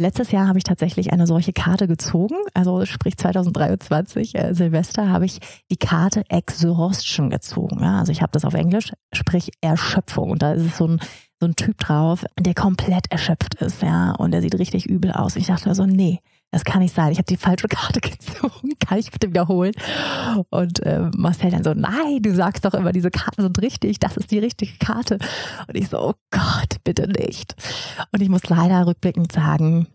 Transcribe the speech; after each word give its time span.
Letztes 0.00 0.30
Jahr 0.30 0.48
habe 0.48 0.56
ich 0.56 0.64
tatsächlich 0.64 1.12
eine 1.12 1.26
solche 1.26 1.52
Karte 1.52 1.86
gezogen, 1.86 2.34
also 2.54 2.86
sprich 2.86 3.18
2023 3.18 4.34
äh, 4.34 4.54
Silvester 4.54 5.10
habe 5.10 5.26
ich 5.26 5.40
die 5.70 5.76
Karte 5.76 6.24
Exhaustion 6.30 7.28
gezogen. 7.28 7.82
Ja? 7.82 7.98
Also 7.98 8.10
ich 8.10 8.22
habe 8.22 8.32
das 8.32 8.46
auf 8.46 8.54
Englisch, 8.54 8.94
sprich 9.12 9.50
Erschöpfung. 9.60 10.30
Und 10.30 10.40
da 10.40 10.54
ist 10.54 10.64
es 10.64 10.78
so 10.78 10.86
ein, 10.86 11.00
so 11.38 11.46
ein 11.46 11.54
Typ 11.54 11.76
drauf, 11.76 12.24
der 12.38 12.54
komplett 12.54 13.12
erschöpft 13.12 13.56
ist, 13.56 13.82
ja, 13.82 14.12
und 14.12 14.30
der 14.30 14.40
sieht 14.40 14.58
richtig 14.58 14.86
übel 14.86 15.12
aus. 15.12 15.36
Ich 15.36 15.48
dachte 15.48 15.68
mir 15.68 15.74
so, 15.74 15.84
nee, 15.84 16.20
das 16.50 16.64
kann 16.64 16.80
nicht 16.80 16.94
sein. 16.94 17.12
Ich 17.12 17.18
habe 17.18 17.26
die 17.26 17.36
falsche 17.36 17.68
Karte 17.68 18.00
gezogen. 18.00 18.72
Kann 18.84 18.98
ich 18.98 19.10
bitte 19.10 19.28
wiederholen? 19.28 19.72
Und 20.50 20.80
äh, 20.80 21.10
Marcel 21.16 21.50
dann 21.50 21.64
so, 21.64 21.74
nein, 21.74 22.22
du 22.22 22.34
sagst 22.34 22.64
doch 22.64 22.74
immer, 22.74 22.92
diese 22.92 23.10
Karten 23.10 23.42
sind 23.42 23.60
richtig. 23.60 24.00
Das 24.00 24.16
ist 24.16 24.30
die 24.30 24.38
richtige 24.38 24.76
Karte. 24.78 25.18
Und 25.68 25.76
ich 25.76 25.88
so, 25.88 25.98
oh 26.00 26.14
Gott, 26.30 26.76
bitte 26.84 27.08
nicht. 27.08 27.54
Und 28.12 28.20
ich 28.20 28.28
muss 28.28 28.48
leider 28.48 28.86
rückblickend 28.86 29.32
sagen, 29.32 29.86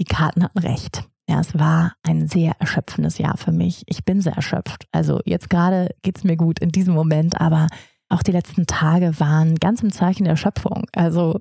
die 0.00 0.04
Karten 0.04 0.42
hatten 0.42 0.58
recht. 0.58 1.04
Ja, 1.28 1.40
es 1.40 1.56
war 1.56 1.94
ein 2.02 2.26
sehr 2.26 2.54
erschöpfendes 2.58 3.18
Jahr 3.18 3.36
für 3.36 3.52
mich. 3.52 3.84
Ich 3.86 4.04
bin 4.04 4.20
sehr 4.20 4.34
erschöpft. 4.34 4.86
Also 4.92 5.20
jetzt 5.24 5.48
gerade 5.48 5.94
geht's 6.02 6.24
mir 6.24 6.36
gut 6.36 6.58
in 6.58 6.70
diesem 6.70 6.94
Moment, 6.94 7.40
aber 7.40 7.68
auch 8.08 8.22
die 8.22 8.32
letzten 8.32 8.66
Tage 8.66 9.18
waren 9.20 9.54
ganz 9.56 9.82
im 9.82 9.92
Zeichen 9.92 10.24
der 10.24 10.32
Erschöpfung. 10.32 10.86
Also 10.92 11.40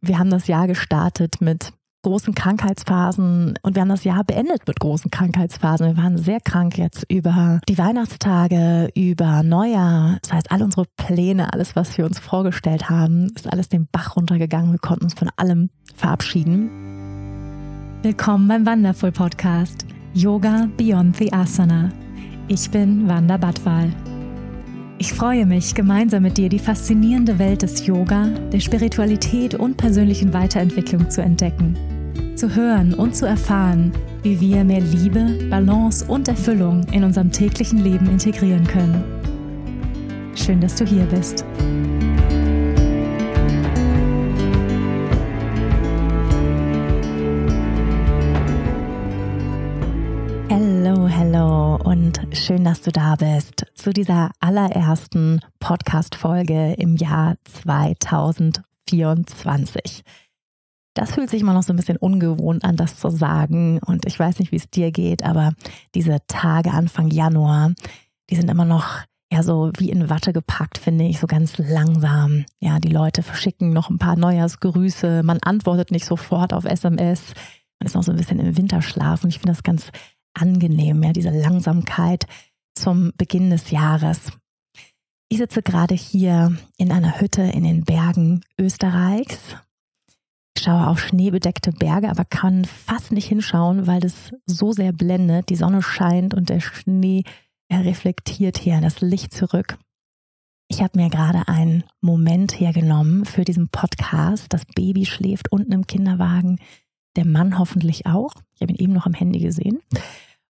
wir 0.00 0.18
haben 0.18 0.30
das 0.30 0.46
Jahr 0.46 0.66
gestartet 0.66 1.40
mit 1.40 1.72
großen 2.02 2.34
Krankheitsphasen 2.34 3.54
und 3.62 3.74
wir 3.74 3.82
haben 3.82 3.88
das 3.88 4.04
Jahr 4.04 4.24
beendet 4.24 4.66
mit 4.66 4.80
großen 4.80 5.10
Krankheitsphasen. 5.10 5.86
Wir 5.86 5.96
waren 5.96 6.18
sehr 6.18 6.40
krank 6.40 6.76
jetzt 6.76 7.04
über 7.08 7.60
die 7.68 7.78
Weihnachtstage, 7.78 8.90
über 8.96 9.42
Neujahr. 9.44 10.18
Das 10.22 10.32
heißt, 10.32 10.50
all 10.50 10.62
unsere 10.62 10.86
Pläne, 10.96 11.52
alles, 11.52 11.76
was 11.76 11.96
wir 11.96 12.04
uns 12.04 12.18
vorgestellt 12.18 12.90
haben, 12.90 13.30
ist 13.36 13.50
alles 13.50 13.68
den 13.68 13.86
Bach 13.90 14.16
runtergegangen. 14.16 14.72
Wir 14.72 14.80
konnten 14.80 15.04
uns 15.04 15.14
von 15.14 15.30
allem 15.36 15.70
verabschieden. 15.94 16.70
Willkommen 18.02 18.48
beim 18.48 18.66
Wonderful 18.66 19.12
Podcast 19.12 19.86
Yoga 20.12 20.68
Beyond 20.76 21.16
the 21.16 21.32
Asana. 21.32 21.90
Ich 22.48 22.68
bin 22.70 23.08
Wanda 23.08 23.36
Badwal. 23.36 23.92
Ich 24.98 25.12
freue 25.12 25.46
mich, 25.46 25.74
gemeinsam 25.74 26.24
mit 26.24 26.36
dir 26.36 26.48
die 26.48 26.58
faszinierende 26.58 27.38
Welt 27.38 27.62
des 27.62 27.86
Yoga, 27.86 28.26
der 28.52 28.60
Spiritualität 28.60 29.54
und 29.54 29.76
persönlichen 29.76 30.32
Weiterentwicklung 30.32 31.08
zu 31.10 31.22
entdecken 31.22 31.76
zu 32.36 32.54
hören 32.54 32.94
und 32.94 33.14
zu 33.14 33.26
erfahren, 33.26 33.92
wie 34.22 34.40
wir 34.40 34.64
mehr 34.64 34.80
Liebe, 34.80 35.38
Balance 35.50 36.06
und 36.06 36.28
Erfüllung 36.28 36.84
in 36.92 37.04
unserem 37.04 37.30
täglichen 37.30 37.80
Leben 37.80 38.08
integrieren 38.08 38.66
können. 38.66 39.04
Schön, 40.34 40.58
dass 40.60 40.76
du 40.76 40.84
hier 40.84 41.04
bist. 41.04 41.44
Hallo, 50.50 51.08
hallo 51.08 51.76
und 51.84 52.20
schön, 52.32 52.64
dass 52.64 52.82
du 52.82 52.90
da 52.90 53.14
bist 53.16 53.66
zu 53.74 53.92
dieser 53.92 54.30
allerersten 54.40 55.40
Podcast-Folge 55.60 56.74
im 56.78 56.96
Jahr 56.96 57.36
2024. 57.44 60.02
Das 60.94 61.12
fühlt 61.12 61.30
sich 61.30 61.40
immer 61.40 61.54
noch 61.54 61.62
so 61.62 61.72
ein 61.72 61.76
bisschen 61.76 61.96
ungewohnt 61.96 62.64
an, 62.64 62.76
das 62.76 62.98
zu 62.98 63.08
sagen. 63.10 63.80
Und 63.84 64.06
ich 64.06 64.18
weiß 64.18 64.38
nicht, 64.38 64.52
wie 64.52 64.56
es 64.56 64.70
dir 64.70 64.92
geht, 64.92 65.24
aber 65.24 65.52
diese 65.94 66.18
Tage 66.26 66.72
Anfang 66.72 67.10
Januar, 67.10 67.72
die 68.30 68.36
sind 68.36 68.50
immer 68.50 68.64
noch 68.64 69.00
ja 69.32 69.42
so 69.42 69.70
wie 69.78 69.90
in 69.90 70.10
Watte 70.10 70.32
gepackt, 70.34 70.76
finde 70.76 71.04
ich, 71.04 71.18
so 71.18 71.26
ganz 71.26 71.56
langsam. 71.56 72.44
Ja, 72.60 72.78
die 72.78 72.90
Leute 72.90 73.22
verschicken 73.22 73.72
noch 73.72 73.88
ein 73.88 73.98
paar 73.98 74.16
Neujahrsgrüße, 74.16 75.22
man 75.22 75.38
antwortet 75.40 75.90
nicht 75.90 76.04
sofort 76.04 76.52
auf 76.52 76.66
SMS, 76.66 77.32
man 77.80 77.86
ist 77.86 77.94
noch 77.94 78.02
so 78.02 78.12
ein 78.12 78.18
bisschen 78.18 78.38
im 78.38 78.56
Winterschlaf 78.56 79.24
und 79.24 79.30
ich 79.30 79.38
finde 79.38 79.52
das 79.52 79.62
ganz 79.62 79.90
angenehm, 80.34 81.02
ja, 81.02 81.12
diese 81.12 81.30
Langsamkeit 81.30 82.26
zum 82.74 83.12
Beginn 83.16 83.48
des 83.48 83.70
Jahres. 83.70 84.32
Ich 85.30 85.38
sitze 85.38 85.62
gerade 85.62 85.94
hier 85.94 86.54
in 86.76 86.92
einer 86.92 87.18
Hütte 87.18 87.42
in 87.42 87.64
den 87.64 87.84
Bergen 87.84 88.42
Österreichs 88.58 89.56
ich 90.56 90.64
schaue 90.64 90.86
auf 90.86 91.00
schneebedeckte 91.00 91.72
Berge, 91.72 92.10
aber 92.10 92.24
kann 92.24 92.64
fast 92.64 93.12
nicht 93.12 93.26
hinschauen, 93.26 93.86
weil 93.86 94.00
das 94.00 94.32
so 94.46 94.72
sehr 94.72 94.92
blendet. 94.92 95.48
Die 95.48 95.56
Sonne 95.56 95.82
scheint 95.82 96.34
und 96.34 96.48
der 96.48 96.60
Schnee 96.60 97.24
er 97.72 97.86
reflektiert 97.86 98.58
hier 98.58 98.78
das 98.82 99.00
Licht 99.00 99.32
zurück. 99.32 99.78
Ich 100.68 100.82
habe 100.82 100.98
mir 100.98 101.08
gerade 101.08 101.48
einen 101.48 101.84
Moment 102.02 102.60
hergenommen 102.60 103.24
für 103.24 103.44
diesen 103.44 103.68
Podcast. 103.68 104.52
Das 104.52 104.66
Baby 104.66 105.06
schläft 105.06 105.50
unten 105.50 105.72
im 105.72 105.86
Kinderwagen, 105.86 106.58
der 107.16 107.24
Mann 107.24 107.58
hoffentlich 107.58 108.04
auch. 108.04 108.34
Ich 108.54 108.60
habe 108.60 108.72
ihn 108.72 108.78
eben 108.78 108.92
noch 108.92 109.06
am 109.06 109.14
Handy 109.14 109.38
gesehen. 109.38 109.80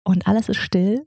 Und 0.04 0.28
alles 0.28 0.48
ist 0.48 0.58
still. 0.58 1.04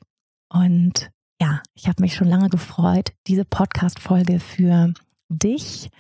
Und 0.50 1.12
ja, 1.42 1.62
ich 1.76 1.88
habe 1.88 2.02
mich 2.02 2.14
schon 2.14 2.28
lange 2.28 2.50
gefreut, 2.50 3.14
diese 3.28 3.46
Podcast-Folge 3.46 4.42
für 4.42 4.94
dich 5.30 5.86
und 5.86 5.92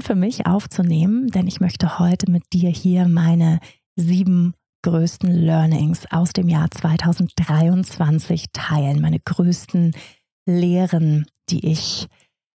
für 0.00 0.14
mich 0.14 0.46
aufzunehmen, 0.46 1.26
denn 1.26 1.48
ich 1.48 1.58
möchte 1.58 1.98
heute 1.98 2.30
mit 2.30 2.44
dir 2.52 2.70
hier 2.70 3.08
meine 3.08 3.58
sieben 3.96 4.54
größten 4.82 5.30
Learnings 5.30 6.06
aus 6.12 6.32
dem 6.32 6.48
Jahr 6.48 6.70
2023 6.70 8.46
teilen, 8.52 9.00
meine 9.00 9.18
größten 9.18 9.92
Lehren, 10.46 11.26
die 11.50 11.66
ich 11.66 12.06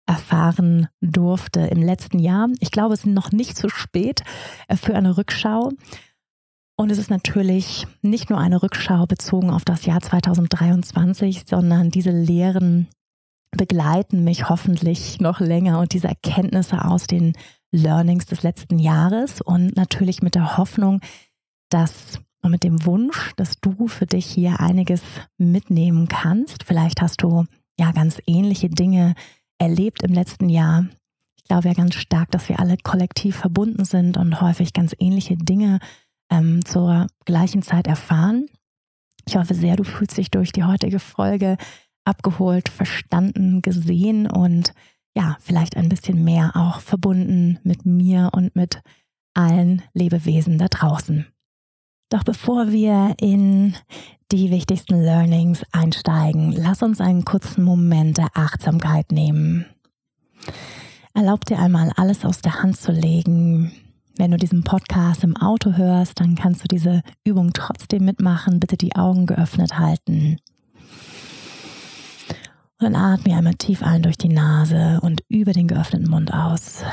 erfahren 0.07 0.87
durfte 1.01 1.59
im 1.61 1.83
letzten 1.83 2.19
Jahr. 2.19 2.47
Ich 2.61 2.71
glaube, 2.71 2.93
es 2.93 3.01
ist 3.01 3.07
noch 3.07 3.33
nicht 3.33 3.57
zu 3.57 3.67
spät 3.67 4.21
äh, 4.69 4.77
für 4.77 4.95
eine 4.95 5.17
Rückschau. 5.17 5.71
Und 6.77 6.91
es 6.91 6.97
ist 6.97 7.09
natürlich 7.09 7.85
nicht 8.01 8.29
nur 8.29 8.39
eine 8.39 8.61
Rückschau 8.63 9.05
bezogen 9.07 9.49
auf 9.49 9.65
das 9.65 9.85
Jahr 9.85 10.01
2023, 10.01 11.43
sondern 11.47 11.89
diese 11.89 12.11
Lehren 12.11 12.87
begleiten 13.57 14.23
mich 14.23 14.49
hoffentlich 14.49 15.19
noch 15.19 15.39
länger 15.39 15.79
und 15.79 15.93
diese 15.93 16.07
Erkenntnisse 16.07 16.85
aus 16.85 17.07
den 17.07 17.33
Learnings 17.71 18.25
des 18.25 18.43
letzten 18.43 18.79
Jahres 18.79 19.41
und 19.41 19.75
natürlich 19.75 20.21
mit 20.21 20.35
der 20.35 20.57
Hoffnung, 20.57 21.01
dass 21.69 22.19
und 22.45 22.51
mit 22.51 22.63
dem 22.63 22.85
Wunsch, 22.85 23.33
dass 23.37 23.59
du 23.59 23.87
für 23.87 24.05
dich 24.05 24.25
hier 24.25 24.59
einiges 24.59 25.01
mitnehmen 25.37 26.07
kannst. 26.07 26.63
Vielleicht 26.63 27.01
hast 27.01 27.23
du 27.23 27.45
ja 27.77 27.91
ganz 27.91 28.21
ähnliche 28.27 28.69
Dinge 28.69 29.15
erlebt 29.57 30.03
im 30.03 30.13
letzten 30.13 30.47
Jahr. 30.47 30.85
Ich 31.37 31.43
glaube 31.45 31.67
ja 31.67 31.73
ganz 31.73 31.95
stark, 31.95 32.29
dass 32.31 32.47
wir 32.47 32.59
alle 32.59 32.77
kollektiv 32.77 33.35
verbunden 33.35 33.83
sind 33.83 34.17
und 34.17 34.41
häufig 34.41 34.73
ganz 34.73 34.95
ähnliche 34.99 35.35
Dinge 35.37 35.79
ähm, 36.29 36.63
zur 36.63 37.07
gleichen 37.25 37.63
Zeit 37.63 37.87
erfahren. 37.87 38.45
Ich 39.27 39.37
hoffe 39.37 39.55
sehr, 39.55 39.75
du 39.75 39.83
fühlst 39.83 40.17
dich 40.17 40.29
durch 40.29 40.51
die 40.51 40.63
heutige 40.63 40.99
Folge 40.99 41.57
abgeholt, 42.05 42.69
verstanden, 42.69 43.61
gesehen 43.61 44.29
und 44.29 44.73
ja, 45.15 45.37
vielleicht 45.39 45.77
ein 45.77 45.89
bisschen 45.89 46.23
mehr 46.23 46.51
auch 46.55 46.79
verbunden 46.79 47.59
mit 47.63 47.85
mir 47.85 48.31
und 48.33 48.55
mit 48.55 48.81
allen 49.33 49.81
Lebewesen 49.93 50.57
da 50.57 50.67
draußen. 50.67 51.25
Doch 52.09 52.23
bevor 52.23 52.71
wir 52.71 53.15
in 53.19 53.75
die 54.31 54.51
wichtigsten 54.51 55.01
Learnings 55.01 55.63
einsteigen, 55.71 56.51
lass 56.51 56.83
uns 56.83 57.01
einen 57.01 57.25
kurzen 57.25 57.63
Moment 57.63 58.17
der 58.17 58.29
Achtsamkeit 58.33 59.11
nehmen. 59.11 59.65
Erlaub 61.13 61.45
dir 61.45 61.59
einmal 61.59 61.91
alles 61.95 62.25
aus 62.25 62.41
der 62.41 62.61
Hand 62.61 62.77
zu 62.77 62.91
legen. 62.91 63.71
Wenn 64.17 64.31
du 64.31 64.37
diesen 64.37 64.63
Podcast 64.63 65.23
im 65.23 65.35
Auto 65.35 65.73
hörst, 65.73 66.19
dann 66.19 66.35
kannst 66.35 66.63
du 66.63 66.67
diese 66.67 67.01
Übung 67.23 67.51
trotzdem 67.53 68.05
mitmachen. 68.05 68.59
Bitte 68.59 68.77
die 68.77 68.95
Augen 68.95 69.25
geöffnet 69.25 69.79
halten. 69.79 70.37
Dann 72.85 72.95
atme 72.95 73.35
einmal 73.35 73.55
tief 73.55 73.81
ein 73.81 74.03
durch 74.03 74.15
die 74.15 74.29
Nase 74.29 74.99
und 75.01 75.23
über 75.27 75.53
den 75.53 75.67
geöffneten 75.67 76.07
Mund 76.07 76.31
aus. 76.31 76.83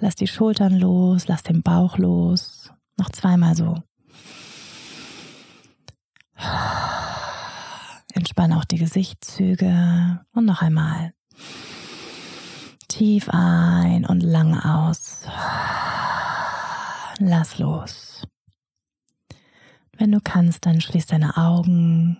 Lass 0.00 0.16
die 0.16 0.26
Schultern 0.26 0.76
los, 0.76 1.28
lass 1.28 1.44
den 1.44 1.62
Bauch 1.62 1.98
los. 1.98 2.72
Noch 2.96 3.10
zweimal 3.10 3.54
so. 3.54 3.80
Entspanne 8.12 8.56
auch 8.58 8.64
die 8.64 8.78
Gesichtszüge 8.78 10.26
und 10.32 10.44
noch 10.46 10.62
einmal. 10.62 11.12
Tief 12.88 13.28
ein 13.28 14.04
und 14.04 14.20
lang 14.20 14.58
aus. 14.58 15.28
Lass 17.20 17.58
los. 17.58 18.26
Wenn 19.96 20.10
du 20.10 20.18
kannst, 20.20 20.66
dann 20.66 20.80
schließ 20.80 21.06
deine 21.06 21.36
Augen 21.36 22.18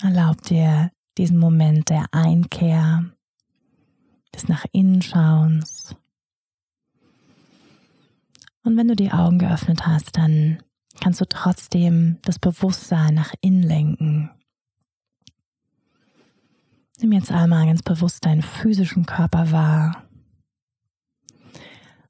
Erlaub 0.00 0.42
dir 0.42 0.90
diesen 1.16 1.38
Moment 1.38 1.90
der 1.90 2.06
Einkehr, 2.12 3.04
des 4.34 4.48
nach 4.48 4.64
innen 4.72 5.02
schauens. 5.02 5.96
Und 8.62 8.76
wenn 8.76 8.88
du 8.88 8.94
die 8.94 9.12
Augen 9.12 9.38
geöffnet 9.38 9.86
hast, 9.86 10.16
dann 10.16 10.62
kannst 11.00 11.20
du 11.20 11.24
trotzdem 11.24 12.18
das 12.22 12.38
Bewusstsein 12.38 13.14
nach 13.14 13.32
innen 13.40 13.62
lenken. 13.62 14.30
Nimm 17.00 17.12
jetzt 17.12 17.30
einmal 17.30 17.66
ganz 17.66 17.82
bewusst 17.82 18.24
deinen 18.26 18.42
physischen 18.42 19.06
Körper 19.06 19.52
wahr. 19.52 20.04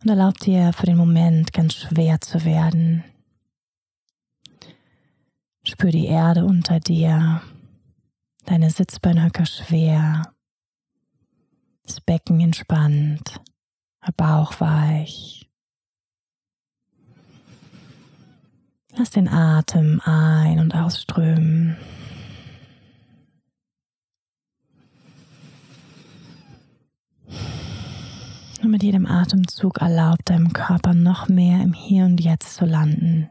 Und 0.03 0.09
erlaub 0.09 0.39
dir 0.39 0.73
für 0.73 0.87
den 0.87 0.97
Moment 0.97 1.53
ganz 1.53 1.75
schwer 1.75 2.21
zu 2.21 2.45
werden. 2.45 3.05
Spür 5.69 5.91
die 5.91 6.07
Erde 6.07 6.47
unter 6.47 6.81
dir, 6.81 7.43
deine 8.47 8.71
Sitzbeinhöcker 8.71 9.45
schwer, 9.45 10.33
das 11.83 12.01
Becken 12.01 12.41
entspannt, 12.41 13.39
der 14.07 14.13
Bauch 14.13 14.59
weich. 14.61 15.47
Lass 18.97 19.11
den 19.11 19.29
Atem 19.29 20.01
ein- 20.07 20.59
und 20.59 20.75
ausströmen. 20.75 21.77
Und 28.63 28.71
mit 28.71 28.83
jedem 28.83 29.05
Atemzug 29.05 29.83
erlaubt 29.83 30.31
deinem 30.31 30.55
Körper 30.55 30.95
noch 30.95 31.29
mehr 31.29 31.63
im 31.63 31.75
Hier 31.75 32.07
und 32.07 32.23
Jetzt 32.23 32.55
zu 32.55 32.65
landen. 32.65 33.29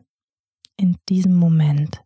In 0.78 0.98
diesem 1.10 1.36
Moment. 1.36 2.04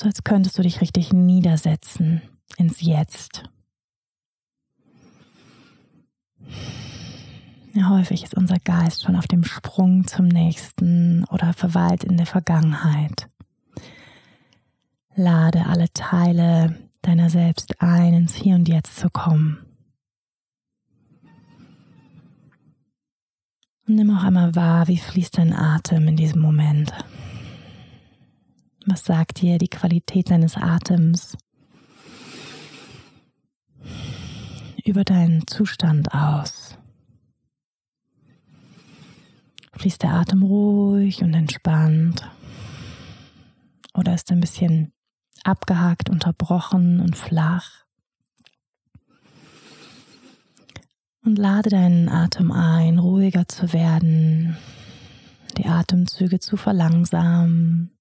So 0.00 0.06
als 0.06 0.24
könntest 0.24 0.56
du 0.56 0.62
dich 0.62 0.80
richtig 0.80 1.12
niedersetzen 1.12 2.22
ins 2.56 2.80
Jetzt. 2.80 3.42
Ja, 7.74 7.90
häufig 7.90 8.22
ist 8.22 8.34
unser 8.34 8.56
Geist 8.60 9.02
schon 9.02 9.14
auf 9.14 9.26
dem 9.26 9.44
Sprung 9.44 10.06
zum 10.06 10.26
nächsten 10.28 11.24
oder 11.24 11.52
verweilt 11.52 12.02
in 12.02 12.16
der 12.16 12.24
Vergangenheit. 12.24 13.28
Lade 15.16 15.66
alle 15.66 15.92
Teile 15.92 16.78
deiner 17.02 17.28
selbst 17.28 17.82
ein, 17.82 18.14
ins 18.14 18.34
Hier 18.34 18.54
und 18.54 18.70
Jetzt 18.70 18.96
zu 18.96 19.10
kommen. 19.10 19.58
Und 23.86 23.96
nimm 23.96 24.16
auch 24.16 24.22
einmal 24.24 24.54
wahr, 24.54 24.88
wie 24.88 24.96
fließt 24.96 25.36
dein 25.36 25.52
Atem 25.52 26.08
in 26.08 26.16
diesem 26.16 26.40
Moment. 26.40 26.90
Was 28.90 29.04
sagt 29.04 29.40
dir 29.40 29.58
die 29.58 29.68
Qualität 29.68 30.30
deines 30.30 30.56
Atems 30.56 31.38
über 34.84 35.04
deinen 35.04 35.46
Zustand 35.46 36.12
aus? 36.12 36.76
Fließt 39.74 40.02
der 40.02 40.14
Atem 40.14 40.42
ruhig 40.42 41.22
und 41.22 41.34
entspannt? 41.34 42.28
Oder 43.94 44.14
ist 44.14 44.28
er 44.32 44.38
ein 44.38 44.40
bisschen 44.40 44.92
abgehakt, 45.44 46.10
unterbrochen 46.10 46.98
und 46.98 47.16
flach? 47.16 47.84
Und 51.24 51.38
lade 51.38 51.70
deinen 51.70 52.08
Atem 52.08 52.50
ein, 52.50 52.98
ruhiger 52.98 53.46
zu 53.46 53.72
werden, 53.72 54.56
die 55.56 55.66
Atemzüge 55.66 56.40
zu 56.40 56.56
verlangsamen, 56.56 57.96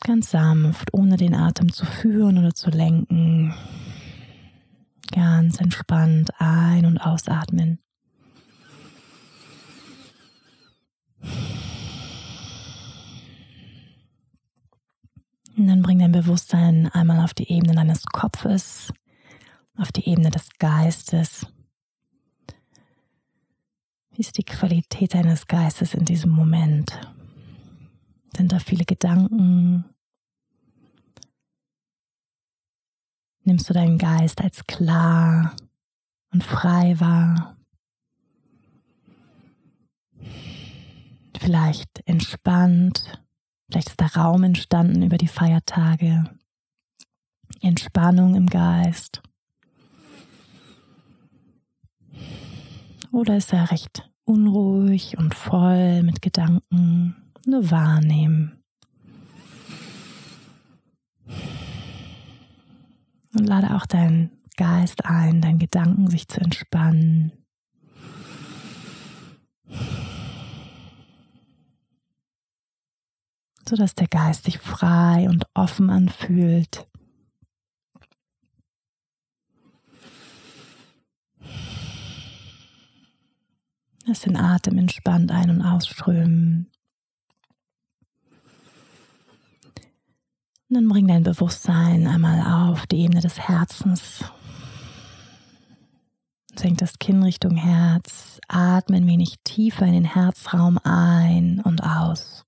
ganz 0.00 0.30
sanft, 0.30 0.92
ohne 0.92 1.16
den 1.16 1.34
Atem 1.34 1.72
zu 1.72 1.84
führen 1.84 2.38
oder 2.38 2.54
zu 2.54 2.70
lenken, 2.70 3.54
ganz 5.12 5.60
entspannt 5.60 6.30
ein- 6.38 6.86
und 6.86 6.98
ausatmen. 6.98 7.78
Und 15.56 15.66
dann 15.66 15.82
bring 15.82 15.98
dein 15.98 16.12
Bewusstsein 16.12 16.88
einmal 16.88 17.22
auf 17.22 17.34
die 17.34 17.52
Ebene 17.52 17.74
deines 17.74 18.04
Kopfes, 18.06 18.92
auf 19.76 19.92
die 19.92 20.08
Ebene 20.08 20.30
des 20.30 20.48
Geistes. 20.58 21.46
Wie 24.12 24.20
ist 24.20 24.38
die 24.38 24.44
Qualität 24.44 25.12
deines 25.12 25.46
Geistes 25.46 25.92
in 25.92 26.06
diesem 26.06 26.30
Moment? 26.30 26.98
Sind 28.36 28.52
da 28.52 28.58
viele 28.58 28.84
Gedanken? 28.84 29.84
Nimmst 33.42 33.68
du 33.68 33.74
deinen 33.74 33.98
Geist 33.98 34.40
als 34.40 34.66
klar 34.66 35.56
und 36.32 36.44
frei 36.44 36.98
wahr? 37.00 37.56
Vielleicht 41.38 42.06
entspannt, 42.06 43.20
vielleicht 43.70 43.88
ist 43.88 44.00
der 44.00 44.14
Raum 44.14 44.44
entstanden 44.44 45.02
über 45.02 45.16
die 45.16 45.26
Feiertage. 45.26 46.24
Entspannung 47.60 48.34
im 48.34 48.46
Geist. 48.46 49.22
Oder 53.10 53.36
ist 53.38 53.52
er 53.52 53.70
recht 53.70 54.08
unruhig 54.24 55.18
und 55.18 55.34
voll 55.34 56.02
mit 56.02 56.22
Gedanken? 56.22 57.29
Nur 57.50 57.68
wahrnehmen. 57.68 58.62
Und 63.34 63.44
lade 63.44 63.74
auch 63.74 63.86
deinen 63.86 64.30
Geist 64.56 65.04
ein, 65.04 65.40
deinen 65.40 65.58
Gedanken 65.58 66.08
sich 66.08 66.28
zu 66.28 66.40
entspannen. 66.40 67.32
Sodass 73.68 73.96
der 73.96 74.06
Geist 74.06 74.44
sich 74.44 74.58
frei 74.58 75.28
und 75.28 75.44
offen 75.52 75.90
anfühlt. 75.90 76.86
Lass 84.06 84.20
den 84.20 84.36
Atem 84.36 84.78
entspannt 84.78 85.32
ein- 85.32 85.50
und 85.50 85.62
ausströmen. 85.62 86.70
Und 90.70 90.76
dann 90.76 90.88
bring 90.88 91.08
dein 91.08 91.24
Bewusstsein 91.24 92.06
einmal 92.06 92.70
auf 92.70 92.86
die 92.86 93.00
Ebene 93.00 93.20
des 93.20 93.40
Herzens. 93.40 94.22
Senk 96.54 96.78
das 96.78 97.00
Kinn 97.00 97.24
Richtung 97.24 97.56
Herz. 97.56 98.38
Atme 98.46 98.98
ein 98.98 99.06
wenig 99.08 99.40
tiefer 99.42 99.84
in 99.86 99.94
den 99.94 100.04
Herzraum 100.04 100.78
ein 100.84 101.60
und 101.64 101.82
aus. 101.82 102.44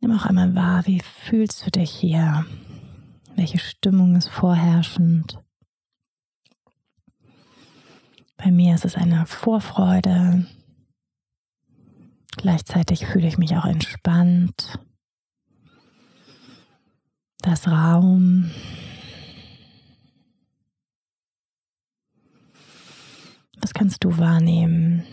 Nimm 0.00 0.12
auch 0.12 0.24
einmal 0.24 0.54
wahr, 0.54 0.86
wie 0.86 1.02
fühlst 1.02 1.66
du 1.66 1.70
dich 1.70 1.90
hier? 1.90 2.46
Welche 3.34 3.58
Stimmung 3.58 4.16
ist 4.16 4.28
vorherrschend? 4.28 5.38
Bei 8.36 8.50
mir 8.50 8.74
ist 8.74 8.84
es 8.84 8.96
eine 8.96 9.26
Vorfreude. 9.26 10.46
Gleichzeitig 12.36 13.06
fühle 13.06 13.26
ich 13.26 13.38
mich 13.38 13.56
auch 13.56 13.64
entspannt. 13.64 14.78
Das 17.38 17.66
Raum. 17.66 18.50
Was 23.60 23.72
kannst 23.72 24.04
du 24.04 24.18
wahrnehmen? 24.18 25.04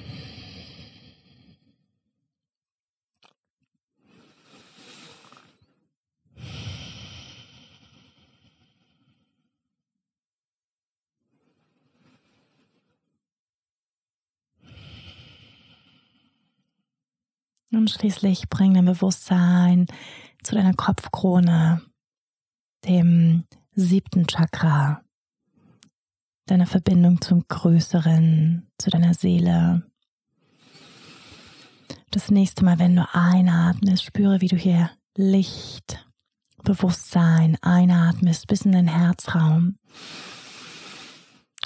Und 17.74 17.90
schließlich 17.90 18.50
bring 18.50 18.76
dein 18.76 18.86
Bewusstsein 18.86 19.88
zu 20.44 20.54
deiner 20.54 20.76
Kopfkrone, 20.76 21.82
dem 22.86 23.46
siebten 23.72 24.28
Chakra, 24.28 25.02
deiner 26.46 26.68
Verbindung 26.68 27.20
zum 27.20 27.48
Größeren, 27.48 28.70
zu 28.78 28.92
deiner 28.92 29.16
Seele. 29.16 29.84
Das 32.12 32.30
nächste 32.30 32.64
Mal, 32.64 32.78
wenn 32.78 32.96
du 32.96 33.08
einatmest, 33.12 34.04
spüre, 34.04 34.40
wie 34.40 34.50
du 34.50 34.56
hier 34.56 34.92
Licht, 35.18 36.06
Bewusstsein 36.64 37.58
einatmest 37.64 38.46
bis 38.46 38.62
in 38.62 38.74
den 38.74 38.88
Herzraum. 38.88 39.78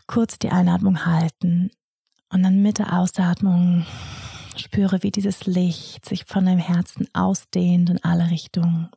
Kurz 0.07 0.39
die 0.39 0.51
Einatmung 0.51 1.05
halten 1.05 1.69
und 2.29 2.43
dann 2.43 2.61
mit 2.61 2.77
der 2.79 2.93
Ausatmung 2.93 3.85
Spüre, 4.57 5.03
wie 5.03 5.11
dieses 5.11 5.45
Licht 5.45 6.05
sich 6.05 6.25
von 6.25 6.45
deinem 6.45 6.59
Herzen 6.59 7.07
ausdehnt 7.13 7.89
in 7.89 8.03
alle 8.03 8.29
Richtungen. 8.29 8.89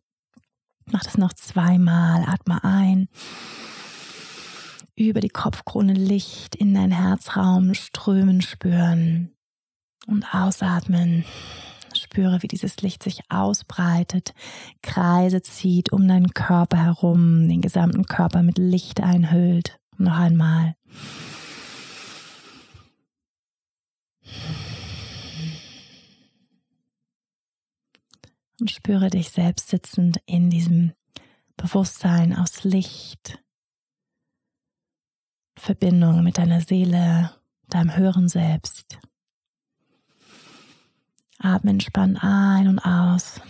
Mach 0.86 1.02
das 1.02 1.18
noch 1.18 1.32
zweimal. 1.32 2.24
Atme 2.26 2.62
ein. 2.64 3.08
Über 4.96 5.20
die 5.20 5.28
Kopfkrone 5.28 5.92
Licht 5.92 6.54
in 6.54 6.74
deinen 6.74 6.92
Herzraum 6.92 7.74
strömen 7.74 8.42
spüren. 8.42 9.32
Und 10.06 10.34
ausatmen. 10.34 11.24
spüre, 11.94 12.42
wie 12.42 12.48
dieses 12.48 12.80
Licht 12.82 13.02
sich 13.02 13.20
ausbreitet, 13.28 14.32
Kreise 14.82 15.42
zieht 15.42 15.92
um 15.92 16.06
deinen 16.06 16.32
Körper 16.34 16.78
herum, 16.78 17.48
den 17.48 17.60
gesamten 17.60 18.06
Körper 18.06 18.42
mit 18.42 18.58
Licht 18.58 19.00
einhüllt. 19.00 19.78
Noch 19.98 20.16
einmal. 20.16 20.74
Und 28.60 28.70
spüre 28.70 29.08
dich 29.08 29.30
selbst 29.30 29.68
sitzend 29.68 30.20
in 30.26 30.50
diesem 30.50 30.92
Bewusstsein 31.56 32.36
aus 32.36 32.62
Licht, 32.62 33.42
Verbindung 35.58 36.22
mit 36.22 36.36
deiner 36.36 36.60
Seele, 36.60 37.34
deinem 37.68 37.96
höheren 37.96 38.28
Selbst. 38.28 38.98
Atme 41.38 41.70
entspannt 41.70 42.18
ein 42.20 42.68
und 42.68 42.80
aus. 42.80 43.40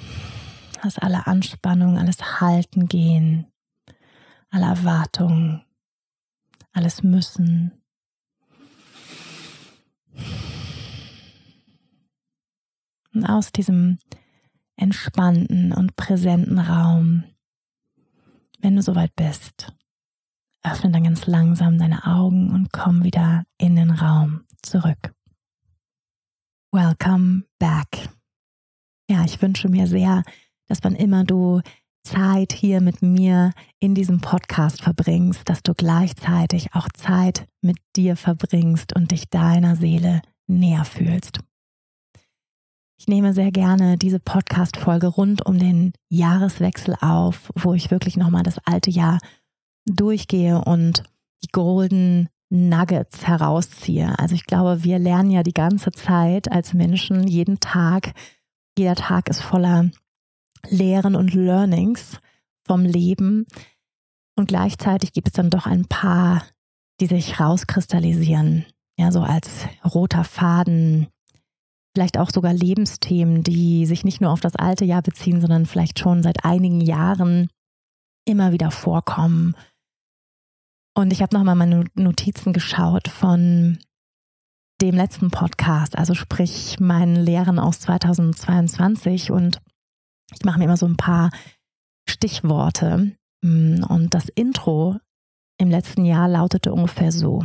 Lass 0.82 0.96
alle 0.98 1.26
Anspannung, 1.26 1.98
alles 1.98 2.40
Halten 2.40 2.86
gehen, 2.86 3.46
alle 4.50 4.66
Erwartungen, 4.66 5.64
alles 6.72 7.02
Müssen. 7.02 7.72
Und 13.12 13.26
aus 13.26 13.50
diesem 13.50 13.98
entspannten 14.80 15.72
und 15.72 15.94
präsenten 15.96 16.58
Raum, 16.58 17.24
wenn 18.60 18.76
du 18.76 18.82
soweit 18.82 19.14
bist, 19.14 19.72
öffne 20.62 20.90
dann 20.90 21.04
ganz 21.04 21.26
langsam 21.26 21.78
deine 21.78 22.06
Augen 22.06 22.50
und 22.50 22.72
komm 22.72 23.04
wieder 23.04 23.44
in 23.58 23.76
den 23.76 23.90
Raum 23.90 24.44
zurück. 24.62 25.12
Welcome 26.72 27.44
back. 27.58 28.08
Ja, 29.08 29.24
ich 29.24 29.40
wünsche 29.42 29.68
mir 29.68 29.86
sehr, 29.86 30.22
dass 30.68 30.82
wann 30.82 30.94
immer 30.94 31.24
du 31.24 31.60
Zeit 32.04 32.52
hier 32.52 32.80
mit 32.80 33.02
mir 33.02 33.52
in 33.80 33.94
diesem 33.94 34.20
Podcast 34.20 34.80
verbringst, 34.80 35.48
dass 35.48 35.62
du 35.62 35.74
gleichzeitig 35.74 36.74
auch 36.74 36.88
Zeit 36.94 37.46
mit 37.60 37.76
dir 37.96 38.16
verbringst 38.16 38.94
und 38.94 39.10
dich 39.10 39.28
deiner 39.28 39.76
Seele 39.76 40.22
näher 40.46 40.84
fühlst. 40.84 41.40
Ich 43.00 43.08
nehme 43.08 43.32
sehr 43.32 43.50
gerne 43.50 43.96
diese 43.96 44.20
Podcast-Folge 44.20 45.06
rund 45.06 45.46
um 45.46 45.58
den 45.58 45.94
Jahreswechsel 46.10 46.94
auf, 47.00 47.50
wo 47.54 47.72
ich 47.72 47.90
wirklich 47.90 48.18
nochmal 48.18 48.42
das 48.42 48.58
alte 48.66 48.90
Jahr 48.90 49.20
durchgehe 49.86 50.62
und 50.62 51.04
die 51.42 51.48
Golden 51.50 52.28
Nuggets 52.50 53.26
herausziehe. 53.26 54.18
Also 54.18 54.34
ich 54.34 54.44
glaube, 54.44 54.84
wir 54.84 54.98
lernen 54.98 55.30
ja 55.30 55.42
die 55.42 55.54
ganze 55.54 55.92
Zeit 55.92 56.52
als 56.52 56.74
Menschen 56.74 57.26
jeden 57.26 57.58
Tag. 57.58 58.12
Jeder 58.76 58.96
Tag 58.96 59.30
ist 59.30 59.40
voller 59.40 59.90
Lehren 60.68 61.16
und 61.16 61.32
Learnings 61.32 62.18
vom 62.66 62.82
Leben. 62.82 63.46
Und 64.36 64.48
gleichzeitig 64.48 65.14
gibt 65.14 65.28
es 65.28 65.32
dann 65.32 65.48
doch 65.48 65.64
ein 65.64 65.86
paar, 65.86 66.42
die 67.00 67.06
sich 67.06 67.40
rauskristallisieren. 67.40 68.66
Ja, 68.98 69.10
so 69.10 69.22
als 69.22 69.48
roter 69.86 70.24
Faden. 70.24 71.08
Vielleicht 71.94 72.18
auch 72.18 72.30
sogar 72.30 72.52
Lebensthemen, 72.52 73.42
die 73.42 73.84
sich 73.86 74.04
nicht 74.04 74.20
nur 74.20 74.30
auf 74.30 74.40
das 74.40 74.54
alte 74.54 74.84
Jahr 74.84 75.02
beziehen, 75.02 75.40
sondern 75.40 75.66
vielleicht 75.66 75.98
schon 75.98 76.22
seit 76.22 76.44
einigen 76.44 76.80
Jahren 76.80 77.48
immer 78.24 78.52
wieder 78.52 78.70
vorkommen. 78.70 79.56
Und 80.94 81.12
ich 81.12 81.22
habe 81.22 81.36
nochmal 81.36 81.56
meine 81.56 81.84
Notizen 81.94 82.52
geschaut 82.52 83.08
von 83.08 83.78
dem 84.80 84.94
letzten 84.94 85.30
Podcast, 85.30 85.98
also 85.98 86.14
sprich 86.14 86.78
meinen 86.80 87.16
Lehren 87.16 87.58
aus 87.58 87.80
2022 87.80 89.30
und 89.30 89.60
ich 90.32 90.44
mache 90.44 90.58
mir 90.58 90.66
immer 90.66 90.76
so 90.76 90.86
ein 90.86 90.96
paar 90.96 91.30
Stichworte. 92.08 93.16
Und 93.42 94.08
das 94.10 94.28
Intro 94.28 94.96
im 95.58 95.70
letzten 95.70 96.04
Jahr 96.04 96.28
lautete 96.28 96.72
ungefähr 96.72 97.10
so. 97.10 97.44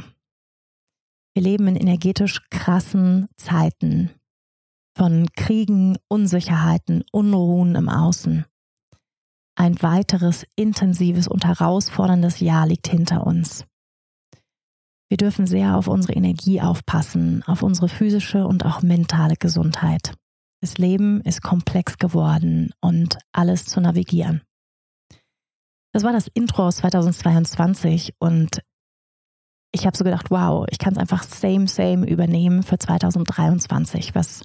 Wir 1.33 1.43
leben 1.43 1.67
in 1.67 1.75
energetisch 1.75 2.47
krassen 2.49 3.27
Zeiten 3.37 4.11
von 4.95 5.27
Kriegen, 5.35 5.97
Unsicherheiten, 6.07 7.03
Unruhen 7.11 7.75
im 7.75 7.89
Außen. 7.89 8.45
Ein 9.57 9.81
weiteres 9.81 10.45
intensives 10.55 11.27
und 11.27 11.45
herausforderndes 11.45 12.39
Jahr 12.39 12.67
liegt 12.67 12.87
hinter 12.87 13.27
uns. 13.27 13.65
Wir 15.09 15.17
dürfen 15.17 15.47
sehr 15.47 15.77
auf 15.77 15.87
unsere 15.87 16.13
Energie 16.13 16.61
aufpassen, 16.61 17.43
auf 17.45 17.61
unsere 17.61 17.89
physische 17.89 18.47
und 18.47 18.65
auch 18.65 18.81
mentale 18.81 19.35
Gesundheit. 19.35 20.15
Das 20.61 20.77
Leben 20.77 21.21
ist 21.21 21.43
komplex 21.43 21.97
geworden 21.97 22.71
und 22.81 23.19
alles 23.31 23.65
zu 23.65 23.81
navigieren. 23.81 24.41
Das 25.93 26.03
war 26.03 26.11
das 26.11 26.27
Intro 26.33 26.67
aus 26.67 26.77
2022 26.77 28.15
und 28.19 28.61
ich 29.71 29.85
habe 29.85 29.95
so 29.95 30.03
gedacht, 30.03 30.31
wow, 30.31 30.65
ich 30.69 30.79
kann 30.79 30.93
es 30.93 30.99
einfach 30.99 31.23
same, 31.23 31.67
same 31.67 32.07
übernehmen 32.07 32.63
für 32.63 32.77
2023, 32.77 34.15
was 34.15 34.41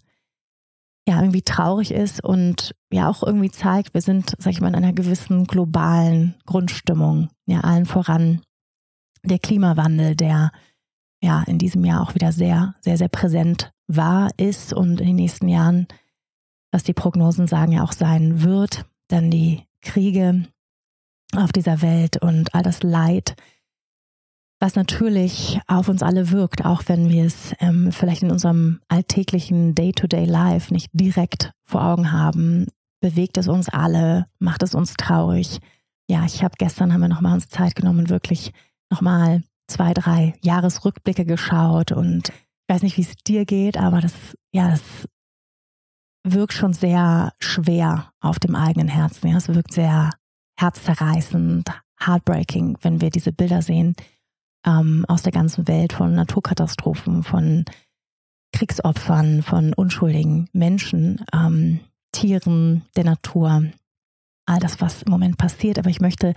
ja 1.10 1.20
irgendwie 1.20 1.42
traurig 1.42 1.90
ist 1.90 2.22
und 2.22 2.72
ja 2.92 3.08
auch 3.08 3.24
irgendwie 3.24 3.50
zeigt, 3.50 3.94
wir 3.94 4.00
sind, 4.00 4.34
sag 4.38 4.52
ich 4.52 4.60
mal, 4.60 4.68
in 4.68 4.76
einer 4.76 4.92
gewissen 4.92 5.44
globalen 5.44 6.36
Grundstimmung. 6.46 7.30
Ja, 7.46 7.60
allen 7.60 7.84
voran 7.84 8.42
der 9.24 9.40
Klimawandel, 9.40 10.14
der 10.14 10.52
ja 11.20 11.42
in 11.42 11.58
diesem 11.58 11.84
Jahr 11.84 12.00
auch 12.00 12.14
wieder 12.14 12.30
sehr, 12.30 12.76
sehr, 12.80 12.96
sehr 12.96 13.08
präsent 13.08 13.72
war, 13.88 14.30
ist 14.36 14.72
und 14.72 15.00
in 15.00 15.08
den 15.08 15.16
nächsten 15.16 15.48
Jahren, 15.48 15.88
was 16.70 16.84
die 16.84 16.94
Prognosen 16.94 17.48
sagen, 17.48 17.72
ja 17.72 17.82
auch 17.82 17.92
sein 17.92 18.42
wird. 18.44 18.84
Dann 19.08 19.32
die 19.32 19.64
Kriege 19.82 20.46
auf 21.34 21.50
dieser 21.50 21.82
Welt 21.82 22.22
und 22.22 22.54
all 22.54 22.62
das 22.62 22.84
Leid, 22.84 23.34
was 24.60 24.76
natürlich 24.76 25.58
auf 25.66 25.88
uns 25.88 26.02
alle 26.02 26.30
wirkt, 26.30 26.66
auch 26.66 26.82
wenn 26.86 27.08
wir 27.08 27.24
es 27.24 27.54
ähm, 27.60 27.92
vielleicht 27.92 28.22
in 28.22 28.30
unserem 28.30 28.80
alltäglichen 28.88 29.74
Day-to-Day-Life 29.74 30.72
nicht 30.72 30.90
direkt 30.92 31.52
vor 31.64 31.82
Augen 31.82 32.12
haben, 32.12 32.66
bewegt 33.00 33.38
es 33.38 33.48
uns 33.48 33.70
alle, 33.70 34.26
macht 34.38 34.62
es 34.62 34.74
uns 34.74 34.94
traurig. 34.94 35.60
Ja, 36.08 36.26
ich 36.26 36.44
habe 36.44 36.54
gestern 36.58 36.92
haben 36.92 37.00
wir 37.00 37.08
nochmal 37.08 37.32
uns 37.32 37.48
Zeit 37.48 37.74
genommen, 37.74 38.10
wirklich 38.10 38.52
nochmal 38.90 39.42
zwei, 39.66 39.94
drei 39.94 40.34
Jahresrückblicke 40.42 41.24
geschaut 41.24 41.92
und 41.92 42.28
ich 42.28 42.74
weiß 42.74 42.82
nicht, 42.82 42.98
wie 42.98 43.02
es 43.02 43.14
dir 43.26 43.46
geht, 43.46 43.78
aber 43.78 44.00
das, 44.00 44.12
ja, 44.52 44.70
das 44.70 44.82
wirkt 46.22 46.52
schon 46.52 46.74
sehr 46.74 47.32
schwer 47.38 48.12
auf 48.20 48.38
dem 48.38 48.54
eigenen 48.54 48.88
Herzen. 48.88 49.28
Ja, 49.28 49.38
es 49.38 49.48
wirkt 49.48 49.72
sehr 49.72 50.10
herzzerreißend, 50.58 51.70
heartbreaking, 51.98 52.76
wenn 52.82 53.00
wir 53.00 53.08
diese 53.08 53.32
Bilder 53.32 53.62
sehen 53.62 53.94
ähm, 54.66 55.04
aus 55.08 55.22
der 55.22 55.32
ganzen 55.32 55.68
Welt 55.68 55.92
von 55.92 56.14
Naturkatastrophen, 56.14 57.22
von 57.22 57.64
Kriegsopfern, 58.52 59.42
von 59.42 59.72
unschuldigen 59.74 60.48
Menschen, 60.52 61.24
ähm, 61.32 61.80
Tieren, 62.12 62.82
der 62.96 63.04
Natur, 63.04 63.64
all 64.46 64.58
das, 64.58 64.80
was 64.80 65.02
im 65.02 65.10
Moment 65.10 65.38
passiert. 65.38 65.78
Aber 65.78 65.90
ich 65.90 66.00
möchte 66.00 66.34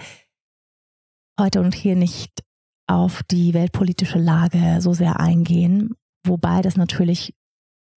heute 1.39 1.62
und 1.62 1.74
hier 1.74 1.96
nicht 1.96 2.44
auf 2.88 3.24
die 3.24 3.53
weltpolitische 3.53 4.20
Lage 4.20 4.82
so 4.82 4.94
sehr 4.94 5.20
eingehen, 5.20 5.96
wobei 6.25 6.62
das 6.62 6.77
natürlich, 6.77 7.34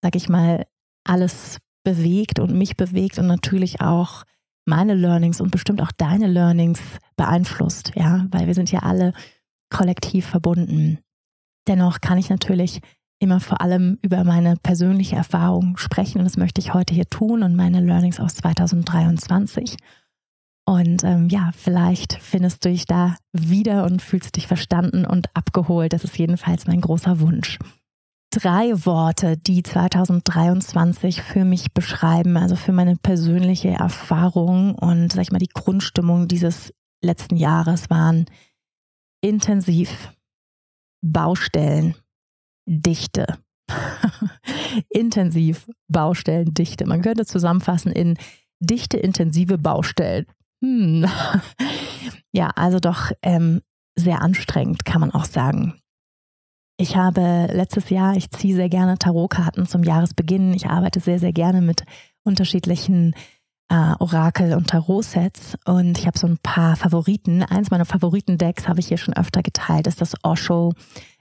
sag 0.02 0.16
ich 0.16 0.30
mal, 0.30 0.66
alles 1.04 1.60
bewegt 1.84 2.40
und 2.40 2.58
mich 2.58 2.78
bewegt 2.78 3.20
und 3.20 3.28
natürlich 3.28 3.82
auch 3.82 4.24
meine 4.66 4.96
Learnings 4.96 5.42
und 5.42 5.52
bestimmt 5.52 5.82
auch 5.82 5.92
deine 5.92 6.28
Learnings 6.28 6.82
beeinflusst, 7.16 7.92
ja, 7.96 8.26
weil 8.32 8.48
wir 8.48 8.56
sind 8.56 8.72
ja 8.72 8.80
alle 8.80 9.14
kollektiv 9.76 10.26
verbunden. 10.26 11.00
Dennoch 11.68 12.00
kann 12.00 12.18
ich 12.18 12.30
natürlich 12.30 12.80
immer 13.20 13.40
vor 13.40 13.62
allem 13.62 13.98
über 14.02 14.24
meine 14.24 14.56
persönliche 14.56 15.16
Erfahrung 15.16 15.78
sprechen 15.78 16.20
und 16.20 16.26
das 16.26 16.38
möchte 16.38 16.62
ich 16.62 16.74
heute 16.74 16.94
hier 16.94 17.10
tun 17.10 17.44
und 17.44 17.56
meine 17.56 17.82
Learnings 17.82 18.20
aus 18.20 18.36
2023. 18.36 19.76
Und 20.68 21.04
ähm, 21.04 21.28
ja, 21.30 21.52
vielleicht 21.56 22.14
findest 22.14 22.64
du 22.64 22.70
dich 22.70 22.86
da 22.86 23.18
wieder 23.34 23.84
und 23.84 24.02
fühlst 24.02 24.36
dich 24.36 24.48
verstanden 24.48 25.06
und 25.06 25.28
abgeholt. 25.36 25.94
Das 25.94 26.04
ist 26.04 26.18
jedenfalls 26.18 26.68
mein 26.68 26.82
großer 26.82 27.20
Wunsch. 27.20 27.60
Drei 28.32 28.74
Worte, 28.86 29.38
die 29.38 29.62
2023 29.62 31.22
für 31.22 31.46
mich 31.46 31.74
beschreiben, 31.74 32.38
also 32.38 32.56
für 32.56 32.72
meine 32.72 32.96
persönliche 32.96 33.70
Erfahrung 33.70 34.76
und 34.76 35.12
sag 35.14 35.22
ich 35.22 35.32
mal 35.32 35.40
die 35.40 35.48
Grundstimmung 35.54 36.28
dieses 36.28 36.74
letzten 37.02 37.36
Jahres 37.38 37.90
waren 37.90 38.26
intensiv, 39.26 40.12
Baustellen, 41.02 41.96
Dichte. 42.68 43.26
intensiv, 44.90 45.68
Baustellen, 45.88 46.54
Dichte. 46.54 46.86
Man 46.86 47.02
könnte 47.02 47.26
zusammenfassen 47.26 47.92
in 47.92 48.18
dichte, 48.60 48.98
intensive 48.98 49.58
Baustellen. 49.58 50.28
Hm. 50.64 51.08
ja, 52.32 52.52
also 52.56 52.80
doch 52.80 53.12
ähm, 53.24 53.62
sehr 53.96 54.22
anstrengend, 54.22 54.86
kann 54.86 55.02
man 55.02 55.12
auch 55.12 55.26
sagen. 55.26 55.80
Ich 56.78 56.96
habe 56.96 57.48
letztes 57.52 57.90
Jahr, 57.90 58.16
ich 58.16 58.30
ziehe 58.30 58.56
sehr 58.56 58.70
gerne 58.70 59.00
Tarotkarten 59.00 59.66
zum 59.66 59.84
Jahresbeginn. 59.84 60.54
Ich 60.54 60.68
arbeite 60.68 61.00
sehr, 61.00 61.18
sehr 61.18 61.34
gerne 61.34 61.62
mit 61.62 61.84
unterschiedlichen 62.24 63.16
äh, 63.70 63.94
Orakel- 64.00 64.54
und 64.54 64.68
Tarot-Sets 64.68 65.58
und 65.66 65.98
ich 65.98 66.08
habe 66.08 66.18
so 66.18 66.28
ein 66.28 66.38
paar 66.38 66.76
Favoriten. 66.76 67.44
Eins 67.44 67.72
meiner 67.72 67.86
Favoriten-Decks 67.86 68.68
habe 68.68 68.80
ich 68.80 68.88
hier 68.88 68.98
schon 68.98 69.16
öfter 69.16 69.42
geteilt, 69.42 69.88
ist 69.88 70.02
das 70.02 70.14
Osho 70.24 70.74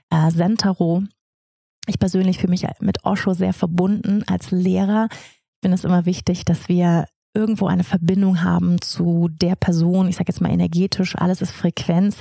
äh, 0.09 0.29
Zen 0.29 0.57
Tarot. 0.57 1.03
Ich 1.87 1.99
persönlich 1.99 2.37
fühle 2.37 2.51
mich 2.51 2.65
mit 2.79 3.03
Osho 3.03 3.33
sehr 3.33 3.53
verbunden 3.53 4.23
als 4.27 4.51
Lehrer. 4.51 5.07
Ich 5.11 5.61
finde 5.63 5.75
es 5.75 5.83
immer 5.83 6.05
wichtig, 6.05 6.45
dass 6.45 6.67
wir 6.67 7.05
irgendwo 7.33 7.67
eine 7.67 7.83
Verbindung 7.83 8.43
haben 8.43 8.81
zu 8.81 9.27
der 9.29 9.55
Person, 9.55 10.07
ich 10.07 10.15
sage 10.15 10.29
jetzt 10.29 10.41
mal 10.41 10.51
energetisch, 10.51 11.15
alles 11.15 11.41
ist 11.41 11.51
Frequenz, 11.51 12.17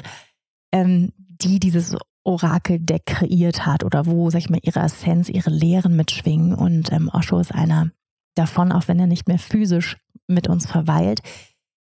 ähm, 0.73 1.13
die 1.17 1.61
dieses 1.61 1.97
Orakeldeck 2.25 3.07
kreiert 3.07 3.67
hat 3.67 3.85
oder 3.85 4.07
wo, 4.07 4.31
sag 4.31 4.41
ich 4.41 4.51
mal, 4.51 4.61
ihre 4.63 4.81
Essenz, 4.81 5.29
ihre 5.29 5.51
Lehren 5.51 5.95
mitschwingen. 5.95 6.55
Und 6.55 6.91
ähm, 6.93 7.11
Osho 7.13 7.39
ist 7.39 7.55
einer 7.55 7.91
davon, 8.35 8.73
auch 8.73 8.89
wenn 8.89 8.99
er 8.99 9.07
nicht 9.07 9.29
mehr 9.29 9.39
physisch 9.39 9.97
mit 10.27 10.49
uns 10.49 10.67
verweilt, 10.67 11.21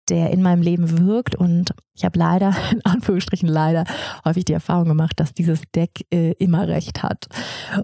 der 0.09 0.31
in 0.31 0.43
meinem 0.43 0.63
Leben 0.63 1.07
wirkt. 1.07 1.35
Und 1.35 1.75
ich 1.95 2.05
habe 2.05 2.19
leider, 2.19 2.55
in 2.73 2.85
Anführungsstrichen 2.85 3.49
leider, 3.49 3.85
häufig 4.25 4.45
die 4.45 4.53
Erfahrung 4.53 4.89
gemacht, 4.89 5.19
dass 5.21 5.35
dieses 5.35 5.63
Deck 5.75 6.07
äh, 6.13 6.33
immer 6.33 6.69
recht 6.69 7.03
hat. 7.03 7.27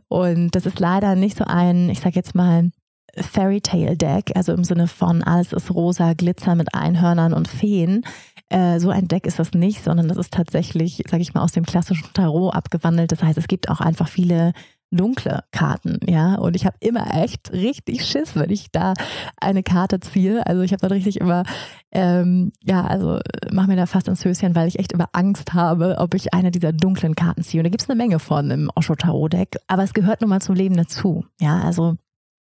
Und 0.09 0.55
das 0.55 0.67
ist 0.67 0.81
leider 0.81 1.15
nicht 1.15 1.37
so 1.37 1.45
ein, 1.45 1.89
ich 1.91 2.01
sage 2.01 2.17
jetzt 2.17 2.35
mal, 2.35 2.71
Fairy 3.17 3.61
Tale 3.61 3.97
Deck, 3.97 4.33
also 4.35 4.53
im 4.53 4.65
Sinne 4.65 4.87
von 4.87 5.23
alles 5.23 5.53
ist 5.53 5.75
rosa, 5.75 6.13
Glitzer 6.13 6.55
mit 6.55 6.75
Einhörnern 6.75 7.33
und 7.33 7.49
Feen. 7.49 8.05
Äh, 8.49 8.79
so 8.81 8.91
ein 8.91 9.09
Deck 9.09 9.27
ist 9.27 9.39
das 9.39 9.53
nicht, 9.53 9.83
sondern 9.83 10.09
das 10.09 10.17
ist 10.17 10.33
tatsächlich, 10.33 11.03
sage 11.09 11.23
ich 11.23 11.35
mal, 11.35 11.43
aus 11.43 11.53
dem 11.53 11.65
klassischen 11.65 12.13
Tarot 12.15 12.55
abgewandelt. 12.55 13.13
Das 13.13 13.23
heißt, 13.23 13.39
es 13.39 13.49
gibt 13.49 13.69
auch 13.69 13.81
einfach 13.81 14.09
viele 14.09 14.53
dunkle 14.91 15.45
Karten, 15.51 15.99
ja. 16.07 16.37
Und 16.37 16.57
ich 16.57 16.67
habe 16.67 16.77
immer 16.81 17.15
echt 17.15 17.53
richtig 17.53 18.05
Schiss, 18.05 18.35
wenn 18.37 18.51
ich 18.51 18.71
da 18.73 18.95
eine 19.41 19.63
Karte 19.63 20.01
ziehe. 20.01 20.47
Also 20.47 20.63
ich 20.63 20.73
habe 20.73 20.81
dann 20.81 20.93
richtig 20.93 21.21
immer, 21.21 21.45
ähm, 21.93 22.53
ja, 22.63 22.85
also 22.85 23.19
mache 23.51 23.69
mir 23.69 23.77
da 23.77 23.87
fast 23.87 24.09
ins 24.09 24.25
Höschen, 24.25 24.55
weil 24.55 24.69
ich 24.69 24.79
echt 24.79 24.93
immer 24.93 25.09
Angst 25.13 25.55
habe, 25.55 25.97
ob 25.99 26.15
ich 26.15 26.35
eine 26.35 26.51
dieser 26.51 26.73
dunklen 26.73 27.15
Karten 27.15 27.43
ziehe. 27.43 27.61
Und 27.61 27.65
da 27.65 27.71
gibt 27.71 27.83
es 27.83 27.91
eine 27.91 27.97
Menge 27.97 28.19
von 28.19 28.51
im 28.51 28.71
Osho 28.75 28.95
Tarot 28.95 29.33
Deck, 29.33 29.57
aber 29.67 29.83
es 29.83 29.93
gehört 29.93 30.21
nun 30.21 30.31
mal 30.31 30.41
zum 30.41 30.55
Leben 30.55 30.77
dazu, 30.77 31.25
ja. 31.41 31.61
Also 31.61 31.97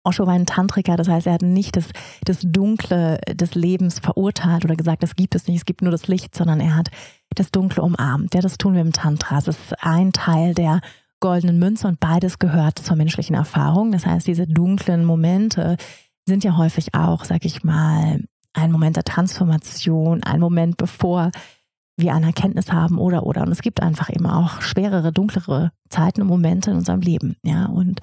Osho 0.08 0.25
war 0.25 0.34
ein 0.34 0.46
Tantriker, 0.46 0.96
das 0.96 1.10
heißt, 1.10 1.27
er 1.27 1.34
hat 1.34 1.42
nicht 1.42 1.75
das, 1.75 1.89
das 2.24 2.39
Dunkle 2.42 3.20
des 3.34 3.56
Lebens 3.56 4.00
verurteilt 4.00 4.63
oder 4.63 4.77
gesagt, 4.77 5.04
das 5.04 5.18
gibt 5.18 5.36
es 5.36 5.48
nicht, 5.48 5.58
es 5.58 5.66
gibt 5.66 5.82
nur 5.82 5.92
das 5.92 6.08
Licht, 6.08 6.34
sondern 6.34 6.62
er 6.62 6.77
hat 6.77 6.89
das 7.36 7.51
Dunkle 7.51 7.84
umarmt. 7.84 8.34
Ja, 8.34 8.39
das 8.39 8.58
tun 8.58 8.74
wir 8.74 8.82
im 8.82 8.94
Tantra. 8.94 9.38
Es 9.38 9.50
ist 9.50 9.75
ein 9.82 10.13
Teil 10.13 10.54
der 10.54 10.80
goldenen 11.19 11.59
Münze 11.59 11.88
und 11.88 12.00
beides 12.00 12.39
gehört 12.39 12.79
zur 12.79 12.95
menschlichen 12.95 13.36
Erfahrung. 13.36 13.91
Das 13.91 14.05
heißt, 14.05 14.27
diese 14.27 14.47
dunklen 14.47 15.05
Momente 15.05 15.77
sind 16.25 16.43
ja 16.43 16.57
häufig 16.57 16.93
auch, 16.93 17.25
sag 17.25 17.45
ich 17.45 17.63
mal, 17.63 18.21
ein 18.53 18.71
Moment 18.71 18.95
der 18.95 19.03
Transformation, 19.03 20.24
ein 20.24 20.39
Moment, 20.39 20.77
bevor 20.77 21.31
wir 21.97 22.13
eine 22.13 22.27
Erkenntnis 22.27 22.71
haben 22.71 22.97
oder 23.00 23.25
oder. 23.25 23.41
Und 23.41 23.51
es 23.51 23.62
gibt 23.62 23.81
einfach 23.81 24.09
eben 24.09 24.25
auch 24.27 24.62
schwerere, 24.62 25.12
dunklere 25.12 25.71
Zeiten 25.89 26.21
und 26.21 26.27
Momente 26.27 26.71
in 26.71 26.77
unserem 26.77 27.01
Leben. 27.01 27.36
Ja, 27.43 27.65
und 27.65 28.01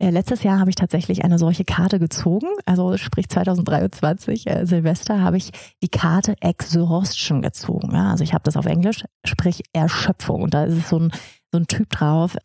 äh, 0.00 0.10
letztes 0.10 0.42
Jahr 0.42 0.58
habe 0.58 0.70
ich 0.70 0.76
tatsächlich 0.76 1.24
eine 1.24 1.38
solche 1.38 1.64
Karte 1.64 1.98
gezogen, 1.98 2.46
also 2.64 2.96
sprich 2.96 3.28
2023, 3.28 4.46
äh, 4.46 4.66
Silvester, 4.66 5.20
habe 5.20 5.36
ich 5.36 5.50
die 5.82 5.88
Karte 5.88 6.34
Exhaustion 6.40 7.42
gezogen. 7.42 7.92
Ja? 7.92 8.10
Also 8.10 8.24
ich 8.24 8.32
habe 8.32 8.42
das 8.44 8.56
auf 8.56 8.64
Englisch, 8.64 9.04
sprich 9.26 9.62
Erschöpfung. 9.74 10.42
Und 10.42 10.54
da 10.54 10.64
ist 10.64 10.88
so 10.88 10.98
ein, 10.98 11.12
so 11.52 11.58
ein 11.58 11.66
Typ 11.66 11.90
drauf, 11.90 12.36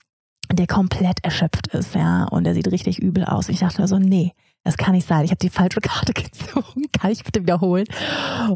der 0.55 0.67
komplett 0.67 1.23
erschöpft 1.23 1.67
ist, 1.67 1.95
ja, 1.95 2.25
und 2.25 2.43
der 2.45 2.53
sieht 2.53 2.71
richtig 2.71 2.99
übel 2.99 3.25
aus. 3.25 3.49
Ich 3.49 3.59
dachte 3.59 3.87
so, 3.87 3.99
nee, 3.99 4.33
das 4.65 4.77
kann 4.77 4.93
nicht 4.93 5.07
sein. 5.07 5.23
Ich 5.23 5.31
habe 5.31 5.39
die 5.39 5.49
falsche 5.49 5.79
Karte 5.79 6.13
gezogen. 6.13 6.85
Kann 6.91 7.11
ich 7.11 7.23
bitte 7.23 7.41
wiederholen? 7.41 7.85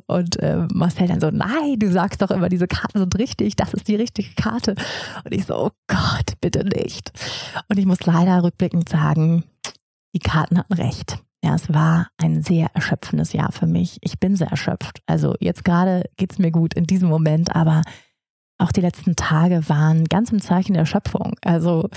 Und 0.07 0.37
äh, 0.39 0.65
Marcel 0.73 1.07
dann 1.07 1.21
so, 1.21 1.29
nein, 1.29 1.77
du 1.77 1.91
sagst 1.91 2.21
doch 2.21 2.31
immer, 2.31 2.49
diese 2.49 2.67
Karten 2.67 2.99
sind 2.99 3.17
richtig. 3.17 3.55
Das 3.55 3.73
ist 3.73 3.87
die 3.87 3.95
richtige 3.95 4.33
Karte. 4.33 4.75
Und 5.23 5.33
ich 5.33 5.45
so, 5.45 5.67
oh 5.67 5.71
Gott, 5.87 6.33
bitte 6.41 6.65
nicht. 6.65 7.11
Und 7.69 7.77
ich 7.77 7.85
muss 7.85 8.05
leider 8.05 8.43
rückblickend 8.43 8.89
sagen, 8.89 9.43
die 10.13 10.19
Karten 10.19 10.57
hatten 10.57 10.73
recht. 10.73 11.19
Ja, 11.43 11.55
es 11.55 11.71
war 11.71 12.07
ein 12.17 12.41
sehr 12.41 12.69
erschöpfendes 12.73 13.31
Jahr 13.31 13.51
für 13.51 13.67
mich. 13.67 13.97
Ich 14.01 14.19
bin 14.19 14.35
sehr 14.35 14.49
erschöpft. 14.49 15.01
Also 15.05 15.35
jetzt 15.39 15.63
gerade 15.63 16.03
geht's 16.17 16.39
mir 16.39 16.51
gut 16.51 16.73
in 16.73 16.85
diesem 16.85 17.07
Moment, 17.07 17.55
aber 17.55 17.83
auch 18.59 18.71
die 18.71 18.81
letzten 18.81 19.15
Tage 19.15 19.67
waren 19.69 20.05
ganz 20.05 20.31
im 20.31 20.41
Zeichen 20.41 20.73
der 20.73 20.81
Erschöpfung. 20.81 21.33
Also 21.43 21.89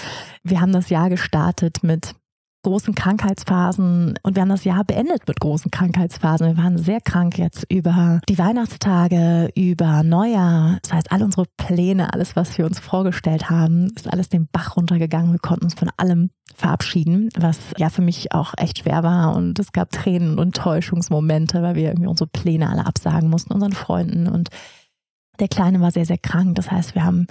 wir 0.42 0.60
haben 0.60 0.72
das 0.72 0.88
Jahr 0.88 1.10
gestartet 1.10 1.82
mit 1.82 2.14
großen 2.62 2.94
Krankheitsphasen 2.94 4.18
und 4.22 4.36
wir 4.36 4.42
haben 4.42 4.48
das 4.48 4.64
Jahr 4.64 4.84
beendet 4.84 5.26
mit 5.26 5.40
großen 5.40 5.70
Krankheitsphasen. 5.70 6.46
Wir 6.46 6.62
waren 6.62 6.78
sehr 6.78 7.00
krank 7.00 7.36
jetzt 7.38 7.66
über 7.68 8.20
die 8.28 8.38
Weihnachtstage, 8.38 9.50
über 9.56 10.02
Neujahr. 10.04 10.78
Das 10.82 10.92
heißt, 10.92 11.12
all 11.12 11.22
unsere 11.22 11.46
Pläne, 11.56 12.12
alles, 12.12 12.36
was 12.36 12.56
wir 12.58 12.64
uns 12.64 12.78
vorgestellt 12.78 13.50
haben, 13.50 13.88
ist 13.96 14.10
alles 14.10 14.28
den 14.28 14.48
Bach 14.50 14.76
runtergegangen. 14.76 15.32
Wir 15.32 15.40
konnten 15.40 15.64
uns 15.64 15.74
von 15.74 15.90
allem 15.96 16.30
verabschieden, 16.54 17.30
was 17.36 17.58
ja 17.78 17.90
für 17.90 18.02
mich 18.02 18.32
auch 18.32 18.54
echt 18.56 18.80
schwer 18.80 19.02
war 19.02 19.34
und 19.34 19.58
es 19.58 19.72
gab 19.72 19.90
Tränen 19.90 20.38
und 20.38 20.54
Täuschungsmomente, 20.54 21.62
weil 21.62 21.74
wir 21.74 21.88
irgendwie 21.88 22.08
unsere 22.08 22.28
Pläne 22.28 22.68
alle 22.68 22.86
absagen 22.86 23.28
mussten, 23.28 23.52
unseren 23.52 23.72
Freunden 23.72 24.28
und 24.28 24.50
der 25.40 25.48
Kleine 25.48 25.80
war 25.80 25.90
sehr, 25.90 26.06
sehr 26.06 26.18
krank. 26.18 26.54
Das 26.56 26.70
heißt, 26.70 26.94
wir 26.94 27.04
haben 27.04 27.26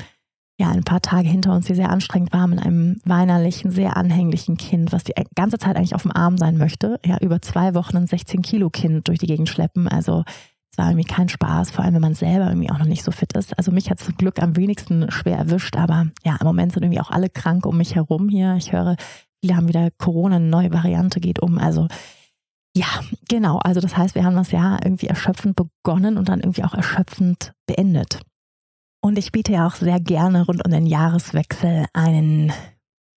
ja, 0.62 0.70
ein 0.70 0.84
paar 0.84 1.02
Tage 1.02 1.28
hinter 1.28 1.54
uns, 1.56 1.66
die 1.66 1.74
sehr 1.74 1.90
anstrengend 1.90 2.34
waren, 2.34 2.52
mit 2.52 2.60
einem 2.60 2.98
weinerlichen, 3.04 3.72
sehr 3.72 3.98
anhänglichen 3.98 4.58
Kind, 4.58 4.92
was 4.92 5.04
die 5.04 5.14
ganze 5.34 5.58
Zeit 5.58 5.76
eigentlich 5.76 5.96
auf 5.96 6.04
dem 6.04 6.12
Arm 6.12 6.38
sein 6.38 6.58
möchte. 6.58 7.00
Ja, 7.04 7.18
über 7.20 7.42
zwei 7.42 7.74
Wochen 7.74 7.98
ein 7.98 8.06
16 8.06 8.44
Kilo 8.44 8.70
Kind 8.70 9.08
durch 9.08 9.18
die 9.18 9.26
Gegend 9.26 9.50
schleppen. 9.50 9.88
Also 9.88 10.24
es 10.72 10.78
war 10.78 10.90
irgendwie 10.90 11.12
kein 11.12 11.30
Spaß, 11.30 11.72
vor 11.72 11.84
allem 11.84 11.96
wenn 11.96 12.02
man 12.02 12.14
selber 12.14 12.48
irgendwie 12.48 12.70
auch 12.70 12.78
noch 12.78 12.86
nicht 12.86 13.04
so 13.04 13.12
fit 13.12 13.34
ist. 13.34 13.58
Also 13.58 13.72
mich 13.72 13.90
hat 13.90 14.00
es 14.00 14.06
zum 14.06 14.18
Glück 14.18 14.40
am 14.40 14.56
wenigsten 14.56 15.10
schwer 15.10 15.38
erwischt, 15.38 15.76
aber 15.78 16.06
ja, 16.24 16.38
im 16.40 16.46
Moment 16.46 16.74
sind 16.74 16.84
irgendwie 16.84 17.02
auch 17.02 17.10
alle 17.10 17.30
krank 17.30 17.66
um 17.66 17.78
mich 17.78 17.96
herum 17.96 18.30
hier. 18.30 18.56
Ich 18.56 18.72
höre, 18.72 18.98
viele 19.44 19.56
haben 19.56 19.68
wieder 19.68 19.90
Corona, 19.98 20.36
eine 20.36 20.46
neue 20.46 20.72
Variante 20.72 21.20
geht 21.20 21.42
um. 21.42 21.58
Also 21.58 21.88
ja, 22.76 22.88
genau. 23.28 23.58
Also 23.58 23.82
das 23.82 23.98
heißt, 23.98 24.16
wir 24.16 24.24
haben 24.24 24.36
das 24.36 24.52
Jahr 24.52 24.80
irgendwie 24.84 25.08
erschöpfend 25.08 25.56
begonnen 25.56 26.18
und 26.18 26.30
dann 26.30 26.40
irgendwie 26.40 26.64
auch 26.64 26.74
erschöpfend 26.74 27.54
beendet. 27.66 28.22
Und 29.04 29.18
ich 29.18 29.32
biete 29.32 29.54
ja 29.54 29.68
auch 29.68 29.76
sehr 29.76 30.00
gerne 30.00 30.46
rund 30.46 30.64
um 30.64 30.72
den 30.72 30.86
Jahreswechsel 30.86 31.86
einen 31.94 32.54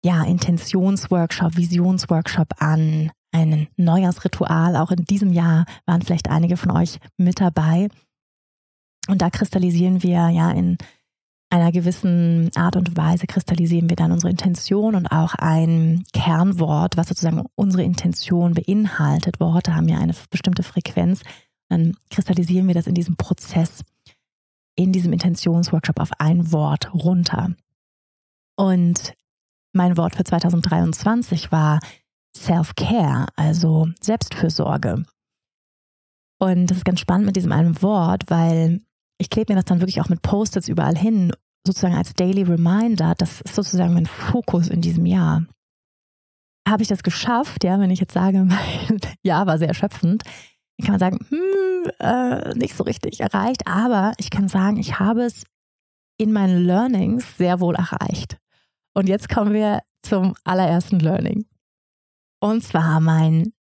ja, 0.04 0.24
Intentionsworkshop, 0.24 1.56
Visionsworkshop 1.58 2.62
an, 2.62 3.12
ein 3.32 3.68
Neujahrsritual. 3.78 4.76
Auch 4.76 4.92
in 4.92 5.06
diesem 5.06 5.34
Jahr 5.34 5.66
waren 5.86 6.02
vielleicht 6.02 6.30
einige 6.30 6.58
von 6.58 6.72
euch 6.72 7.00
mit 7.18 7.40
dabei. 7.40 7.90
Und 9.08 9.22
da 9.22 9.30
kristallisieren 9.30 10.02
wir 10.04 10.30
ja 10.30 10.52
in 10.52 10.78
einer 11.54 11.72
gewissen 11.72 12.50
Art 12.56 12.76
und 12.76 12.98
Weise 12.98 13.28
kristallisieren 13.28 13.88
wir 13.88 13.96
dann 13.96 14.12
unsere 14.12 14.32
Intention 14.32 14.96
und 14.96 15.06
auch 15.06 15.36
ein 15.36 16.04
Kernwort, 16.12 16.98
was 16.98 17.10
sozusagen 17.10 17.44
unsere 17.54 17.84
Intention 17.84 18.56
beinhaltet. 18.56 19.40
Worte 19.40 19.76
haben 19.76 19.88
ja 19.88 20.00
eine 20.00 20.16
bestimmte 20.32 20.64
Frequenz. 20.64 21.22
Dann 21.70 21.96
kristallisieren 22.10 22.68
wir 22.68 22.74
das 22.74 22.88
in 22.88 22.96
diesem 22.96 23.18
Prozess 23.18 23.84
in 24.76 24.92
diesem 24.92 25.14
Intentionsworkshop 25.14 26.00
auf 26.00 26.10
ein 26.18 26.52
Wort 26.52 26.92
runter. 26.92 27.54
Und 28.56 29.14
mein 29.74 29.96
Wort 29.96 30.16
für 30.16 30.24
2023 30.24 31.52
war 31.52 31.80
Self-Care, 32.36 33.28
also 33.36 33.90
Selbstfürsorge. 34.02 35.04
Und 36.40 36.66
das 36.66 36.78
ist 36.78 36.86
ganz 36.86 37.00
spannend 37.00 37.28
mit 37.28 37.36
diesem 37.36 37.52
einen 37.52 37.80
Wort, 37.84 38.24
weil 38.30 38.82
ich 39.18 39.30
klebe 39.30 39.54
mir 39.54 39.58
das 39.58 39.66
dann 39.66 39.80
wirklich 39.80 40.02
auch 40.02 40.10
mit 40.10 40.22
Post-its 40.22 40.68
überall 40.68 40.98
hin, 40.98 41.32
sozusagen 41.66 41.96
als 41.96 42.14
Daily 42.14 42.44
Reminder. 42.44 43.14
Das 43.18 43.42
ist 43.42 43.56
sozusagen 43.56 43.94
mein 43.94 44.06
Fokus 44.06 44.68
in 44.68 44.82
diesem 44.82 45.06
Jahr. 45.06 45.46
Habe 46.68 46.84
ich 46.84 46.90
das 46.90 47.04
geschafft? 47.04 47.64
Ja, 47.64 47.80
wenn 47.80 47.92
ich 47.92 48.00
jetzt 48.00 48.14
sage, 48.14 48.44
mein 48.44 49.00
Jahr 49.24 49.48
war 49.48 49.58
sehr 49.58 49.70
erschöpfend, 49.70 50.24
dann 50.78 50.86
kann 50.86 50.94
man 50.94 51.00
sagen, 51.00 51.20
hm, 51.30 51.92
äh, 52.00 52.56
nicht 52.56 52.76
so 52.76 52.84
richtig 52.84 53.20
erreicht, 53.20 53.68
aber 53.68 54.14
ich 54.18 54.30
kann 54.30 54.48
sagen, 54.48 54.78
ich 54.78 55.00
habe 55.00 55.24
es 55.24 55.44
in 56.18 56.32
meinen 56.32 56.66
Learnings 56.66 57.38
sehr 57.38 57.60
wohl 57.60 57.76
erreicht. 57.76 58.38
Und 58.94 59.10
jetzt 59.10 59.30
kommen 59.30 59.54
wir 59.54 59.82
zum 60.04 60.36
allerersten 60.44 61.00
Learning. 61.00 61.46
Und 62.40 62.64
zwar 62.64 63.00
mein 63.00 63.54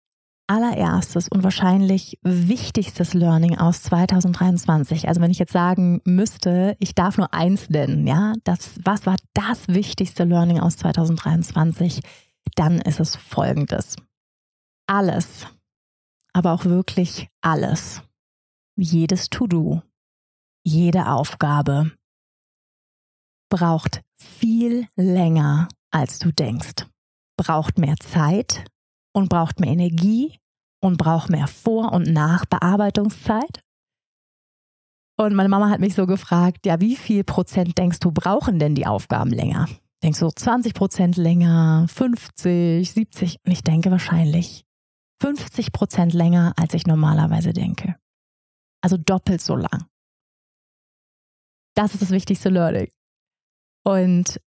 allererstes 0.47 1.29
und 1.29 1.43
wahrscheinlich 1.43 2.19
wichtigstes 2.23 3.15
Learning 3.15 3.59
aus 3.59 3.83
2023. 3.83 5.09
Also 5.09 5.21
wenn 5.21 5.31
ich 5.31 5.39
jetzt 5.39 5.53
sagen 5.53 6.01
müsste, 6.05 6.77
ich 6.79 6.95
darf 6.95 7.17
nur 7.17 7.33
eins 7.33 7.71
nennen, 7.71 8.07
ja, 8.07 8.35
das, 8.45 8.79
was 8.85 9.07
war 9.07 9.17
das 9.35 9.69
wichtigste 9.69 10.25
Learning 10.25 10.61
aus 10.61 10.77
2023? 10.77 12.01
Dann 12.55 12.81
ist 12.81 13.01
es 13.01 13.17
folgendes. 13.17 13.97
Alles, 14.87 15.47
aber 16.33 16.53
auch 16.53 16.65
wirklich 16.65 17.29
alles. 17.41 18.03
Jedes 18.77 19.31
To-Do, 19.31 19.83
jede 20.65 21.09
Aufgabe 21.09 21.93
braucht 23.49 24.01
viel 24.17 24.89
länger, 24.97 25.69
als 25.91 26.19
du 26.19 26.33
denkst. 26.33 26.87
Braucht 27.37 27.79
mehr 27.79 27.97
Zeit 27.97 28.65
und 29.13 29.29
braucht 29.29 29.61
mehr 29.61 29.71
Energie 29.71 30.39
und 30.81 30.97
brauche 30.99 31.31
mehr 31.31 31.47
Vor- 31.47 31.93
und 31.93 32.07
Nachbearbeitungszeit. 32.07 33.63
Und 35.19 35.35
meine 35.35 35.49
Mama 35.49 35.69
hat 35.69 35.81
mich 35.81 35.95
so 35.95 36.07
gefragt, 36.07 36.67
ja, 36.67 36.81
wie 36.81 36.97
viel 36.97 37.23
Prozent 37.23 37.79
denkst 37.79 38.01
du, 38.01 38.11
brauchen 38.11 38.59
denn 38.59 38.75
die 38.75 38.87
Aufgaben 38.87 39.31
länger? 39.31 39.69
Denkst 40.03 40.19
du 40.19 40.31
20 40.31 40.75
Prozent 40.75 41.17
länger, 41.17 41.87
50, 41.89 42.91
70? 42.91 43.39
Und 43.45 43.53
ich 43.53 43.63
denke 43.63 43.91
wahrscheinlich 43.91 44.65
50 45.21 45.71
Prozent 45.71 46.13
länger, 46.13 46.55
als 46.57 46.75
ich 46.75 46.87
normalerweise 46.87 47.53
denke. 47.53 47.97
Also 48.83 48.97
doppelt 48.97 49.41
so 49.41 49.55
lang. 49.55 49.87
Das 51.77 51.95
ist 51.95 52.03
das 52.03 52.11
wichtigste 52.11 52.49
Learning. 52.49 52.91
Und 53.85 54.41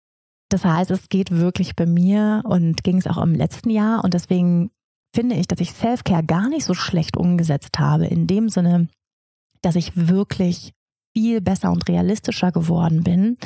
das 0.54 0.64
heißt, 0.64 0.92
es 0.92 1.08
geht 1.08 1.32
wirklich 1.32 1.74
bei 1.74 1.84
mir 1.84 2.42
und 2.44 2.84
ging 2.84 2.98
es 2.98 3.08
auch 3.08 3.20
im 3.20 3.34
letzten 3.34 3.70
Jahr. 3.70 4.04
Und 4.04 4.14
deswegen 4.14 4.70
finde 5.12 5.34
ich, 5.34 5.48
dass 5.48 5.58
ich 5.58 5.72
Self-Care 5.72 6.22
gar 6.22 6.48
nicht 6.48 6.64
so 6.64 6.74
schlecht 6.74 7.16
umgesetzt 7.16 7.80
habe, 7.80 8.06
in 8.06 8.28
dem 8.28 8.48
Sinne, 8.48 8.88
dass 9.62 9.74
ich 9.74 9.96
wirklich 9.96 10.72
viel 11.12 11.40
besser 11.40 11.72
und 11.72 11.88
realistischer 11.88 12.52
geworden 12.52 13.02
bin, 13.02 13.36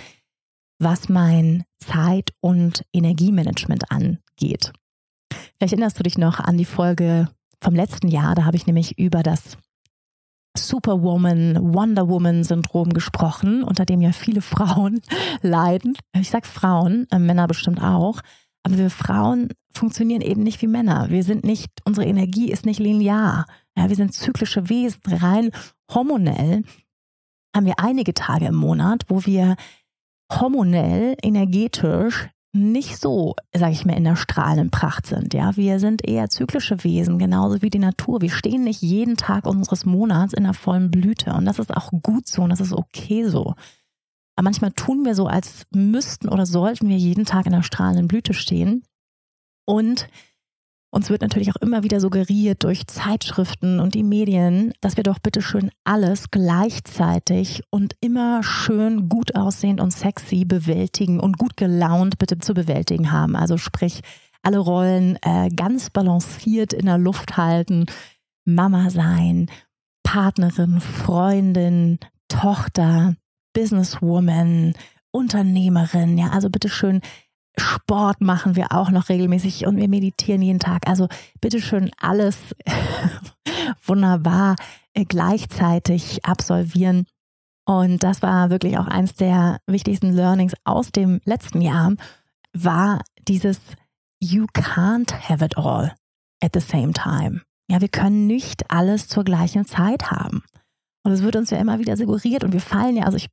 was 0.78 1.08
mein 1.08 1.64
Zeit- 1.78 2.34
und 2.40 2.84
Energiemanagement 2.92 3.90
angeht. 3.90 4.74
Vielleicht 5.56 5.72
erinnerst 5.72 5.98
du 5.98 6.02
dich 6.02 6.18
noch 6.18 6.40
an 6.40 6.58
die 6.58 6.66
Folge 6.66 7.30
vom 7.58 7.74
letzten 7.74 8.08
Jahr, 8.08 8.34
da 8.34 8.44
habe 8.44 8.58
ich 8.58 8.66
nämlich 8.66 8.98
über 8.98 9.22
das 9.22 9.56
Superwoman, 10.66 11.74
Wonder 11.74 12.08
Woman 12.08 12.44
Syndrom 12.44 12.92
gesprochen, 12.92 13.62
unter 13.62 13.84
dem 13.84 14.00
ja 14.00 14.12
viele 14.12 14.42
Frauen 14.42 15.00
leiden. 15.42 15.96
Ich 16.14 16.30
sage 16.30 16.46
Frauen, 16.46 17.06
äh, 17.10 17.18
Männer 17.18 17.46
bestimmt 17.46 17.82
auch. 17.82 18.20
Aber 18.64 18.76
wir 18.76 18.90
Frauen 18.90 19.48
funktionieren 19.72 20.20
eben 20.20 20.42
nicht 20.42 20.60
wie 20.60 20.66
Männer. 20.66 21.10
Wir 21.10 21.22
sind 21.22 21.44
nicht, 21.44 21.70
unsere 21.84 22.06
Energie 22.06 22.50
ist 22.50 22.66
nicht 22.66 22.80
linear. 22.80 23.46
Ja, 23.76 23.88
wir 23.88 23.96
sind 23.96 24.14
zyklische 24.14 24.68
Wesen. 24.68 25.00
Rein 25.06 25.50
hormonell 25.92 26.64
haben 27.54 27.66
wir 27.66 27.78
einige 27.78 28.14
Tage 28.14 28.46
im 28.46 28.56
Monat, 28.56 29.04
wo 29.08 29.24
wir 29.24 29.56
hormonell, 30.32 31.16
energetisch 31.22 32.28
nicht 32.52 32.98
so, 32.98 33.34
sage 33.54 33.72
ich 33.72 33.84
mal, 33.84 33.96
in 33.96 34.04
der 34.04 34.16
strahlenden 34.16 34.70
Pracht 34.70 35.06
sind. 35.06 35.34
Ja, 35.34 35.56
wir 35.56 35.78
sind 35.80 36.06
eher 36.06 36.30
zyklische 36.30 36.82
Wesen, 36.82 37.18
genauso 37.18 37.62
wie 37.62 37.70
die 37.70 37.78
Natur. 37.78 38.20
Wir 38.20 38.30
stehen 38.30 38.64
nicht 38.64 38.82
jeden 38.82 39.16
Tag 39.16 39.46
unseres 39.46 39.84
Monats 39.84 40.32
in 40.32 40.44
der 40.44 40.54
vollen 40.54 40.90
Blüte 40.90 41.34
und 41.34 41.44
das 41.44 41.58
ist 41.58 41.76
auch 41.76 41.90
gut 42.02 42.26
so 42.26 42.42
und 42.42 42.50
das 42.50 42.60
ist 42.60 42.72
okay 42.72 43.28
so. 43.28 43.54
Aber 44.34 44.44
manchmal 44.44 44.72
tun 44.72 45.04
wir 45.04 45.14
so, 45.14 45.26
als 45.26 45.66
müssten 45.72 46.28
oder 46.28 46.46
sollten 46.46 46.88
wir 46.88 46.96
jeden 46.96 47.24
Tag 47.24 47.46
in 47.46 47.52
der 47.52 47.62
strahlenden 47.62 48.08
Blüte 48.08 48.34
stehen 48.34 48.84
und 49.66 50.08
uns 50.90 51.10
wird 51.10 51.20
natürlich 51.20 51.50
auch 51.50 51.60
immer 51.60 51.82
wieder 51.82 52.00
suggeriert 52.00 52.64
durch 52.64 52.86
Zeitschriften 52.86 53.78
und 53.78 53.94
die 53.94 54.02
Medien, 54.02 54.72
dass 54.80 54.96
wir 54.96 55.04
doch 55.04 55.18
bitte 55.18 55.42
schön 55.42 55.70
alles 55.84 56.30
gleichzeitig 56.30 57.62
und 57.70 57.94
immer 58.00 58.42
schön 58.42 59.08
gut 59.08 59.34
aussehend 59.34 59.80
und 59.80 59.92
sexy 59.92 60.44
bewältigen 60.46 61.20
und 61.20 61.36
gut 61.36 61.56
gelaunt 61.58 62.18
bitte 62.18 62.38
zu 62.38 62.54
bewältigen 62.54 63.12
haben. 63.12 63.36
Also 63.36 63.58
sprich, 63.58 64.00
alle 64.42 64.58
Rollen 64.58 65.18
äh, 65.22 65.50
ganz 65.54 65.90
balanciert 65.90 66.72
in 66.72 66.86
der 66.86 66.98
Luft 66.98 67.36
halten, 67.36 67.86
Mama 68.46 68.88
sein, 68.88 69.50
Partnerin, 70.02 70.80
Freundin, 70.80 71.98
Tochter, 72.28 73.14
Businesswoman, 73.52 74.72
Unternehmerin, 75.10 76.16
ja, 76.16 76.30
also 76.30 76.48
bitte 76.48 76.70
schön 76.70 77.02
Sport 77.58 78.20
machen 78.20 78.56
wir 78.56 78.72
auch 78.72 78.90
noch 78.90 79.08
regelmäßig 79.08 79.66
und 79.66 79.76
wir 79.76 79.88
meditieren 79.88 80.42
jeden 80.42 80.58
Tag. 80.58 80.88
Also 80.88 81.08
bitteschön 81.40 81.90
alles 82.00 82.36
wunderbar 83.84 84.56
äh, 84.94 85.04
gleichzeitig 85.04 86.24
absolvieren. 86.24 87.06
Und 87.66 88.02
das 88.02 88.22
war 88.22 88.50
wirklich 88.50 88.78
auch 88.78 88.86
eins 88.86 89.14
der 89.14 89.58
wichtigsten 89.66 90.12
Learnings 90.12 90.54
aus 90.64 90.90
dem 90.90 91.20
letzten 91.24 91.60
Jahr, 91.60 91.94
war 92.52 93.02
dieses 93.28 93.60
You 94.20 94.46
can't 94.54 95.12
have 95.12 95.44
it 95.44 95.56
all 95.58 95.94
at 96.42 96.52
the 96.54 96.60
same 96.60 96.92
time. 96.92 97.42
Ja, 97.70 97.80
wir 97.80 97.88
können 97.88 98.26
nicht 98.26 98.70
alles 98.70 99.08
zur 99.08 99.24
gleichen 99.24 99.66
Zeit 99.66 100.10
haben. 100.10 100.42
Und 101.04 101.12
es 101.12 101.22
wird 101.22 101.36
uns 101.36 101.50
ja 101.50 101.58
immer 101.58 101.78
wieder 101.78 101.96
suggeriert 101.96 102.42
und 102.42 102.52
wir 102.52 102.60
fallen 102.60 102.96
ja, 102.96 103.04
also 103.04 103.16
ich 103.16 103.28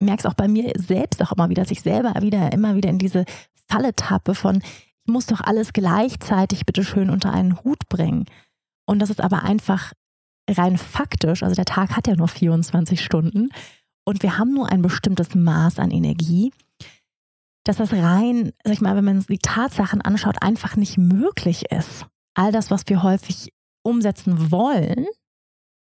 merke 0.00 0.20
es 0.20 0.26
auch 0.26 0.34
bei 0.34 0.48
mir 0.48 0.72
selbst 0.76 1.22
auch 1.22 1.32
immer 1.32 1.48
wieder, 1.48 1.62
dass 1.62 1.70
ich 1.70 1.82
selber 1.82 2.14
wieder 2.20 2.52
immer 2.52 2.74
wieder 2.74 2.90
in 2.90 2.98
diese 2.98 3.24
Falle 3.68 3.94
tappe 3.94 4.34
von, 4.34 4.62
ich 5.06 5.12
muss 5.12 5.26
doch 5.26 5.40
alles 5.40 5.72
gleichzeitig 5.72 6.66
bitte 6.66 6.84
schön 6.84 7.10
unter 7.10 7.32
einen 7.32 7.62
Hut 7.62 7.88
bringen. 7.88 8.26
Und 8.86 9.00
das 9.00 9.10
ist 9.10 9.20
aber 9.20 9.42
einfach 9.42 9.92
rein 10.48 10.76
faktisch, 10.76 11.42
also 11.42 11.54
der 11.54 11.64
Tag 11.64 11.96
hat 11.96 12.06
ja 12.06 12.16
nur 12.16 12.28
24 12.28 13.02
Stunden 13.02 13.48
und 14.04 14.22
wir 14.22 14.38
haben 14.38 14.52
nur 14.52 14.70
ein 14.70 14.82
bestimmtes 14.82 15.34
Maß 15.34 15.78
an 15.78 15.90
Energie, 15.90 16.52
dass 17.64 17.78
das 17.78 17.92
rein, 17.92 18.52
sag 18.62 18.74
ich 18.74 18.80
mal, 18.82 18.94
wenn 18.96 19.04
man 19.04 19.20
die 19.20 19.38
Tatsachen 19.38 20.02
anschaut, 20.02 20.42
einfach 20.42 20.76
nicht 20.76 20.98
möglich 20.98 21.70
ist. 21.70 22.06
All 22.34 22.52
das, 22.52 22.70
was 22.70 22.82
wir 22.86 23.02
häufig 23.02 23.52
umsetzen 23.82 24.50
wollen, 24.50 25.06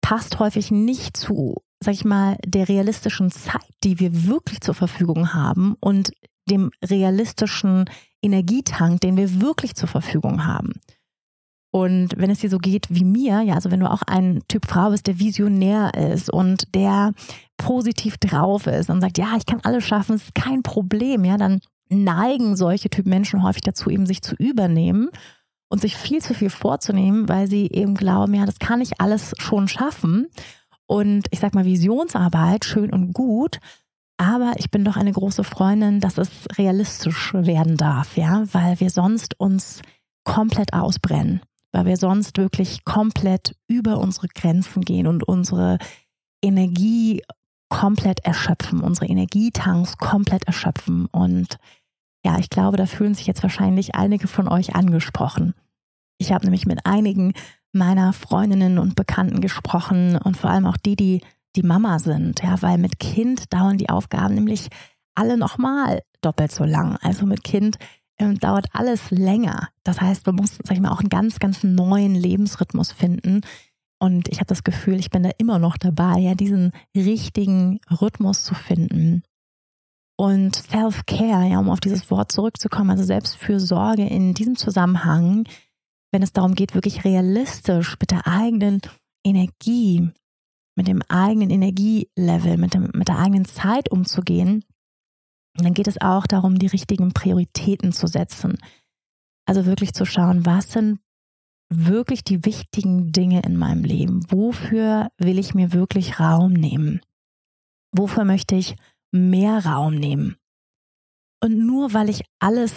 passt 0.01 0.39
häufig 0.39 0.71
nicht 0.71 1.17
zu, 1.17 1.55
sag 1.83 1.93
ich 1.93 2.05
mal, 2.05 2.37
der 2.45 2.69
realistischen 2.69 3.31
Zeit, 3.31 3.61
die 3.83 3.99
wir 3.99 4.27
wirklich 4.27 4.61
zur 4.61 4.73
Verfügung 4.73 5.33
haben 5.33 5.75
und 5.79 6.11
dem 6.49 6.71
realistischen 6.83 7.85
Energietank, 8.21 9.01
den 9.01 9.17
wir 9.17 9.41
wirklich 9.41 9.75
zur 9.75 9.87
Verfügung 9.87 10.45
haben. 10.45 10.73
Und 11.71 12.09
wenn 12.17 12.29
es 12.29 12.39
dir 12.39 12.51
so 12.51 12.59
geht 12.59 12.85
wie 12.89 13.03
mir, 13.03 13.41
ja, 13.41 13.55
also 13.55 13.71
wenn 13.71 13.79
du 13.79 13.89
auch 13.89 14.03
ein 14.03 14.43
Typ 14.47 14.67
Frau 14.67 14.91
bist, 14.91 15.07
der 15.07 15.17
visionär 15.17 15.91
ist 15.95 16.31
und 16.31 16.75
der 16.75 17.13
positiv 17.57 18.17
drauf 18.19 18.67
ist 18.67 18.91
und 18.91 19.01
sagt, 19.01 19.17
ja, 19.17 19.35
ich 19.37 19.47
kann 19.47 19.59
alles 19.63 19.83
schaffen, 19.83 20.15
es 20.15 20.25
ist 20.25 20.35
kein 20.35 20.61
Problem, 20.61 21.25
ja, 21.25 21.37
dann 21.37 21.61
neigen 21.89 22.55
solche 22.55 22.91
Typ 22.91 23.07
Menschen 23.07 23.41
häufig 23.41 23.63
dazu, 23.63 23.89
eben 23.89 24.05
sich 24.05 24.21
zu 24.21 24.35
übernehmen 24.35 25.09
und 25.67 25.81
sich 25.81 25.97
viel 25.97 26.21
zu 26.21 26.35
viel 26.35 26.51
vorzunehmen, 26.51 27.27
weil 27.27 27.47
sie 27.47 27.67
eben 27.71 27.95
glauben, 27.95 28.35
ja, 28.35 28.45
das 28.45 28.59
kann 28.59 28.79
ich 28.79 29.01
alles 29.01 29.33
schon 29.39 29.67
schaffen. 29.67 30.27
Und 30.87 31.27
ich 31.31 31.39
sag 31.39 31.53
mal, 31.55 31.65
Visionsarbeit, 31.65 32.65
schön 32.65 32.91
und 32.91 33.13
gut, 33.13 33.59
aber 34.17 34.53
ich 34.57 34.69
bin 34.69 34.85
doch 34.85 34.95
eine 34.95 35.11
große 35.11 35.43
Freundin, 35.43 35.99
dass 35.99 36.17
es 36.17 36.29
realistisch 36.57 37.33
werden 37.33 37.77
darf, 37.77 38.15
ja, 38.15 38.43
weil 38.51 38.79
wir 38.79 38.89
sonst 38.89 39.39
uns 39.39 39.81
komplett 40.23 40.73
ausbrennen, 40.73 41.41
weil 41.71 41.85
wir 41.85 41.97
sonst 41.97 42.37
wirklich 42.37 42.85
komplett 42.85 43.55
über 43.67 43.97
unsere 43.97 44.27
Grenzen 44.27 44.83
gehen 44.83 45.07
und 45.07 45.27
unsere 45.27 45.77
Energie 46.41 47.23
komplett 47.69 48.23
erschöpfen, 48.23 48.81
unsere 48.81 49.07
Energietanks 49.07 49.97
komplett 49.97 50.45
erschöpfen. 50.45 51.07
Und 51.07 51.57
ja, 52.23 52.37
ich 52.37 52.49
glaube, 52.49 52.77
da 52.77 52.85
fühlen 52.85 53.15
sich 53.15 53.25
jetzt 53.25 53.41
wahrscheinlich 53.41 53.95
einige 53.95 54.27
von 54.27 54.47
euch 54.47 54.75
angesprochen. 54.75 55.55
Ich 56.19 56.31
habe 56.31 56.45
nämlich 56.45 56.65
mit 56.65 56.85
einigen 56.85 57.33
meiner 57.73 58.13
Freundinnen 58.13 58.77
und 58.77 58.95
Bekannten 58.95 59.41
gesprochen 59.41 60.17
und 60.17 60.37
vor 60.37 60.49
allem 60.49 60.65
auch 60.65 60.77
die, 60.77 60.95
die 60.95 61.21
die 61.55 61.63
Mama 61.63 61.99
sind, 61.99 62.41
ja, 62.41 62.61
weil 62.61 62.77
mit 62.77 62.99
Kind 62.99 63.53
dauern 63.53 63.77
die 63.77 63.89
Aufgaben 63.89 64.33
nämlich 64.33 64.69
alle 65.15 65.37
nochmal 65.37 66.01
doppelt 66.21 66.51
so 66.51 66.63
lang. 66.63 66.97
Also 67.01 67.25
mit 67.25 67.43
Kind 67.43 67.77
ähm, 68.17 68.39
dauert 68.39 68.67
alles 68.73 69.11
länger. 69.11 69.69
Das 69.83 70.01
heißt, 70.01 70.25
man 70.25 70.35
muss, 70.35 70.57
sag 70.63 70.71
ich 70.71 70.81
mal, 70.81 70.91
auch 70.91 70.99
einen 70.99 71.09
ganz, 71.09 71.39
ganz 71.39 71.63
neuen 71.63 72.15
Lebensrhythmus 72.15 72.91
finden. 72.91 73.41
Und 73.99 74.27
ich 74.29 74.37
habe 74.37 74.47
das 74.47 74.63
Gefühl, 74.63 74.99
ich 74.99 75.11
bin 75.11 75.23
da 75.23 75.29
immer 75.37 75.59
noch 75.59 75.77
dabei, 75.77 76.19
ja, 76.19 76.35
diesen 76.35 76.71
richtigen 76.95 77.79
Rhythmus 77.89 78.43
zu 78.43 78.55
finden. 78.55 79.23
Und 80.17 80.55
Self-Care, 80.55 81.49
ja, 81.49 81.59
um 81.59 81.69
auf 81.69 81.79
dieses 81.79 82.09
Wort 82.11 82.31
zurückzukommen, 82.31 82.91
also 82.91 83.03
Selbstfürsorge 83.03 84.05
in 84.05 84.33
diesem 84.33 84.55
Zusammenhang, 84.55 85.45
wenn 86.13 86.23
es 86.23 86.31
darum 86.31 86.55
geht, 86.55 86.75
wirklich 86.75 87.03
realistisch 87.03 87.97
mit 87.99 88.11
der 88.11 88.27
eigenen 88.27 88.81
Energie 89.25 90.11
mit 90.75 90.87
dem 90.87 91.01
eigenen 91.07 91.49
Energielevel, 91.49 92.57
mit, 92.57 92.73
dem, 92.73 92.89
mit 92.93 93.07
der 93.07 93.19
eigenen 93.19 93.45
Zeit 93.45 93.91
umzugehen, 93.91 94.63
dann 95.55 95.73
geht 95.73 95.87
es 95.87 96.01
auch 96.01 96.25
darum, 96.25 96.57
die 96.57 96.67
richtigen 96.67 97.13
Prioritäten 97.13 97.91
zu 97.91 98.07
setzen. 98.07 98.57
Also 99.45 99.65
wirklich 99.65 99.93
zu 99.93 100.05
schauen, 100.05 100.45
was 100.45 100.71
sind 100.71 100.99
wirklich 101.69 102.23
die 102.23 102.45
wichtigen 102.45 103.11
Dinge 103.11 103.41
in 103.43 103.57
meinem 103.57 103.83
Leben? 103.83 104.25
Wofür 104.31 105.09
will 105.17 105.37
ich 105.37 105.53
mir 105.53 105.73
wirklich 105.73 106.19
Raum 106.19 106.53
nehmen? 106.53 107.01
Wofür 107.91 108.25
möchte 108.25 108.55
ich 108.55 108.75
mehr 109.11 109.65
Raum 109.65 109.95
nehmen? 109.95 110.37
Und 111.43 111.57
nur 111.57 111.93
weil 111.93 112.09
ich 112.09 112.23
alles 112.39 112.73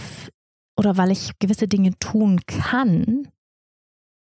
oder 0.77 0.97
weil 0.97 1.11
ich 1.11 1.39
gewisse 1.39 1.69
Dinge 1.69 1.99
tun 1.99 2.41
kann, 2.47 3.29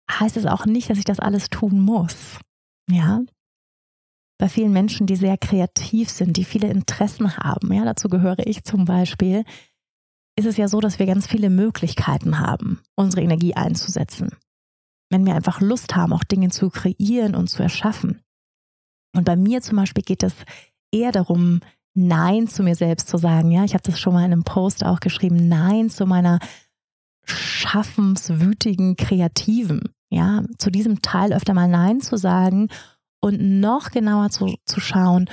heißt 0.09 0.37
es 0.37 0.45
auch 0.45 0.65
nicht, 0.65 0.89
dass 0.89 0.97
ich 0.97 1.05
das 1.05 1.19
alles 1.19 1.49
tun 1.49 1.79
muss. 1.79 2.39
Ja, 2.89 3.21
bei 4.39 4.49
vielen 4.49 4.71
Menschen, 4.71 5.07
die 5.07 5.15
sehr 5.15 5.37
kreativ 5.37 6.09
sind, 6.09 6.37
die 6.37 6.45
viele 6.45 6.69
Interessen 6.69 7.37
haben, 7.37 7.73
ja, 7.73 7.83
dazu 7.85 8.07
gehöre 8.07 8.45
ich 8.45 8.63
zum 8.63 8.85
Beispiel, 8.85 9.43
ist 10.37 10.45
es 10.45 10.57
ja 10.57 10.67
so, 10.67 10.79
dass 10.79 10.99
wir 10.99 11.07
ganz 11.07 11.25
viele 11.25 11.49
Möglichkeiten 11.49 12.39
haben, 12.39 12.81
unsere 12.95 13.23
Energie 13.23 13.55
einzusetzen. 13.55 14.31
wenn 15.09 15.25
wir 15.25 15.35
einfach 15.35 15.61
Lust 15.61 15.95
haben, 15.95 16.11
auch 16.11 16.25
Dinge 16.25 16.49
zu 16.49 16.69
kreieren 16.69 17.33
und 17.33 17.47
zu 17.47 17.63
erschaffen. 17.63 18.21
Und 19.15 19.23
bei 19.23 19.37
mir 19.37 19.61
zum 19.61 19.77
Beispiel 19.77 20.03
geht 20.03 20.21
es 20.21 20.33
eher 20.91 21.13
darum, 21.13 21.61
Nein 21.97 22.47
zu 22.47 22.61
mir 22.63 22.75
selbst 22.75 23.07
zu 23.07 23.17
sagen. 23.17 23.49
Ja, 23.51 23.63
ich 23.63 23.73
habe 23.73 23.83
das 23.83 23.99
schon 23.99 24.13
mal 24.13 24.23
in 24.25 24.31
einem 24.31 24.43
Post 24.43 24.85
auch 24.85 24.99
geschrieben. 24.99 25.47
Nein 25.47 25.89
zu 25.89 26.05
meiner 26.05 26.39
schaffenswütigen 27.23 28.95
Kreativen. 28.95 29.89
Ja, 30.09 30.43
zu 30.57 30.69
diesem 30.69 31.01
Teil 31.01 31.33
öfter 31.33 31.53
mal 31.53 31.67
Nein 31.67 32.01
zu 32.01 32.17
sagen 32.17 32.69
und 33.19 33.41
noch 33.59 33.89
genauer 33.91 34.29
zu, 34.29 34.55
zu 34.65 34.79
schauen, 34.79 35.29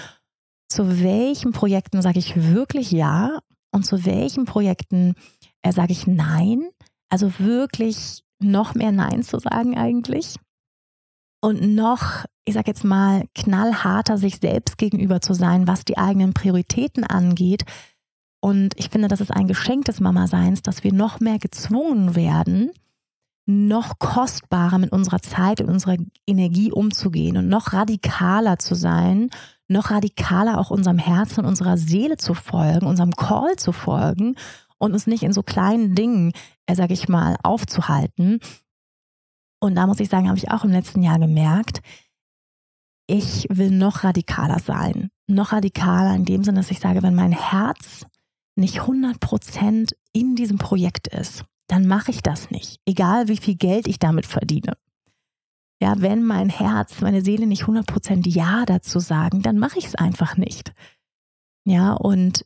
zu 0.68 1.02
welchen 1.02 1.52
Projekten 1.52 2.02
sage 2.02 2.18
ich 2.18 2.34
wirklich 2.34 2.90
Ja 2.90 3.38
und 3.70 3.84
zu 3.84 4.04
welchen 4.04 4.46
Projekten 4.46 5.14
äh, 5.62 5.70
sage 5.70 5.92
ich 5.92 6.06
Nein. 6.06 6.70
Also 7.10 7.38
wirklich 7.38 8.24
noch 8.40 8.74
mehr 8.74 8.90
Nein 8.90 9.22
zu 9.22 9.38
sagen 9.38 9.76
eigentlich. 9.76 10.36
Und 11.44 11.74
noch, 11.74 12.24
ich 12.46 12.54
sage 12.54 12.68
jetzt 12.68 12.84
mal, 12.84 13.26
knallharter 13.34 14.16
sich 14.16 14.38
selbst 14.38 14.78
gegenüber 14.78 15.20
zu 15.20 15.34
sein, 15.34 15.68
was 15.68 15.84
die 15.84 15.98
eigenen 15.98 16.32
Prioritäten 16.32 17.04
angeht. 17.04 17.64
Und 18.40 18.72
ich 18.78 18.88
finde, 18.88 19.08
das 19.08 19.20
ist 19.20 19.30
ein 19.30 19.46
Geschenk 19.46 19.84
des 19.84 20.00
Mama-Seins, 20.00 20.62
dass 20.62 20.84
wir 20.84 20.94
noch 20.94 21.20
mehr 21.20 21.38
gezwungen 21.38 22.16
werden, 22.16 22.70
noch 23.44 23.98
kostbarer 23.98 24.78
mit 24.78 24.90
unserer 24.90 25.20
Zeit 25.20 25.60
und 25.60 25.68
unserer 25.68 25.98
Energie 26.26 26.72
umzugehen 26.72 27.36
und 27.36 27.50
noch 27.50 27.74
radikaler 27.74 28.58
zu 28.58 28.74
sein, 28.74 29.28
noch 29.68 29.90
radikaler 29.90 30.58
auch 30.58 30.70
unserem 30.70 30.98
Herzen 30.98 31.40
und 31.40 31.46
unserer 31.46 31.76
Seele 31.76 32.16
zu 32.16 32.32
folgen, 32.32 32.86
unserem 32.86 33.12
Call 33.12 33.56
zu 33.56 33.72
folgen 33.72 34.36
und 34.78 34.94
uns 34.94 35.06
nicht 35.06 35.22
in 35.22 35.34
so 35.34 35.42
kleinen 35.42 35.94
Dingen, 35.94 36.32
äh, 36.64 36.74
sage 36.74 36.94
ich 36.94 37.06
mal, 37.06 37.36
aufzuhalten. 37.42 38.40
Und 39.64 39.76
da 39.76 39.86
muss 39.86 40.00
ich 40.00 40.10
sagen, 40.10 40.28
habe 40.28 40.36
ich 40.36 40.50
auch 40.50 40.64
im 40.64 40.70
letzten 40.70 41.02
Jahr 41.02 41.18
gemerkt, 41.18 41.80
ich 43.06 43.46
will 43.50 43.70
noch 43.70 44.04
radikaler 44.04 44.58
sein. 44.58 45.08
Noch 45.26 45.52
radikaler 45.52 46.14
in 46.14 46.26
dem 46.26 46.44
Sinne, 46.44 46.58
dass 46.58 46.70
ich 46.70 46.80
sage, 46.80 47.02
wenn 47.02 47.14
mein 47.14 47.32
Herz 47.32 48.06
nicht 48.56 48.80
100 48.80 49.20
Prozent 49.20 49.96
in 50.12 50.36
diesem 50.36 50.58
Projekt 50.58 51.08
ist, 51.08 51.44
dann 51.66 51.86
mache 51.86 52.10
ich 52.10 52.22
das 52.22 52.50
nicht. 52.50 52.78
Egal 52.84 53.28
wie 53.28 53.38
viel 53.38 53.56
Geld 53.56 53.88
ich 53.88 53.98
damit 53.98 54.26
verdiene. 54.26 54.76
Ja, 55.80 55.94
wenn 55.98 56.24
mein 56.24 56.50
Herz, 56.50 57.00
meine 57.00 57.22
Seele 57.22 57.46
nicht 57.46 57.62
100 57.62 57.86
Prozent 57.86 58.26
Ja 58.26 58.64
dazu 58.66 59.00
sagen, 59.00 59.40
dann 59.40 59.58
mache 59.58 59.78
ich 59.78 59.86
es 59.86 59.94
einfach 59.94 60.36
nicht. 60.36 60.72
Ja, 61.66 61.94
und 61.94 62.44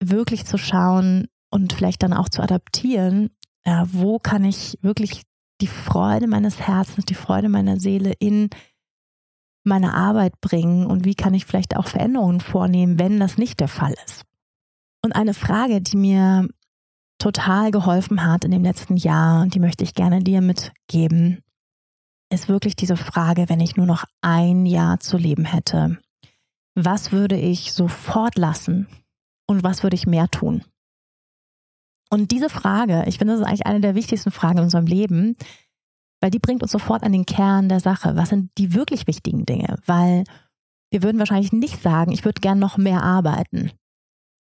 wirklich 0.00 0.46
zu 0.46 0.56
schauen 0.56 1.26
und 1.50 1.72
vielleicht 1.72 2.04
dann 2.04 2.12
auch 2.12 2.28
zu 2.28 2.42
adaptieren, 2.42 3.30
äh, 3.64 3.84
wo 3.86 4.20
kann 4.20 4.44
ich 4.44 4.78
wirklich 4.82 5.24
die 5.60 5.66
Freude 5.66 6.26
meines 6.26 6.60
Herzens, 6.60 7.04
die 7.04 7.14
Freude 7.14 7.48
meiner 7.48 7.78
Seele 7.78 8.12
in 8.18 8.50
meine 9.64 9.94
Arbeit 9.94 10.40
bringen 10.40 10.86
und 10.86 11.04
wie 11.04 11.14
kann 11.14 11.34
ich 11.34 11.46
vielleicht 11.46 11.76
auch 11.76 11.86
Veränderungen 11.86 12.40
vornehmen, 12.40 12.98
wenn 12.98 13.18
das 13.18 13.38
nicht 13.38 13.60
der 13.60 13.68
Fall 13.68 13.94
ist. 14.04 14.24
Und 15.02 15.12
eine 15.12 15.34
Frage, 15.34 15.80
die 15.80 15.96
mir 15.96 16.48
total 17.18 17.70
geholfen 17.70 18.24
hat 18.24 18.44
in 18.44 18.50
dem 18.50 18.62
letzten 18.62 18.96
Jahr 18.96 19.42
und 19.42 19.54
die 19.54 19.60
möchte 19.60 19.84
ich 19.84 19.94
gerne 19.94 20.22
dir 20.22 20.40
mitgeben, 20.40 21.42
ist 22.30 22.48
wirklich 22.48 22.76
diese 22.76 22.96
Frage, 22.96 23.48
wenn 23.48 23.60
ich 23.60 23.76
nur 23.76 23.86
noch 23.86 24.04
ein 24.20 24.66
Jahr 24.66 25.00
zu 25.00 25.16
leben 25.16 25.44
hätte, 25.44 25.98
was 26.74 27.12
würde 27.12 27.36
ich 27.36 27.72
sofort 27.72 28.36
lassen 28.36 28.88
und 29.46 29.62
was 29.62 29.82
würde 29.82 29.94
ich 29.94 30.06
mehr 30.06 30.28
tun? 30.28 30.64
Und 32.10 32.30
diese 32.30 32.48
Frage, 32.48 33.04
ich 33.06 33.18
finde, 33.18 33.34
das 33.34 33.40
ist 33.40 33.46
eigentlich 33.46 33.66
eine 33.66 33.80
der 33.80 33.94
wichtigsten 33.94 34.30
Fragen 34.30 34.58
in 34.58 34.64
unserem 34.64 34.86
Leben, 34.86 35.36
weil 36.20 36.30
die 36.30 36.38
bringt 36.38 36.62
uns 36.62 36.72
sofort 36.72 37.02
an 37.02 37.12
den 37.12 37.26
Kern 37.26 37.68
der 37.68 37.80
Sache. 37.80 38.16
Was 38.16 38.30
sind 38.30 38.50
die 38.58 38.74
wirklich 38.74 39.06
wichtigen 39.06 39.44
Dinge? 39.46 39.76
Weil 39.86 40.24
wir 40.90 41.02
würden 41.02 41.18
wahrscheinlich 41.18 41.52
nicht 41.52 41.82
sagen, 41.82 42.12
ich 42.12 42.24
würde 42.24 42.40
gern 42.40 42.58
noch 42.58 42.78
mehr 42.78 43.02
arbeiten. 43.02 43.72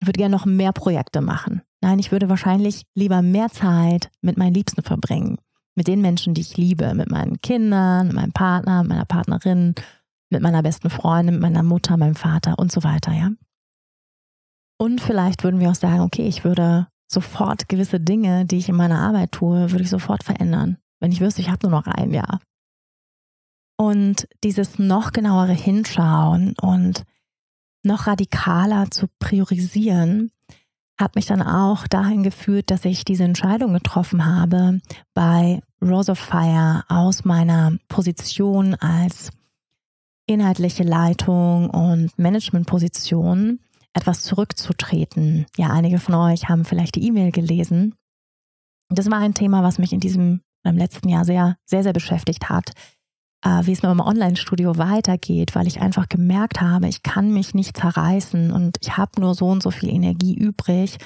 Ich 0.02 0.08
würde 0.08 0.18
gerne 0.18 0.36
noch 0.36 0.46
mehr 0.46 0.74
Projekte 0.74 1.22
machen. 1.22 1.62
Nein, 1.82 2.00
ich 2.00 2.12
würde 2.12 2.30
wahrscheinlich 2.30 2.86
lieber 2.96 3.22
mehr 3.22 3.50
Zeit 3.50 4.10
mit 4.22 4.38
meinen 4.38 4.54
Liebsten 4.54 4.82
verbringen. 4.82 5.38
Mit 5.76 5.88
den 5.88 6.02
Menschen, 6.02 6.34
die 6.34 6.42
ich 6.42 6.58
liebe. 6.58 6.94
Mit 6.94 7.12
meinen 7.12 7.40
Kindern, 7.42 8.08
mit 8.08 8.16
meinem 8.16 8.32
Partner, 8.32 8.82
mit 8.84 8.90
meiner 8.90 9.06
Partnerin, 9.06 9.76
mit 10.30 10.42
meiner 10.42 10.64
besten 10.64 10.90
Freundin, 10.90 11.36
mit 11.36 11.42
meiner 11.42 11.64
Mutter, 11.64 11.98
meinem 11.98 12.16
Vater 12.16 12.58
und 12.58 12.72
so 12.72 12.84
weiter, 12.84 13.14
ja. 13.14 13.32
Und 14.78 15.02
vielleicht 15.02 15.44
würden 15.44 15.60
wir 15.60 15.70
auch 15.70 15.76
sagen, 15.76 16.02
okay, 16.02 16.28
ich 16.28 16.44
würde 16.44 16.88
sofort 17.12 17.68
gewisse 17.68 18.00
Dinge, 18.00 18.46
die 18.46 18.58
ich 18.58 18.70
in 18.70 18.76
meiner 18.76 19.00
Arbeit 19.00 19.32
tue, 19.32 19.72
würde 19.72 19.84
ich 19.84 19.90
sofort 19.90 20.24
verändern. 20.24 20.78
Wenn 21.00 21.12
ich 21.12 21.22
wüsste, 21.22 21.42
ich 21.42 21.50
habe 21.50 21.68
nur 21.68 21.80
noch 21.80 21.88
ein 21.88 22.14
Jahr. 22.14 22.40
Und 23.78 24.28
dieses 24.44 24.78
noch 24.78 25.12
genauere 25.12 25.54
Hinschauen 25.54 26.54
und 26.62 27.04
noch 27.84 28.08
radikaler 28.08 28.92
zu 28.92 29.08
priorisieren, 29.20 30.32
hat 31.00 31.16
mich 31.16 31.26
dann 31.26 31.42
auch 31.42 31.88
dahin 31.88 32.24
geführt, 32.24 32.72
dass 32.72 32.84
ich 32.84 33.06
diese 33.06 33.24
Entscheidung 33.24 33.74
getroffen 33.74 34.26
habe, 34.26 34.82
bei 35.14 35.62
Rose 35.82 36.12
of 36.12 36.20
Fire 36.20 36.84
aus 36.90 37.24
meiner 37.24 37.78
Position 37.88 38.76
als 38.76 39.32
inhaltliche 40.26 40.84
Leitung 40.84 41.70
und 41.70 42.20
Managementposition 42.20 43.60
etwas 43.94 44.24
zurückzutreten. 44.24 45.46
Ja, 45.58 45.70
einige 45.70 46.00
von 46.00 46.16
euch 46.16 46.50
haben 46.50 46.66
vielleicht 46.66 46.96
die 46.96 47.06
E-Mail 47.08 47.32
gelesen. 47.32 47.96
Das 48.90 49.10
war 49.10 49.20
ein 49.20 49.34
Thema, 49.34 49.64
was 49.64 49.80
mich 49.80 49.94
in 49.94 50.00
diesem 50.00 50.42
im 50.64 50.78
letzten 50.78 51.10
Jahr 51.10 51.26
sehr, 51.26 51.58
sehr, 51.66 51.84
sehr 51.84 51.94
beschäftigt 51.94 52.50
hat 52.50 52.74
äh, 53.44 53.66
wie 53.66 53.72
es 53.72 53.82
mit 53.82 53.90
meinem 53.90 54.06
Online-Studio 54.06 54.78
weitergeht, 54.78 55.56
weil 55.56 55.68
ich 55.68 55.82
einfach 55.82 56.10
gemerkt 56.10 56.62
habe, 56.62 56.88
ich 56.88 57.04
kann 57.04 57.32
mich 57.32 57.54
nicht 57.54 57.78
zerreißen 57.78 58.52
und 58.52 58.78
ich 58.82 58.98
habe 58.98 59.20
nur 59.22 59.36
so 59.36 59.48
und 59.48 59.64
so 59.64 59.72
viel 59.72 59.90
Energie 59.90 60.36
übrig. 60.36 60.98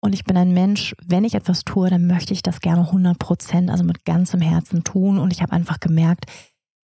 Und 0.00 0.14
ich 0.14 0.24
bin 0.24 0.36
ein 0.36 0.52
Mensch, 0.52 0.96
wenn 1.04 1.24
ich 1.24 1.34
etwas 1.34 1.64
tue, 1.64 1.88
dann 1.88 2.08
möchte 2.08 2.32
ich 2.32 2.42
das 2.42 2.60
gerne 2.60 2.82
100 2.82 3.18
Prozent, 3.18 3.70
also 3.70 3.84
mit 3.84 4.04
ganzem 4.04 4.40
Herzen 4.40 4.82
tun. 4.82 5.18
Und 5.18 5.32
ich 5.32 5.42
habe 5.42 5.52
einfach 5.52 5.78
gemerkt, 5.78 6.26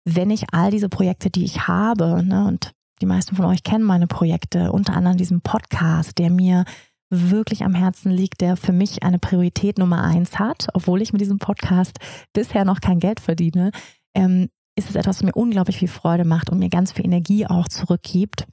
wenn 0.03 0.29
ich 0.29 0.53
all 0.53 0.71
diese 0.71 0.89
Projekte, 0.89 1.29
die 1.29 1.45
ich 1.45 1.67
habe, 1.67 2.21
ne, 2.23 2.45
und 2.47 2.73
die 3.01 3.05
meisten 3.05 3.36
von 3.36 3.45
euch 3.45 3.63
kennen 3.63 3.83
meine 3.83 4.07
Projekte, 4.07 4.71
unter 4.71 4.93
anderem 4.93 5.17
diesen 5.17 5.41
Podcast, 5.41 6.17
der 6.17 6.29
mir 6.29 6.65
wirklich 7.10 7.63
am 7.63 7.73
Herzen 7.73 8.12
liegt, 8.12 8.41
der 8.41 8.57
für 8.57 8.73
mich 8.73 9.03
eine 9.03 9.19
Priorität 9.19 9.77
Nummer 9.77 10.03
eins 10.03 10.39
hat, 10.39 10.67
obwohl 10.73 11.01
ich 11.01 11.13
mit 11.13 11.21
diesem 11.21 11.39
Podcast 11.39 11.97
bisher 12.33 12.65
noch 12.65 12.81
kein 12.81 12.99
Geld 12.99 13.19
verdiene, 13.19 13.71
ähm, 14.13 14.49
ist 14.75 14.89
es 14.89 14.95
etwas, 14.95 15.17
was 15.17 15.23
mir 15.23 15.33
unglaublich 15.33 15.77
viel 15.77 15.88
Freude 15.88 16.25
macht 16.25 16.49
und 16.49 16.60
mir 16.60 16.69
ganz 16.69 16.91
viel 16.91 17.05
Energie 17.05 17.47
auch 17.47 17.67
zurückgibt. 17.67 18.45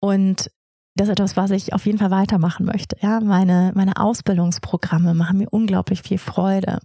Und 0.00 0.50
das 0.94 1.08
ist 1.08 1.12
etwas, 1.12 1.36
was 1.36 1.50
ich 1.50 1.72
auf 1.72 1.86
jeden 1.86 1.98
Fall 1.98 2.10
weitermachen 2.10 2.66
möchte. 2.66 2.96
Ja, 3.00 3.20
meine, 3.20 3.72
meine 3.74 3.96
Ausbildungsprogramme 3.96 5.14
machen 5.14 5.38
mir 5.38 5.48
unglaublich 5.50 6.02
viel 6.02 6.18
Freude. 6.18 6.80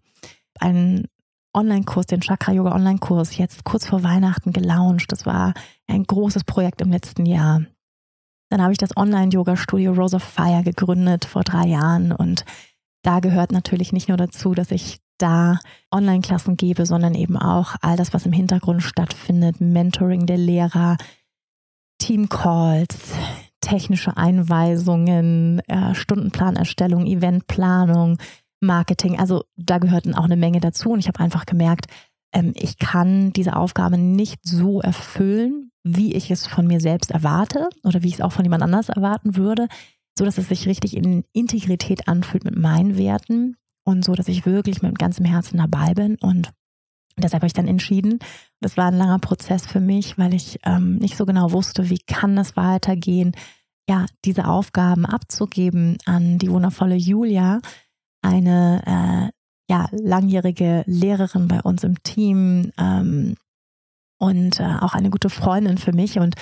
Ein 0.59 1.07
Online-Kurs, 1.57 2.05
den 2.05 2.21
Chakra-Yoga 2.21 2.73
Online-Kurs, 2.73 3.37
jetzt 3.37 3.63
kurz 3.63 3.87
vor 3.87 4.03
Weihnachten 4.03 4.53
gelauncht. 4.53 5.11
Das 5.11 5.25
war 5.25 5.53
ein 5.87 6.03
großes 6.03 6.43
Projekt 6.43 6.81
im 6.81 6.91
letzten 6.91 7.25
Jahr. 7.25 7.63
Dann 8.49 8.61
habe 8.61 8.71
ich 8.71 8.77
das 8.77 8.95
Online-Yoga-Studio 8.95 9.91
Rose 9.91 10.15
of 10.15 10.23
Fire 10.23 10.63
gegründet 10.63 11.25
vor 11.25 11.43
drei 11.43 11.67
Jahren 11.67 12.11
und 12.11 12.45
da 13.03 13.19
gehört 13.19 13.51
natürlich 13.51 13.91
nicht 13.91 14.07
nur 14.07 14.17
dazu, 14.17 14.53
dass 14.53 14.71
ich 14.71 14.99
da 15.17 15.59
Online-Klassen 15.91 16.57
gebe, 16.57 16.85
sondern 16.85 17.15
eben 17.15 17.37
auch 17.37 17.75
all 17.81 17.97
das, 17.97 18.13
was 18.13 18.25
im 18.25 18.33
Hintergrund 18.33 18.83
stattfindet, 18.83 19.59
Mentoring 19.59 20.25
der 20.27 20.37
Lehrer, 20.37 20.97
Team-Calls, 21.97 23.13
technische 23.61 24.15
Einweisungen, 24.15 25.59
äh, 25.67 25.95
Stundenplanerstellung, 25.95 27.05
Eventplanung, 27.05 28.17
Marketing. 28.59 29.19
Also 29.19 29.43
da 29.55 29.77
gehört 29.77 30.07
auch 30.15 30.25
eine 30.25 30.37
Menge 30.37 30.59
dazu. 30.59 30.91
Und 30.91 30.99
ich 30.99 31.07
habe 31.07 31.19
einfach 31.19 31.45
gemerkt, 31.45 31.87
ähm, 32.33 32.53
ich 32.55 32.77
kann 32.77 33.33
diese 33.33 33.55
Aufgabe 33.55 33.97
nicht 33.97 34.39
so 34.43 34.81
erfüllen, 34.81 35.71
wie 35.83 36.13
ich 36.13 36.31
es 36.31 36.47
von 36.47 36.67
mir 36.67 36.79
selbst 36.79 37.11
erwarte 37.11 37.69
oder 37.83 38.03
wie 38.03 38.07
ich 38.09 38.15
es 38.15 38.21
auch 38.21 38.31
von 38.31 38.45
jemand 38.45 38.63
anders 38.63 38.89
erwarten 38.89 39.35
würde, 39.35 39.67
so 40.17 40.25
dass 40.25 40.37
es 40.37 40.49
sich 40.49 40.67
richtig 40.67 40.97
in 40.97 41.23
Integrität 41.31 42.07
anfühlt 42.07 42.43
mit 42.43 42.57
meinen 42.57 42.97
Werten 42.97 43.55
und 43.83 44.03
so, 44.03 44.13
dass 44.13 44.27
ich 44.27 44.45
wirklich 44.45 44.81
mit 44.81 44.99
ganzem 44.99 45.25
Herzen 45.25 45.57
dabei 45.57 45.93
bin. 45.93 46.17
Und 46.19 46.51
deshalb 47.17 47.41
habe 47.41 47.47
ich 47.47 47.53
dann 47.53 47.67
entschieden, 47.67 48.19
das 48.59 48.75
war 48.75 48.87
ein 48.87 48.97
langer 48.97 49.19
Prozess 49.19 49.65
für 49.65 49.79
mich, 49.79 50.17
weil 50.17 50.33
ich 50.33 50.59
ähm, 50.65 50.97
nicht 50.97 51.15
so 51.15 51.25
genau 51.25 51.51
wusste, 51.51 51.89
wie 51.89 51.99
kann 51.99 52.35
das 52.35 52.57
weitergehen, 52.57 53.33
ja, 53.89 54.05
diese 54.25 54.47
Aufgaben 54.47 55.05
abzugeben 55.05 55.97
an 56.05 56.39
die 56.39 56.49
wundervolle 56.51 56.95
Julia, 56.95 57.61
eine 58.21 58.81
äh, 58.85 59.37
ja, 59.69 59.87
langjährige 59.91 60.83
Lehrerin 60.85 61.47
bei 61.47 61.61
uns 61.61 61.83
im 61.83 62.01
Team 62.03 62.71
ähm, 62.77 63.35
und 64.19 64.59
äh, 64.59 64.75
auch 64.79 64.93
eine 64.93 65.09
gute 65.09 65.29
Freundin 65.29 65.77
für 65.77 65.93
mich. 65.93 66.19
Und 66.19 66.35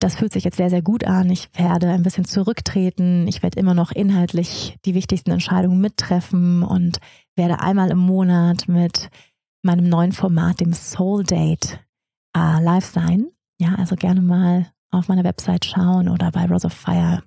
das 0.00 0.16
fühlt 0.16 0.32
sich 0.32 0.44
jetzt 0.44 0.56
sehr, 0.56 0.70
sehr 0.70 0.82
gut 0.82 1.04
an. 1.04 1.30
Ich 1.30 1.48
werde 1.54 1.90
ein 1.90 2.02
bisschen 2.02 2.24
zurücktreten. 2.24 3.28
Ich 3.28 3.42
werde 3.42 3.60
immer 3.60 3.74
noch 3.74 3.92
inhaltlich 3.92 4.76
die 4.84 4.94
wichtigsten 4.94 5.30
Entscheidungen 5.30 5.80
mittreffen 5.80 6.64
und 6.64 6.98
werde 7.36 7.60
einmal 7.60 7.90
im 7.90 7.98
Monat 7.98 8.66
mit 8.66 9.10
meinem 9.62 9.88
neuen 9.88 10.12
Format, 10.12 10.60
dem 10.60 10.72
Soul 10.72 11.22
Date, 11.22 11.78
äh, 12.36 12.60
live 12.60 12.84
sein. 12.84 13.28
Ja, 13.60 13.76
also 13.76 13.94
gerne 13.94 14.20
mal 14.20 14.72
auf 14.90 15.06
meiner 15.06 15.24
Website 15.24 15.64
schauen 15.64 16.08
oder 16.08 16.32
bei 16.32 16.46
Rose 16.46 16.66
of 16.66 16.72
Fire. 16.72 17.22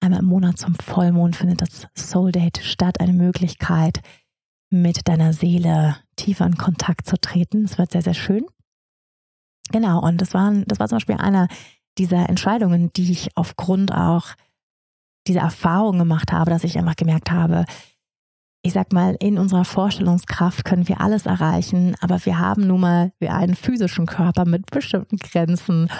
Einmal 0.00 0.20
im 0.20 0.26
Monat 0.26 0.58
zum 0.58 0.74
Vollmond 0.74 1.36
findet 1.36 1.60
das 1.60 1.86
Soul 1.94 2.32
Date 2.32 2.58
statt. 2.62 3.00
Eine 3.00 3.12
Möglichkeit, 3.12 4.00
mit 4.70 5.08
deiner 5.08 5.32
Seele 5.32 5.96
tiefer 6.16 6.46
in 6.46 6.56
Kontakt 6.56 7.06
zu 7.06 7.20
treten. 7.20 7.64
Es 7.64 7.76
wird 7.76 7.92
sehr, 7.92 8.02
sehr 8.02 8.14
schön. 8.14 8.46
Genau, 9.70 10.00
und 10.00 10.20
das 10.20 10.32
war, 10.32 10.52
das 10.66 10.78
war 10.78 10.88
zum 10.88 10.96
Beispiel 10.96 11.16
einer 11.16 11.48
dieser 11.98 12.28
Entscheidungen, 12.28 12.92
die 12.94 13.10
ich 13.12 13.36
aufgrund 13.36 13.92
auch 13.92 14.34
dieser 15.26 15.40
Erfahrung 15.40 15.98
gemacht 15.98 16.32
habe, 16.32 16.50
dass 16.50 16.64
ich 16.64 16.78
einfach 16.78 16.96
gemerkt 16.96 17.30
habe, 17.30 17.64
ich 18.62 18.72
sag 18.72 18.92
mal, 18.92 19.16
in 19.20 19.38
unserer 19.38 19.64
Vorstellungskraft 19.64 20.64
können 20.64 20.88
wir 20.88 21.00
alles 21.00 21.26
erreichen, 21.26 21.96
aber 22.00 22.24
wir 22.24 22.38
haben 22.38 22.66
nun 22.66 22.80
mal 22.80 23.12
einen 23.20 23.54
physischen 23.54 24.06
Körper 24.06 24.44
mit 24.44 24.70
bestimmten 24.70 25.16
Grenzen 25.16 25.90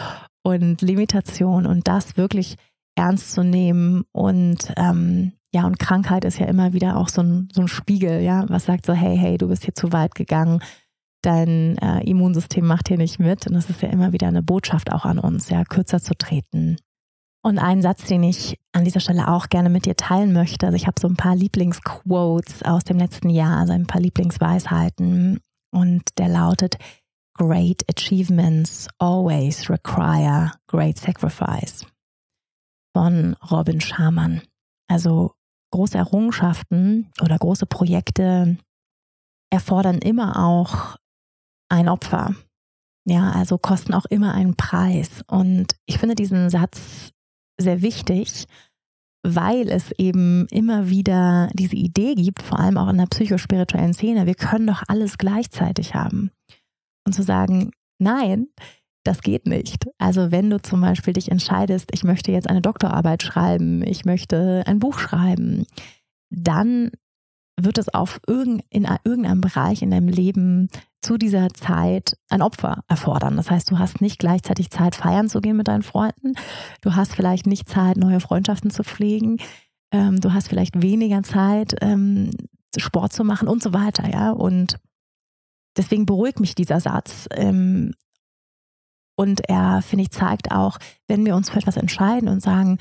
und 0.42 0.82
Limitationen 0.82 1.66
und 1.66 1.88
das 1.88 2.16
wirklich 2.16 2.56
ernst 2.96 3.32
zu 3.32 3.42
nehmen 3.42 4.04
und 4.12 4.72
ähm, 4.76 5.32
ja, 5.52 5.66
und 5.66 5.78
Krankheit 5.78 6.24
ist 6.24 6.38
ja 6.38 6.46
immer 6.46 6.72
wieder 6.72 6.96
auch 6.96 7.08
so 7.08 7.22
ein, 7.22 7.48
so 7.52 7.62
ein 7.62 7.68
Spiegel, 7.68 8.20
ja, 8.20 8.48
was 8.48 8.66
sagt 8.66 8.86
so, 8.86 8.92
hey, 8.92 9.16
hey, 9.16 9.36
du 9.36 9.48
bist 9.48 9.64
hier 9.64 9.74
zu 9.74 9.92
weit 9.92 10.14
gegangen, 10.14 10.62
dein 11.22 11.76
äh, 11.78 12.00
Immunsystem 12.08 12.66
macht 12.66 12.88
hier 12.88 12.98
nicht 12.98 13.18
mit. 13.18 13.46
Und 13.46 13.54
das 13.54 13.68
ist 13.68 13.82
ja 13.82 13.88
immer 13.88 14.12
wieder 14.12 14.28
eine 14.28 14.42
Botschaft 14.42 14.92
auch 14.92 15.04
an 15.04 15.18
uns, 15.18 15.50
ja, 15.50 15.64
kürzer 15.64 16.00
zu 16.00 16.14
treten. 16.14 16.76
Und 17.42 17.58
ein 17.58 17.82
Satz, 17.82 18.04
den 18.04 18.22
ich 18.22 18.60
an 18.72 18.84
dieser 18.84 19.00
Stelle 19.00 19.28
auch 19.28 19.48
gerne 19.48 19.70
mit 19.70 19.86
dir 19.86 19.96
teilen 19.96 20.32
möchte. 20.32 20.66
Also 20.66 20.76
ich 20.76 20.86
habe 20.86 21.00
so 21.00 21.08
ein 21.08 21.16
paar 21.16 21.34
Lieblingsquotes 21.34 22.62
aus 22.62 22.84
dem 22.84 22.98
letzten 22.98 23.30
Jahr, 23.30 23.58
also 23.58 23.72
ein 23.72 23.86
paar 23.86 24.00
Lieblingsweisheiten. 24.00 25.40
Und 25.72 26.02
der 26.18 26.28
lautet, 26.28 26.76
Great 27.34 27.82
achievements 27.88 28.86
always 28.98 29.70
require 29.70 30.52
great 30.66 30.98
sacrifice. 30.98 31.86
Von 32.94 33.34
Robin 33.50 33.80
Schamann. 33.80 34.42
Also 34.88 35.32
große 35.72 35.96
Errungenschaften 35.96 37.10
oder 37.22 37.38
große 37.38 37.66
Projekte 37.66 38.58
erfordern 39.50 39.98
immer 39.98 40.44
auch 40.44 40.96
ein 41.68 41.88
Opfer. 41.88 42.34
Ja, 43.06 43.30
also 43.30 43.58
kosten 43.58 43.94
auch 43.94 44.04
immer 44.06 44.34
einen 44.34 44.56
Preis. 44.56 45.22
Und 45.26 45.76
ich 45.86 45.98
finde 45.98 46.14
diesen 46.14 46.50
Satz 46.50 47.10
sehr 47.60 47.82
wichtig, 47.82 48.46
weil 49.22 49.68
es 49.68 49.92
eben 49.92 50.46
immer 50.48 50.88
wieder 50.88 51.50
diese 51.52 51.76
Idee 51.76 52.14
gibt, 52.14 52.42
vor 52.42 52.58
allem 52.58 52.78
auch 52.78 52.88
in 52.88 52.98
der 52.98 53.06
psychospirituellen 53.06 53.94
Szene, 53.94 54.26
wir 54.26 54.34
können 54.34 54.66
doch 54.66 54.82
alles 54.88 55.18
gleichzeitig 55.18 55.94
haben. 55.94 56.30
Und 57.06 57.14
zu 57.14 57.22
sagen, 57.22 57.70
nein, 57.98 58.48
das 59.04 59.22
geht 59.22 59.46
nicht. 59.46 59.86
Also 59.98 60.30
wenn 60.30 60.50
du 60.50 60.60
zum 60.60 60.80
Beispiel 60.80 61.14
dich 61.14 61.30
entscheidest, 61.30 61.90
ich 61.92 62.04
möchte 62.04 62.32
jetzt 62.32 62.48
eine 62.48 62.60
Doktorarbeit 62.60 63.22
schreiben, 63.22 63.82
ich 63.82 64.04
möchte 64.04 64.62
ein 64.66 64.78
Buch 64.78 64.98
schreiben, 64.98 65.66
dann 66.30 66.90
wird 67.64 67.78
es 67.78 67.92
auf 67.92 68.20
irgend, 68.26 68.62
in 68.70 68.86
irgendeinem 69.04 69.40
Bereich 69.40 69.82
in 69.82 69.90
deinem 69.90 70.08
Leben 70.08 70.68
zu 71.02 71.16
dieser 71.16 71.48
Zeit 71.50 72.16
ein 72.28 72.42
Opfer 72.42 72.84
erfordern. 72.88 73.36
Das 73.36 73.50
heißt, 73.50 73.70
du 73.70 73.78
hast 73.78 74.00
nicht 74.00 74.18
gleichzeitig 74.18 74.70
Zeit, 74.70 74.94
feiern 74.94 75.28
zu 75.28 75.40
gehen 75.40 75.56
mit 75.56 75.68
deinen 75.68 75.82
Freunden. 75.82 76.34
Du 76.82 76.94
hast 76.94 77.14
vielleicht 77.14 77.46
nicht 77.46 77.68
Zeit, 77.68 77.96
neue 77.96 78.20
Freundschaften 78.20 78.70
zu 78.70 78.82
pflegen. 78.82 79.38
Ähm, 79.92 80.20
du 80.20 80.32
hast 80.32 80.48
vielleicht 80.48 80.82
weniger 80.82 81.22
Zeit, 81.22 81.74
ähm, 81.80 82.30
Sport 82.76 83.12
zu 83.12 83.24
machen 83.24 83.48
und 83.48 83.62
so 83.62 83.72
weiter, 83.72 84.08
ja. 84.08 84.30
Und 84.30 84.78
deswegen 85.76 86.06
beruhigt 86.06 86.40
mich 86.40 86.54
dieser 86.54 86.80
Satz. 86.80 87.28
Ähm, 87.32 87.92
und 89.20 89.42
er, 89.50 89.82
finde 89.82 90.04
ich, 90.04 90.10
zeigt 90.10 90.50
auch, 90.50 90.78
wenn 91.06 91.26
wir 91.26 91.36
uns 91.36 91.50
für 91.50 91.58
etwas 91.58 91.76
entscheiden 91.76 92.26
und 92.26 92.40
sagen, 92.40 92.78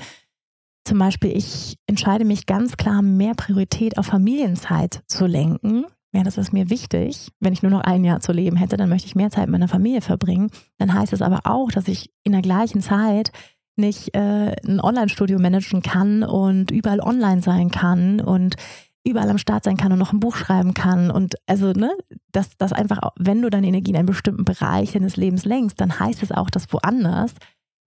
zum 0.86 0.98
Beispiel, 0.98 1.36
ich 1.36 1.76
entscheide 1.86 2.24
mich 2.24 2.46
ganz 2.46 2.78
klar, 2.78 3.02
mehr 3.02 3.34
Priorität 3.34 3.98
auf 3.98 4.06
Familienzeit 4.06 5.02
zu 5.06 5.26
lenken. 5.26 5.84
Ja, 6.12 6.22
das 6.22 6.38
ist 6.38 6.54
mir 6.54 6.70
wichtig. 6.70 7.28
Wenn 7.40 7.52
ich 7.52 7.62
nur 7.62 7.70
noch 7.70 7.82
ein 7.82 8.04
Jahr 8.04 8.20
zu 8.20 8.32
leben 8.32 8.56
hätte, 8.56 8.78
dann 8.78 8.88
möchte 8.88 9.06
ich 9.06 9.14
mehr 9.14 9.28
Zeit 9.28 9.48
mit 9.48 9.50
meiner 9.50 9.68
Familie 9.68 10.00
verbringen. 10.00 10.50
Dann 10.78 10.94
heißt 10.94 11.12
es 11.12 11.20
aber 11.20 11.40
auch, 11.44 11.70
dass 11.70 11.88
ich 11.88 12.10
in 12.24 12.32
der 12.32 12.40
gleichen 12.40 12.80
Zeit 12.80 13.32
nicht 13.76 14.14
äh, 14.14 14.56
ein 14.66 14.80
Online-Studio 14.80 15.38
managen 15.38 15.82
kann 15.82 16.22
und 16.22 16.70
überall 16.70 17.00
online 17.00 17.42
sein 17.42 17.70
kann 17.70 18.18
und 18.18 18.56
überall 19.04 19.30
am 19.30 19.38
Start 19.38 19.64
sein 19.64 19.76
kann 19.76 19.92
und 19.92 19.98
noch 19.98 20.12
ein 20.12 20.20
Buch 20.20 20.36
schreiben 20.36 20.74
kann. 20.74 21.10
Und 21.10 21.36
also, 21.46 21.72
ne, 21.72 21.90
dass 22.32 22.56
das 22.58 22.72
einfach, 22.72 22.98
wenn 23.16 23.42
du 23.42 23.50
deine 23.50 23.66
Energie 23.66 23.90
in 23.90 23.96
einen 23.96 24.06
bestimmten 24.06 24.44
Bereich 24.44 24.92
deines 24.92 25.16
Lebens 25.16 25.44
lenkst, 25.44 25.80
dann 25.80 25.98
heißt 25.98 26.22
es 26.22 26.32
auch, 26.32 26.50
dass 26.50 26.72
woanders 26.72 27.34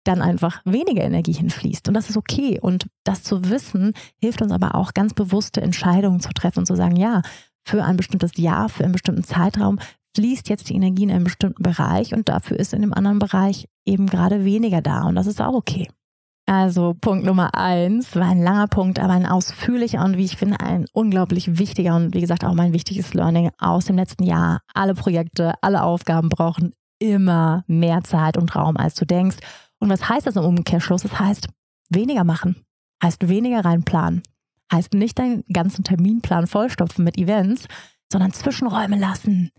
dann 0.05 0.22
einfach 0.22 0.62
weniger 0.64 1.03
Energie 1.03 1.33
hinfließt. 1.33 1.88
Und 1.88 1.94
das 1.94 2.11
ist 2.11 2.16
okay. 2.16 2.59
Und 2.61 2.87
das 3.05 3.22
zu 3.22 3.48
wissen, 3.51 3.92
hilft 4.20 4.42
uns 4.42 4.53
aber 4.53 4.75
auch 4.75 4.94
ganz 4.94 5.14
bewusste 5.14 5.61
Entscheidungen 5.61 6.20
zu 6.20 6.31
treffen 6.33 6.61
und 6.61 6.66
zu 6.66 6.75
sagen, 6.75 6.96
ja, 6.96 7.22
für 7.64 7.85
ein 7.85 7.96
bestimmtes 7.96 8.37
Jahr, 8.37 8.68
für 8.68 8.85
einen 8.85 8.92
bestimmten 8.92 9.22
Zeitraum 9.22 9.79
fließt 10.16 10.48
jetzt 10.48 10.68
die 10.68 10.75
Energie 10.75 11.05
in 11.05 11.11
einen 11.11 11.25
bestimmten 11.25 11.62
Bereich 11.62 12.12
und 12.12 12.29
dafür 12.29 12.59
ist 12.59 12.75
in 12.75 12.83
dem 12.83 12.92
anderen 12.92 13.18
Bereich 13.18 13.68
eben 13.87 14.07
gerade 14.07 14.44
weniger 14.44 14.83
da. 14.83 15.05
Und 15.05 15.14
das 15.14 15.27
ist 15.27 15.40
auch 15.40 15.55
okay. 15.55 15.88
Also 16.53 16.93
Punkt 17.01 17.25
Nummer 17.25 17.55
eins 17.55 18.15
war 18.15 18.29
ein 18.29 18.43
langer 18.43 18.69
Punkt, 18.69 18.99
aber 18.99 19.15
ein 19.15 19.25
ausführlicher 19.25 20.05
und 20.05 20.19
wie 20.19 20.27
ich 20.27 20.37
finde 20.37 20.61
ein 20.61 20.85
unglaublich 20.93 21.59
wichtiger 21.59 21.97
und 21.97 22.15
wie 22.15 22.21
gesagt 22.21 22.45
auch 22.45 22.53
mein 22.53 22.75
wichtiges 22.75 23.15
Learning 23.15 23.51
aus 23.57 23.87
dem 23.87 23.97
letzten 23.97 24.25
Jahr. 24.25 24.61
Alle 24.75 24.93
Projekte, 24.93 25.55
alle 25.62 25.83
Aufgaben 25.83 26.29
brauchen 26.29 26.75
immer 26.99 27.65
mehr 27.69 28.03
Zeit 28.05 28.37
und 28.37 28.55
Raum, 28.55 28.77
als 28.77 28.95
du 28.97 29.07
denkst. 29.07 29.38
Und 29.79 29.88
was 29.88 30.11
heißt 30.11 30.27
das 30.27 30.37
im 30.37 30.45
Umkehrschluss? 30.45 31.05
Das 31.05 31.19
heißt, 31.19 31.49
weniger 31.88 32.23
machen, 32.23 32.67
heißt 33.03 33.31
weniger 33.31 33.65
reinplanen, 33.65 34.23
heißt 34.71 34.93
nicht 34.93 35.19
deinen 35.19 35.45
ganzen 35.51 35.85
Terminplan 35.85 36.47
vollstopfen 36.47 37.03
mit 37.03 37.17
Events, 37.17 37.67
sondern 38.12 38.35
Zwischenräume 38.35 38.99
lassen. 38.99 39.53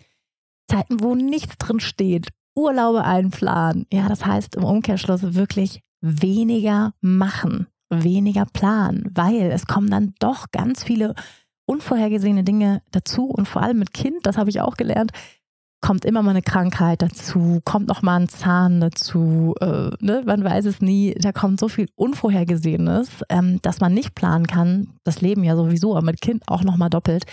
Zeiten, 0.69 1.01
wo 1.01 1.15
nichts 1.15 1.57
drin 1.57 1.79
steht, 1.79 2.27
Urlaube 2.55 3.03
einplanen. 3.03 3.87
Ja, 3.91 4.07
das 4.07 4.27
heißt 4.27 4.57
im 4.57 4.63
Umkehrschluss 4.63 5.33
wirklich 5.33 5.81
weniger 6.03 6.93
machen, 7.01 7.67
weniger 7.89 8.45
planen, 8.45 9.09
weil 9.13 9.49
es 9.51 9.65
kommen 9.65 9.89
dann 9.89 10.13
doch 10.19 10.51
ganz 10.51 10.83
viele 10.83 11.15
unvorhergesehene 11.65 12.43
Dinge 12.43 12.81
dazu 12.91 13.25
und 13.25 13.47
vor 13.47 13.63
allem 13.63 13.79
mit 13.79 13.93
Kind, 13.93 14.17
das 14.23 14.37
habe 14.37 14.49
ich 14.49 14.59
auch 14.59 14.75
gelernt, 14.75 15.11
kommt 15.79 16.05
immer 16.05 16.21
mal 16.21 16.31
eine 16.31 16.41
Krankheit 16.41 17.01
dazu, 17.01 17.61
kommt 17.63 17.87
noch 17.87 18.01
mal 18.01 18.19
ein 18.19 18.29
Zahn 18.29 18.81
dazu, 18.81 19.55
äh, 19.59 19.91
ne? 19.99 20.23
man 20.25 20.43
weiß 20.43 20.65
es 20.65 20.81
nie. 20.81 21.13
Da 21.19 21.33
kommt 21.33 21.59
so 21.59 21.67
viel 21.67 21.87
Unvorhergesehenes, 21.95 23.09
ähm, 23.27 23.59
dass 23.61 23.81
man 23.81 23.93
nicht 23.93 24.15
planen 24.15 24.47
kann. 24.47 24.93
Das 25.03 25.19
Leben 25.19 25.43
ja 25.43 25.57
sowieso, 25.57 25.95
aber 25.95 26.05
mit 26.05 26.21
Kind 26.21 26.43
auch 26.47 26.63
noch 26.63 26.77
mal 26.77 26.89
doppelt, 26.89 27.25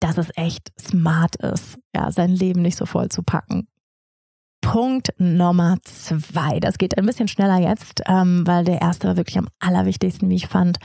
dass 0.00 0.16
es 0.16 0.30
echt 0.36 0.72
smart 0.80 1.36
ist, 1.36 1.78
ja, 1.94 2.10
sein 2.10 2.30
Leben 2.30 2.62
nicht 2.62 2.76
so 2.76 2.86
voll 2.86 3.10
zu 3.10 3.22
packen. 3.22 3.68
Punkt 4.62 5.12
Nummer 5.18 5.76
zwei. 5.82 6.58
Das 6.60 6.78
geht 6.78 6.96
ein 6.96 7.04
bisschen 7.04 7.28
schneller 7.28 7.58
jetzt, 7.58 8.02
ähm, 8.06 8.46
weil 8.46 8.64
der 8.64 8.80
erste 8.80 9.08
war 9.08 9.16
wirklich 9.18 9.38
am 9.38 9.48
allerwichtigsten, 9.60 10.30
wie 10.30 10.36
ich 10.36 10.46
fand. 10.46 10.78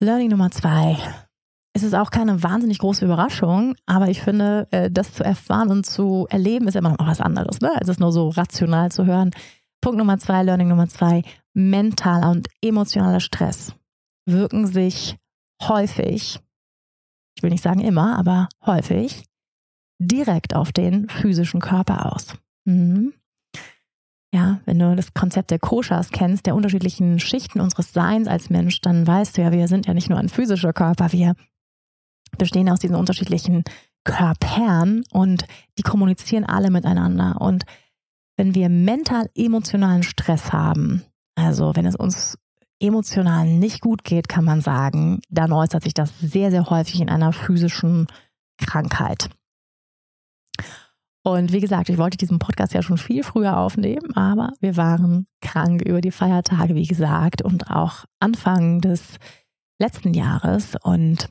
Learning 0.00 0.30
Nummer 0.30 0.50
zwei 0.50 0.96
es 1.74 1.82
ist 1.82 1.94
auch 1.94 2.10
keine 2.10 2.42
wahnsinnig 2.42 2.78
große 2.78 3.04
Überraschung, 3.04 3.74
aber 3.86 4.08
ich 4.08 4.20
finde, 4.20 4.66
äh, 4.70 4.90
das 4.90 5.14
zu 5.14 5.24
erfahren 5.24 5.70
und 5.70 5.86
zu 5.86 6.26
erleben 6.28 6.68
ist 6.68 6.76
immer 6.76 6.90
noch 6.90 7.06
was 7.06 7.20
anderes, 7.20 7.60
ne? 7.60 7.72
als 7.74 7.88
es 7.88 7.98
nur 7.98 8.12
so 8.12 8.28
rational 8.28 8.92
zu 8.92 9.06
hören. 9.06 9.30
Punkt 9.80 9.98
Nummer 9.98 10.18
zwei, 10.18 10.42
Learning 10.42 10.68
Nummer 10.68 10.88
zwei, 10.88 11.22
mentaler 11.54 12.30
und 12.30 12.48
emotionaler 12.62 13.20
Stress 13.20 13.74
wirken 14.26 14.66
sich 14.66 15.16
häufig, 15.62 16.40
ich 17.36 17.42
will 17.42 17.50
nicht 17.50 17.64
sagen 17.64 17.80
immer, 17.80 18.18
aber 18.18 18.48
häufig, 18.66 19.24
direkt 19.98 20.54
auf 20.54 20.72
den 20.72 21.08
physischen 21.08 21.60
Körper 21.60 22.14
aus. 22.14 22.34
Mhm. 22.64 23.12
Ja, 24.34 24.60
wenn 24.64 24.78
du 24.78 24.96
das 24.96 25.12
Konzept 25.12 25.50
der 25.50 25.58
Koshas 25.58 26.10
kennst, 26.10 26.46
der 26.46 26.54
unterschiedlichen 26.54 27.20
Schichten 27.20 27.60
unseres 27.60 27.92
Seins 27.92 28.28
als 28.28 28.48
Mensch, 28.48 28.80
dann 28.80 29.06
weißt 29.06 29.36
du 29.36 29.42
ja, 29.42 29.52
wir 29.52 29.68
sind 29.68 29.86
ja 29.86 29.92
nicht 29.92 30.08
nur 30.08 30.18
ein 30.18 30.30
physischer 30.30 30.72
Körper, 30.72 31.12
wir 31.12 31.34
bestehen 32.38 32.70
aus 32.70 32.80
diesen 32.80 32.96
unterschiedlichen 32.96 33.62
Körpern 34.04 35.04
und 35.12 35.44
die 35.78 35.82
kommunizieren 35.82 36.44
alle 36.44 36.70
miteinander. 36.70 37.40
Und 37.40 37.64
wenn 38.38 38.54
wir 38.54 38.70
mental 38.70 39.28
emotionalen 39.34 40.02
Stress 40.02 40.50
haben, 40.50 41.02
also 41.34 41.76
wenn 41.76 41.84
es 41.84 41.94
uns 41.94 42.38
emotional 42.80 43.46
nicht 43.46 43.80
gut 43.80 44.02
geht, 44.02 44.28
kann 44.28 44.44
man 44.44 44.60
sagen, 44.60 45.20
dann 45.28 45.52
äußert 45.52 45.84
sich 45.84 45.94
das 45.94 46.18
sehr, 46.18 46.50
sehr 46.50 46.68
häufig 46.70 47.00
in 47.00 47.10
einer 47.10 47.32
physischen 47.32 48.06
Krankheit. 48.58 49.28
Und 51.24 51.52
wie 51.52 51.60
gesagt, 51.60 51.88
ich 51.88 51.98
wollte 51.98 52.16
diesen 52.16 52.38
Podcast 52.38 52.74
ja 52.74 52.82
schon 52.82 52.98
viel 52.98 53.22
früher 53.22 53.56
aufnehmen, 53.56 54.14
aber 54.16 54.52
wir 54.60 54.76
waren 54.76 55.26
krank 55.40 55.82
über 55.82 56.00
die 56.00 56.10
Feiertage, 56.10 56.74
wie 56.74 56.86
gesagt, 56.86 57.42
und 57.42 57.70
auch 57.70 58.04
Anfang 58.18 58.80
des 58.80 59.18
letzten 59.80 60.14
Jahres. 60.14 60.74
Und 60.82 61.28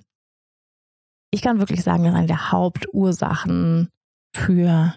ich 1.32 1.42
kann 1.42 1.60
wirklich 1.60 1.84
sagen, 1.84 2.06
dass 2.06 2.16
eine 2.16 2.28
der 2.28 2.52
Hauptursachen 2.52 3.90
für 4.36 4.94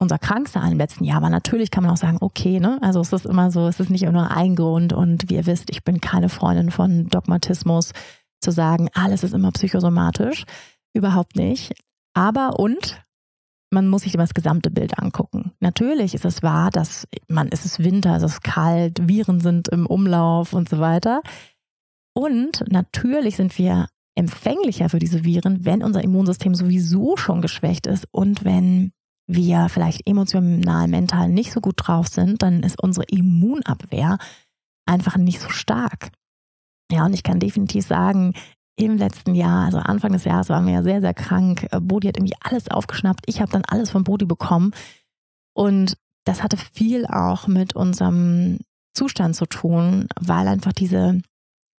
unser 0.00 0.18
Kranksein 0.18 0.72
im 0.72 0.78
letzten 0.78 1.04
Jahr 1.04 1.22
war. 1.22 1.30
Natürlich 1.30 1.70
kann 1.70 1.84
man 1.84 1.92
auch 1.92 1.96
sagen, 1.96 2.18
okay, 2.20 2.58
ne? 2.58 2.78
Also 2.82 3.00
es 3.00 3.12
ist 3.12 3.26
immer 3.26 3.52
so, 3.52 3.68
es 3.68 3.78
ist 3.78 3.90
nicht 3.90 4.02
nur 4.02 4.30
ein 4.30 4.56
Grund 4.56 4.92
und 4.92 5.30
wie 5.30 5.34
ihr 5.34 5.46
wisst, 5.46 5.70
ich 5.70 5.84
bin 5.84 6.00
keine 6.00 6.28
Freundin 6.28 6.72
von 6.72 7.08
Dogmatismus, 7.08 7.92
zu 8.40 8.50
sagen, 8.50 8.90
alles 8.94 9.24
ist 9.24 9.32
immer 9.32 9.52
psychosomatisch. 9.52 10.44
Überhaupt 10.92 11.36
nicht. 11.36 11.72
Aber 12.14 12.58
und 12.58 13.02
man 13.74 13.88
muss 13.88 14.02
sich 14.02 14.12
das 14.12 14.32
gesamte 14.32 14.70
Bild 14.70 14.98
angucken. 14.98 15.52
Natürlich 15.60 16.14
ist 16.14 16.24
es 16.24 16.42
wahr, 16.42 16.70
dass 16.70 17.06
man, 17.28 17.48
es 17.50 17.64
ist 17.64 17.84
Winter, 17.84 18.16
es 18.16 18.22
ist 18.22 18.42
kalt, 18.42 19.06
Viren 19.08 19.40
sind 19.40 19.68
im 19.68 19.86
Umlauf 19.86 20.52
und 20.52 20.68
so 20.68 20.78
weiter. 20.78 21.20
Und 22.14 22.64
natürlich 22.70 23.36
sind 23.36 23.58
wir 23.58 23.88
empfänglicher 24.14 24.88
für 24.88 25.00
diese 25.00 25.24
Viren, 25.24 25.64
wenn 25.64 25.82
unser 25.82 26.02
Immunsystem 26.02 26.54
sowieso 26.54 27.16
schon 27.16 27.42
geschwächt 27.42 27.86
ist 27.86 28.06
und 28.12 28.44
wenn 28.44 28.92
wir 29.26 29.68
vielleicht 29.68 30.08
emotional, 30.08 30.86
mental 30.86 31.28
nicht 31.28 31.52
so 31.52 31.60
gut 31.60 31.74
drauf 31.76 32.08
sind, 32.08 32.42
dann 32.42 32.62
ist 32.62 32.80
unsere 32.80 33.06
Immunabwehr 33.06 34.18
einfach 34.86 35.16
nicht 35.16 35.40
so 35.40 35.48
stark. 35.48 36.10
Ja, 36.92 37.06
und 37.06 37.14
ich 37.14 37.22
kann 37.22 37.40
definitiv 37.40 37.86
sagen, 37.86 38.34
im 38.76 38.96
letzten 38.96 39.34
Jahr, 39.34 39.66
also 39.66 39.78
Anfang 39.78 40.12
des 40.12 40.24
Jahres, 40.24 40.48
waren 40.48 40.66
wir 40.66 40.74
ja 40.74 40.82
sehr, 40.82 41.00
sehr 41.00 41.14
krank. 41.14 41.66
Äh, 41.70 41.80
Bodi 41.80 42.08
hat 42.08 42.16
irgendwie 42.16 42.36
alles 42.40 42.70
aufgeschnappt. 42.70 43.24
Ich 43.26 43.40
habe 43.40 43.52
dann 43.52 43.64
alles 43.66 43.90
von 43.90 44.04
Bodi 44.04 44.24
bekommen. 44.24 44.72
Und 45.54 45.96
das 46.24 46.42
hatte 46.42 46.56
viel 46.56 47.06
auch 47.06 47.46
mit 47.46 47.76
unserem 47.76 48.58
Zustand 48.94 49.36
zu 49.36 49.46
tun, 49.46 50.08
weil 50.20 50.48
einfach 50.48 50.72
diese 50.72 51.20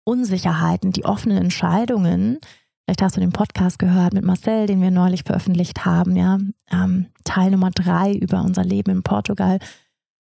Unsicherheiten, 0.05 0.91
die 0.91 1.05
offenen 1.05 1.37
Entscheidungen, 1.37 2.39
vielleicht 2.85 3.01
hast 3.01 3.17
du 3.17 3.21
den 3.21 3.31
Podcast 3.31 3.79
gehört 3.79 4.13
mit 4.13 4.23
Marcel, 4.23 4.67
den 4.67 4.81
wir 4.81 4.91
neulich 4.91 5.23
veröffentlicht 5.23 5.85
haben, 5.85 6.15
ja, 6.15 6.37
ähm, 6.71 7.07
Teil 7.23 7.51
Nummer 7.51 7.71
drei 7.71 8.13
über 8.13 8.41
unser 8.41 8.63
Leben 8.63 8.91
in 8.91 9.03
Portugal. 9.03 9.59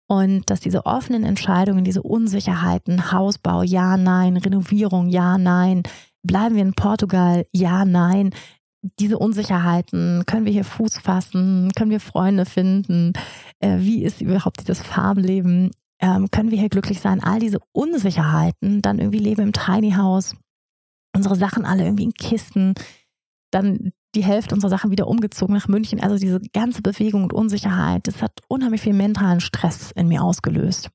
Und 0.08 0.50
dass 0.50 0.60
diese 0.60 0.86
offenen 0.86 1.24
Entscheidungen, 1.24 1.84
diese 1.84 2.04
Unsicherheiten, 2.04 3.12
Hausbau, 3.12 3.64
ja, 3.64 3.98
nein, 3.98 4.38
Renovierung, 4.38 5.10
ja, 5.10 5.38
nein, 5.38 5.84
bleiben 6.26 6.56
wir 6.56 6.62
in 6.62 6.74
Portugal, 6.74 7.46
ja, 7.52 7.86
nein, 7.86 8.32
diese 9.00 9.18
Unsicherheiten, 9.18 10.24
können 10.26 10.46
wir 10.46 10.54
hier 10.54 10.64
Fuß 10.64 11.00
fassen, 11.00 11.72
können 11.76 11.92
wir 11.92 12.00
Freunde 12.00 12.46
finden, 12.46 13.14
äh, 13.60 13.78
wie 13.80 14.04
ist 14.04 14.22
überhaupt 14.22 14.62
dieses 14.62 14.82
Farbenleben, 14.82 15.72
ähm, 16.00 16.30
können 16.30 16.52
wir 16.52 16.60
hier 16.60 16.70
glücklich 16.70 17.00
sein, 17.00 17.24
all 17.24 17.40
diese 17.40 17.60
Unsicherheiten, 17.72 18.82
dann 18.82 19.00
irgendwie 19.00 19.20
leben 19.20 19.42
im 19.42 19.54
Tiny 19.54 19.94
House, 19.94 20.36
unsere 21.16 21.36
Sachen 21.36 21.66
alle 21.66 21.86
irgendwie 21.86 22.04
in 22.04 22.14
Kisten, 22.14 22.76
dann 23.52 23.92
die 24.16 24.24
Hälfte 24.24 24.56
unserer 24.56 24.70
Sachen 24.70 24.92
wieder 24.92 25.08
umgezogen 25.08 25.56
nach 25.56 25.68
München. 25.68 26.00
Also 26.00 26.18
diese 26.18 26.42
ganze 26.54 26.82
Bewegung 26.82 27.24
und 27.24 27.34
Unsicherheit, 27.34 28.08
das 28.08 28.22
hat 28.22 28.40
unheimlich 28.48 28.82
viel 28.82 28.94
mentalen 28.94 29.42
Stress 29.42 29.92
in 29.92 30.08
mir 30.08 30.24
ausgelöst. 30.24 30.90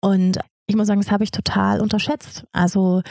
Und 0.00 0.38
ich 0.66 0.76
muss 0.76 0.86
sagen, 0.86 1.00
das 1.00 1.10
habe 1.10 1.24
ich 1.24 1.30
total 1.30 1.80
unterschätzt. 1.80 2.44
Also, 2.52 3.02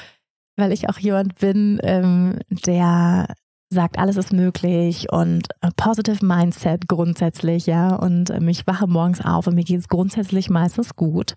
weil 0.57 0.73
ich 0.73 0.89
auch 0.89 0.99
jemand 0.99 1.35
bin, 1.35 1.79
ähm, 1.83 2.39
der 2.49 3.27
sagt, 3.69 3.99
alles 3.99 4.17
ist 4.17 4.33
möglich 4.33 5.11
und 5.11 5.49
positive 5.75 6.25
Mindset 6.25 6.87
grundsätzlich, 6.87 7.65
ja. 7.65 7.95
Und 7.95 8.29
ähm, 8.29 8.47
ich 8.47 8.65
wache 8.65 8.87
morgens 8.87 9.23
auf 9.23 9.47
und 9.47 9.55
mir 9.55 9.63
geht 9.63 9.79
es 9.79 9.87
grundsätzlich 9.87 10.49
meistens 10.49 10.95
gut. 10.95 11.33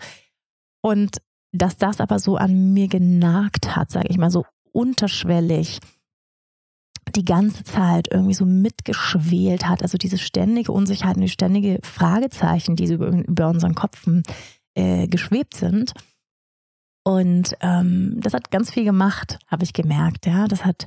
Und 0.83 1.19
dass 1.53 1.77
das 1.77 2.01
aber 2.01 2.19
so 2.19 2.37
an 2.37 2.73
mir 2.73 2.89
genagt 2.89 3.77
hat, 3.77 3.91
sage 3.91 4.09
ich 4.09 4.19
mal, 4.19 4.31
so 4.31 4.45
unterschwellig 4.73 5.81
die 7.17 7.25
ganze 7.25 7.65
Zeit 7.65 8.09
irgendwie 8.11 8.35
so 8.35 8.47
mitgeschwelt 8.47 9.67
hat. 9.67 9.83
Also 9.83 9.99
diese 9.99 10.19
ständige 10.19 10.71
Unsicherheit 10.71 11.17
und 11.17 11.23
die 11.23 11.29
ständige 11.29 11.81
Fragezeichen, 11.83 12.77
die 12.77 12.87
so 12.87 12.95
über, 12.95 13.09
über 13.09 13.49
unseren 13.49 13.75
Kopfen 13.75 14.23
äh, 14.75 15.09
geschwebt 15.09 15.57
sind. 15.57 15.93
Und 17.11 17.57
ähm, 17.61 18.15
das 18.19 18.35
hat 18.35 18.53
ganz 18.53 18.71
viel 18.71 18.85
gemacht, 18.85 19.39
habe 19.49 19.65
ich 19.65 19.73
gemerkt. 19.73 20.27
Ja, 20.27 20.47
das 20.47 20.65
hat 20.65 20.87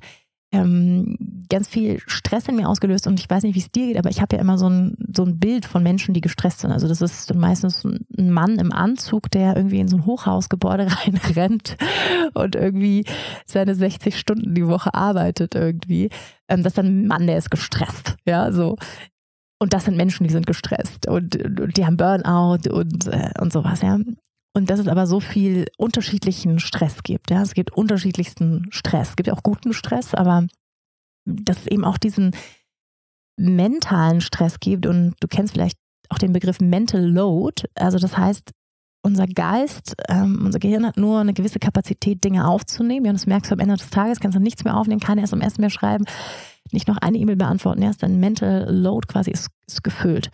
ähm, 0.54 1.18
ganz 1.50 1.68
viel 1.68 2.00
Stress 2.06 2.48
in 2.48 2.56
mir 2.56 2.70
ausgelöst 2.70 3.08
und 3.08 3.20
ich 3.20 3.30
weiß 3.30 3.44
nicht, 3.44 3.56
wie 3.56 3.60
es 3.60 3.72
dir 3.72 3.88
geht, 3.88 3.98
aber 3.98 4.10
ich 4.10 4.22
habe 4.22 4.36
ja 4.36 4.42
immer 4.42 4.58
so 4.58 4.70
ein, 4.70 4.96
so 5.14 5.26
ein 5.26 5.38
Bild 5.40 5.66
von 5.66 5.84
Menschen, 5.84 6.14
die 6.14 6.22
gestresst 6.22 6.60
sind. 6.60 6.72
Also 6.72 6.88
das 6.88 7.02
ist 7.02 7.34
meistens 7.34 7.84
ein 7.84 8.32
Mann 8.32 8.60
im 8.60 8.72
Anzug, 8.72 9.32
der 9.32 9.58
irgendwie 9.58 9.80
in 9.80 9.90
so 9.90 9.98
ein 9.98 10.06
Hochhausgebäude 10.06 10.88
reinrennt 11.06 11.76
und 12.36 12.56
irgendwie 12.56 13.04
seine 13.46 13.76
60 13.76 14.18
Stunden 14.18 14.54
die 14.54 14.68
Woche 14.68 14.94
arbeitet 14.94 15.56
irgendwie. 15.56 16.10
Ähm, 16.48 16.64
das 16.64 16.74
ist 16.74 16.80
ein 16.80 17.08
Mann, 17.08 17.28
der 17.28 17.38
ist 17.38 17.52
gestresst, 17.52 18.16
ja, 18.26 18.52
so. 18.54 18.78
Und 19.60 19.74
das 19.74 19.86
sind 19.86 19.98
Menschen, 19.98 20.26
die 20.26 20.34
sind 20.34 20.48
gestresst 20.48 21.08
und, 21.08 21.36
und 21.36 21.76
die 21.76 21.86
haben 21.86 21.98
Burnout 21.98 22.70
und, 22.70 23.08
äh, 23.08 23.32
und 23.42 23.52
sowas, 23.52 23.82
ja. 23.82 23.98
Und 24.56 24.70
dass 24.70 24.80
es 24.80 24.88
aber 24.88 25.08
so 25.08 25.20
viel 25.20 25.66
unterschiedlichen 25.78 26.60
Stress 26.60 27.01
gibt. 27.01 27.32
Ja, 27.32 27.41
es 27.41 27.56
gibt 27.56 27.74
unterschiedlichsten 27.74 28.68
Stress. 28.70 29.10
Es 29.10 29.16
gibt 29.16 29.32
auch 29.32 29.41
guten 29.41 29.74
Stress, 29.74 30.14
aber 30.14 30.47
dass 31.26 31.62
es 31.62 31.68
eben 31.68 31.86
auch 31.86 31.97
diesen 31.97 32.36
mentalen 33.38 34.22
Stress 34.22 34.60
gibt 34.60 34.86
und 34.86 35.16
du 35.20 35.28
kennst 35.28 35.54
vielleicht 35.54 35.78
auch 36.10 36.20
den 36.20 36.34
Begriff 36.34 36.60
Mental 36.60 37.04
Load. 37.04 37.64
Also 37.76 37.97
das 37.97 38.16
heißt, 38.16 38.51
unser 39.04 39.28
Geist, 39.28 39.95
ähm, 40.08 40.43
unser 40.45 40.60
Gehirn 40.60 40.86
hat 40.86 40.97
nur 40.97 41.20
eine 41.20 41.34
gewisse 41.34 41.60
Kapazität, 41.60 42.24
Dinge 42.24 42.47
aufzunehmen. 42.47 43.06
Ja, 43.06 43.12
und 43.12 43.20
das 43.20 43.28
merkst 43.28 43.51
du 43.51 43.56
am 43.56 43.60
Ende 43.60 43.76
des 43.76 43.89
Tages, 43.89 44.20
kannst 44.20 44.38
du 44.38 44.41
nichts 44.41 44.64
mehr 44.64 44.78
aufnehmen, 44.78 45.01
keine 45.01 45.24
SMS 45.24 45.58
mehr 45.58 45.70
schreiben, 45.70 46.06
nicht 46.72 46.88
noch 46.88 46.97
eine 46.97 47.18
E-Mail 47.18 47.36
beantworten. 47.36 47.82
Erst 47.82 48.04
dein 48.04 48.20
Mental 48.20 48.68
Load 48.70 49.08
quasi 49.08 49.32
ist, 49.32 49.49
ist 49.68 49.84
gefüllt. 49.84 50.30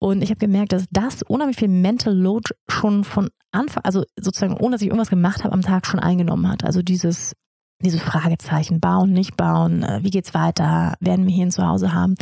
Und 0.00 0.22
ich 0.22 0.30
habe 0.30 0.38
gemerkt, 0.38 0.72
dass 0.72 0.86
das 0.90 1.22
unheimlich 1.22 1.56
viel 1.56 1.68
Mental 1.68 2.14
Load 2.14 2.50
schon 2.68 3.04
von 3.04 3.30
Anfang, 3.50 3.84
also 3.84 4.04
sozusagen 4.18 4.56
ohne 4.56 4.72
dass 4.72 4.82
ich 4.82 4.88
irgendwas 4.88 5.10
gemacht 5.10 5.44
habe, 5.44 5.54
am 5.54 5.62
Tag 5.62 5.86
schon 5.86 6.00
eingenommen 6.00 6.48
hat. 6.48 6.64
Also 6.64 6.82
dieses, 6.82 7.34
diese 7.82 7.98
Fragezeichen, 7.98 8.80
bauen, 8.80 9.12
nicht 9.12 9.36
bauen, 9.36 9.82
äh, 9.82 10.00
wie 10.02 10.10
geht's 10.10 10.34
weiter, 10.34 10.94
werden 11.00 11.26
wir 11.26 11.34
hier 11.34 11.46
ein 11.46 11.50
Zuhause 11.50 11.92
haben, 11.92 12.14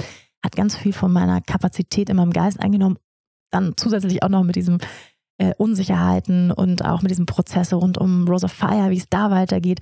hat 0.42 0.56
ganz 0.56 0.76
viel 0.76 0.92
von 0.92 1.12
meiner 1.12 1.40
Kapazität 1.40 2.08
in 2.08 2.16
meinem 2.16 2.32
Geist 2.32 2.60
eingenommen. 2.60 2.98
Dann 3.50 3.74
zusätzlich 3.76 4.22
auch 4.22 4.28
noch 4.28 4.44
mit 4.44 4.56
diesen 4.56 4.78
äh, 5.38 5.52
Unsicherheiten 5.58 6.50
und 6.50 6.84
auch 6.84 7.02
mit 7.02 7.10
diesem 7.10 7.26
Prozess 7.26 7.72
rund 7.72 7.98
um 7.98 8.26
Rose 8.26 8.46
of 8.46 8.52
Fire, 8.52 8.90
wie 8.90 8.96
es 8.96 9.08
da 9.08 9.30
weitergeht. 9.30 9.80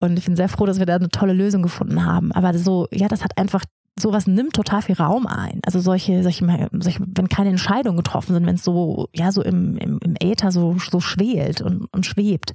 Und 0.00 0.18
ich 0.18 0.26
bin 0.26 0.36
sehr 0.36 0.48
froh, 0.48 0.66
dass 0.66 0.78
wir 0.78 0.86
da 0.86 0.96
eine 0.96 1.08
tolle 1.08 1.32
Lösung 1.32 1.62
gefunden 1.62 2.04
haben. 2.04 2.30
Aber 2.32 2.56
so, 2.56 2.86
ja, 2.92 3.08
das 3.08 3.24
hat 3.24 3.38
einfach 3.38 3.64
sowas 3.98 4.26
nimmt 4.26 4.54
total 4.54 4.82
viel 4.82 4.96
Raum 4.96 5.26
ein. 5.26 5.60
Also 5.64 5.80
solche, 5.80 6.22
solche, 6.22 6.68
solche 6.72 7.00
wenn 7.06 7.28
keine 7.28 7.50
Entscheidungen 7.50 7.96
getroffen 7.96 8.34
sind, 8.34 8.46
wenn 8.46 8.56
es 8.56 8.64
so, 8.64 9.08
ja, 9.14 9.30
so 9.32 9.42
im, 9.42 9.76
im, 9.78 9.98
im 9.98 10.14
Äther 10.20 10.50
so, 10.50 10.76
so 10.78 11.00
schwelt 11.00 11.60
und, 11.60 11.86
und 11.92 12.04
schwebt. 12.04 12.52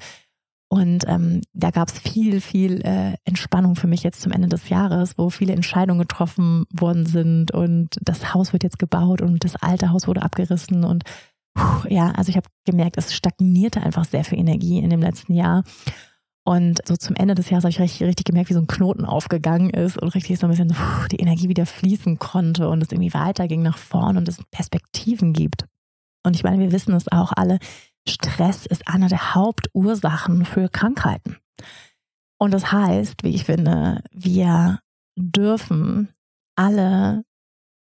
Und 0.72 1.06
ähm, 1.08 1.42
da 1.54 1.72
gab 1.72 1.88
es 1.88 1.98
viel, 1.98 2.42
viel 2.42 2.82
äh, 2.82 3.16
Entspannung 3.26 3.76
für 3.76 3.88
mich 3.88 4.04
jetzt 4.04 4.22
zum 4.22 4.32
Ende 4.32 4.48
des 4.48 4.70
Jahres, 4.70 5.18
wo 5.18 5.32
viele 5.32 5.54
Entscheidungen 5.54 6.00
getroffen 6.00 6.66
worden 6.72 7.08
sind 7.08 7.52
und 7.52 7.98
das 8.02 8.36
Haus 8.36 8.54
wird 8.54 8.64
jetzt 8.64 8.78
gebaut 8.78 9.22
und 9.22 9.44
das 9.44 9.56
alte 9.56 9.90
Haus 9.90 10.08
wurde 10.08 10.22
abgerissen 10.22 10.84
und 10.84 11.06
puh, 11.56 11.88
ja, 11.90 12.12
also 12.12 12.30
ich 12.30 12.38
habe 12.38 12.48
gemerkt, 12.66 12.98
es 13.00 13.16
stagnierte 13.16 13.82
einfach 13.82 14.06
sehr 14.06 14.24
viel 14.24 14.38
Energie 14.38 14.78
in 14.78 14.92
dem 14.92 15.02
letzten 15.02 15.34
Jahr. 15.34 15.64
Und 16.46 16.80
so 16.88 16.96
zum 16.96 17.16
Ende 17.16 17.36
des 17.36 17.50
Jahres 17.50 17.64
habe 17.64 17.72
ich 17.72 17.80
richtig, 17.80 18.08
richtig 18.08 18.26
gemerkt, 18.26 18.50
wie 18.50 18.56
so 18.56 18.60
ein 18.60 18.68
Knoten 18.68 19.06
aufgegangen 19.06 19.70
ist 19.70 19.98
und 19.98 20.16
richtig 20.16 20.40
so 20.40 20.48
ein 20.48 20.50
bisschen 20.50 20.70
puh, 20.70 21.08
die 21.12 21.18
Energie 21.18 21.50
wieder 21.50 21.66
fließen 21.66 22.18
konnte 22.18 22.70
und 22.70 22.82
es 22.82 22.92
irgendwie 22.92 23.14
weiterging 23.14 23.62
nach 23.62 23.78
vorne 23.78 24.20
und 24.20 24.28
es 24.28 24.42
Perspektiven 24.50 25.34
gibt. 25.34 25.66
Und 26.26 26.36
ich 26.36 26.44
meine, 26.44 26.60
wir 26.60 26.72
wissen 26.72 26.94
es 26.94 27.12
auch 27.12 27.34
alle, 27.36 27.60
Stress 28.08 28.66
ist 28.66 28.88
einer 28.88 29.08
der 29.08 29.36
Hauptursachen 29.36 30.46
für 30.46 30.70
Krankheiten. 30.70 31.38
Und 32.40 32.52
das 32.52 32.72
heißt, 32.72 33.24
wie 33.24 33.36
ich 33.36 33.46
finde, 33.46 34.02
wir 34.12 34.80
dürfen 35.18 36.10
alle 36.56 37.24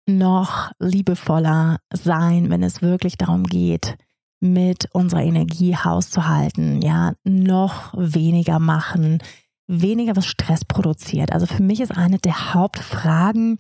noch 0.08 0.72
liebevoller 0.80 1.80
sein, 1.94 2.50
wenn 2.50 2.64
es 2.64 2.82
wirklich 2.82 3.18
darum 3.18 3.44
geht, 3.44 3.98
mit 4.40 4.88
unserer 4.94 5.24
Energie 5.24 5.76
hauszuhalten, 5.76 6.82
ja, 6.82 7.14
noch 7.24 7.94
weniger 7.96 8.60
machen, 8.60 9.22
weniger 9.68 10.16
was 10.16 10.26
Stress 10.26 10.66
produziert. 10.66 11.32
Also 11.32 11.46
für 11.46 11.62
mich 11.62 11.80
ist 11.80 11.96
eine 11.96 12.18
der 12.18 12.54
Hauptfragen, 12.54 13.58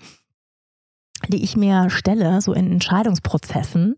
die 1.27 1.43
ich 1.43 1.57
mir 1.57 1.89
stelle, 1.89 2.41
so 2.41 2.53
in 2.53 2.71
Entscheidungsprozessen 2.71 3.95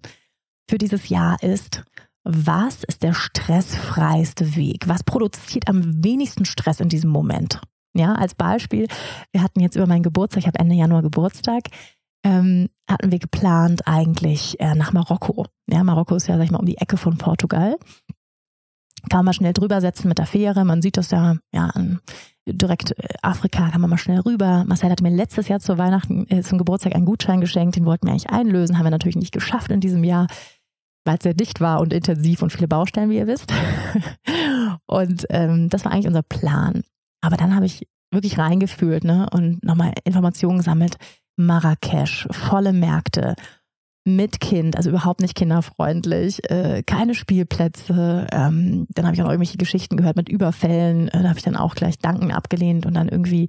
für 0.69 0.77
dieses 0.77 1.09
Jahr 1.09 1.41
ist, 1.43 1.83
was 2.23 2.83
ist 2.83 3.03
der 3.03 3.13
stressfreiste 3.13 4.55
Weg? 4.55 4.87
Was 4.87 5.03
produziert 5.03 5.67
am 5.67 6.03
wenigsten 6.03 6.45
Stress 6.45 6.79
in 6.79 6.89
diesem 6.89 7.09
Moment? 7.09 7.61
Ja, 7.93 8.13
als 8.13 8.35
Beispiel, 8.35 8.87
wir 9.31 9.41
hatten 9.41 9.59
jetzt 9.59 9.75
über 9.75 9.87
meinen 9.87 10.03
Geburtstag, 10.03 10.41
ich 10.41 10.47
habe 10.47 10.59
Ende 10.59 10.75
Januar 10.75 11.01
Geburtstag, 11.01 11.63
ähm, 12.23 12.69
hatten 12.89 13.11
wir 13.11 13.19
geplant 13.19 13.87
eigentlich 13.87 14.59
äh, 14.59 14.75
nach 14.75 14.93
Marokko. 14.93 15.45
Ja, 15.67 15.83
Marokko 15.83 16.15
ist 16.15 16.27
ja, 16.27 16.37
sag 16.37 16.43
ich 16.43 16.51
mal, 16.51 16.59
um 16.59 16.65
die 16.65 16.77
Ecke 16.77 16.97
von 16.97 17.17
Portugal. 17.17 17.77
Kann 19.09 19.25
man 19.25 19.33
schnell 19.33 19.53
drüber 19.53 19.81
setzen 19.81 20.07
mit 20.07 20.19
der 20.19 20.27
Fähre. 20.27 20.63
Man 20.63 20.81
sieht 20.81 20.97
das 20.97 21.09
ja, 21.09 21.37
ja 21.53 21.71
direkt 22.47 22.97
äh, 22.97 23.07
Afrika, 23.21 23.69
kann 23.69 23.81
man 23.81 23.89
mal 23.89 23.97
schnell 23.97 24.19
rüber. 24.19 24.63
Marcel 24.67 24.89
hatte 24.89 25.03
mir 25.03 25.15
letztes 25.15 25.47
Jahr 25.47 25.59
zu 25.59 25.77
Weihnachten, 25.77 26.27
äh, 26.29 26.41
zum 26.41 26.57
Geburtstag 26.57 26.95
einen 26.95 27.05
Gutschein 27.05 27.41
geschenkt, 27.41 27.75
den 27.75 27.85
wollten 27.85 28.07
wir 28.07 28.11
eigentlich 28.11 28.29
einlösen, 28.29 28.77
haben 28.77 28.85
wir 28.85 28.91
natürlich 28.91 29.15
nicht 29.15 29.31
geschafft 29.31 29.71
in 29.71 29.79
diesem 29.79 30.03
Jahr, 30.03 30.27
weil 31.05 31.17
es 31.17 31.23
sehr 31.23 31.33
dicht 31.33 31.61
war 31.61 31.81
und 31.81 31.93
intensiv 31.93 32.41
und 32.41 32.51
viele 32.51 32.67
Baustellen, 32.67 33.09
wie 33.09 33.17
ihr 33.17 33.27
wisst. 33.27 33.53
und 34.85 35.25
ähm, 35.29 35.69
das 35.69 35.85
war 35.85 35.91
eigentlich 35.91 36.07
unser 36.07 36.23
Plan. 36.23 36.83
Aber 37.21 37.37
dann 37.37 37.55
habe 37.55 37.65
ich 37.65 37.87
wirklich 38.11 38.37
reingefühlt 38.37 39.03
ne, 39.03 39.27
und 39.31 39.63
nochmal 39.63 39.93
Informationen 40.03 40.57
gesammelt. 40.57 40.97
Marrakesch, 41.45 42.27
volle 42.31 42.73
Märkte, 42.73 43.35
mit 44.03 44.39
Kind, 44.39 44.77
also 44.77 44.89
überhaupt 44.89 45.21
nicht 45.21 45.35
kinderfreundlich, 45.35 46.49
äh, 46.49 46.81
keine 46.83 47.13
Spielplätze. 47.13 48.27
Ähm, 48.31 48.87
dann 48.89 49.05
habe 49.05 49.15
ich 49.15 49.21
auch 49.21 49.27
irgendwelche 49.27 49.57
Geschichten 49.57 49.95
gehört 49.95 50.15
mit 50.15 50.27
Überfällen. 50.27 51.07
Äh, 51.09 51.21
da 51.21 51.29
habe 51.29 51.37
ich 51.37 51.45
dann 51.45 51.55
auch 51.55 51.75
gleich 51.75 51.99
Danken 51.99 52.31
abgelehnt 52.31 52.85
und 52.85 52.95
dann 52.95 53.09
irgendwie, 53.09 53.47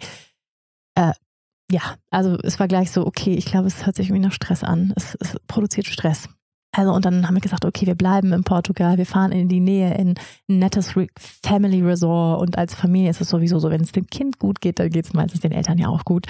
äh, 0.95 1.13
ja, 1.71 1.81
also 2.11 2.37
es 2.43 2.61
war 2.61 2.69
gleich 2.69 2.91
so, 2.91 3.07
okay, 3.07 3.35
ich 3.35 3.47
glaube, 3.47 3.67
es 3.67 3.87
hört 3.87 3.97
sich 3.97 4.09
irgendwie 4.09 4.27
nach 4.27 4.33
Stress 4.33 4.63
an. 4.63 4.93
Es, 4.95 5.17
es 5.21 5.37
produziert 5.47 5.87
Stress. 5.87 6.29
Also 6.75 6.93
und 6.95 7.05
dann 7.05 7.27
haben 7.27 7.35
wir 7.35 7.43
gesagt, 7.43 7.67
okay, 7.67 7.87
wir 7.87 7.95
bleiben 7.95 8.33
in 8.33 8.45
Portugal, 8.45 8.97
wir 8.97 9.05
fahren 9.05 9.31
in 9.31 9.49
die 9.49 9.61
Nähe 9.61 9.95
in 9.95 10.15
ein 10.49 10.59
nettes 10.59 10.95
Family 11.45 11.83
Resort. 11.83 12.41
Und 12.41 12.57
als 12.57 12.75
Familie 12.75 13.11
ist 13.11 13.21
es 13.21 13.29
sowieso 13.29 13.59
so, 13.59 13.71
wenn 13.71 13.83
es 13.83 13.93
dem 13.93 14.07
Kind 14.07 14.39
gut 14.39 14.63
geht, 14.63 14.79
dann 14.79 14.89
geht 14.89 15.05
es 15.05 15.13
meistens 15.13 15.41
den 15.41 15.53
Eltern 15.53 15.77
ja 15.77 15.89
auch 15.89 16.05
gut. 16.05 16.27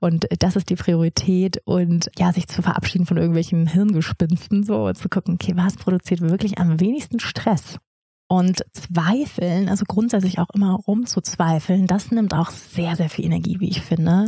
Und 0.00 0.26
das 0.40 0.56
ist 0.56 0.68
die 0.68 0.74
Priorität. 0.74 1.62
Und 1.64 2.10
ja, 2.18 2.32
sich 2.32 2.48
zu 2.48 2.60
verabschieden 2.60 3.06
von 3.06 3.18
irgendwelchen 3.18 3.68
Hirngespinsten 3.68 4.64
so 4.64 4.86
und 4.86 4.98
zu 4.98 5.08
gucken, 5.08 5.34
okay, 5.34 5.52
was 5.56 5.76
produziert 5.76 6.20
wirklich 6.20 6.58
am 6.58 6.80
wenigsten 6.80 7.20
Stress? 7.20 7.78
Und 8.26 8.64
zweifeln, 8.72 9.68
also 9.68 9.84
grundsätzlich 9.86 10.40
auch 10.40 10.50
immer 10.54 10.74
rumzuzweifeln, 10.74 11.86
das 11.86 12.10
nimmt 12.10 12.34
auch 12.34 12.50
sehr, 12.50 12.96
sehr 12.96 13.10
viel 13.10 13.26
Energie, 13.26 13.60
wie 13.60 13.68
ich 13.68 13.80
finde 13.80 14.26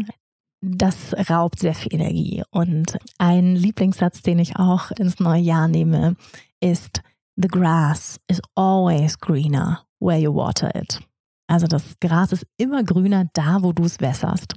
das 0.61 1.15
raubt 1.31 1.61
sehr 1.61 1.75
viel 1.75 1.95
Energie. 1.95 2.43
Und 2.51 2.99
ein 3.19 3.57
Lieblingssatz, 3.57 4.23
den 4.23 4.39
ich 4.39 4.57
auch 4.57 4.91
ins 4.93 5.21
neue 5.21 5.41
Jahr 5.41 5.69
nehme, 5.69 6.17
ist 6.61 7.03
The 7.37 7.49
grass 7.49 8.19
is 8.29 8.41
always 8.55 9.19
greener 9.19 9.85
where 10.01 10.19
you 10.19 10.35
water 10.35 10.75
it. 10.75 11.01
Also 11.49 11.67
das 11.67 11.99
Gras 12.01 12.33
ist 12.33 12.47
immer 12.57 12.83
grüner 12.83 13.29
da, 13.35 13.63
wo 13.63 13.73
du 13.73 13.85
es 13.85 14.01
wässerst. 14.01 14.55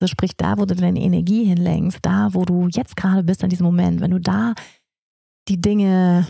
Also 0.00 0.10
sprich, 0.10 0.36
da, 0.36 0.58
wo 0.58 0.66
du 0.66 0.74
deine 0.74 1.00
Energie 1.00 1.44
hinlenkst, 1.44 2.00
da, 2.02 2.34
wo 2.34 2.44
du 2.44 2.68
jetzt 2.68 2.96
gerade 2.96 3.22
bist 3.22 3.42
in 3.42 3.48
diesem 3.48 3.64
Moment, 3.64 4.00
wenn 4.00 4.10
du 4.10 4.20
da 4.20 4.54
die 5.48 5.60
Dinge 5.60 6.26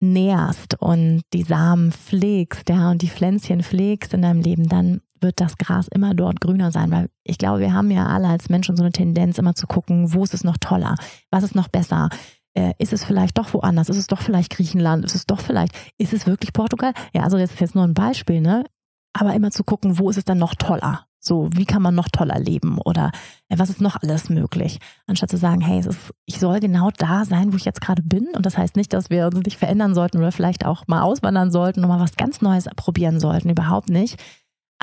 nährst 0.00 0.80
und 0.80 1.22
die 1.32 1.42
Samen 1.42 1.92
pflegst, 1.92 2.68
ja, 2.68 2.90
und 2.90 3.02
die 3.02 3.08
Pflänzchen 3.08 3.62
pflegst 3.62 4.14
in 4.14 4.22
deinem 4.22 4.40
Leben, 4.40 4.68
dann 4.68 5.00
wird 5.20 5.40
das 5.40 5.56
Gras 5.58 5.88
immer 5.88 6.14
dort 6.14 6.40
grüner 6.40 6.70
sein, 6.72 6.90
weil 6.90 7.08
ich 7.22 7.38
glaube, 7.38 7.60
wir 7.60 7.72
haben 7.72 7.90
ja 7.90 8.06
alle 8.06 8.28
als 8.28 8.48
Menschen 8.48 8.76
so 8.76 8.82
eine 8.82 8.92
Tendenz, 8.92 9.38
immer 9.38 9.54
zu 9.54 9.66
gucken, 9.66 10.12
wo 10.12 10.24
ist 10.24 10.34
es 10.34 10.44
noch 10.44 10.58
toller, 10.58 10.96
was 11.30 11.44
ist 11.44 11.54
noch 11.54 11.68
besser, 11.68 12.10
äh, 12.54 12.72
ist 12.78 12.92
es 12.92 13.04
vielleicht 13.04 13.38
doch 13.38 13.52
woanders, 13.52 13.88
ist 13.88 13.96
es 13.96 14.06
doch 14.06 14.20
vielleicht 14.20 14.50
Griechenland, 14.50 15.04
ist 15.04 15.14
es 15.14 15.26
doch 15.26 15.40
vielleicht, 15.40 15.74
ist 15.98 16.12
es 16.12 16.26
wirklich 16.26 16.52
Portugal? 16.52 16.92
Ja, 17.12 17.22
also 17.22 17.38
das 17.38 17.52
ist 17.52 17.60
jetzt 17.60 17.74
nur 17.74 17.84
ein 17.84 17.94
Beispiel, 17.94 18.40
ne? 18.40 18.64
Aber 19.12 19.34
immer 19.34 19.50
zu 19.50 19.62
gucken, 19.62 19.98
wo 19.98 20.10
ist 20.10 20.16
es 20.16 20.24
dann 20.24 20.38
noch 20.38 20.54
toller? 20.54 21.06
So, 21.20 21.48
wie 21.54 21.64
kann 21.64 21.80
man 21.80 21.94
noch 21.94 22.08
toller 22.10 22.38
leben 22.38 22.78
oder 22.84 23.10
äh, 23.48 23.58
was 23.58 23.70
ist 23.70 23.80
noch 23.80 23.96
alles 24.02 24.28
möglich? 24.28 24.78
Anstatt 25.06 25.30
zu 25.30 25.38
sagen, 25.38 25.62
hey, 25.62 25.80
ist, 25.80 26.12
ich 26.26 26.38
soll 26.38 26.60
genau 26.60 26.90
da 26.98 27.24
sein, 27.24 27.52
wo 27.52 27.56
ich 27.56 27.64
jetzt 27.64 27.80
gerade 27.80 28.02
bin. 28.02 28.28
Und 28.36 28.44
das 28.44 28.58
heißt 28.58 28.76
nicht, 28.76 28.92
dass 28.92 29.08
wir 29.08 29.26
uns 29.26 29.36
nicht 29.36 29.56
verändern 29.56 29.94
sollten 29.94 30.18
oder 30.18 30.32
vielleicht 30.32 30.66
auch 30.66 30.86
mal 30.86 31.00
auswandern 31.00 31.50
sollten 31.50 31.82
und 31.82 31.88
mal 31.88 32.00
was 32.00 32.16
ganz 32.16 32.42
Neues 32.42 32.66
probieren 32.76 33.20
sollten. 33.20 33.48
Überhaupt 33.48 33.88
nicht 33.88 34.20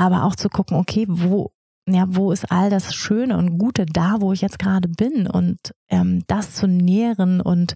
aber 0.01 0.23
auch 0.23 0.35
zu 0.35 0.49
gucken, 0.49 0.77
okay, 0.77 1.05
wo, 1.07 1.51
ja, 1.87 2.05
wo 2.07 2.31
ist 2.31 2.51
all 2.51 2.71
das 2.71 2.95
Schöne 2.95 3.37
und 3.37 3.59
Gute 3.59 3.85
da, 3.85 4.19
wo 4.19 4.33
ich 4.33 4.41
jetzt 4.41 4.57
gerade 4.57 4.87
bin 4.87 5.27
und 5.27 5.59
ähm, 5.89 6.23
das 6.25 6.55
zu 6.55 6.67
nähren 6.67 7.39
und 7.39 7.75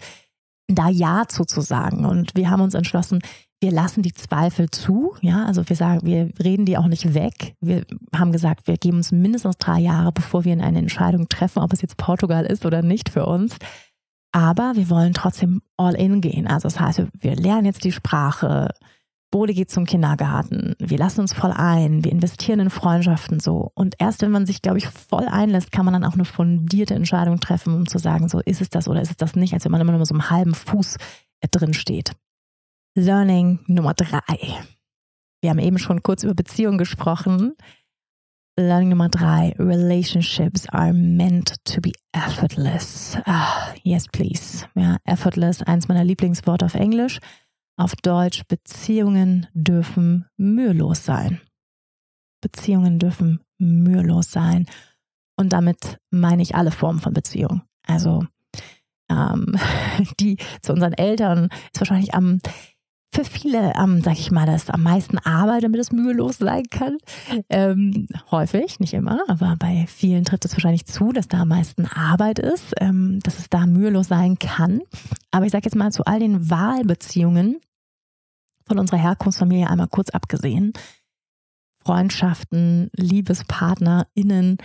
da 0.68 0.90
Ja 0.90 1.26
zu, 1.28 1.44
sagen. 1.44 2.04
Und 2.04 2.36
wir 2.36 2.50
haben 2.50 2.64
uns 2.64 2.74
entschlossen, 2.74 3.20
wir 3.62 3.72
lassen 3.72 4.02
die 4.02 4.14
Zweifel 4.14 4.72
zu, 4.72 5.14
ja, 5.22 5.46
also 5.46 5.70
wir 5.70 5.76
sagen, 5.76 6.02
wir 6.04 6.32
reden 6.44 6.66
die 6.66 6.80
auch 6.80 6.88
nicht 6.88 7.14
weg. 7.14 7.54
Wir 7.62 7.86
haben 8.16 8.32
gesagt, 8.32 8.68
wir 8.68 8.78
geben 8.78 8.98
uns 8.98 9.12
mindestens 9.12 9.58
drei 9.58 9.80
Jahre, 9.80 10.12
bevor 10.12 10.46
wir 10.46 10.54
in 10.54 10.62
eine 10.62 10.80
Entscheidung 10.80 11.30
treffen, 11.30 11.62
ob 11.62 11.74
es 11.74 11.84
jetzt 11.84 11.98
Portugal 11.98 12.48
ist 12.48 12.66
oder 12.66 12.82
nicht 12.82 13.10
für 13.10 13.28
uns. 13.28 13.58
Aber 14.32 14.74
wir 14.74 14.90
wollen 14.90 15.14
trotzdem 15.14 15.62
all 15.78 15.94
in 15.94 16.22
gehen. 16.22 16.48
Also 16.48 16.68
das 16.70 16.80
heißt, 16.80 17.04
wir 17.14 17.36
lernen 17.36 17.66
jetzt 17.66 17.84
die 17.84 17.92
Sprache, 17.92 18.70
Bode 19.36 19.54
geht 19.54 19.70
zum 19.70 19.84
Kindergarten, 19.86 20.76
wir 20.80 20.98
lassen 20.98 21.20
uns 21.20 21.34
voll 21.34 21.52
ein, 21.52 22.06
wir 22.06 22.12
investieren 22.14 22.62
in 22.62 22.70
Freundschaften 22.70 23.42
so. 23.42 23.70
Und 23.76 23.96
erst 24.00 24.22
wenn 24.22 24.32
man 24.32 24.46
sich, 24.46 24.62
glaube 24.62 24.78
ich, 24.78 24.88
voll 24.88 25.28
einlässt, 25.28 25.74
kann 25.74 25.84
man 25.84 25.94
dann 25.94 26.06
auch 26.06 26.14
eine 26.14 26.24
fundierte 26.24 26.94
Entscheidung 26.94 27.42
treffen, 27.42 27.74
um 27.74 27.86
zu 27.86 27.98
sagen, 27.98 28.30
so 28.30 28.40
ist 28.40 28.62
es 28.62 28.70
das 28.70 28.88
oder 28.88 29.02
ist 29.02 29.12
es 29.12 29.18
das 29.18 29.36
nicht, 29.36 29.54
als 29.54 29.66
wenn 29.66 29.74
man 29.74 29.82
immer 29.82 29.92
nur 29.92 30.06
so 30.06 30.14
einem 30.14 30.30
halben 30.30 30.56
Fuß 30.56 30.96
äh, 31.42 31.50
drin 31.52 31.74
steht. 31.74 32.14
Learning 32.96 33.60
Nummer 33.68 33.94
drei. 33.94 34.38
Wir 35.42 35.50
haben 35.50 35.60
eben 35.60 35.80
schon 35.80 36.02
kurz 36.02 36.24
über 36.24 36.34
Beziehungen 36.34 36.78
gesprochen. 36.78 37.56
Learning 38.58 38.88
Nummer 38.88 39.10
drei. 39.10 39.54
Relationships 39.60 40.70
are 40.70 40.94
meant 40.94 41.62
to 41.66 41.82
be 41.82 41.92
effortless. 42.14 43.18
Ah, 43.26 43.74
yes, 43.84 44.08
please. 44.08 44.66
Ja, 44.76 44.96
effortless, 45.04 45.62
eins 45.62 45.90
meiner 45.90 46.06
Lieblingsworte 46.06 46.64
auf 46.64 46.76
Englisch. 46.76 47.20
Auf 47.78 47.96
Deutsch, 47.96 48.44
Beziehungen 48.48 49.48
dürfen 49.54 50.26
mühelos 50.38 51.04
sein. 51.04 51.42
Beziehungen 52.42 53.00
dürfen 53.00 53.42
mühelos 53.58 54.32
sein. 54.32 54.66
Und 55.38 55.52
damit 55.52 56.00
meine 56.10 56.42
ich 56.42 56.56
alle 56.56 56.72
Formen 56.72 57.00
von 57.00 57.14
Beziehung. 57.14 57.64
Also 57.86 58.26
ähm, 59.10 59.58
die 60.20 60.38
zu 60.62 60.74
unseren 60.74 60.94
Eltern 60.94 61.50
ist 61.74 61.82
wahrscheinlich 61.82 62.14
am 62.14 62.40
für 63.16 63.24
viele, 63.24 63.72
ähm, 63.78 64.02
sag 64.02 64.20
ich 64.20 64.30
mal, 64.30 64.46
das 64.46 64.70
am 64.70 64.84
meisten 64.84 65.18
Arbeit, 65.20 65.64
damit 65.64 65.80
es 65.80 65.94
mühelos 65.94 66.38
sein 66.38 66.64
kann. 66.70 66.98
Ähm, 67.50 68.08
häufig, 68.30 68.82
nicht 68.82 68.94
immer, 68.94 69.22
aber 69.30 69.56
bei 69.58 69.86
vielen 69.88 70.26
trifft 70.26 70.44
es 70.44 70.52
wahrscheinlich 70.52 70.86
zu, 70.86 71.14
dass 71.14 71.30
da 71.30 71.44
am 71.44 71.48
meisten 71.48 71.86
Arbeit 71.86 72.40
ist, 72.40 72.74
ähm, 72.82 73.22
dass 73.24 73.40
es 73.40 73.50
da 73.50 73.68
mühelos 73.68 74.10
sein 74.10 74.38
kann. 74.38 74.82
Aber 75.32 75.46
ich 75.46 75.54
sage 75.54 75.64
jetzt 75.64 75.76
mal 75.76 75.94
zu 75.94 76.04
all 76.04 76.20
den 76.20 76.50
Wahlbeziehungen 76.50 77.62
von 78.68 78.80
unserer 78.80 78.98
Herkunftsfamilie 78.98 79.70
einmal 79.70 79.88
kurz 79.88 80.10
abgesehen. 80.10 80.74
Freundschaften, 81.86 82.90
LiebespartnerInnen, 82.98 84.58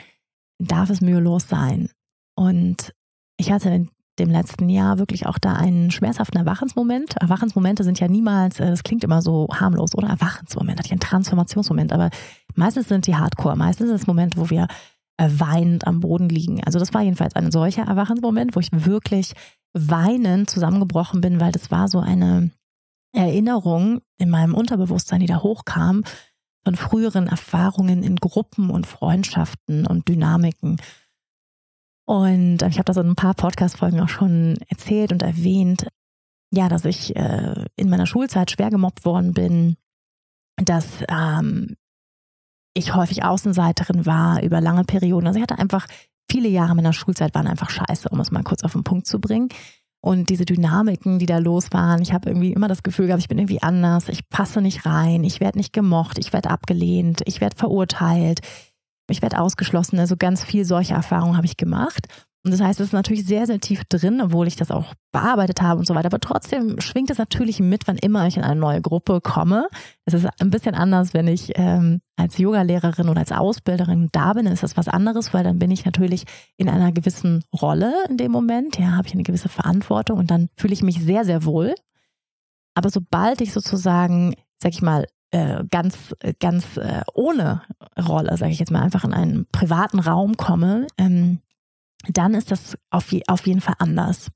darf 0.59 0.91
es 0.91 1.01
mühelos 1.01 1.47
sein. 1.47 1.89
Und 2.35 2.95
ich 3.37 3.53
hatte 3.53 3.87
dem 4.21 4.31
letzten 4.31 4.69
Jahr 4.69 4.99
wirklich 4.99 5.27
auch 5.27 5.39
da 5.39 5.55
einen 5.55 5.91
schmerzhaften 5.91 6.39
Erwachensmoment. 6.39 7.17
Erwachensmomente 7.17 7.83
sind 7.83 7.99
ja 7.99 8.09
niemals, 8.09 8.61
äh, 8.61 8.67
das 8.67 8.83
klingt 8.83 9.03
immer 9.03 9.23
so 9.23 9.49
harmlos, 9.53 9.95
oder? 9.95 10.09
Erwachensmoment, 10.09 10.79
hatte 10.79 10.87
ich 10.87 10.93
einen 10.93 11.01
Transformationsmoment, 11.01 11.93
aber 11.93 12.11
meistens 12.55 12.89
sind 12.89 13.07
die 13.07 13.17
Hardcore, 13.17 13.57
meistens 13.57 13.89
ist 13.89 14.03
es 14.03 14.07
Moment, 14.07 14.37
wo 14.37 14.51
wir 14.51 14.69
äh, 15.17 15.29
weinend 15.33 15.87
am 15.87 16.01
Boden 16.01 16.29
liegen. 16.29 16.63
Also 16.65 16.79
das 16.79 16.95
war 16.95 17.03
jedenfalls 17.03 17.35
ein 17.35 17.51
solcher 17.51 17.83
Erwachensmoment, 17.83 18.55
wo 18.55 18.61
ich 18.61 18.71
wirklich 18.73 19.33
weinend 19.73 20.51
zusammengebrochen 20.51 21.21
bin, 21.21 21.41
weil 21.41 21.53
das 21.53 21.71
war 21.71 21.89
so 21.89 22.01
eine 22.01 22.51
Erinnerung 23.13 24.01
in 24.19 24.31
meinem 24.31 24.55
Unterbewusstsein, 24.55 25.21
die 25.21 25.27
da 25.27 25.43
hochkam, 25.43 26.05
von 26.65 26.77
früheren 26.77 27.27
Erfahrungen 27.27 28.03
in 28.03 28.17
Gruppen 28.17 28.71
und 28.71 28.87
Freundschaften 28.87 29.87
und 29.87 30.09
Dynamiken. 30.09 30.77
Und 32.11 32.63
ich 32.63 32.77
habe 32.77 32.87
das 32.87 32.97
in 32.97 33.07
ein 33.07 33.15
paar 33.15 33.35
Podcast-Folgen 33.35 34.01
auch 34.01 34.09
schon 34.09 34.57
erzählt 34.69 35.13
und 35.13 35.23
erwähnt, 35.23 35.87
ja, 36.53 36.69
dass 36.69 36.85
ich 36.85 37.15
äh, 37.15 37.67
in 37.77 37.89
meiner 37.89 38.07
Schulzeit 38.07 38.51
schwer 38.51 38.69
gemobbt 38.69 39.05
worden 39.05 39.33
bin, 39.33 39.77
dass 40.57 41.05
ähm, 41.09 41.77
ich 42.75 42.97
häufig 42.97 43.23
Außenseiterin 43.23 44.07
war 44.07 44.43
über 44.43 44.61
lange 44.61 44.83
Perioden. 44.83 45.29
Also 45.29 45.37
ich 45.37 45.43
hatte 45.45 45.61
einfach 45.61 45.87
viele 46.29 46.49
Jahre 46.49 46.75
meiner 46.75 46.93
Schulzeit 46.93 47.33
waren 47.37 47.47
einfach 47.47 47.71
scheiße, 47.71 48.09
um 48.09 48.19
es 48.19 48.33
mal 48.33 48.43
kurz 48.43 48.65
auf 48.65 48.73
den 48.73 48.83
Punkt 48.83 49.07
zu 49.07 49.21
bringen. 49.21 49.49
Und 50.03 50.31
diese 50.31 50.45
Dynamiken, 50.45 51.21
die 51.21 51.27
da 51.27 51.39
los 51.39 51.69
waren, 51.71 52.03
ich 52.03 52.13
habe 52.13 52.29
irgendwie 52.29 52.53
immer 52.53 52.67
das 52.67 52.83
Gefühl 52.83 53.07
gehabt, 53.07 53.23
ich 53.23 53.29
bin 53.29 53.39
irgendwie 53.39 53.63
anders, 53.63 54.09
ich 54.09 54.29
passe 54.29 54.61
nicht 54.61 54.85
rein, 54.85 55.23
ich 55.23 55.39
werde 55.39 55.59
nicht 55.59 55.73
gemocht, 55.73 56.19
ich 56.19 56.33
werde 56.33 56.51
abgelehnt, 56.51 57.21
ich 57.27 57.41
werde 57.41 57.57
verurteilt, 57.57 58.41
ich 59.11 59.23
werde 59.23 59.41
ausgeschlossen. 59.41 59.99
Also 59.99 60.17
ganz 60.17 60.45
viel 60.45 60.65
solche 60.65 60.95
Erfahrungen 60.95 61.37
habe 61.37 61.47
ich 61.47 61.57
gemacht. 61.57 62.07
Und 62.43 62.53
das 62.53 62.63
heißt, 62.63 62.81
es 62.81 62.89
ist 62.89 62.93
natürlich 62.95 63.27
sehr, 63.27 63.47
sehr 63.47 63.61
tief 63.61 63.85
drin, 63.85 64.23
obwohl 64.23 64.47
ich 64.47 64.57
das 64.57 64.71
auch 64.71 64.95
bearbeitet 65.13 65.61
habe 65.61 65.79
und 65.79 65.87
so 65.87 65.95
weiter. 65.95 66.07
Aber 66.07 66.21
trotzdem 66.21 66.81
schwingt 66.81 67.11
es 67.11 67.19
natürlich 67.19 67.61
mit, 67.61 67.87
wann 67.87 67.99
immer 67.99 68.27
ich 68.27 68.39
in 68.39 68.43
eine 68.43 68.59
neue 68.59 68.81
Gruppe 68.81 69.21
komme. 69.21 69.69
Es 70.07 70.15
ist 70.15 70.27
ein 70.41 70.49
bisschen 70.49 70.75
anders, 70.75 71.13
wenn 71.13 71.29
ich 71.29 71.53
ähm, 71.57 72.01
als 72.17 72.39
Yogalehrerin 72.39 73.11
oder 73.11 73.21
als 73.21 73.33
Ausbilderin 73.33 74.09
da 74.13 74.33
bin, 74.33 74.47
ist 74.47 74.63
das 74.63 74.79
was 74.79 74.89
anderes, 74.89 75.35
weil 75.35 75.45
dann 75.45 75.59
bin 75.59 75.71
ich 75.71 75.85
natürlich 75.85 76.25
in 76.57 76.71
einer 76.71 76.93
gewissen 76.93 77.45
Rolle 77.61 77.93
in 78.09 78.17
dem 78.17 78.33
Moment. 78.33 78.79
Ja, 78.79 78.97
habe 78.97 79.07
ich 79.07 79.15
eine 79.15 79.23
gewisse 79.23 79.51
Verantwortung 79.51 80.19
und 80.19 80.31
dann 80.31 80.49
fühle 80.57 80.73
ich 80.73 80.83
mich 80.83 81.03
sehr, 81.03 81.27
sehr 81.27 81.45
wohl. 81.45 81.75
Aber 82.75 82.89
sobald 82.89 83.43
ich 83.43 83.53
sozusagen, 83.53 84.35
sag 84.63 84.73
ich 84.73 84.81
mal, 84.81 85.05
äh, 85.31 85.65
ganz, 85.71 86.15
ganz 86.41 86.77
äh, 86.77 87.03
ohne 87.15 87.63
Rolle, 87.99 88.37
sage 88.37 88.53
ich 88.53 88.59
jetzt 88.59 88.73
mal, 88.73 88.83
einfach 88.83 89.05
in 89.05 89.13
einen 89.13 89.47
privaten 89.53 90.01
Raum 90.01 90.37
komme, 90.37 90.87
ähm, 90.99 91.41
dann 92.09 92.35
ist 92.35 92.51
das 92.51 92.77
auf, 92.91 93.13
je, 93.13 93.23
auf 93.29 93.47
jeden 93.47 93.61
Fall 93.61 93.75
anders. 93.79 94.31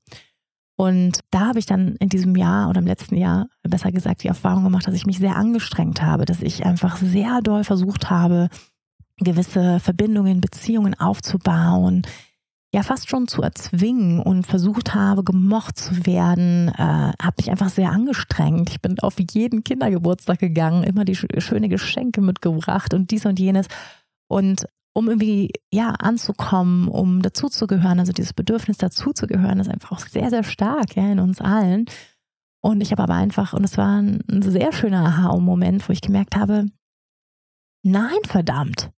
Und 0.77 1.19
da 1.31 1.47
habe 1.47 1.59
ich 1.59 1.65
dann 1.65 1.95
in 1.97 2.09
diesem 2.09 2.35
Jahr 2.35 2.69
oder 2.69 2.79
im 2.79 2.87
letzten 2.87 3.15
Jahr, 3.15 3.47
besser 3.63 3.91
gesagt, 3.91 4.23
die 4.23 4.27
Erfahrung 4.27 4.65
gemacht, 4.65 4.87
dass 4.87 4.93
ich 4.93 5.05
mich 5.05 5.19
sehr 5.19 5.35
angestrengt 5.37 6.01
habe, 6.01 6.25
dass 6.25 6.41
ich 6.41 6.65
einfach 6.65 6.97
sehr 6.97 7.41
doll 7.41 7.63
versucht 7.63 8.09
habe, 8.09 8.49
gewisse 9.17 9.79
Verbindungen, 9.79 10.41
Beziehungen 10.41 10.93
aufzubauen, 10.99 12.01
ja 12.75 12.83
fast 12.83 13.09
schon 13.09 13.29
zu 13.29 13.41
erzwingen 13.41 14.19
und 14.19 14.45
versucht 14.45 14.93
habe, 14.93 15.23
gemocht 15.23 15.77
zu 15.77 16.05
werden, 16.05 16.67
äh, 16.67 17.13
habe 17.21 17.35
mich 17.37 17.49
einfach 17.49 17.69
sehr 17.69 17.89
angestrengt. 17.89 18.69
Ich 18.69 18.81
bin 18.81 18.99
auf 18.99 19.15
jeden 19.17 19.63
Kindergeburtstag 19.63 20.39
gegangen, 20.39 20.83
immer 20.83 21.05
die 21.05 21.15
schöne 21.15 21.69
Geschenke 21.69 22.19
mitgebracht 22.19 22.93
und 22.93 23.11
dies 23.11 23.25
und 23.25 23.39
jenes. 23.39 23.67
Und 24.27 24.67
um 24.93 25.07
irgendwie 25.07 25.53
ja 25.71 25.91
anzukommen, 25.91 26.89
um 26.89 27.21
dazuzugehören, 27.21 28.01
also 28.01 28.11
dieses 28.11 28.33
Bedürfnis 28.33 28.77
dazuzugehören, 28.77 29.59
ist 29.61 29.69
einfach 29.69 29.93
auch 29.93 29.99
sehr, 29.99 30.29
sehr 30.29 30.43
stark 30.43 30.97
ja, 30.97 31.09
in 31.09 31.19
uns 31.19 31.39
allen. 31.39 31.85
Und 32.61 32.81
ich 32.81 32.91
habe 32.91 33.03
aber 33.03 33.13
einfach, 33.13 33.53
und 33.53 33.63
es 33.63 33.77
war 33.77 34.01
ein 34.01 34.21
sehr 34.41 34.73
schöner 34.73 35.05
Aha-Moment, 35.05 35.87
wo 35.87 35.93
ich 35.93 36.01
gemerkt 36.01 36.35
habe, 36.35 36.65
nein, 37.83 38.19
verdammt, 38.25 38.91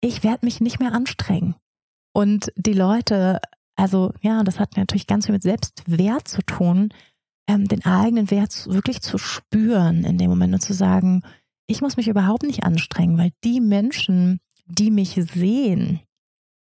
ich 0.00 0.24
werde 0.24 0.46
mich 0.46 0.62
nicht 0.62 0.80
mehr 0.80 0.94
anstrengen. 0.94 1.56
Und 2.12 2.52
die 2.56 2.74
Leute, 2.74 3.40
also 3.76 4.12
ja, 4.20 4.42
das 4.44 4.60
hat 4.60 4.76
natürlich 4.76 5.06
ganz 5.06 5.26
viel 5.26 5.34
mit 5.34 5.42
Selbstwert 5.42 6.28
zu 6.28 6.42
tun, 6.42 6.90
ähm, 7.48 7.66
den 7.66 7.84
eigenen 7.84 8.30
Wert 8.30 8.66
wirklich 8.68 9.00
zu 9.00 9.18
spüren 9.18 10.04
in 10.04 10.18
dem 10.18 10.30
Moment 10.30 10.54
und 10.54 10.60
zu 10.60 10.74
sagen, 10.74 11.22
ich 11.66 11.80
muss 11.80 11.96
mich 11.96 12.08
überhaupt 12.08 12.42
nicht 12.42 12.64
anstrengen, 12.64 13.18
weil 13.18 13.32
die 13.44 13.60
Menschen, 13.60 14.40
die 14.66 14.90
mich 14.90 15.18
sehen, 15.32 16.00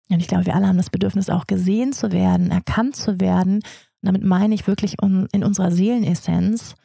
und 0.10 0.20
ich 0.20 0.28
glaube, 0.28 0.46
wir 0.46 0.56
alle 0.56 0.68
haben 0.68 0.78
das 0.78 0.90
Bedürfnis, 0.90 1.30
auch 1.30 1.48
gesehen 1.48 1.92
zu 1.92 2.12
werden, 2.12 2.52
erkannt 2.52 2.96
zu 2.96 3.20
werden, 3.20 3.56
und 3.56 3.64
damit 4.04 4.24
meine 4.24 4.54
ich 4.54 4.68
wirklich 4.68 4.98
in 5.02 5.44
unserer 5.44 5.72
Seelenessenz, 5.72 6.76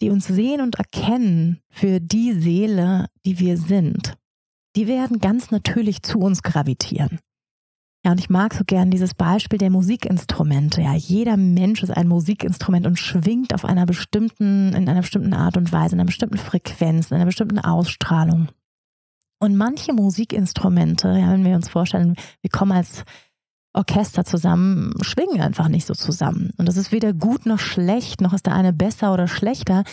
die 0.00 0.10
uns 0.10 0.26
sehen 0.26 0.60
und 0.60 0.76
erkennen 0.76 1.60
für 1.68 2.00
die 2.00 2.32
Seele, 2.32 3.06
die 3.26 3.38
wir 3.38 3.56
sind, 3.58 4.16
die 4.76 4.86
werden 4.86 5.18
ganz 5.18 5.50
natürlich 5.50 6.02
zu 6.02 6.20
uns 6.20 6.42
gravitieren. 6.42 7.18
Ja, 8.04 8.12
und 8.12 8.20
ich 8.20 8.30
mag 8.30 8.54
so 8.54 8.64
gern 8.64 8.90
dieses 8.90 9.12
Beispiel 9.12 9.58
der 9.58 9.68
Musikinstrumente. 9.68 10.80
Ja, 10.80 10.94
jeder 10.94 11.36
Mensch 11.36 11.82
ist 11.82 11.90
ein 11.90 12.08
Musikinstrument 12.08 12.86
und 12.86 12.98
schwingt 12.98 13.52
auf 13.52 13.66
einer 13.66 13.84
bestimmten, 13.84 14.72
in 14.72 14.88
einer 14.88 15.02
bestimmten 15.02 15.34
Art 15.34 15.58
und 15.58 15.70
Weise, 15.70 15.94
in 15.94 16.00
einer 16.00 16.06
bestimmten 16.06 16.38
Frequenz, 16.38 17.10
in 17.10 17.16
einer 17.16 17.26
bestimmten 17.26 17.58
Ausstrahlung. 17.58 18.48
Und 19.38 19.56
manche 19.56 19.92
Musikinstrumente, 19.92 21.08
ja, 21.08 21.30
wenn 21.30 21.44
wir 21.44 21.56
uns 21.56 21.68
vorstellen, 21.68 22.16
wir 22.40 22.50
kommen 22.50 22.72
als 22.72 23.04
Orchester 23.72 24.24
zusammen, 24.24 24.94
schwingen 25.02 25.40
einfach 25.40 25.68
nicht 25.68 25.86
so 25.86 25.94
zusammen. 25.94 26.52
Und 26.56 26.68
das 26.68 26.76
ist 26.76 26.92
weder 26.92 27.12
gut 27.12 27.46
noch 27.46 27.58
schlecht, 27.60 28.20
noch 28.20 28.32
ist 28.32 28.46
der 28.46 28.54
eine 28.54 28.72
besser 28.72 29.12
oder 29.12 29.28
schlechter. 29.28 29.84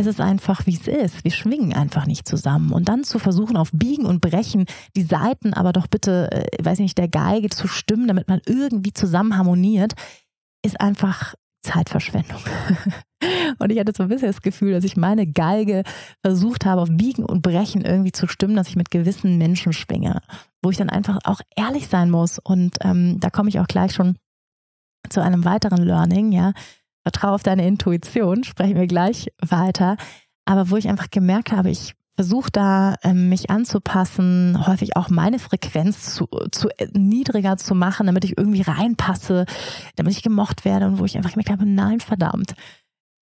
Es 0.00 0.06
ist 0.06 0.18
einfach, 0.18 0.64
wie 0.64 0.74
es 0.76 0.88
ist. 0.88 1.24
Wir 1.24 1.30
schwingen 1.30 1.74
einfach 1.74 2.06
nicht 2.06 2.26
zusammen. 2.26 2.72
Und 2.72 2.88
dann 2.88 3.04
zu 3.04 3.18
versuchen, 3.18 3.58
auf 3.58 3.68
Biegen 3.70 4.06
und 4.06 4.22
Brechen 4.22 4.64
die 4.96 5.02
Seiten 5.02 5.52
aber 5.52 5.74
doch 5.74 5.88
bitte, 5.88 6.32
äh, 6.32 6.64
weiß 6.64 6.78
nicht, 6.78 6.96
der 6.96 7.08
Geige 7.08 7.50
zu 7.50 7.68
stimmen, 7.68 8.08
damit 8.08 8.26
man 8.26 8.40
irgendwie 8.46 8.94
zusammen 8.94 9.36
harmoniert, 9.36 9.92
ist 10.64 10.80
einfach 10.80 11.34
Zeitverschwendung. 11.62 12.40
und 13.58 13.70
ich 13.70 13.78
hatte 13.78 13.92
so 13.94 14.04
ein 14.04 14.08
bisschen 14.08 14.28
das 14.28 14.40
Gefühl, 14.40 14.72
dass 14.72 14.84
ich 14.84 14.96
meine 14.96 15.26
Geige 15.26 15.82
versucht 16.24 16.64
habe, 16.64 16.80
auf 16.80 16.88
Biegen 16.90 17.26
und 17.26 17.42
Brechen 17.42 17.82
irgendwie 17.82 18.12
zu 18.12 18.26
stimmen, 18.26 18.56
dass 18.56 18.68
ich 18.68 18.76
mit 18.76 18.90
gewissen 18.90 19.36
Menschen 19.36 19.74
schwinge, 19.74 20.22
wo 20.62 20.70
ich 20.70 20.78
dann 20.78 20.88
einfach 20.88 21.18
auch 21.24 21.42
ehrlich 21.56 21.88
sein 21.88 22.10
muss. 22.10 22.38
Und 22.38 22.78
ähm, 22.80 23.20
da 23.20 23.28
komme 23.28 23.50
ich 23.50 23.60
auch 23.60 23.68
gleich 23.68 23.92
schon 23.92 24.16
zu 25.10 25.20
einem 25.20 25.44
weiteren 25.44 25.82
Learning, 25.82 26.32
ja. 26.32 26.54
Vertraue 27.02 27.32
auf 27.32 27.42
deine 27.42 27.66
Intuition, 27.66 28.44
sprechen 28.44 28.76
wir 28.76 28.86
gleich 28.86 29.32
weiter. 29.40 29.96
Aber 30.44 30.70
wo 30.70 30.76
ich 30.76 30.88
einfach 30.88 31.10
gemerkt 31.10 31.52
habe, 31.52 31.70
ich 31.70 31.94
versuche 32.20 32.50
da 32.52 32.96
ähm, 33.02 33.30
mich 33.30 33.48
anzupassen, 33.48 34.66
häufig 34.66 34.94
auch 34.94 35.08
meine 35.08 35.38
Frequenz 35.38 36.14
zu, 36.14 36.28
zu 36.50 36.68
niedriger 36.92 37.56
zu 37.56 37.74
machen, 37.74 38.04
damit 38.04 38.24
ich 38.24 38.36
irgendwie 38.36 38.60
reinpasse, 38.60 39.46
damit 39.96 40.12
ich 40.12 40.22
gemocht 40.22 40.66
werde 40.66 40.86
und 40.86 40.98
wo 40.98 41.06
ich 41.06 41.16
einfach 41.16 41.30
gemerkt 41.30 41.50
habe, 41.50 41.64
nein, 41.64 42.00
verdammt. 42.00 42.52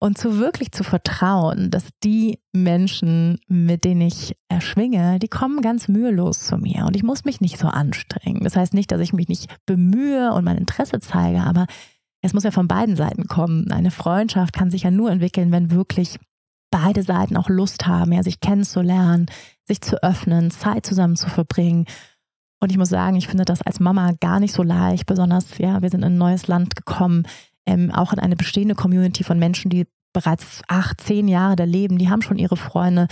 Und 0.01 0.17
zu 0.17 0.39
wirklich 0.39 0.71
zu 0.71 0.83
vertrauen, 0.83 1.69
dass 1.69 1.83
die 2.03 2.39
Menschen, 2.53 3.39
mit 3.47 3.83
denen 3.83 4.01
ich 4.01 4.35
erschwinge, 4.47 5.19
die 5.19 5.27
kommen 5.27 5.61
ganz 5.61 5.87
mühelos 5.87 6.39
zu 6.39 6.57
mir 6.57 6.85
und 6.85 6.95
ich 6.95 7.03
muss 7.03 7.25
mich 7.25 7.41
nicht 7.41 7.59
so 7.59 7.67
anstrengen. 7.67 8.43
Das 8.43 8.55
heißt 8.55 8.73
nicht, 8.73 8.91
dass 8.91 9.01
ich 9.01 9.13
mich 9.13 9.27
nicht 9.27 9.53
bemühe 9.67 10.33
und 10.33 10.45
mein 10.45 10.57
Interesse 10.57 10.99
zeige, 10.99 11.41
aber 11.41 11.67
es 12.21 12.33
muss 12.33 12.43
ja 12.43 12.51
von 12.51 12.67
beiden 12.67 12.95
Seiten 12.95 13.27
kommen. 13.27 13.71
Eine 13.71 13.91
Freundschaft 13.91 14.53
kann 14.53 14.71
sich 14.71 14.83
ja 14.83 14.91
nur 14.91 15.11
entwickeln, 15.11 15.51
wenn 15.51 15.71
wirklich 15.71 16.19
beide 16.71 17.03
Seiten 17.03 17.37
auch 17.37 17.49
Lust 17.49 17.87
haben, 17.87 18.11
ja, 18.11 18.23
sich 18.23 18.39
kennenzulernen, 18.39 19.27
sich 19.65 19.81
zu 19.81 20.01
öffnen, 20.03 20.51
Zeit 20.51 20.85
zusammen 20.85 21.15
zu 21.15 21.29
verbringen. 21.29 21.85
Und 22.61 22.71
ich 22.71 22.77
muss 22.77 22.89
sagen, 22.89 23.15
ich 23.15 23.27
finde 23.27 23.45
das 23.45 23.61
als 23.61 23.79
Mama 23.79 24.11
gar 24.19 24.39
nicht 24.39 24.53
so 24.53 24.63
leicht, 24.63 25.05
besonders, 25.05 25.57
ja, 25.57 25.81
wir 25.81 25.89
sind 25.89 26.01
in 26.01 26.13
ein 26.13 26.17
neues 26.17 26.47
Land 26.47 26.75
gekommen, 26.75 27.23
ähm, 27.65 27.91
auch 27.91 28.13
in 28.13 28.19
eine 28.19 28.35
bestehende 28.35 28.75
Community 28.75 29.23
von 29.23 29.39
Menschen, 29.39 29.69
die 29.69 29.87
bereits 30.13 30.61
acht, 30.67 31.01
zehn 31.01 31.27
Jahre 31.27 31.55
da 31.55 31.63
leben, 31.63 31.97
die 31.97 32.09
haben 32.09 32.21
schon 32.21 32.37
ihre 32.37 32.57
Freunde. 32.57 33.07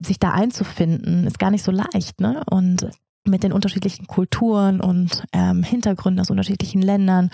Sich 0.00 0.18
da 0.18 0.30
einzufinden, 0.30 1.26
ist 1.26 1.38
gar 1.38 1.50
nicht 1.50 1.62
so 1.62 1.70
leicht, 1.70 2.20
ne? 2.20 2.42
Und 2.50 2.90
mit 3.24 3.42
den 3.42 3.52
unterschiedlichen 3.52 4.06
Kulturen 4.06 4.80
und 4.80 5.24
ähm, 5.32 5.62
Hintergründen 5.62 6.20
aus 6.20 6.30
unterschiedlichen 6.30 6.82
Ländern 6.82 7.30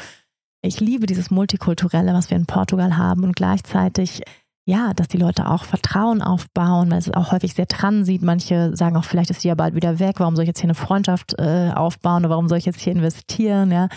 ich 0.63 0.81
liebe 0.81 1.07
dieses 1.07 1.31
Multikulturelle, 1.31 2.13
was 2.13 2.31
wir 2.31 2.37
in 2.37 2.47
Portugal 2.47 2.97
haben 2.97 3.25
und 3.25 3.37
gleichzeitig 3.37 4.23
ja, 4.67 4.95
dass 4.95 5.09
die 5.09 5.17
Leute 5.17 5.49
auch 5.49 5.65
Vertrauen 5.65 6.23
aufbauen, 6.23 6.91
weil 6.91 6.99
es 6.99 7.13
auch 7.13 7.33
häufig 7.33 7.55
sehr 7.55 7.67
dran 7.67 8.05
sieht. 8.05 8.23
Manche 8.23 8.77
sagen 8.77 8.97
auch, 8.97 9.05
vielleicht 9.05 9.31
ist 9.31 9.41
sie 9.41 9.49
ja 9.49 9.55
bald 9.55 9.75
wieder 9.75 9.99
weg, 9.99 10.21
warum 10.21 10.37
soll 10.37 10.45
ich 10.45 10.49
jetzt 10.49 10.61
hier 10.61 10.69
eine 10.69 10.75
Freundschaft 10.75 11.35
äh, 11.39 11.73
aufbauen 11.75 12.25
oder 12.25 12.31
warum 12.31 12.49
soll 12.49 12.59
ich 12.59 12.67
jetzt 12.67 12.81
hier 12.81 12.93
investieren? 12.93 13.73
Ja, 13.73 13.89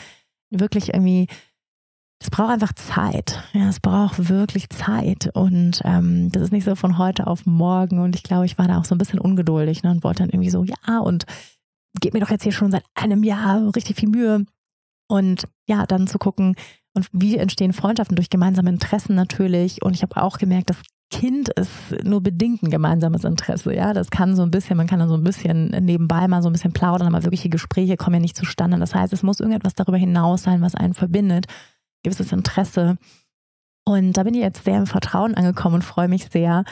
wirklich 0.50 0.94
irgendwie, 0.94 1.28
es 2.20 2.30
braucht 2.32 2.52
einfach 2.52 2.74
Zeit. 2.74 3.44
Ja, 3.54 3.70
es 3.70 3.80
braucht 3.80 4.30
wirklich 4.30 4.70
Zeit. 4.70 5.30
Und 5.34 5.82
ähm, 5.84 6.32
das 6.32 6.44
ist 6.44 6.52
nicht 6.52 6.66
so 6.66 6.76
von 6.76 6.98
heute 6.98 7.28
auf 7.28 7.46
morgen. 7.46 8.00
Und 8.00 8.16
ich 8.16 8.24
glaube, 8.24 8.46
ich 8.46 8.58
war 8.58 8.68
da 8.68 8.80
auch 8.80 8.86
so 8.86 8.96
ein 8.96 9.00
bisschen 9.00 9.20
ungeduldig 9.20 9.84
ne, 9.84 9.92
und 9.92 10.04
wollte 10.04 10.24
dann 10.24 10.30
irgendwie 10.30 10.50
so, 10.50 10.64
ja, 10.64 11.00
und 11.00 11.26
gib 12.00 12.14
mir 12.14 12.22
doch 12.22 12.32
jetzt 12.32 12.44
hier 12.44 12.52
schon 12.52 12.72
seit 12.72 12.86
einem 12.96 13.24
Jahr 13.24 13.76
richtig 13.76 13.98
viel 13.98 14.10
Mühe. 14.10 14.46
Und 15.08 15.46
ja, 15.68 15.86
dann 15.86 16.08
zu 16.08 16.18
gucken, 16.18 16.56
und 16.96 17.08
wie 17.12 17.38
entstehen 17.38 17.74
Freundschaften 17.74 18.16
durch 18.16 18.30
gemeinsame 18.30 18.70
Interessen 18.70 19.16
natürlich. 19.16 19.82
Und 19.82 19.94
ich 19.94 20.04
habe 20.04 20.22
auch 20.22 20.38
gemerkt, 20.38 20.70
das 20.70 20.78
Kind 21.10 21.50
ist 21.50 22.04
nur 22.04 22.22
bedingt 22.22 22.64
ein 22.64 22.72
gemeinsames 22.72 23.24
Interesse. 23.24 23.74
Ja, 23.74 23.94
das 23.94 24.10
kann 24.10 24.36
so 24.36 24.42
ein 24.42 24.52
bisschen, 24.52 24.78
man 24.78 24.88
kann 24.88 25.00
dann 25.00 25.10
so 25.10 25.16
ein 25.16 25.24
bisschen 25.24 25.68
nebenbei 25.68 26.28
mal 26.28 26.42
so 26.42 26.50
ein 26.50 26.54
bisschen 26.54 26.74
plaudern, 26.74 27.08
aber 27.08 27.24
wirkliche 27.24 27.50
Gespräche 27.50 27.98
kommen 27.98 28.16
ja 28.16 28.20
nicht 28.20 28.36
zustande. 28.36 28.80
Das 28.80 28.96
heißt, 28.96 29.14
es 29.14 29.24
muss 29.24 29.40
irgendetwas 29.40 29.76
darüber 29.76 29.98
hinaus 29.98 30.44
sein, 30.44 30.62
was 30.62 30.76
einen 30.76 30.94
verbindet, 30.94 31.46
gewisses 32.04 32.32
Interesse. 32.32 32.98
Und 33.86 34.14
da 34.14 34.24
bin 34.24 34.34
ich 34.34 34.42
jetzt 34.42 34.64
sehr 34.64 34.78
im 34.78 34.88
Vertrauen 34.88 35.36
angekommen 35.36 35.76
und 35.76 35.84
freue 35.84 36.08
mich 36.08 36.30
sehr. 36.30 36.64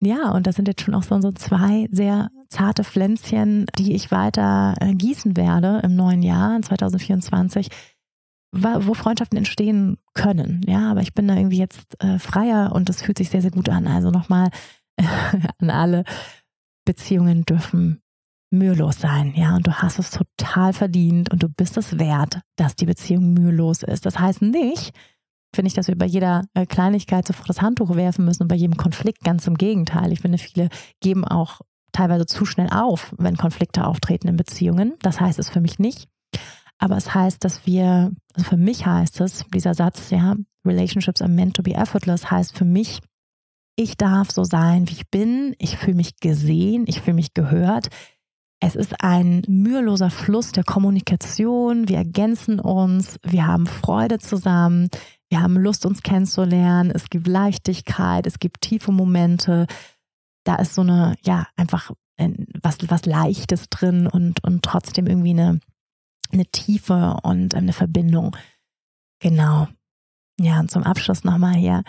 Ja, 0.00 0.30
und 0.32 0.46
das 0.46 0.56
sind 0.56 0.68
jetzt 0.68 0.82
schon 0.82 0.94
auch 0.94 1.02
so 1.02 1.32
zwei 1.32 1.86
sehr 1.90 2.30
zarte 2.48 2.84
Pflänzchen, 2.84 3.66
die 3.78 3.94
ich 3.94 4.10
weiter 4.10 4.74
äh, 4.80 4.94
gießen 4.94 5.36
werde 5.36 5.80
im 5.82 5.96
neuen 5.96 6.22
Jahr, 6.22 6.60
2024, 6.60 7.68
wo 8.52 8.94
Freundschaften 8.94 9.36
entstehen 9.36 9.98
können. 10.14 10.62
Ja, 10.66 10.90
aber 10.90 11.02
ich 11.02 11.14
bin 11.14 11.28
da 11.28 11.36
irgendwie 11.36 11.58
jetzt 11.58 12.02
äh, 12.02 12.18
freier 12.18 12.72
und 12.74 12.88
das 12.88 13.02
fühlt 13.02 13.18
sich 13.18 13.30
sehr, 13.30 13.42
sehr 13.42 13.50
gut 13.50 13.68
an. 13.68 13.86
Also 13.86 14.10
nochmal 14.10 14.50
an 15.58 15.70
alle 15.70 16.04
Beziehungen 16.84 17.44
dürfen 17.44 18.00
mühelos 18.50 19.00
sein, 19.00 19.34
ja, 19.34 19.56
und 19.56 19.66
du 19.66 19.72
hast 19.74 19.98
es 19.98 20.10
total 20.10 20.72
verdient 20.72 21.32
und 21.32 21.42
du 21.42 21.48
bist 21.48 21.76
es 21.76 21.98
wert, 21.98 22.40
dass 22.56 22.76
die 22.76 22.86
Beziehung 22.86 23.34
mühelos 23.34 23.82
ist. 23.82 24.06
Das 24.06 24.18
heißt 24.18 24.40
nicht, 24.40 24.92
finde 25.54 25.68
ich, 25.68 25.74
dass 25.74 25.88
wir 25.88 25.98
bei 25.98 26.06
jeder 26.06 26.44
äh, 26.54 26.66
Kleinigkeit 26.66 27.26
sofort 27.26 27.48
das 27.48 27.62
Handtuch 27.62 27.96
werfen 27.96 28.24
müssen 28.24 28.44
und 28.44 28.48
bei 28.48 28.54
jedem 28.54 28.76
Konflikt 28.76 29.24
ganz 29.24 29.46
im 29.46 29.56
Gegenteil. 29.56 30.12
Ich 30.12 30.20
finde, 30.20 30.38
viele 30.38 30.68
geben 31.00 31.24
auch 31.24 31.60
teilweise 31.96 32.26
zu 32.26 32.44
schnell 32.44 32.68
auf, 32.70 33.14
wenn 33.18 33.36
Konflikte 33.36 33.86
auftreten 33.86 34.28
in 34.28 34.36
Beziehungen. 34.36 34.94
Das 35.00 35.20
heißt 35.20 35.38
es 35.38 35.48
für 35.48 35.60
mich 35.60 35.78
nicht. 35.78 36.08
Aber 36.78 36.96
es 36.96 37.14
heißt, 37.14 37.42
dass 37.42 37.66
wir, 37.66 38.12
also 38.34 38.48
für 38.48 38.56
mich 38.58 38.84
heißt 38.84 39.20
es, 39.22 39.44
dieser 39.52 39.74
Satz, 39.74 40.10
ja, 40.10 40.34
Relationships 40.66 41.22
are 41.22 41.30
meant 41.30 41.56
to 41.56 41.62
be 41.62 41.74
effortless, 41.74 42.30
heißt 42.30 42.56
für 42.56 42.64
mich, 42.66 43.00
ich 43.76 43.96
darf 43.96 44.30
so 44.30 44.44
sein, 44.44 44.88
wie 44.88 44.94
ich 44.94 45.10
bin, 45.10 45.54
ich 45.58 45.76
fühle 45.76 45.96
mich 45.96 46.16
gesehen, 46.20 46.84
ich 46.86 47.00
fühle 47.00 47.14
mich 47.14 47.34
gehört. 47.34 47.88
Es 48.60 48.74
ist 48.74 49.02
ein 49.02 49.42
müheloser 49.48 50.10
Fluss 50.10 50.52
der 50.52 50.64
Kommunikation, 50.64 51.88
wir 51.88 51.98
ergänzen 51.98 52.58
uns, 52.58 53.18
wir 53.22 53.46
haben 53.46 53.66
Freude 53.66 54.18
zusammen, 54.18 54.88
wir 55.28 55.42
haben 55.42 55.56
Lust, 55.56 55.84
uns 55.86 56.02
kennenzulernen, 56.02 56.90
es 56.94 57.10
gibt 57.10 57.26
Leichtigkeit, 57.26 58.26
es 58.26 58.38
gibt 58.38 58.62
tiefe 58.62 58.92
Momente, 58.92 59.66
da 60.46 60.56
ist 60.56 60.74
so 60.74 60.82
eine, 60.82 61.16
ja, 61.24 61.46
einfach 61.56 61.90
was, 62.62 62.78
was 62.88 63.04
Leichtes 63.04 63.68
drin 63.68 64.06
und, 64.06 64.42
und 64.44 64.62
trotzdem 64.62 65.06
irgendwie 65.06 65.30
eine, 65.30 65.60
eine 66.32 66.46
Tiefe 66.46 67.18
und 67.22 67.54
eine 67.54 67.72
Verbindung. 67.72 68.36
Genau. 69.20 69.68
Ja, 70.38 70.60
und 70.60 70.70
zum 70.70 70.82
Abschluss 70.82 71.24
nochmal 71.24 71.54
hier 71.54 71.82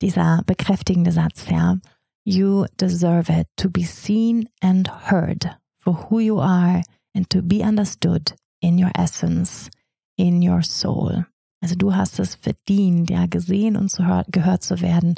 dieser 0.00 0.42
bekräftigende 0.46 1.12
Satz, 1.12 1.48
ja. 1.48 1.76
You 2.24 2.66
deserve 2.78 3.32
it 3.32 3.46
to 3.56 3.70
be 3.70 3.84
seen 3.84 4.48
and 4.60 5.10
heard 5.10 5.58
for 5.78 6.10
who 6.10 6.20
you 6.20 6.40
are 6.40 6.82
and 7.14 7.28
to 7.30 7.42
be 7.42 7.62
understood 7.62 8.34
in 8.60 8.82
your 8.82 8.90
essence, 8.94 9.70
in 10.16 10.46
your 10.46 10.62
soul. 10.62 11.24
Also 11.60 11.74
du 11.74 11.94
hast 11.94 12.20
es 12.20 12.34
verdient, 12.34 13.10
ja, 13.10 13.26
gesehen 13.26 13.76
und 13.76 13.88
zu 13.88 14.02
gehört 14.28 14.62
zu 14.62 14.80
werden, 14.80 15.14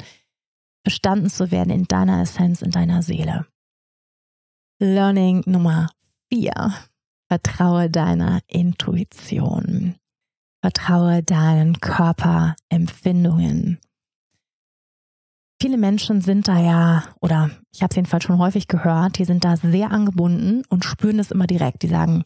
verstanden 0.83 1.29
zu 1.29 1.51
werden 1.51 1.69
in 1.69 1.85
deiner 1.85 2.21
Essenz, 2.21 2.61
in 2.61 2.71
deiner 2.71 3.01
Seele. 3.01 3.45
Learning 4.79 5.43
Nummer 5.45 5.89
vier. 6.31 6.73
Vertraue 7.27 7.89
deiner 7.89 8.41
Intuition. 8.47 9.95
Vertraue 10.61 11.23
deinen 11.23 11.79
Körperempfindungen. 11.79 13.79
Viele 15.61 15.77
Menschen 15.77 16.21
sind 16.21 16.47
da 16.47 16.59
ja, 16.59 17.03
oder 17.21 17.51
ich 17.71 17.83
habe 17.83 17.91
es 17.91 17.95
jedenfalls 17.95 18.23
schon 18.23 18.39
häufig 18.39 18.67
gehört, 18.67 19.19
die 19.19 19.25
sind 19.25 19.45
da 19.45 19.55
sehr 19.55 19.91
angebunden 19.91 20.63
und 20.69 20.83
spüren 20.83 21.19
das 21.19 21.31
immer 21.31 21.45
direkt. 21.45 21.83
Die 21.83 21.87
sagen, 21.87 22.23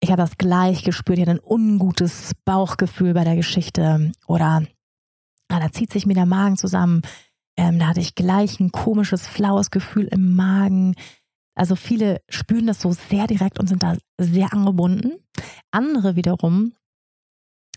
ich 0.00 0.10
habe 0.10 0.22
das 0.22 0.38
gleich 0.38 0.84
gespürt, 0.84 1.18
ich 1.18 1.26
hatte 1.26 1.38
ein 1.38 1.44
ungutes 1.44 2.32
Bauchgefühl 2.44 3.14
bei 3.14 3.24
der 3.24 3.36
Geschichte 3.36 4.12
oder 4.26 4.62
ah, 5.48 5.60
da 5.60 5.72
zieht 5.72 5.92
sich 5.92 6.06
mir 6.06 6.14
der 6.14 6.26
Magen 6.26 6.56
zusammen. 6.56 7.02
Ähm, 7.56 7.78
da 7.78 7.88
hatte 7.88 8.00
ich 8.00 8.14
gleich 8.14 8.60
ein 8.60 8.72
komisches, 8.72 9.26
flaues 9.26 9.70
Gefühl 9.70 10.06
im 10.06 10.34
Magen. 10.34 10.94
Also 11.54 11.76
viele 11.76 12.22
spüren 12.28 12.66
das 12.66 12.80
so 12.80 12.92
sehr 12.92 13.26
direkt 13.26 13.58
und 13.58 13.68
sind 13.68 13.82
da 13.82 13.96
sehr 14.18 14.52
angebunden. 14.52 15.12
Andere 15.70 16.16
wiederum 16.16 16.72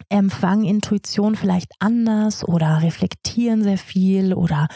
empfangen 0.09 0.65
Intuition 0.65 1.35
vielleicht 1.35 1.71
anders 1.79 2.47
oder 2.47 2.81
reflektieren 2.81 3.63
sehr 3.63 3.77
viel 3.77 4.33
oder 4.33 4.67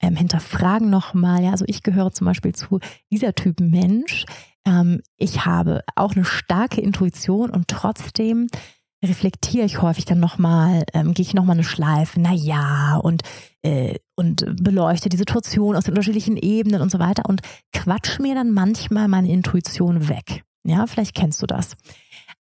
ähm, 0.00 0.16
hinterfragen 0.16 0.90
nochmal. 0.90 1.42
Ja, 1.44 1.50
also 1.50 1.64
ich 1.68 1.82
gehöre 1.82 2.12
zum 2.12 2.26
Beispiel 2.26 2.54
zu 2.54 2.80
dieser 3.10 3.34
Typ 3.34 3.60
Mensch. 3.60 4.24
Ähm, 4.66 5.00
ich 5.16 5.46
habe 5.46 5.82
auch 5.94 6.14
eine 6.14 6.24
starke 6.24 6.80
Intuition 6.80 7.50
und 7.50 7.68
trotzdem 7.68 8.48
reflektiere 9.04 9.66
ich 9.66 9.82
häufig 9.82 10.04
dann 10.04 10.20
nochmal, 10.20 10.84
ähm, 10.92 11.12
gehe 11.12 11.24
ich 11.24 11.34
nochmal 11.34 11.56
eine 11.56 11.64
Schleife, 11.64 12.20
na 12.20 12.32
ja, 12.32 12.96
und, 12.96 13.22
äh, 13.62 13.98
und 14.14 14.44
beleuchte 14.62 15.08
die 15.08 15.16
Situation 15.16 15.74
aus 15.76 15.84
den 15.84 15.92
unterschiedlichen 15.92 16.36
Ebenen 16.36 16.80
und 16.80 16.90
so 16.90 16.98
weiter 16.98 17.28
und 17.28 17.42
quatsch 17.72 18.20
mir 18.20 18.34
dann 18.34 18.52
manchmal 18.52 19.08
meine 19.08 19.30
Intuition 19.30 20.08
weg. 20.08 20.44
Ja, 20.64 20.86
vielleicht 20.86 21.14
kennst 21.14 21.42
du 21.42 21.46
das. 21.46 21.76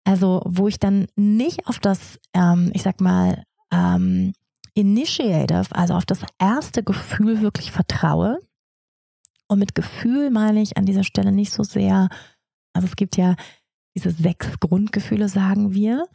Also, 0.04 0.42
wo 0.46 0.68
ich 0.68 0.80
dann 0.80 1.08
nicht 1.16 1.68
auf 1.68 1.80
das, 1.80 2.20
ähm, 2.34 2.72
ich 2.74 2.84
sag 2.84 3.02
mal, 3.02 3.44
ähm, 3.72 4.34
Initiative, 4.74 5.66
also 5.72 5.96
auf 5.96 6.06
das 6.06 6.24
erste 6.40 6.84
Gefühl 6.84 7.42
wirklich 7.42 7.72
vertraue. 7.72 8.40
Und 9.48 9.60
mit 9.60 9.76
Gefühl 9.76 10.30
meine 10.30 10.62
ich 10.62 10.78
an 10.78 10.86
dieser 10.86 11.04
Stelle 11.04 11.32
nicht 11.32 11.52
so 11.52 11.64
sehr, 11.64 12.08
also 12.74 12.88
es 12.88 12.96
gibt 12.96 13.18
ja 13.18 13.36
diese 13.96 14.12
sechs 14.12 14.60
Grundgefühle, 14.60 15.28
sagen 15.28 15.74
wir, 15.74 16.06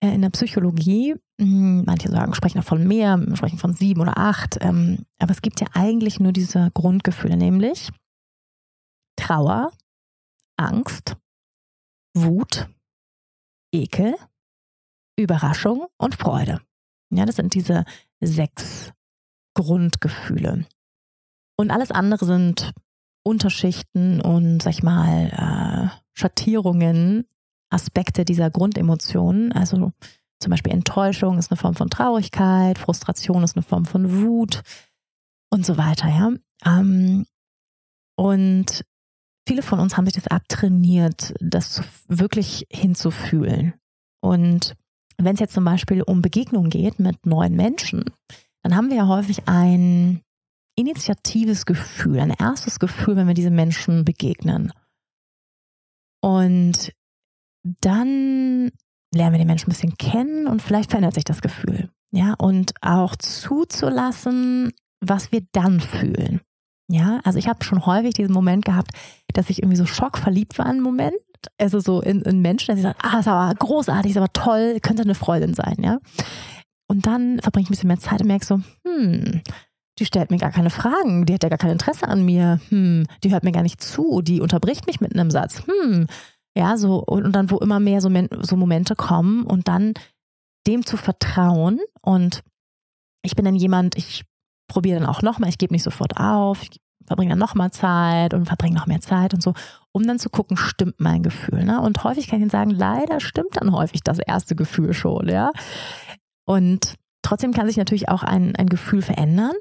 in 0.00 0.22
der 0.22 0.30
Psychologie. 0.30 1.14
Hm, 1.40 1.84
manche 1.84 2.10
sagen, 2.10 2.34
sprechen 2.34 2.62
von 2.62 2.86
mehr, 2.86 3.18
sprechen 3.34 3.58
von 3.58 3.74
sieben 3.74 4.00
oder 4.00 4.18
acht. 4.18 4.58
Ähm, 4.60 5.06
aber 5.18 5.32
es 5.32 5.42
gibt 5.42 5.60
ja 5.60 5.68
eigentlich 5.74 6.20
nur 6.20 6.32
diese 6.32 6.70
Grundgefühle, 6.74 7.36
nämlich 7.36 7.90
Trauer, 9.16 9.72
Angst, 10.56 11.16
Wut, 12.14 12.68
Ekel, 13.72 14.16
Überraschung 15.18 15.86
und 15.98 16.14
Freude. 16.14 16.60
Ja, 17.12 17.26
das 17.26 17.36
sind 17.36 17.54
diese 17.54 17.84
sechs 18.20 18.92
Grundgefühle. 19.54 20.66
Und 21.56 21.70
alles 21.70 21.90
andere 21.90 22.24
sind 22.24 22.72
Unterschichten 23.22 24.20
und, 24.20 24.62
sag 24.62 24.70
ich 24.70 24.82
mal, 24.82 25.90
äh, 25.92 26.00
Schattierungen, 26.14 27.26
Aspekte 27.70 28.24
dieser 28.24 28.50
Grundemotionen. 28.50 29.52
Also 29.52 29.92
zum 30.40 30.50
Beispiel 30.50 30.72
Enttäuschung 30.72 31.38
ist 31.38 31.50
eine 31.50 31.58
Form 31.58 31.74
von 31.74 31.90
Traurigkeit, 31.90 32.78
Frustration 32.78 33.42
ist 33.42 33.56
eine 33.56 33.62
Form 33.62 33.84
von 33.84 34.22
Wut 34.22 34.62
und 35.50 35.66
so 35.66 35.76
weiter, 35.76 36.08
ja. 36.08 36.32
Ähm, 36.64 37.26
und 38.16 38.84
viele 39.46 39.62
von 39.62 39.80
uns 39.80 39.96
haben 39.96 40.06
sich 40.06 40.14
das 40.14 40.26
abtrainiert, 40.28 41.34
das 41.40 41.82
wirklich 42.08 42.66
hinzufühlen. 42.70 43.74
Und 44.22 44.76
wenn 45.16 45.34
es 45.34 45.40
jetzt 45.40 45.54
zum 45.54 45.64
Beispiel 45.64 46.02
um 46.02 46.22
Begegnungen 46.22 46.70
geht 46.70 46.98
mit 46.98 47.26
neuen 47.26 47.54
Menschen, 47.54 48.04
dann 48.62 48.76
haben 48.76 48.90
wir 48.90 48.96
ja 48.96 49.06
häufig 49.08 49.48
ein 49.48 50.22
initiatives 50.76 51.66
Gefühl, 51.66 52.20
ein 52.20 52.30
erstes 52.30 52.78
Gefühl, 52.78 53.16
wenn 53.16 53.26
wir 53.26 53.34
diese 53.34 53.50
Menschen 53.50 54.04
begegnen. 54.04 54.72
Und 56.22 56.92
dann 57.62 58.70
lernen 59.12 59.32
wir 59.32 59.38
den 59.38 59.46
Menschen 59.46 59.68
ein 59.68 59.74
bisschen 59.74 59.96
kennen 59.96 60.46
und 60.46 60.62
vielleicht 60.62 60.90
verändert 60.90 61.14
sich 61.14 61.24
das 61.24 61.42
Gefühl. 61.42 61.90
Ja, 62.12 62.34
und 62.34 62.72
auch 62.80 63.16
zuzulassen, 63.16 64.72
was 65.00 65.32
wir 65.32 65.42
dann 65.52 65.80
fühlen. 65.80 66.40
Ja, 66.88 67.20
also 67.22 67.38
ich 67.38 67.48
habe 67.48 67.62
schon 67.62 67.86
häufig 67.86 68.14
diesen 68.14 68.32
Moment 68.32 68.64
gehabt, 68.64 68.90
dass 69.32 69.48
ich 69.48 69.62
irgendwie 69.62 69.76
so 69.76 69.86
schockverliebt 69.86 70.58
war 70.58 70.68
im 70.68 70.80
Moment. 70.80 71.14
Also 71.56 71.78
so 71.78 72.00
in, 72.00 72.22
in 72.22 72.40
Menschen, 72.40 72.68
dass 72.68 72.78
ich 72.78 72.82
sage, 72.82 72.98
ah, 73.02 73.20
ist 73.20 73.28
aber 73.28 73.54
großartig, 73.54 74.10
ist 74.10 74.16
aber 74.16 74.32
toll, 74.32 74.78
könnte 74.82 75.02
eine 75.02 75.14
Freundin 75.14 75.54
sein, 75.54 75.76
ja. 75.78 75.98
Und 76.88 77.06
dann 77.06 77.38
verbringe 77.38 77.62
ich 77.62 77.68
ein 77.68 77.72
bisschen 77.72 77.88
mehr 77.88 78.00
Zeit 78.00 78.20
und 78.20 78.26
merke 78.26 78.44
so, 78.44 78.60
hm, 78.84 79.40
die 80.00 80.04
stellt 80.04 80.32
mir 80.32 80.38
gar 80.38 80.50
keine 80.50 80.70
Fragen, 80.70 81.24
die 81.26 81.34
hat 81.34 81.44
ja 81.44 81.48
gar 81.48 81.58
kein 81.58 81.70
Interesse 81.70 82.08
an 82.08 82.24
mir, 82.24 82.60
hm, 82.68 83.06
die 83.22 83.30
hört 83.30 83.44
mir 83.44 83.52
gar 83.52 83.62
nicht 83.62 83.80
zu, 83.80 84.20
die 84.22 84.40
unterbricht 84.40 84.88
mich 84.88 85.00
mit 85.00 85.14
einem 85.14 85.30
Satz, 85.30 85.62
hm, 85.66 86.08
ja, 86.56 86.76
so, 86.76 87.02
und 87.04 87.32
dann, 87.32 87.50
wo 87.50 87.58
immer 87.58 87.80
mehr 87.80 88.00
so, 88.00 88.10
so 88.40 88.56
Momente 88.56 88.96
kommen 88.96 89.44
und 89.44 89.68
dann 89.68 89.94
dem 90.66 90.84
zu 90.84 90.96
vertrauen 90.96 91.80
und 92.02 92.42
ich 93.22 93.36
bin 93.36 93.44
dann 93.44 93.54
jemand, 93.54 93.96
ich 93.96 94.24
probiere 94.68 95.00
dann 95.00 95.08
auch 95.08 95.22
nochmal, 95.22 95.50
ich 95.50 95.58
gebe 95.58 95.72
nicht 95.72 95.82
sofort 95.82 96.16
auf, 96.16 96.62
ich 96.62 96.80
verbringe 97.06 97.30
dann 97.30 97.38
nochmal 97.38 97.70
Zeit 97.70 98.34
und 98.34 98.46
verbringe 98.46 98.76
noch 98.76 98.86
mehr 98.86 99.00
Zeit 99.00 99.34
und 99.34 99.42
so, 99.42 99.54
um 99.92 100.06
dann 100.06 100.18
zu 100.18 100.30
gucken, 100.30 100.56
stimmt 100.56 101.00
mein 101.00 101.22
Gefühl. 101.22 101.64
Ne? 101.64 101.80
Und 101.80 102.04
häufig 102.04 102.28
kann 102.28 102.38
ich 102.38 102.42
Ihnen 102.42 102.50
sagen, 102.50 102.70
leider 102.70 103.20
stimmt 103.20 103.56
dann 103.56 103.72
häufig 103.72 104.02
das 104.02 104.18
erste 104.18 104.54
Gefühl 104.54 104.94
schon, 104.94 105.28
ja. 105.28 105.50
Und 106.46 106.94
trotzdem 107.22 107.52
kann 107.52 107.66
sich 107.66 107.76
natürlich 107.76 108.08
auch 108.08 108.22
ein, 108.22 108.54
ein 108.56 108.68
Gefühl 108.68 109.02
verändern. 109.02 109.54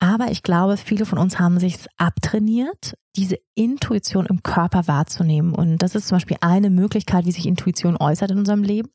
Aber 0.00 0.30
ich 0.30 0.42
glaube, 0.42 0.76
viele 0.76 1.06
von 1.06 1.18
uns 1.18 1.38
haben 1.38 1.58
sich 1.58 1.86
abtrainiert, 1.96 2.94
diese 3.16 3.36
Intuition 3.54 4.26
im 4.26 4.42
Körper 4.42 4.86
wahrzunehmen. 4.86 5.54
Und 5.54 5.78
das 5.78 5.94
ist 5.94 6.08
zum 6.08 6.16
Beispiel 6.16 6.36
eine 6.40 6.70
Möglichkeit, 6.70 7.24
wie 7.26 7.32
sich 7.32 7.46
Intuition 7.46 7.96
äußert 7.96 8.30
in 8.30 8.38
unserem 8.38 8.62
Leben. 8.62 8.90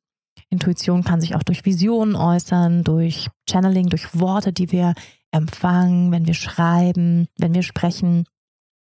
Intuition 0.49 1.03
kann 1.03 1.21
sich 1.21 1.35
auch 1.35 1.43
durch 1.43 1.65
Visionen 1.65 2.15
äußern, 2.15 2.83
durch 2.83 3.29
Channeling, 3.49 3.89
durch 3.89 4.19
Worte, 4.19 4.53
die 4.53 4.71
wir 4.71 4.93
empfangen, 5.31 6.11
wenn 6.11 6.27
wir 6.27 6.33
schreiben, 6.33 7.27
wenn 7.37 7.53
wir 7.53 7.63
sprechen. 7.63 8.25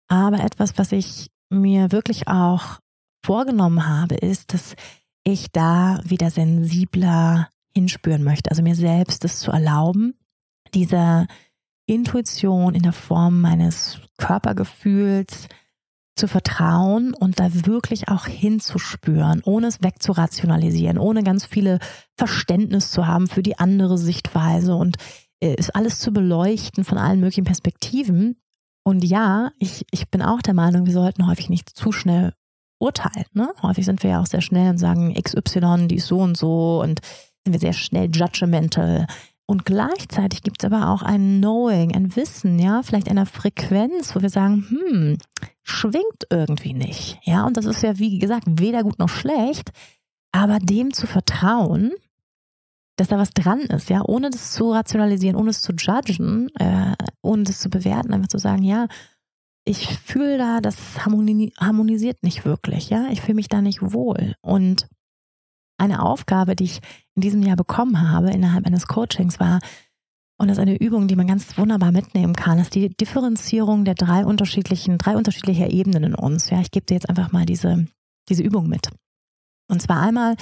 Aber 0.08 0.40
etwas, 0.40 0.78
was 0.78 0.92
ich 0.92 1.30
mir 1.50 1.92
wirklich 1.92 2.28
auch 2.28 2.78
vorgenommen 3.24 3.86
habe, 3.86 4.14
ist, 4.14 4.54
dass 4.54 4.74
ich 5.24 5.50
da 5.52 6.00
wieder 6.04 6.30
sensibler 6.30 7.48
hinspüren 7.74 8.24
möchte. 8.24 8.50
Also 8.50 8.62
mir 8.62 8.74
selbst 8.74 9.24
es 9.24 9.40
zu 9.40 9.50
erlauben, 9.50 10.14
dieser 10.74 11.26
Intuition 11.88 12.74
in 12.74 12.82
der 12.82 12.92
Form 12.92 13.40
meines 13.40 14.00
Körpergefühls 14.18 15.48
zu 16.16 16.28
vertrauen 16.28 17.14
und 17.14 17.40
da 17.40 17.48
wirklich 17.66 18.08
auch 18.08 18.26
hinzuspüren, 18.26 19.40
ohne 19.44 19.68
es 19.68 19.82
wegzurationalisieren, 19.82 20.98
ohne 20.98 21.22
ganz 21.22 21.46
viele 21.46 21.78
Verständnis 22.16 22.90
zu 22.90 23.06
haben 23.06 23.28
für 23.28 23.42
die 23.42 23.58
andere 23.58 23.98
Sichtweise 23.98 24.74
und 24.74 24.96
äh, 25.40 25.54
ist 25.54 25.74
alles 25.74 26.00
zu 26.00 26.12
beleuchten 26.12 26.84
von 26.84 26.98
allen 26.98 27.20
möglichen 27.20 27.44
Perspektiven. 27.44 28.36
Und 28.84 29.04
ja, 29.04 29.52
ich, 29.58 29.86
ich 29.90 30.10
bin 30.10 30.22
auch 30.22 30.42
der 30.42 30.54
Meinung, 30.54 30.86
wir 30.86 30.92
sollten 30.92 31.26
häufig 31.26 31.48
nicht 31.48 31.70
zu 31.70 31.92
schnell 31.92 32.32
urteilen. 32.80 33.26
Ne? 33.32 33.50
Häufig 33.62 33.84
sind 33.84 34.02
wir 34.02 34.10
ja 34.10 34.20
auch 34.20 34.26
sehr 34.26 34.40
schnell 34.40 34.70
und 34.70 34.78
sagen 34.78 35.14
XY, 35.14 35.88
die 35.88 35.96
ist 35.96 36.06
so 36.06 36.18
und 36.18 36.36
so 36.36 36.80
und 36.82 37.00
sind 37.44 37.52
wir 37.52 37.60
sehr 37.60 37.72
schnell 37.72 38.10
judgmental. 38.12 39.06
Und 39.50 39.64
gleichzeitig 39.64 40.42
gibt 40.42 40.62
es 40.62 40.70
aber 40.70 40.90
auch 40.90 41.02
ein 41.02 41.38
Knowing, 41.38 41.94
ein 41.94 42.14
Wissen, 42.16 42.58
ja, 42.58 42.82
vielleicht 42.82 43.10
einer 43.10 43.24
Frequenz, 43.24 44.14
wo 44.14 44.20
wir 44.20 44.28
sagen, 44.28 44.66
hm, 44.68 45.18
schwingt 45.62 46.26
irgendwie 46.28 46.74
nicht. 46.74 47.18
Ja, 47.22 47.46
und 47.46 47.56
das 47.56 47.64
ist 47.64 47.82
ja, 47.82 47.98
wie 47.98 48.18
gesagt, 48.18 48.44
weder 48.46 48.82
gut 48.82 48.98
noch 48.98 49.08
schlecht, 49.08 49.70
aber 50.32 50.58
dem 50.58 50.92
zu 50.92 51.06
vertrauen, 51.06 51.92
dass 52.96 53.08
da 53.08 53.16
was 53.16 53.30
dran 53.30 53.60
ist, 53.60 53.88
ja, 53.88 54.02
ohne 54.04 54.28
das 54.28 54.52
zu 54.52 54.70
rationalisieren, 54.70 55.36
ohne 55.36 55.50
es 55.50 55.62
zu 55.62 55.72
judgen, 55.72 56.50
äh, 56.58 56.94
ohne 57.22 57.44
das 57.44 57.60
zu 57.60 57.70
bewerten, 57.70 58.12
einfach 58.12 58.28
zu 58.28 58.38
sagen, 58.38 58.64
ja, 58.64 58.86
ich 59.64 59.98
fühle 59.98 60.36
da, 60.36 60.60
das 60.60 60.76
harmonisiert 60.98 62.22
nicht 62.22 62.44
wirklich, 62.44 62.90
ja. 62.90 63.08
Ich 63.10 63.22
fühle 63.22 63.36
mich 63.36 63.48
da 63.48 63.62
nicht 63.62 63.80
wohl. 63.80 64.34
Und 64.42 64.88
eine 65.78 66.02
Aufgabe, 66.02 66.56
die 66.56 66.64
ich 66.64 66.80
in 67.14 67.22
diesem 67.22 67.42
Jahr 67.42 67.56
bekommen 67.56 68.10
habe 68.10 68.30
innerhalb 68.30 68.66
eines 68.66 68.86
Coachings 68.86 69.40
war, 69.40 69.60
und 70.40 70.46
das 70.46 70.56
ist 70.56 70.62
eine 70.62 70.78
Übung, 70.78 71.08
die 71.08 71.16
man 71.16 71.26
ganz 71.26 71.58
wunderbar 71.58 71.90
mitnehmen 71.90 72.34
kann, 72.34 72.60
ist 72.60 72.76
die 72.76 72.90
Differenzierung 72.90 73.84
der 73.84 73.94
drei 73.94 74.24
unterschiedlichen, 74.24 74.96
drei 74.96 75.16
unterschiedlicher 75.16 75.68
Ebenen 75.68 76.04
in 76.04 76.14
uns. 76.14 76.48
Ja, 76.50 76.60
ich 76.60 76.70
gebe 76.70 76.86
dir 76.86 76.94
jetzt 76.94 77.08
einfach 77.08 77.32
mal 77.32 77.44
diese, 77.44 77.88
diese 78.28 78.44
Übung 78.44 78.68
mit. 78.68 78.88
Und 79.68 79.82
zwar 79.82 80.00
einmal 80.00 80.36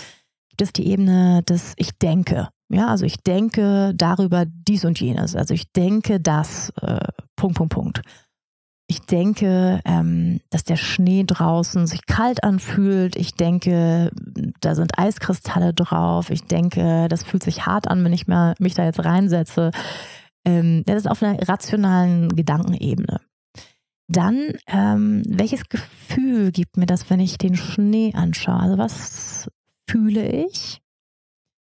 gibt 0.50 0.60
es 0.60 0.74
die 0.74 0.86
Ebene 0.86 1.42
des 1.44 1.72
Ich 1.76 1.98
denke. 1.98 2.50
Ja, 2.68 2.88
also 2.88 3.06
ich 3.06 3.22
denke 3.22 3.94
darüber 3.96 4.44
dies 4.46 4.84
und 4.84 5.00
jenes. 5.00 5.34
Also 5.34 5.54
ich 5.54 5.72
denke 5.72 6.20
das, 6.20 6.70
äh, 6.82 7.08
Punkt, 7.34 7.56
Punkt, 7.56 7.72
Punkt. 7.72 8.02
Ich 8.88 9.00
denke, 9.00 9.80
ähm, 9.84 10.40
dass 10.50 10.62
der 10.62 10.76
Schnee 10.76 11.24
draußen 11.26 11.88
sich 11.88 12.06
kalt 12.06 12.44
anfühlt. 12.44 13.16
Ich 13.16 13.34
denke, 13.34 14.12
da 14.60 14.76
sind 14.76 14.96
Eiskristalle 14.96 15.74
drauf. 15.74 16.30
Ich 16.30 16.44
denke, 16.44 17.08
das 17.08 17.24
fühlt 17.24 17.42
sich 17.42 17.66
hart 17.66 17.88
an, 17.88 18.04
wenn 18.04 18.12
ich 18.12 18.28
mal, 18.28 18.54
mich 18.60 18.74
da 18.74 18.84
jetzt 18.84 19.04
reinsetze. 19.04 19.72
Ähm, 20.44 20.84
das 20.86 20.98
ist 20.98 21.10
auf 21.10 21.20
einer 21.20 21.36
rationalen 21.48 22.28
Gedankenebene. 22.28 23.20
Dann, 24.08 24.52
ähm, 24.68 25.24
welches 25.26 25.68
Gefühl 25.68 26.52
gibt 26.52 26.76
mir 26.76 26.86
das, 26.86 27.10
wenn 27.10 27.18
ich 27.18 27.38
den 27.38 27.56
Schnee 27.56 28.12
anschaue? 28.14 28.60
Also 28.60 28.78
was 28.78 29.50
fühle 29.88 30.28
ich? 30.28 30.80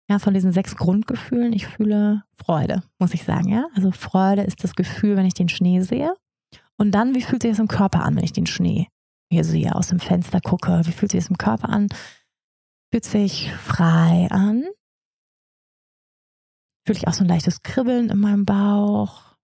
Ja, 0.09 0.17
von 0.17 0.33
diesen 0.33 0.51
sechs 0.51 0.75
Grundgefühlen, 0.75 1.53
ich 1.53 1.67
fühle 1.67 2.23
Freude, 2.33 2.81
muss 2.97 3.13
ich 3.13 3.23
sagen, 3.23 3.47
ja. 3.47 3.67
Also 3.75 3.91
Freude 3.91 4.41
ist 4.41 4.63
das 4.63 4.73
Gefühl, 4.73 5.15
wenn 5.15 5.27
ich 5.27 5.35
den 5.35 5.49
Schnee 5.49 5.81
sehe. 5.81 6.15
Und 6.81 6.93
dann, 6.93 7.13
wie 7.13 7.21
fühlt 7.21 7.43
sich 7.43 7.51
das 7.51 7.59
im 7.59 7.67
Körper 7.67 8.03
an, 8.03 8.15
wenn 8.15 8.23
ich 8.23 8.33
den 8.33 8.47
Schnee 8.47 8.87
hier 9.31 9.43
sehe, 9.43 9.75
aus 9.75 9.89
dem 9.89 9.99
Fenster 9.99 10.41
gucke? 10.41 10.81
Wie 10.85 10.91
fühlt 10.91 11.11
sich 11.11 11.19
das 11.19 11.29
im 11.29 11.37
Körper 11.37 11.69
an? 11.69 11.89
Fühlt 12.91 13.05
sich 13.05 13.53
frei 13.53 14.27
an? 14.31 14.63
Fühle 16.87 16.97
ich 16.97 17.07
auch 17.07 17.13
so 17.13 17.23
ein 17.23 17.27
leichtes 17.27 17.61
Kribbeln 17.61 18.09
in 18.09 18.17
meinem 18.17 18.45
Bauch 18.45 19.37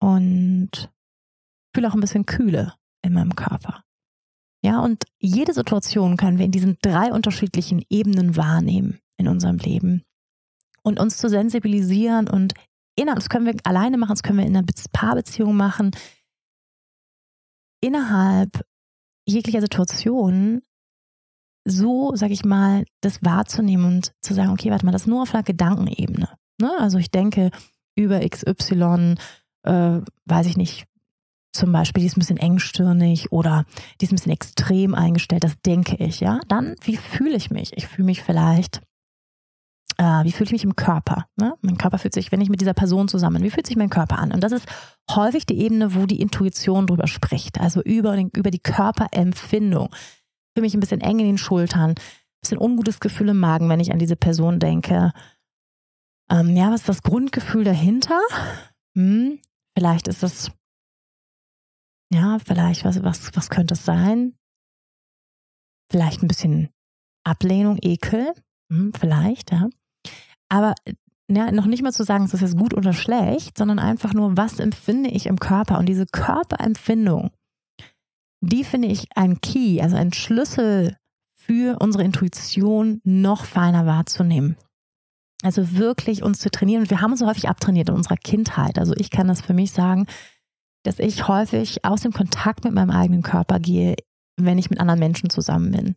und 0.00 0.90
fühle 1.72 1.88
auch 1.88 1.94
ein 1.94 2.00
bisschen 2.00 2.26
Kühle 2.26 2.74
in 3.02 3.12
meinem 3.12 3.36
Körper. 3.36 3.84
Ja, 4.64 4.80
und 4.80 5.04
jede 5.20 5.54
Situation 5.54 6.16
können 6.16 6.38
wir 6.38 6.44
in 6.44 6.50
diesen 6.50 6.76
drei 6.82 7.12
unterschiedlichen 7.12 7.84
Ebenen 7.88 8.36
wahrnehmen 8.36 8.98
in 9.16 9.28
unserem 9.28 9.58
Leben. 9.58 10.02
Und 10.82 10.98
uns 10.98 11.18
zu 11.18 11.28
sensibilisieren 11.28 12.28
und 12.28 12.54
das 12.96 13.28
können 13.28 13.46
wir 13.46 13.54
alleine 13.62 13.96
machen, 13.96 14.14
das 14.14 14.24
können 14.24 14.38
wir 14.38 14.46
in 14.46 14.56
einer 14.56 14.66
Paarbeziehung 14.92 15.56
machen, 15.56 15.92
innerhalb 17.84 18.64
jeglicher 19.26 19.60
Situation 19.60 20.62
so, 21.66 22.12
sag 22.14 22.30
ich 22.30 22.44
mal, 22.44 22.84
das 23.00 23.22
wahrzunehmen 23.22 23.86
und 23.86 24.12
zu 24.20 24.34
sagen, 24.34 24.50
okay, 24.50 24.70
warte 24.70 24.84
mal, 24.84 24.92
das 24.92 25.02
ist 25.02 25.08
nur 25.08 25.22
auf 25.22 25.34
einer 25.34 25.42
Gedankenebene. 25.42 26.28
Ne? 26.60 26.72
Also 26.78 26.98
ich 26.98 27.10
denke 27.10 27.50
über 27.96 28.20
XY, 28.20 29.14
äh, 29.62 30.00
weiß 30.26 30.46
ich 30.46 30.56
nicht, 30.56 30.84
zum 31.52 31.72
Beispiel, 31.72 32.00
die 32.00 32.08
ist 32.08 32.16
ein 32.16 32.20
bisschen 32.20 32.36
engstirnig 32.36 33.32
oder 33.32 33.64
die 34.00 34.06
ist 34.06 34.12
ein 34.12 34.16
bisschen 34.16 34.32
extrem 34.32 34.94
eingestellt, 34.94 35.44
das 35.44 35.60
denke 35.64 35.96
ich, 36.04 36.20
ja. 36.20 36.40
Dann, 36.48 36.74
wie 36.82 36.96
fühle 36.96 37.36
ich 37.36 37.50
mich? 37.50 37.72
Ich 37.76 37.86
fühle 37.86 38.06
mich 38.06 38.22
vielleicht 38.22 38.80
wie 39.96 40.32
fühle 40.32 40.46
ich 40.46 40.52
mich 40.52 40.64
im 40.64 40.76
Körper? 40.76 41.26
Ne? 41.36 41.54
Mein 41.62 41.78
Körper 41.78 41.98
fühlt 41.98 42.14
sich, 42.14 42.32
wenn 42.32 42.40
ich 42.40 42.48
mit 42.48 42.60
dieser 42.60 42.74
Person 42.74 43.08
zusammen, 43.08 43.42
wie 43.42 43.50
fühlt 43.50 43.66
sich 43.66 43.76
mein 43.76 43.90
Körper 43.90 44.18
an? 44.18 44.32
Und 44.32 44.42
das 44.42 44.52
ist 44.52 44.66
häufig 45.10 45.46
die 45.46 45.60
Ebene, 45.60 45.94
wo 45.94 46.06
die 46.06 46.20
Intuition 46.20 46.86
drüber 46.86 47.06
spricht, 47.06 47.60
also 47.60 47.82
über, 47.82 48.16
den, 48.16 48.30
über 48.30 48.50
die 48.50 48.58
Körperempfindung. 48.58 49.90
Ich 49.92 50.52
fühle 50.54 50.66
mich 50.66 50.74
ein 50.74 50.80
bisschen 50.80 51.00
eng 51.00 51.18
in 51.18 51.26
den 51.26 51.38
Schultern, 51.38 51.90
ein 51.90 51.94
bisschen 52.40 52.58
ungutes 52.58 53.00
Gefühl 53.00 53.28
im 53.30 53.38
Magen, 53.38 53.68
wenn 53.68 53.80
ich 53.80 53.92
an 53.92 53.98
diese 53.98 54.16
Person 54.16 54.58
denke. 54.58 55.12
Ähm, 56.30 56.56
ja, 56.56 56.70
was 56.70 56.80
ist 56.80 56.88
das 56.88 57.02
Grundgefühl 57.02 57.64
dahinter? 57.64 58.20
Hm, 58.96 59.40
vielleicht 59.76 60.08
ist 60.08 60.22
es, 60.22 60.50
ja, 62.12 62.38
vielleicht, 62.38 62.84
was, 62.84 63.02
was, 63.02 63.34
was 63.36 63.50
könnte 63.50 63.74
es 63.74 63.84
sein? 63.84 64.34
Vielleicht 65.90 66.22
ein 66.22 66.28
bisschen 66.28 66.70
Ablehnung, 67.24 67.78
Ekel, 67.80 68.32
hm, 68.70 68.92
vielleicht, 68.94 69.52
ja. 69.52 69.68
Aber 70.48 70.74
ja, 71.28 71.50
noch 71.50 71.66
nicht 71.66 71.82
mal 71.82 71.92
zu 71.92 72.04
sagen, 72.04 72.24
ist 72.24 72.34
das 72.34 72.42
jetzt 72.42 72.56
gut 72.56 72.74
oder 72.74 72.92
schlecht, 72.92 73.56
sondern 73.56 73.78
einfach 73.78 74.12
nur, 74.12 74.36
was 74.36 74.60
empfinde 74.60 75.10
ich 75.10 75.26
im 75.26 75.38
Körper? 75.38 75.78
Und 75.78 75.86
diese 75.86 76.06
Körperempfindung, 76.06 77.30
die 78.40 78.64
finde 78.64 78.88
ich 78.88 79.08
ein 79.14 79.40
Key, 79.40 79.80
also 79.80 79.96
ein 79.96 80.12
Schlüssel 80.12 80.96
für 81.34 81.78
unsere 81.80 82.04
Intuition 82.04 83.00
noch 83.04 83.44
feiner 83.44 83.86
wahrzunehmen. 83.86 84.56
Also 85.42 85.72
wirklich 85.72 86.22
uns 86.22 86.40
zu 86.40 86.50
trainieren. 86.50 86.82
Und 86.82 86.90
wir 86.90 87.00
haben 87.00 87.10
uns 87.10 87.20
so 87.20 87.26
häufig 87.26 87.48
abtrainiert 87.48 87.88
in 87.90 87.94
unserer 87.94 88.16
Kindheit. 88.16 88.78
Also 88.78 88.94
ich 88.96 89.10
kann 89.10 89.28
das 89.28 89.42
für 89.42 89.52
mich 89.52 89.72
sagen, 89.72 90.06
dass 90.84 90.98
ich 90.98 91.28
häufig 91.28 91.84
aus 91.84 92.02
dem 92.02 92.12
Kontakt 92.12 92.64
mit 92.64 92.72
meinem 92.72 92.90
eigenen 92.90 93.22
Körper 93.22 93.58
gehe, 93.58 93.96
wenn 94.36 94.58
ich 94.58 94.70
mit 94.70 94.80
anderen 94.80 95.00
Menschen 95.00 95.30
zusammen 95.30 95.72
bin. 95.72 95.96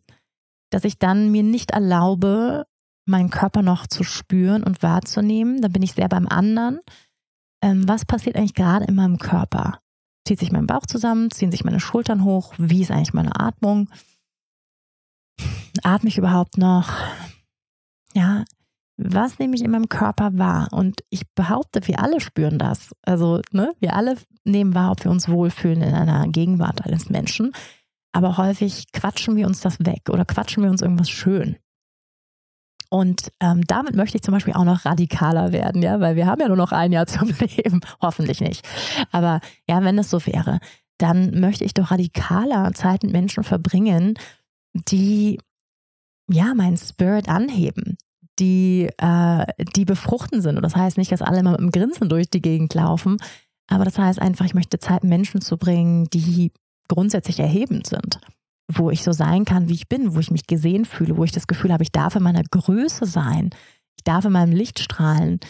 Dass 0.70 0.84
ich 0.84 0.98
dann 0.98 1.30
mir 1.30 1.42
nicht 1.42 1.70
erlaube, 1.70 2.66
meinen 3.08 3.30
Körper 3.30 3.62
noch 3.62 3.86
zu 3.86 4.04
spüren 4.04 4.62
und 4.62 4.82
wahrzunehmen. 4.82 5.60
Da 5.60 5.68
bin 5.68 5.82
ich 5.82 5.92
sehr 5.92 6.08
beim 6.08 6.28
anderen. 6.28 6.80
Ähm, 7.62 7.88
was 7.88 8.04
passiert 8.04 8.36
eigentlich 8.36 8.54
gerade 8.54 8.84
in 8.84 8.94
meinem 8.94 9.18
Körper? 9.18 9.80
Zieht 10.26 10.38
sich 10.38 10.52
mein 10.52 10.66
Bauch 10.66 10.86
zusammen? 10.86 11.30
Ziehen 11.30 11.50
sich 11.50 11.64
meine 11.64 11.80
Schultern 11.80 12.24
hoch? 12.24 12.54
Wie 12.58 12.82
ist 12.82 12.90
eigentlich 12.90 13.14
meine 13.14 13.38
Atmung? 13.40 13.88
Atme 15.82 16.08
ich 16.08 16.18
überhaupt 16.18 16.58
noch? 16.58 16.92
Ja, 18.14 18.44
was 18.98 19.38
nehme 19.38 19.54
ich 19.54 19.62
in 19.62 19.70
meinem 19.70 19.88
Körper 19.88 20.36
wahr? 20.36 20.68
Und 20.72 21.02
ich 21.08 21.22
behaupte, 21.34 21.86
wir 21.86 22.02
alle 22.02 22.20
spüren 22.20 22.58
das. 22.58 22.94
Also, 23.02 23.40
ne, 23.52 23.72
wir 23.78 23.94
alle 23.94 24.16
nehmen 24.44 24.74
wahr, 24.74 24.90
ob 24.90 25.04
wir 25.04 25.10
uns 25.10 25.28
wohlfühlen 25.28 25.82
in 25.82 25.94
einer 25.94 26.26
Gegenwart 26.28 26.84
eines 26.84 27.08
Menschen. 27.08 27.52
Aber 28.12 28.36
häufig 28.36 28.90
quatschen 28.92 29.36
wir 29.36 29.46
uns 29.46 29.60
das 29.60 29.78
weg 29.80 30.08
oder 30.10 30.24
quatschen 30.24 30.64
wir 30.64 30.70
uns 30.70 30.82
irgendwas 30.82 31.10
schön. 31.10 31.56
Und 32.90 33.32
ähm, 33.40 33.62
damit 33.66 33.94
möchte 33.94 34.16
ich 34.16 34.22
zum 34.22 34.32
Beispiel 34.32 34.54
auch 34.54 34.64
noch 34.64 34.84
radikaler 34.84 35.52
werden, 35.52 35.82
ja, 35.82 36.00
weil 36.00 36.16
wir 36.16 36.26
haben 36.26 36.40
ja 36.40 36.48
nur 36.48 36.56
noch 36.56 36.72
ein 36.72 36.92
Jahr 36.92 37.06
zum 37.06 37.28
Leben, 37.56 37.80
hoffentlich 38.00 38.40
nicht. 38.40 38.66
Aber 39.12 39.40
ja, 39.68 39.82
wenn 39.84 39.98
es 39.98 40.10
so 40.10 40.24
wäre, 40.26 40.58
dann 40.96 41.38
möchte 41.38 41.64
ich 41.64 41.74
doch 41.74 41.90
radikaler 41.90 42.72
Zeit 42.72 43.02
mit 43.02 43.12
Menschen 43.12 43.44
verbringen, 43.44 44.14
die 44.72 45.38
ja 46.30 46.54
meinen 46.54 46.76
Spirit 46.76 47.28
anheben, 47.28 47.98
die, 48.38 48.88
äh, 48.98 49.46
die 49.76 49.84
befruchten 49.84 50.40
sind. 50.40 50.56
Und 50.56 50.62
das 50.62 50.76
heißt 50.76 50.96
nicht, 50.96 51.12
dass 51.12 51.22
alle 51.22 51.40
immer 51.40 51.52
mit 51.52 51.60
einem 51.60 51.70
Grinsen 51.72 52.08
durch 52.08 52.30
die 52.30 52.42
Gegend 52.42 52.72
laufen, 52.74 53.18
aber 53.70 53.84
das 53.84 53.98
heißt 53.98 54.20
einfach, 54.20 54.46
ich 54.46 54.54
möchte 54.54 54.78
Zeit 54.78 55.02
mit 55.02 55.10
Menschen 55.10 55.42
zu 55.42 55.58
bringen, 55.58 56.08
die 56.10 56.52
grundsätzlich 56.88 57.38
erhebend 57.38 57.86
sind 57.86 58.18
wo 58.70 58.90
ich 58.90 59.02
so 59.02 59.12
sein 59.12 59.44
kann, 59.44 59.68
wie 59.68 59.74
ich 59.74 59.88
bin, 59.88 60.14
wo 60.14 60.20
ich 60.20 60.30
mich 60.30 60.46
gesehen 60.46 60.84
fühle, 60.84 61.16
wo 61.16 61.24
ich 61.24 61.32
das 61.32 61.46
Gefühl 61.46 61.72
habe, 61.72 61.82
ich 61.82 61.92
darf 61.92 62.16
in 62.16 62.22
meiner 62.22 62.42
Größe 62.42 63.06
sein, 63.06 63.50
ich 63.96 64.04
darf 64.04 64.24
in 64.24 64.32
meinem 64.32 64.52
Licht 64.52 64.78
strahlen, 64.78 65.40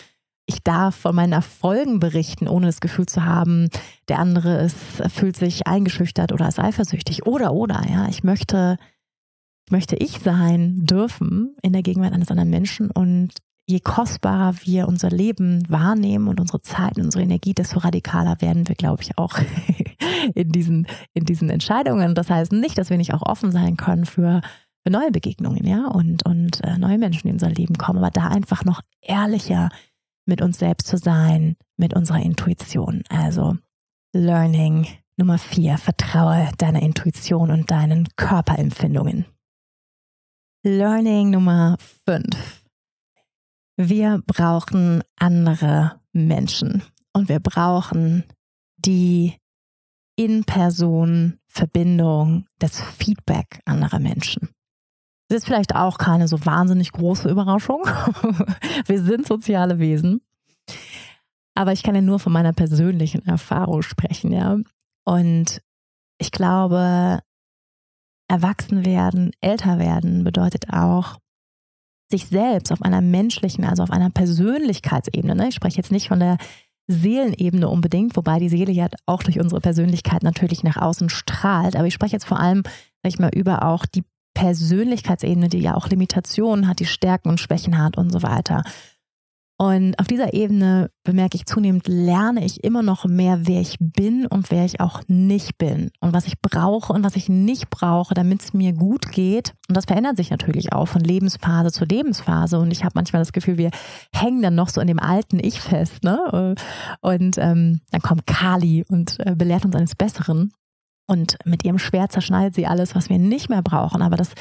ich 0.46 0.62
darf 0.62 0.94
von 0.94 1.14
meinen 1.14 1.34
Erfolgen 1.34 2.00
berichten, 2.00 2.48
ohne 2.48 2.66
das 2.66 2.80
Gefühl 2.80 3.06
zu 3.06 3.24
haben, 3.24 3.68
der 4.08 4.18
andere 4.18 4.62
ist, 4.62 4.76
fühlt 5.12 5.36
sich 5.36 5.66
eingeschüchtert 5.66 6.32
oder 6.32 6.48
ist 6.48 6.58
eifersüchtig 6.58 7.26
oder 7.26 7.52
oder 7.52 7.82
ja, 7.88 8.08
ich 8.08 8.24
möchte 8.24 8.78
möchte 9.70 9.96
ich 9.96 10.20
sein 10.20 10.86
dürfen 10.86 11.54
in 11.60 11.74
der 11.74 11.82
Gegenwart 11.82 12.14
eines 12.14 12.30
anderen 12.30 12.48
Menschen 12.48 12.90
und 12.90 13.34
je 13.68 13.80
kostbarer 13.80 14.54
wir 14.64 14.88
unser 14.88 15.10
Leben 15.10 15.62
wahrnehmen 15.68 16.28
und 16.28 16.40
unsere 16.40 16.62
Zeit 16.62 16.96
und 16.96 17.04
unsere 17.04 17.22
Energie, 17.22 17.52
desto 17.52 17.80
radikaler 17.80 18.40
werden 18.40 18.66
wir, 18.66 18.74
glaube 18.74 19.02
ich, 19.02 19.18
auch 19.18 19.38
in 20.34 20.50
diesen, 20.50 20.86
in 21.12 21.26
diesen 21.26 21.50
Entscheidungen. 21.50 22.14
Das 22.14 22.30
heißt 22.30 22.52
nicht, 22.52 22.78
dass 22.78 22.88
wir 22.88 22.96
nicht 22.96 23.12
auch 23.12 23.22
offen 23.22 23.52
sein 23.52 23.76
können 23.76 24.06
für, 24.06 24.40
für 24.82 24.90
neue 24.90 25.10
Begegnungen, 25.10 25.66
ja, 25.66 25.86
und, 25.86 26.24
und 26.24 26.64
äh, 26.64 26.78
neue 26.78 26.96
Menschen, 26.96 27.22
die 27.24 27.28
in 27.28 27.34
unser 27.34 27.50
Leben 27.50 27.76
kommen, 27.76 27.98
aber 27.98 28.10
da 28.10 28.28
einfach 28.28 28.64
noch 28.64 28.80
ehrlicher 29.02 29.68
mit 30.24 30.40
uns 30.40 30.58
selbst 30.58 30.86
zu 30.86 30.96
sein, 30.96 31.56
mit 31.76 31.94
unserer 31.94 32.20
Intuition. 32.20 33.02
Also 33.10 33.56
Learning 34.14 34.86
Nummer 35.18 35.36
vier, 35.36 35.76
vertraue 35.76 36.48
deiner 36.56 36.80
Intuition 36.80 37.50
und 37.50 37.70
deinen 37.70 38.08
Körperempfindungen. 38.16 39.26
Learning 40.64 41.30
Nummer 41.30 41.76
fünf, 42.06 42.57
wir 43.78 44.22
brauchen 44.26 45.02
andere 45.16 46.00
Menschen 46.12 46.82
und 47.12 47.28
wir 47.28 47.38
brauchen 47.38 48.24
die 48.76 49.36
In-Person-Verbindung, 50.16 52.46
das 52.58 52.80
Feedback 52.80 53.60
anderer 53.64 54.00
Menschen. 54.00 54.48
Das 55.28 55.38
ist 55.38 55.46
vielleicht 55.46 55.76
auch 55.76 55.98
keine 55.98 56.26
so 56.26 56.44
wahnsinnig 56.44 56.90
große 56.90 57.30
Überraschung. 57.30 57.84
wir 58.86 59.00
sind 59.02 59.24
soziale 59.26 59.78
Wesen. 59.78 60.22
Aber 61.54 61.70
ich 61.72 61.84
kann 61.84 61.94
ja 61.94 62.00
nur 62.00 62.18
von 62.18 62.32
meiner 62.32 62.52
persönlichen 62.52 63.24
Erfahrung 63.26 63.82
sprechen, 63.82 64.32
ja. 64.32 64.56
Und 65.04 65.62
ich 66.18 66.32
glaube, 66.32 67.20
erwachsen 68.28 68.84
werden, 68.84 69.30
älter 69.40 69.78
werden 69.78 70.24
bedeutet 70.24 70.72
auch, 70.72 71.20
sich 72.10 72.26
selbst 72.26 72.72
auf 72.72 72.82
einer 72.82 73.00
menschlichen, 73.00 73.64
also 73.64 73.82
auf 73.82 73.90
einer 73.90 74.10
Persönlichkeitsebene, 74.10 75.34
ne? 75.34 75.48
ich 75.48 75.54
spreche 75.54 75.76
jetzt 75.76 75.92
nicht 75.92 76.08
von 76.08 76.20
der 76.20 76.38
Seelenebene 76.86 77.68
unbedingt, 77.68 78.16
wobei 78.16 78.38
die 78.38 78.48
Seele 78.48 78.72
ja 78.72 78.88
auch 79.04 79.22
durch 79.22 79.38
unsere 79.38 79.60
Persönlichkeit 79.60 80.22
natürlich 80.22 80.64
nach 80.64 80.78
außen 80.78 81.10
strahlt, 81.10 81.76
aber 81.76 81.86
ich 81.86 81.94
spreche 81.94 82.14
jetzt 82.14 82.24
vor 82.24 82.40
allem, 82.40 82.62
sag 83.02 83.12
ich 83.12 83.18
mal, 83.18 83.30
über 83.34 83.62
auch 83.64 83.84
die 83.84 84.04
Persönlichkeitsebene, 84.34 85.48
die 85.48 85.58
ja 85.58 85.74
auch 85.74 85.88
Limitationen 85.88 86.66
hat, 86.66 86.80
die 86.80 86.86
Stärken 86.86 87.28
und 87.28 87.40
Schwächen 87.40 87.76
hat 87.76 87.98
und 87.98 88.10
so 88.10 88.22
weiter. 88.22 88.62
Und 89.60 89.98
auf 89.98 90.06
dieser 90.06 90.34
Ebene 90.34 90.88
bemerke 91.02 91.36
ich 91.36 91.44
zunehmend, 91.44 91.88
lerne 91.88 92.44
ich 92.44 92.62
immer 92.62 92.84
noch 92.84 93.06
mehr, 93.06 93.40
wer 93.48 93.60
ich 93.60 93.76
bin 93.80 94.24
und 94.26 94.52
wer 94.52 94.64
ich 94.64 94.78
auch 94.78 95.02
nicht 95.08 95.58
bin 95.58 95.90
und 95.98 96.12
was 96.12 96.28
ich 96.28 96.40
brauche 96.40 96.92
und 96.92 97.02
was 97.02 97.16
ich 97.16 97.28
nicht 97.28 97.68
brauche, 97.68 98.14
damit 98.14 98.40
es 98.40 98.54
mir 98.54 98.72
gut 98.72 99.10
geht. 99.10 99.54
Und 99.68 99.76
das 99.76 99.86
verändert 99.86 100.16
sich 100.16 100.30
natürlich 100.30 100.72
auch 100.72 100.86
von 100.86 101.00
Lebensphase 101.00 101.72
zu 101.72 101.84
Lebensphase. 101.84 102.60
Und 102.60 102.70
ich 102.70 102.84
habe 102.84 102.92
manchmal 102.94 103.20
das 103.20 103.32
Gefühl, 103.32 103.58
wir 103.58 103.70
hängen 104.14 104.42
dann 104.42 104.54
noch 104.54 104.68
so 104.68 104.80
in 104.80 104.86
dem 104.86 105.00
alten 105.00 105.40
Ich 105.40 105.60
fest. 105.60 106.04
Ne? 106.04 106.54
Und 107.00 107.36
ähm, 107.38 107.80
dann 107.90 108.00
kommt 108.00 108.28
Kali 108.28 108.84
und 108.88 109.18
äh, 109.26 109.34
belehrt 109.34 109.64
uns 109.64 109.74
eines 109.74 109.96
Besseren. 109.96 110.52
Und 111.08 111.36
mit 111.44 111.64
ihrem 111.64 111.80
Schwert 111.80 112.12
zerschneidet 112.12 112.54
sie 112.54 112.68
alles, 112.68 112.94
was 112.94 113.08
wir 113.08 113.18
nicht 113.18 113.48
mehr 113.48 113.62
brauchen. 113.62 114.02
Aber 114.02 114.16
das 114.16 114.34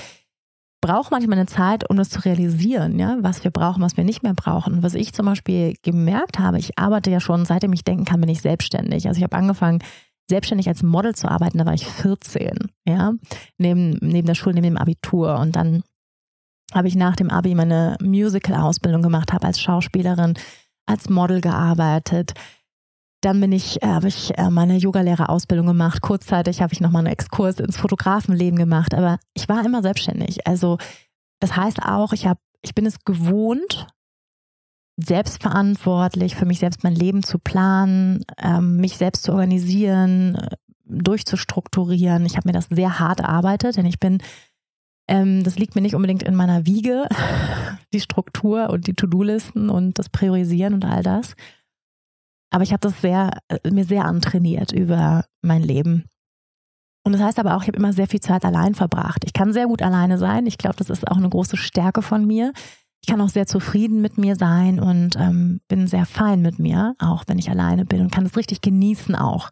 braucht 0.88 1.12
manchmal 1.12 1.38
eine 1.38 1.48
Zeit, 1.48 1.90
um 1.90 1.98
das 1.98 2.10
zu 2.10 2.24
realisieren, 2.24 2.98
ja, 2.98 3.18
was 3.20 3.44
wir 3.44 3.52
brauchen, 3.52 3.84
was 3.84 3.98
wir 3.98 4.06
nicht 4.06 4.24
mehr 4.24 4.34
brauchen. 4.34 4.84
Was 4.84 4.94
ich 4.94 5.14
zum 5.14 5.26
Beispiel 5.26 5.76
gemerkt 5.84 6.40
habe, 6.40 6.60
ich 6.60 6.80
arbeite 6.80 7.12
ja 7.12 7.20
schon, 7.20 7.44
seitdem 7.44 7.74
ich 7.74 7.84
denken 7.84 8.06
kann, 8.06 8.22
bin 8.22 8.30
ich 8.30 8.42
selbstständig. 8.42 9.06
Also 9.06 9.18
ich 9.18 9.24
habe 9.24 9.36
angefangen, 9.36 9.84
selbstständig 10.30 10.70
als 10.70 10.84
Model 10.84 11.14
zu 11.14 11.30
arbeiten, 11.30 11.58
da 11.58 11.66
war 11.66 11.74
ich 11.74 11.86
14, 11.86 12.72
ja, 12.86 13.14
neben, 13.58 13.98
neben 14.02 14.28
der 14.28 14.36
Schule, 14.36 14.56
neben 14.56 14.68
dem 14.68 14.78
Abitur. 14.78 15.38
Und 15.40 15.58
dann 15.58 15.84
habe 16.74 16.88
ich 16.88 16.96
nach 16.96 17.18
dem 17.18 17.32
Abi 17.32 17.54
meine 17.54 17.98
Musical-Ausbildung 18.02 19.02
gemacht, 19.02 19.34
habe 19.34 19.46
als 19.46 19.60
Schauspielerin, 19.60 20.36
als 20.86 21.10
Model 21.10 21.42
gearbeitet, 21.42 22.34
dann 23.28 23.42
bin 23.42 23.52
ich, 23.52 23.84
äh, 23.84 23.88
habe 23.88 24.08
ich 24.08 24.38
äh, 24.38 24.50
meine 24.50 24.78
Yogalehrerausbildung 24.78 25.68
gemacht. 25.68 26.02
Kurzzeitig 26.02 26.62
habe 26.62 26.72
ich 26.72 26.80
nochmal 26.80 27.02
einen 27.02 27.12
Exkurs 27.12 27.60
ins 27.60 27.76
Fotografenleben 27.76 28.58
gemacht, 28.58 28.94
aber 28.94 29.20
ich 29.34 29.50
war 29.50 29.66
immer 29.66 29.82
selbstständig. 29.82 30.48
Also 30.48 30.78
das 31.42 31.58
heißt 31.58 31.84
auch, 31.84 32.14
ich 32.14 32.26
habe, 32.26 32.40
ich 32.62 32.74
bin 32.74 32.86
es 32.86 33.04
gewohnt, 33.04 33.88
selbstverantwortlich 34.96 36.38
für 36.38 36.46
mich 36.46 36.60
selbst 36.60 36.86
mein 36.86 36.96
Leben 36.96 37.22
zu 37.22 37.38
planen, 37.38 38.24
ähm, 38.38 38.78
mich 38.78 38.96
selbst 38.96 39.24
zu 39.24 39.34
organisieren, 39.34 40.36
äh, 40.36 40.56
durchzustrukturieren. 40.86 42.26
Ich 42.26 42.38
habe 42.38 42.48
mir 42.48 42.54
das 42.54 42.68
sehr 42.72 42.98
hart 42.98 43.20
erarbeitet, 43.20 43.76
denn 43.76 43.86
ich 43.86 44.00
bin, 44.00 44.20
ähm, 45.10 45.44
das 45.44 45.60
liegt 45.60 45.76
mir 45.76 45.82
nicht 45.82 45.96
unbedingt 45.96 46.24
in 46.24 46.34
meiner 46.34 46.66
Wiege, 46.66 47.10
die 47.94 48.00
Struktur 48.00 48.70
und 48.70 48.88
die 48.88 48.94
To-Do-Listen 48.94 49.70
und 49.70 50.00
das 50.00 50.08
Priorisieren 50.08 50.74
und 50.74 50.86
all 50.86 51.04
das. 51.04 51.36
Aber 52.50 52.64
ich 52.64 52.72
habe 52.72 52.82
das 52.82 53.02
sehr, 53.02 53.32
äh, 53.50 53.70
mir 53.70 53.86
sehr 53.86 54.06
antrainiert 54.06 54.72
über 54.72 55.26
mein 55.42 55.62
Leben. 55.62 56.06
Und 57.04 57.14
das 57.14 57.22
heißt 57.22 57.40
aber 57.40 57.56
auch, 57.56 57.62
ich 57.62 57.68
habe 57.68 57.78
immer 57.78 57.94
sehr 57.94 58.08
viel 58.08 58.20
Zeit 58.20 58.44
allein 58.44 58.76
verbracht. 58.76 59.24
Ich 59.26 59.34
kann 59.34 59.54
sehr 59.54 59.68
gut 59.68 59.82
alleine 59.82 60.18
sein. 60.18 60.46
Ich 60.46 60.58
glaube, 60.58 60.76
das 60.76 60.90
ist 60.90 61.08
auch 61.08 61.18
eine 61.18 61.30
große 61.30 61.56
Stärke 61.56 62.02
von 62.02 62.26
mir. 62.26 62.52
Ich 63.02 63.08
kann 63.08 63.22
auch 63.22 63.30
sehr 63.30 63.48
zufrieden 63.48 64.02
mit 64.02 64.18
mir 64.18 64.36
sein 64.36 64.80
und 64.80 65.16
ähm, 65.16 65.62
bin 65.68 65.88
sehr 65.88 66.06
fein 66.06 66.42
mit 66.42 66.60
mir, 66.60 66.96
auch 67.00 67.24
wenn 67.28 67.40
ich 67.40 67.50
alleine 67.50 67.86
bin 67.86 68.02
und 68.02 68.12
kann 68.12 68.26
das 68.26 68.36
richtig 68.36 68.62
genießen 68.62 69.16
auch. 69.16 69.52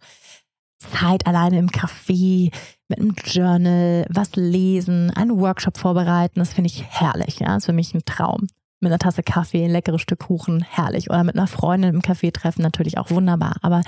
Zeit 0.79 1.25
alleine 1.25 1.57
im 1.57 1.69
Café, 1.69 2.53
mit 2.89 2.99
einem 2.99 3.15
Journal, 3.23 4.05
was 4.09 4.35
lesen, 4.35 5.11
einen 5.11 5.39
Workshop 5.39 5.77
vorbereiten, 5.77 6.39
das 6.39 6.53
finde 6.53 6.67
ich 6.67 6.83
herrlich. 6.83 7.39
Ja, 7.39 7.47
das 7.47 7.57
ist 7.59 7.65
für 7.67 7.73
mich 7.73 7.93
ein 7.93 8.03
Traum 8.05 8.47
mit 8.85 8.91
einer 8.91 8.99
Tasse 8.99 9.23
Kaffee, 9.23 9.65
ein 9.65 9.71
leckeres 9.71 10.01
Stück 10.01 10.19
Kuchen, 10.19 10.61
herrlich. 10.61 11.09
Oder 11.09 11.23
mit 11.23 11.35
einer 11.35 11.47
Freundin 11.47 11.95
im 11.95 12.01
Café 12.01 12.31
treffen, 12.31 12.61
natürlich 12.61 12.97
auch 12.97 13.09
wunderbar. 13.09 13.57
Aber 13.61 13.81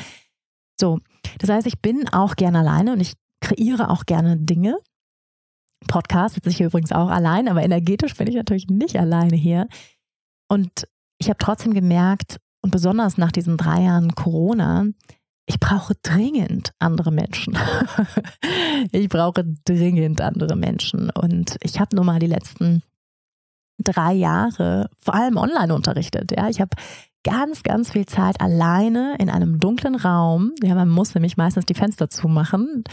so, 0.79 0.99
das 1.39 1.49
heißt, 1.49 1.67
ich 1.67 1.79
bin 1.81 2.09
auch 2.09 2.35
gerne 2.35 2.59
alleine 2.59 2.93
und 2.93 2.99
ich 2.99 3.13
kreiere 3.41 3.89
auch 3.89 4.05
gerne 4.05 4.37
Dinge. 4.37 4.77
Podcast 5.87 6.35
sitze 6.35 6.49
ich 6.49 6.57
hier 6.57 6.67
übrigens 6.67 6.91
auch 6.91 7.09
allein, 7.09 7.47
aber 7.47 7.63
energetisch 7.63 8.15
bin 8.15 8.27
ich 8.27 8.35
natürlich 8.35 8.67
nicht 8.67 8.97
alleine 8.97 9.35
hier. 9.35 9.67
Und 10.49 10.87
ich 11.19 11.29
habe 11.29 11.37
trotzdem 11.37 11.73
gemerkt, 11.73 12.39
und 12.63 12.71
besonders 12.71 13.17
nach 13.17 13.31
diesen 13.31 13.55
drei 13.55 13.83
Jahren 13.83 14.15
Corona, 14.15 14.87
ich 15.45 15.59
brauche 15.59 15.93
dringend 16.03 16.71
andere 16.79 17.11
Menschen. 17.11 17.57
ich 18.91 19.07
brauche 19.07 19.45
dringend 19.63 20.19
andere 20.19 20.57
Menschen. 20.57 21.09
Und 21.09 21.55
ich 21.61 21.79
habe 21.79 21.95
nun 21.95 22.05
mal 22.05 22.19
die 22.19 22.27
letzten 22.27 22.83
drei 23.83 24.13
Jahre 24.13 24.89
vor 25.01 25.15
allem 25.15 25.37
online 25.37 25.73
unterrichtet. 25.73 26.31
Ja, 26.35 26.49
ich 26.49 26.61
habe 26.61 26.71
ganz, 27.23 27.63
ganz 27.63 27.91
viel 27.91 28.05
Zeit 28.05 28.39
alleine 28.39 29.15
in 29.19 29.29
einem 29.29 29.59
dunklen 29.59 29.95
Raum. 29.95 30.53
Ja, 30.63 30.75
man 30.75 30.89
muss 30.89 31.13
nämlich 31.13 31.37
meistens 31.37 31.65
die 31.65 31.73
Fenster 31.73 32.09
zumachen, 32.09 32.83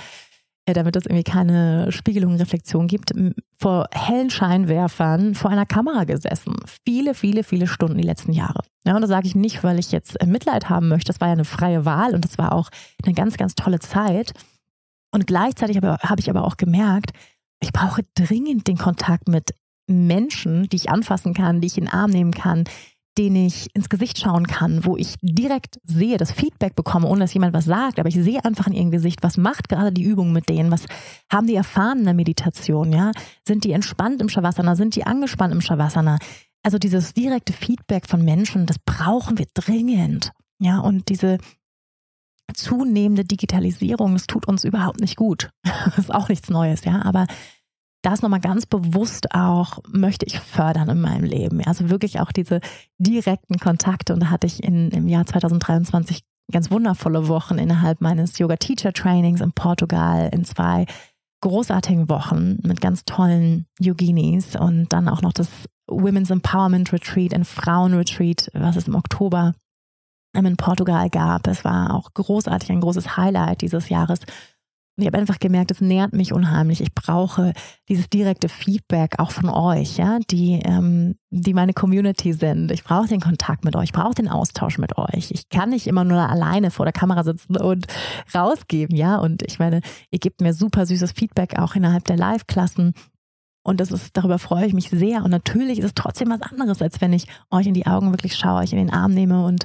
damit 0.67 0.97
es 0.97 1.07
irgendwie 1.07 1.25
keine 1.25 1.93
Spiegelung, 1.93 2.37
Reflexion 2.37 2.87
gibt, 2.87 3.13
vor 3.59 3.87
hellen 3.93 4.31
Scheinwerfern 4.31 5.35
vor 5.35 5.51
einer 5.51 5.67
Kamera 5.67 6.05
gesessen. 6.05 6.57
Viele, 6.85 7.15
viele, 7.15 7.45
viele 7.45 7.67
Stunden 7.67 7.99
die 7.99 8.07
letzten 8.07 8.33
Jahre. 8.33 8.61
Ja, 8.85 8.95
und 8.95 9.03
das 9.03 9.11
sage 9.11 9.27
ich 9.27 9.35
nicht, 9.35 9.63
weil 9.63 9.79
ich 9.79 9.93
jetzt 9.93 10.17
Mitleid 10.27 10.69
haben 10.69 10.89
möchte. 10.89 11.13
Das 11.13 11.21
war 11.21 11.29
ja 11.29 11.33
eine 11.33 11.45
freie 11.45 11.85
Wahl 11.85 12.15
und 12.15 12.25
das 12.25 12.39
war 12.39 12.53
auch 12.53 12.71
eine 13.05 13.15
ganz, 13.15 13.37
ganz 13.37 13.55
tolle 13.55 13.79
Zeit. 13.79 14.33
Und 15.13 15.27
gleichzeitig 15.27 15.77
habe 15.77 16.21
ich 16.21 16.29
aber 16.29 16.45
auch 16.45 16.57
gemerkt, 16.57 17.13
ich 17.61 17.73
brauche 17.73 18.03
dringend 18.15 18.67
den 18.67 18.79
Kontakt 18.79 19.29
mit 19.29 19.55
Menschen, 19.87 20.69
die 20.69 20.77
ich 20.77 20.91
anfassen 20.91 21.35
kann, 21.35 21.61
die 21.61 21.67
ich 21.67 21.79
in 21.79 21.85
den 21.85 21.93
Arm 21.93 22.11
nehmen 22.11 22.33
kann, 22.33 22.65
denen 23.17 23.37
ich 23.37 23.75
ins 23.75 23.89
Gesicht 23.89 24.19
schauen 24.19 24.47
kann, 24.47 24.85
wo 24.85 24.97
ich 24.97 25.15
direkt 25.23 25.79
sehe, 25.85 26.17
das 26.17 26.33
Feedback 26.33 26.75
bekomme, 26.75 27.07
ohne 27.07 27.21
dass 27.21 27.35
jemand 27.35 27.55
was 27.55 27.65
sagt, 27.65 28.01
aber 28.01 28.09
ich 28.09 28.17
sehe 28.17 28.45
einfach 28.45 28.67
in 28.67 28.73
ihrem 28.73 28.91
Gesicht, 28.91 29.23
was 29.23 29.37
macht 29.37 29.69
gerade 29.69 29.93
die 29.93 30.03
Übung 30.03 30.33
mit 30.33 30.49
denen, 30.49 30.71
was 30.71 30.87
haben 31.33 31.47
die 31.47 31.55
erfahren 31.55 32.01
in 32.01 32.05
der 32.07 32.15
Meditation, 32.15 32.93
ja? 32.93 33.13
Sind 33.47 33.65
die 33.65 33.73
entspannt 33.73 34.21
im 34.21 34.29
Shavasana, 34.29 34.75
sind 34.75 34.97
die 34.97 35.07
angespannt 35.07 35.55
im 35.55 35.61
Shavasana? 35.61 36.19
Also 36.65 36.79
dieses 36.79 37.15
direkte 37.15 37.53
Feedback 37.53 38.09
von 38.09 38.25
Menschen, 38.25 38.67
das 38.67 38.79
brauchen 38.85 39.39
wir 39.39 39.47
dringend, 39.55 40.33
ja? 40.59 40.81
Und 40.81 41.09
diese 41.09 41.39
zunehmende 42.53 43.25
Digitalisierung, 43.25 44.15
das 44.15 44.27
tut 44.27 44.47
uns 44.49 44.65
überhaupt 44.65 45.01
nicht 45.01 45.17
gut. 45.17 45.51
Das 45.85 45.99
ist 45.99 46.15
auch 46.15 46.29
nichts 46.29 46.51
Neues, 46.51 46.85
ja, 46.85 47.03
aber 47.03 47.27
das 48.05 48.23
nochmal 48.23 48.41
ganz 48.41 48.67
bewusst 48.67 49.35
auch 49.35 49.79
möchte 49.89 50.27
ich 50.27 50.39
fördern 50.39 50.89
in 50.89 51.01
meinem 51.01 51.25
Leben. 51.25 51.63
Also 51.65 51.91
wirklich 51.91 52.21
auch 52.21 52.33
diese 52.33 52.61
direkten 52.99 53.59
Kontakte. 53.59 54.13
Und 54.13 54.21
da 54.21 54.31
hatte 54.31 54.47
ich 54.47 54.63
in, 54.63 54.91
im 54.91 55.09
Jahr 55.09 55.27
2023 55.27 56.21
ganz 56.53 56.71
wundervolle 56.71 57.29
Wochen 57.29 57.57
innerhalb 57.57 58.01
meines 58.01 58.39
Yoga 58.39 58.57
Teacher 58.57 58.93
Trainings 58.93 59.41
in 59.41 59.53
Portugal 59.53 60.29
in 60.33 60.45
zwei 60.45 60.87
großartigen 61.41 62.09
Wochen 62.09 62.59
mit 62.63 62.81
ganz 62.81 63.05
tollen 63.05 63.67
Yoginis 63.79 64.57
und 64.57 64.93
dann 64.93 65.09
auch 65.09 65.23
noch 65.23 65.33
das 65.33 65.49
Women's 65.87 66.31
Empowerment 66.31 66.93
Retreat, 66.93 67.35
ein 67.35 67.45
Frauenretreat, 67.45 68.51
was 68.55 68.77
es 68.77 68.89
im 68.89 68.95
Oktober 68.95 69.55
in 70.35 70.57
Portugal 70.57 71.09
gab. 71.11 71.47
Es 71.47 71.65
war 71.65 71.95
auch 71.95 72.13
großartig, 72.15 72.71
ein 72.71 72.81
großes 72.81 73.17
Highlight 73.17 73.61
dieses 73.61 73.89
Jahres. 73.89 74.21
Ich 74.97 75.07
habe 75.07 75.19
einfach 75.19 75.41
gemerkt, 75.41 75.73
es 75.73 75.81
nährt 75.81 76.13
mich 76.13 76.33
unheimlich. 76.33 76.81
Ich 76.81 76.95
brauche 76.95 77.53
dieses 77.89 78.09
direkte 78.09 78.49
Feedback 78.49 79.19
auch 79.19 79.33
von 79.33 79.49
euch, 79.49 79.97
ja, 79.97 80.21
die, 80.31 80.61
ähm, 80.65 81.17
die 81.31 81.53
meine 81.53 81.73
Community 81.73 82.33
sind. 82.33 82.71
Ich 82.71 82.85
brauche 82.85 83.09
den 83.09 83.21
Kontakt 83.21 83.65
mit 83.65 83.75
euch, 83.75 83.87
ich 83.87 83.93
brauche 83.93 84.15
den 84.15 84.29
Austausch 84.29 84.79
mit 84.79 84.97
euch. 84.97 85.33
Ich 85.33 85.49
kann 85.49 85.71
nicht 85.71 85.89
immer 85.89 86.05
nur 86.05 86.21
alleine 86.21 86.71
vor 86.71 86.87
der 86.87 86.93
Kamera 86.93 87.25
sitzen 87.25 87.57
und 87.57 87.87
rausgeben, 88.33 88.95
ja. 88.95 89.17
Und 89.17 89.43
ich 89.43 89.59
meine, 89.59 89.81
ihr 90.11 90.21
gebt 90.21 90.41
mir 90.41 90.55
super 90.55 90.87
süßes 90.87 91.11
Feedback 91.11 91.59
auch 91.59 91.75
innerhalb 91.75 92.05
der 92.05 92.17
Live-Klassen. 92.17 92.95
Und 93.65 93.81
das 93.81 93.91
ist, 93.91 94.17
darüber 94.17 94.39
freue 94.39 94.67
ich 94.67 94.75
mich 94.75 94.91
sehr. 94.91 95.25
Und 95.25 95.31
natürlich 95.31 95.81
ist 95.81 95.87
es 95.87 95.95
trotzdem 95.95 96.31
was 96.31 96.43
anderes, 96.43 96.81
als 96.81 97.01
wenn 97.01 97.13
ich 97.13 97.27
euch 97.51 97.67
in 97.67 97.75
die 97.75 97.87
Augen 97.87 98.13
wirklich 98.13 98.37
schaue, 98.37 98.61
euch 98.61 98.73
in 98.73 98.79
den 98.79 98.93
Arm 98.93 99.13
nehme 99.13 99.45
und 99.45 99.65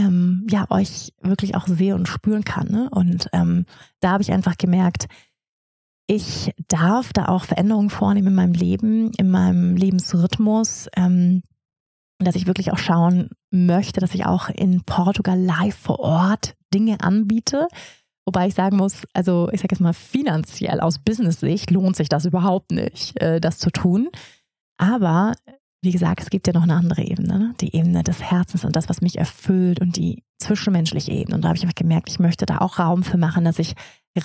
ähm, 0.00 0.46
ja, 0.50 0.66
euch 0.70 1.12
wirklich 1.20 1.54
auch 1.54 1.66
sehe 1.66 1.94
und 1.94 2.08
spüren 2.08 2.44
kann. 2.44 2.68
Ne? 2.68 2.88
Und 2.90 3.28
ähm, 3.32 3.66
da 4.00 4.12
habe 4.12 4.22
ich 4.22 4.32
einfach 4.32 4.56
gemerkt, 4.56 5.06
ich 6.06 6.52
darf 6.68 7.12
da 7.12 7.26
auch 7.26 7.44
Veränderungen 7.44 7.90
vornehmen 7.90 8.28
in 8.28 8.34
meinem 8.34 8.54
Leben, 8.54 9.12
in 9.16 9.30
meinem 9.30 9.76
Lebensrhythmus, 9.76 10.88
ähm, 10.96 11.42
dass 12.18 12.34
ich 12.34 12.46
wirklich 12.46 12.72
auch 12.72 12.78
schauen 12.78 13.30
möchte, 13.50 14.00
dass 14.00 14.14
ich 14.14 14.26
auch 14.26 14.48
in 14.48 14.82
Portugal 14.82 15.38
live 15.38 15.76
vor 15.76 16.00
Ort 16.00 16.54
Dinge 16.74 17.00
anbiete. 17.00 17.68
Wobei 18.26 18.48
ich 18.48 18.54
sagen 18.54 18.76
muss, 18.76 19.02
also 19.14 19.48
ich 19.52 19.60
sage 19.60 19.74
jetzt 19.74 19.80
mal 19.80 19.92
finanziell 19.92 20.80
aus 20.80 20.98
Business-Sicht 20.98 21.70
lohnt 21.70 21.96
sich 21.96 22.08
das 22.08 22.24
überhaupt 22.24 22.72
nicht, 22.72 23.20
äh, 23.20 23.40
das 23.40 23.58
zu 23.58 23.70
tun. 23.70 24.08
Aber 24.78 25.34
wie 25.82 25.92
gesagt, 25.92 26.20
es 26.20 26.30
gibt 26.30 26.46
ja 26.46 26.52
noch 26.52 26.62
eine 26.62 26.74
andere 26.74 27.02
Ebene, 27.02 27.38
ne? 27.38 27.54
die 27.60 27.74
Ebene 27.74 28.02
des 28.02 28.22
Herzens 28.22 28.64
und 28.64 28.76
das, 28.76 28.88
was 28.88 29.00
mich 29.00 29.16
erfüllt 29.16 29.80
und 29.80 29.96
die 29.96 30.22
zwischenmenschliche 30.38 31.10
Ebene. 31.10 31.36
Und 31.36 31.42
da 31.42 31.48
habe 31.48 31.56
ich 31.56 31.62
einfach 31.62 31.74
gemerkt, 31.74 32.10
ich 32.10 32.18
möchte 32.18 32.44
da 32.44 32.58
auch 32.58 32.78
Raum 32.78 33.02
für 33.02 33.16
machen, 33.16 33.44
dass 33.44 33.58
ich 33.58 33.74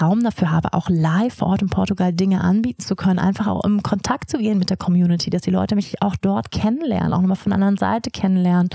Raum 0.01 0.24
dafür 0.24 0.51
habe, 0.51 0.74
auch 0.74 0.89
live 0.89 1.36
vor 1.36 1.49
Ort 1.49 1.62
in 1.62 1.70
Portugal 1.70 2.12
Dinge 2.12 2.41
anbieten 2.41 2.82
zu 2.82 2.95
können, 2.95 3.20
einfach 3.20 3.47
auch 3.47 3.64
im 3.64 3.84
Kontakt 3.84 4.30
zu 4.30 4.38
gehen 4.38 4.58
mit 4.58 4.70
der 4.70 4.78
Community, 4.78 5.30
dass 5.30 5.43
die 5.43 5.51
Leute 5.51 5.76
mich 5.76 6.01
auch 6.01 6.16
dort 6.16 6.51
kennenlernen, 6.51 7.14
auch 7.14 7.22
nochmal 7.22 7.38
von 7.38 7.51
der 7.51 7.56
anderen 7.56 7.78
Seite 7.78 8.10
kennenlernen. 8.10 8.70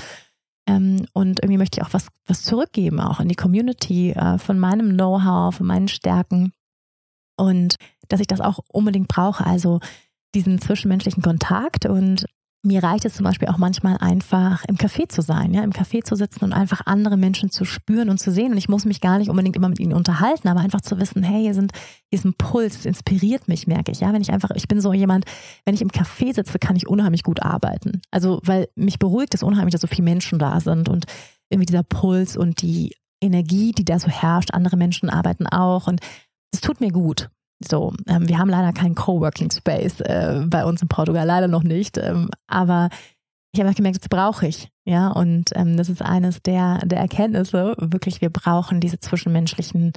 Ähm, 0.67 1.07
und 1.13 1.41
irgendwie 1.41 1.59
möchte 1.59 1.81
ich 1.81 1.87
auch 1.87 1.93
was, 1.93 2.09
was 2.27 2.45
zurückgeben, 2.45 3.01
auch 3.01 3.21
in 3.21 3.29
die 3.29 3.35
Community, 3.35 4.13
äh, 4.13 4.39
von 4.39 4.59
meinem 4.59 4.95
Know-how, 4.95 5.55
von 5.55 5.67
meinen 5.67 5.89
Stärken. 5.89 6.53
Und 7.37 7.77
dass 8.09 8.21
ich 8.21 8.27
das 8.27 8.41
auch 8.41 8.61
unbedingt 8.69 9.09
brauche, 9.09 9.45
also 9.45 9.81
diesen 10.35 10.61
zwischenmenschlichen 10.61 11.23
Kontakt 11.23 11.87
und 11.87 12.27
mir 12.63 12.83
reicht 12.83 13.07
es 13.07 13.15
zum 13.15 13.25
Beispiel 13.25 13.49
auch 13.49 13.57
manchmal 13.57 13.97
einfach 13.99 14.65
im 14.67 14.77
Café 14.77 15.09
zu 15.09 15.23
sein, 15.23 15.55
ja, 15.55 15.63
im 15.63 15.73
Café 15.73 16.05
zu 16.05 16.15
sitzen 16.15 16.45
und 16.45 16.53
einfach 16.53 16.83
andere 16.85 17.17
Menschen 17.17 17.51
zu 17.51 17.65
spüren 17.65 18.11
und 18.11 18.19
zu 18.19 18.31
sehen. 18.31 18.53
Und 18.53 18.59
ich 18.59 18.69
muss 18.69 18.85
mich 18.85 19.01
gar 19.01 19.19
nicht 19.19 19.31
unbedingt 19.31 19.57
immer 19.57 19.71
mit 19.71 19.81
ihnen 19.81 19.95
unterhalten, 19.95 20.47
aber 20.47 20.61
einfach 20.61 20.83
zu 20.83 20.99
wissen, 20.99 21.23
hey, 21.23 21.43
hier 21.43 21.55
sind, 21.55 21.73
hier 22.11 22.19
ist 22.19 22.27
ein 22.27 22.35
Puls, 22.35 22.77
es 22.77 22.85
inspiriert 22.85 23.49
mich, 23.49 23.67
merke 23.67 23.93
ich. 23.93 24.01
Ja, 24.01 24.13
wenn 24.13 24.21
ich 24.21 24.31
einfach, 24.31 24.51
ich 24.55 24.69
bin 24.69 24.83
so 24.83 24.93
jemand, 24.93 25.25
wenn 25.65 25.75
ich 25.75 25.81
im 25.81 25.91
Café 25.91 26.35
sitze, 26.35 26.59
kann 26.59 26.77
ich 26.77 26.87
unheimlich 26.87 27.23
gut 27.23 27.43
arbeiten. 27.43 28.03
Also, 28.11 28.41
weil 28.45 28.69
mich 28.75 28.99
beruhigt 28.99 29.35
es 29.35 29.43
unheimlich, 29.43 29.73
dass 29.73 29.81
so 29.81 29.87
viele 29.87 30.05
Menschen 30.05 30.39
da 30.39 30.61
sind 30.61 30.91
und 30.91 31.07
irgendwie 31.49 31.67
dieser 31.67 31.83
Puls 31.83 32.37
und 32.37 32.61
die 32.61 32.95
Energie, 33.23 33.73
die 33.73 33.85
da 33.85 33.99
so 33.99 34.09
herrscht. 34.09 34.53
Andere 34.53 34.77
Menschen 34.77 35.09
arbeiten 35.09 35.47
auch 35.47 35.87
und 35.87 36.01
es 36.53 36.61
tut 36.61 36.81
mir 36.81 36.91
gut. 36.91 37.31
So, 37.67 37.93
ähm, 38.09 38.29
wir 38.29 38.39
haben 38.39 38.49
leider 38.49 38.73
keinen 38.73 38.95
Coworking 38.95 39.51
Space 39.51 40.01
äh, 40.01 40.45
bei 40.47 40.65
uns 40.65 40.81
in 40.81 40.89
Portugal, 40.89 41.27
leider 41.27 41.49
noch 41.49 41.63
nicht. 41.63 41.99
Ähm, 41.99 42.31
aber 42.47 42.89
ich 43.53 43.61
habe 43.61 43.75
gemerkt, 43.75 44.01
das 44.01 44.09
brauche 44.09 44.47
ich. 44.47 44.71
Ja, 44.85 45.09
und 45.09 45.51
ähm, 45.55 45.77
das 45.77 45.89
ist 45.89 46.03
eines 46.03 46.43
der, 46.43 46.79
der 46.85 46.99
Erkenntnisse. 46.99 47.75
Wirklich, 47.79 48.21
wir 48.21 48.31
brauchen 48.31 48.81
diese 48.81 48.99
zwischenmenschlichen 48.99 49.93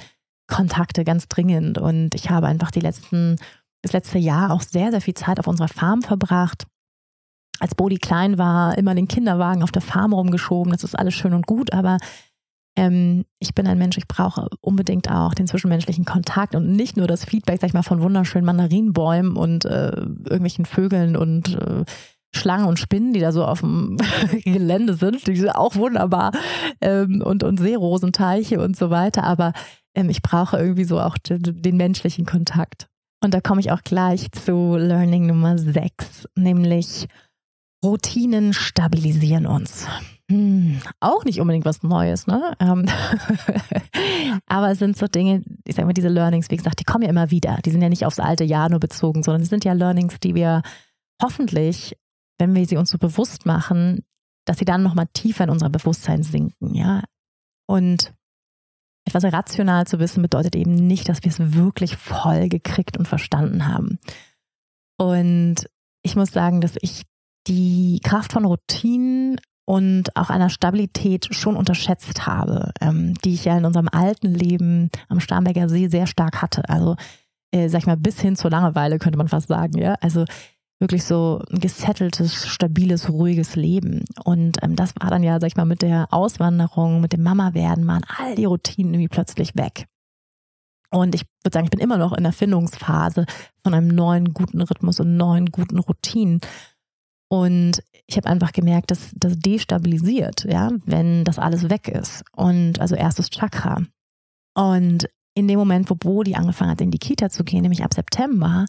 Kontakte 0.48 1.04
ganz 1.04 1.28
dringend. 1.28 1.78
Und 1.78 2.16
ich 2.16 2.30
habe 2.30 2.48
einfach 2.48 2.72
die 2.72 2.82
letzten, 2.82 3.38
das 3.82 3.94
letzte 3.94 4.18
Jahr 4.18 4.52
auch 4.52 4.62
sehr, 4.62 4.92
sehr 4.92 5.02
viel 5.02 5.14
Zeit 5.14 5.40
auf 5.40 5.48
unserer 5.48 5.68
Farm 5.68 6.02
verbracht. 6.02 6.66
Als 7.60 7.76
Bodi 7.76 7.98
klein 7.98 8.38
war, 8.38 8.78
immer 8.78 8.96
den 8.96 9.08
Kinderwagen 9.08 9.64
auf 9.64 9.72
der 9.72 9.82
Farm 9.82 10.14
rumgeschoben. 10.14 10.74
Das 10.74 10.84
ist 10.84 10.96
alles 10.98 11.14
schön 11.14 11.34
und 11.34 11.48
gut, 11.48 11.72
aber 11.72 11.98
ähm, 12.76 13.26
ich 13.40 13.54
bin 13.54 13.68
ein 13.68 13.78
Mensch, 13.78 13.98
ich 13.98 14.08
brauche 14.08 14.48
unbedingt 14.62 15.10
auch 15.10 15.34
den 15.34 15.48
zwischenmenschlichen 15.48 16.06
Kontakt 16.06 16.56
und 16.56 16.72
nicht 16.72 16.98
nur 16.98 17.08
das 17.08 17.26
Feedback, 17.26 17.60
sag 17.62 17.68
ich 17.68 17.74
mal, 17.74 17.84
von 17.84 18.02
wunderschönen 18.02 18.46
Mandarinenbäumen 18.46 19.36
und 19.36 19.66
äh, 19.66 19.92
irgendwelchen 19.92 20.66
Vögeln 20.66 21.16
und 21.16 21.56
äh, 21.56 21.86
Schlangen 22.36 22.66
und 22.66 22.80
Spinnen, 22.80 23.14
die 23.14 23.20
da 23.20 23.32
so 23.32 23.46
auf 23.46 23.60
dem 23.60 23.98
Gelände 24.44 24.96
sind, 24.96 25.28
die 25.28 25.36
sind 25.36 25.52
auch 25.52 25.76
wunderbar 25.76 26.32
ähm, 26.82 27.22
und, 27.24 27.44
und 27.44 27.60
Seerosenteiche 27.60 28.60
und 28.60 28.76
so 28.76 28.90
weiter, 28.90 29.24
aber 29.24 29.54
ähm, 29.96 30.10
ich 30.10 30.24
brauche 30.24 30.58
irgendwie 30.58 30.86
so 30.86 31.00
auch 31.00 31.18
den, 31.18 31.62
den 31.62 31.78
menschlichen 31.78 32.26
Kontakt. 32.26 32.88
Und 33.24 33.34
da 33.34 33.40
komme 33.40 33.62
ich 33.62 33.72
auch 33.72 33.84
gleich 33.84 34.32
zu 34.32 34.76
Learning 34.76 35.28
Nummer 35.28 35.58
6, 35.58 36.28
nämlich 36.36 37.08
Routinen 37.84 38.54
stabilisieren 38.54 39.46
uns. 39.46 39.88
Hm, 40.32 40.82
auch 41.02 41.26
nicht 41.26 41.42
unbedingt 41.42 41.66
was 41.66 41.84
Neues, 41.84 42.28
ne? 42.28 42.56
Ähm, 42.60 42.86
aber 44.48 44.72
es 44.72 44.80
sind 44.80 44.98
so 44.98 45.08
Dinge, 45.08 45.44
ich 45.66 45.76
sag 45.76 45.86
mal, 45.86 45.94
diese 45.94 46.08
Learnings, 46.08 46.50
wie 46.50 46.56
gesagt, 46.56 46.80
die 46.80 46.86
kommen 46.86 47.04
ja 47.04 47.10
immer 47.10 47.30
wieder. 47.30 47.60
Die 47.66 47.72
sind 47.72 47.82
ja 47.82 47.90
nicht 47.90 48.06
aufs 48.06 48.20
alte 48.20 48.44
Jahr 48.44 48.70
nur 48.70 48.80
bezogen, 48.80 49.24
sondern 49.24 49.42
es 49.42 49.50
sind 49.50 49.66
ja 49.66 49.74
Learnings, 49.74 50.20
die 50.20 50.34
wir 50.34 50.62
hoffentlich, 51.22 51.98
wenn 52.38 52.56
wir 52.56 52.66
sie 52.66 52.78
uns 52.78 52.90
so 52.90 52.98
bewusst 52.98 53.46
machen, 53.46 54.06
dass 54.46 54.58
sie 54.58 54.66
dann 54.66 54.84
nochmal 54.84 55.08
tiefer 55.14 55.44
in 55.44 55.50
unser 55.50 55.70
Bewusstsein 55.70 56.24
sinken, 56.24 56.74
ja. 56.74 57.04
Und 57.68 58.14
etwas 59.06 59.26
rational 59.26 59.86
zu 59.88 60.00
wissen 60.00 60.22
bedeutet 60.22 60.56
eben 60.56 60.74
nicht, 60.74 61.10
dass 61.10 61.24
wir 61.24 61.32
es 61.32 61.54
wirklich 61.54 61.98
voll 61.98 62.48
gekriegt 62.48 62.98
und 62.98 63.08
verstanden 63.08 63.68
haben. 63.68 64.00
Und 64.98 65.68
ich 66.04 66.16
muss 66.16 66.32
sagen, 66.32 66.62
dass 66.62 66.78
ich 66.82 67.04
die 67.48 68.00
Kraft 68.04 68.32
von 68.32 68.46
Routinen 68.46 69.40
und 69.66 70.16
auch 70.16 70.30
einer 70.30 70.50
Stabilität 70.50 71.30
schon 71.32 71.56
unterschätzt 71.56 72.26
habe, 72.28 72.72
ähm, 72.82 73.14
die 73.24 73.34
ich 73.34 73.46
ja 73.46 73.58
in 73.58 73.66
unserem 73.66 73.88
alten 73.90 74.34
Leben 74.34 74.90
am 75.08 75.20
Starnberger 75.20 75.70
See 75.70 75.88
sehr 75.88 76.08
stark 76.08 76.42
hatte. 76.42 76.68
Also, 76.70 76.96
äh, 77.52 77.70
sag 77.70 77.80
ich 77.80 77.88
mal, 77.88 77.98
bis 77.98 78.20
hin 78.20 78.36
zur 78.36 78.52
Langeweile 78.52 79.00
könnte 79.00 79.18
man 79.18 79.30
fast 79.30 79.48
sagen, 79.48 79.78
ja. 79.78 79.96
Also 80.02 80.26
wirklich 80.80 81.06
so 81.06 81.42
ein 81.50 81.60
gesetteltes, 81.60 82.46
stabiles, 82.46 83.10
ruhiges 83.10 83.56
Leben. 83.56 84.04
Und 84.26 84.62
ähm, 84.62 84.76
das 84.76 84.94
war 85.00 85.10
dann 85.10 85.24
ja, 85.24 85.40
sag 85.40 85.48
ich 85.48 85.56
mal, 85.56 85.66
mit 85.66 85.82
der 85.82 86.08
Auswanderung, 86.12 87.00
mit 87.00 87.14
dem 87.14 87.24
Mama-Werden, 87.24 87.88
waren 87.88 88.04
all 88.18 88.36
die 88.36 88.46
Routinen 88.46 88.94
irgendwie 88.94 89.08
plötzlich 89.08 89.56
weg. 89.56 89.88
Und 90.92 91.16
ich 91.16 91.24
würde 91.44 91.54
sagen, 91.54 91.66
ich 91.66 91.72
bin 91.72 91.80
immer 91.80 91.98
noch 91.98 92.14
in 92.14 92.24
der 92.24 92.34
Findungsphase 92.34 93.26
von 93.64 93.74
einem 93.74 93.88
neuen 93.88 94.34
guten 94.34 94.62
Rhythmus 94.62 95.00
und 95.00 95.18
neuen 95.18 95.48
guten 95.48 95.80
Routinen. 95.80 96.40
Und 97.30 97.82
ich 98.08 98.18
habe 98.18 98.28
einfach 98.28 98.52
gemerkt, 98.52 98.92
dass 98.92 99.12
das 99.16 99.38
destabilisiert, 99.40 100.46
ja, 100.46 100.72
wenn 100.86 101.24
das 101.24 101.40
alles 101.40 101.70
weg 101.70 101.88
ist. 101.88 102.24
Und 102.36 102.80
also 102.80 102.96
erstes 102.96 103.30
Chakra. 103.30 103.82
Und 104.56 105.10
in 105.36 105.48
dem 105.48 105.58
Moment, 105.58 105.90
wo 105.90 105.96
Bodhi 105.96 106.36
angefangen 106.36 106.72
hat, 106.72 106.82
in 106.82 106.92
die 106.92 107.00
Kita 107.00 107.30
zu 107.30 107.44
gehen, 107.44 107.62
nämlich 107.62 107.84
ab 107.84 107.94
September, 107.94 108.66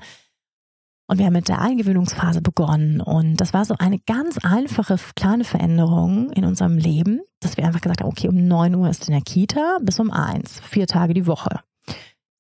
und 1.07 1.19
wir 1.19 1.27
haben 1.27 1.35
mit 1.35 1.49
der 1.49 1.61
Eingewöhnungsphase 1.61 2.41
begonnen. 2.41 3.01
Und 3.01 3.37
das 3.37 3.53
war 3.53 3.65
so 3.65 3.75
eine 3.79 3.99
ganz 3.99 4.39
einfache, 4.39 4.97
kleine 5.17 5.45
Veränderung 5.45 6.31
in 6.33 6.45
unserem 6.45 6.79
Leben, 6.79 7.21
dass 7.41 7.57
wir 7.57 7.67
einfach 7.67 7.83
gesagt 7.83 8.01
haben, 8.01 8.09
okay, 8.09 8.29
um 8.29 8.47
9 8.47 8.75
Uhr 8.75 8.89
ist 8.89 9.07
in 9.09 9.13
der 9.13 9.23
Kita 9.23 9.79
bis 9.83 10.01
um 10.01 10.11
1, 10.11 10.61
vier 10.61 10.87
Tage 10.87 11.13
die 11.13 11.27
Woche. 11.27 11.61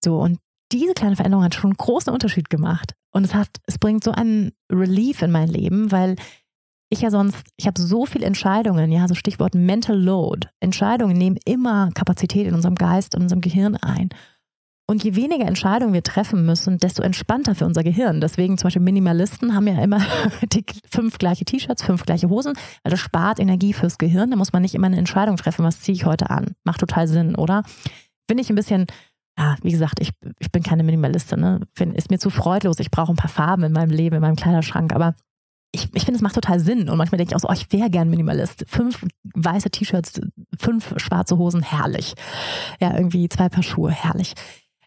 So, 0.02 0.18
und 0.18 0.38
diese 0.72 0.94
kleine 0.94 1.16
Veränderung 1.16 1.44
hat 1.44 1.54
schon 1.54 1.70
einen 1.70 1.76
großen 1.76 2.12
Unterschied 2.12 2.48
gemacht. 2.48 2.94
Und 3.12 3.24
es 3.24 3.34
hat, 3.34 3.48
es 3.66 3.78
bringt 3.78 4.02
so 4.02 4.12
einen 4.12 4.52
Relief 4.72 5.20
in 5.20 5.30
mein 5.30 5.48
Leben, 5.48 5.92
weil 5.92 6.16
ich 6.94 7.02
ja 7.02 7.10
sonst, 7.10 7.44
ich 7.56 7.66
habe 7.66 7.80
so 7.80 8.06
viele 8.06 8.26
Entscheidungen, 8.26 8.90
ja, 8.90 9.06
so 9.08 9.14
Stichwort 9.14 9.54
Mental 9.54 9.98
Load. 9.98 10.48
Entscheidungen 10.60 11.16
nehmen 11.16 11.38
immer 11.44 11.90
Kapazität 11.94 12.46
in 12.46 12.54
unserem 12.54 12.74
Geist, 12.74 13.14
in 13.14 13.22
unserem 13.22 13.40
Gehirn 13.40 13.76
ein. 13.76 14.08
Und 14.86 15.02
je 15.02 15.16
weniger 15.16 15.46
Entscheidungen 15.46 15.94
wir 15.94 16.02
treffen 16.02 16.44
müssen, 16.44 16.78
desto 16.78 17.02
entspannter 17.02 17.54
für 17.54 17.64
unser 17.64 17.82
Gehirn. 17.82 18.20
Deswegen 18.20 18.58
zum 18.58 18.66
Beispiel 18.66 18.82
Minimalisten 18.82 19.54
haben 19.54 19.66
ja 19.66 19.82
immer 19.82 20.00
die 20.52 20.64
fünf 20.90 21.18
gleiche 21.18 21.44
T-Shirts, 21.44 21.82
fünf 21.82 22.04
gleiche 22.04 22.28
Hosen, 22.28 22.52
weil 22.82 22.90
das 22.90 23.00
spart 23.00 23.40
Energie 23.40 23.72
fürs 23.72 23.96
Gehirn. 23.96 24.30
Da 24.30 24.36
muss 24.36 24.52
man 24.52 24.62
nicht 24.62 24.74
immer 24.74 24.86
eine 24.86 24.98
Entscheidung 24.98 25.36
treffen, 25.36 25.64
was 25.64 25.80
ziehe 25.80 25.96
ich 25.96 26.04
heute 26.04 26.28
an. 26.28 26.54
Macht 26.64 26.80
total 26.80 27.08
Sinn, 27.08 27.34
oder? 27.34 27.62
Bin 28.26 28.38
ich 28.38 28.50
ein 28.50 28.56
bisschen 28.56 28.86
ja, 29.36 29.56
wie 29.62 29.72
gesagt, 29.72 30.00
ich, 30.00 30.10
ich 30.38 30.52
bin 30.52 30.62
keine 30.62 30.84
Minimalistin. 30.84 31.40
Ne? 31.40 31.60
Ist 31.94 32.10
mir 32.10 32.18
zu 32.18 32.30
freudlos. 32.30 32.78
Ich 32.78 32.90
brauche 32.90 33.12
ein 33.12 33.16
paar 33.16 33.30
Farben 33.30 33.64
in 33.64 33.72
meinem 33.72 33.90
Leben, 33.90 34.16
in 34.16 34.22
meinem 34.22 34.36
Kleiderschrank. 34.36 34.94
Aber 34.94 35.14
ich, 35.74 35.88
ich 35.92 36.04
finde, 36.04 36.16
es 36.16 36.22
macht 36.22 36.36
total 36.36 36.60
Sinn. 36.60 36.88
Und 36.88 36.96
manchmal 36.96 37.18
denke 37.18 37.32
ich 37.32 37.36
auch 37.36 37.40
so, 37.40 37.48
oh, 37.48 37.52
ich 37.52 37.70
wäre 37.72 37.90
gern 37.90 38.08
Minimalist. 38.08 38.64
Fünf 38.68 39.04
weiße 39.34 39.70
T-Shirts, 39.70 40.20
fünf 40.56 40.94
schwarze 40.98 41.36
Hosen, 41.36 41.62
herrlich. 41.62 42.14
Ja, 42.80 42.96
irgendwie 42.96 43.28
zwei 43.28 43.48
Paar 43.48 43.62
Schuhe, 43.62 43.90
herrlich. 43.90 44.34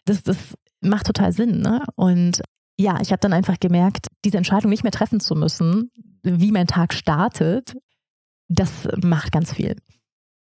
Das, 0.06 0.22
das 0.22 0.36
macht 0.80 1.06
total 1.06 1.32
Sinn. 1.32 1.60
Ne? 1.60 1.84
Und 1.94 2.40
ja, 2.78 3.00
ich 3.00 3.12
habe 3.12 3.20
dann 3.20 3.32
einfach 3.32 3.60
gemerkt, 3.60 4.06
diese 4.24 4.38
Entscheidung 4.38 4.70
nicht 4.70 4.82
mehr 4.82 4.92
treffen 4.92 5.20
zu 5.20 5.34
müssen, 5.34 5.90
wie 6.22 6.52
mein 6.52 6.66
Tag 6.66 6.94
startet, 6.94 7.76
das 8.48 8.88
macht 9.02 9.32
ganz 9.32 9.52
viel. 9.52 9.76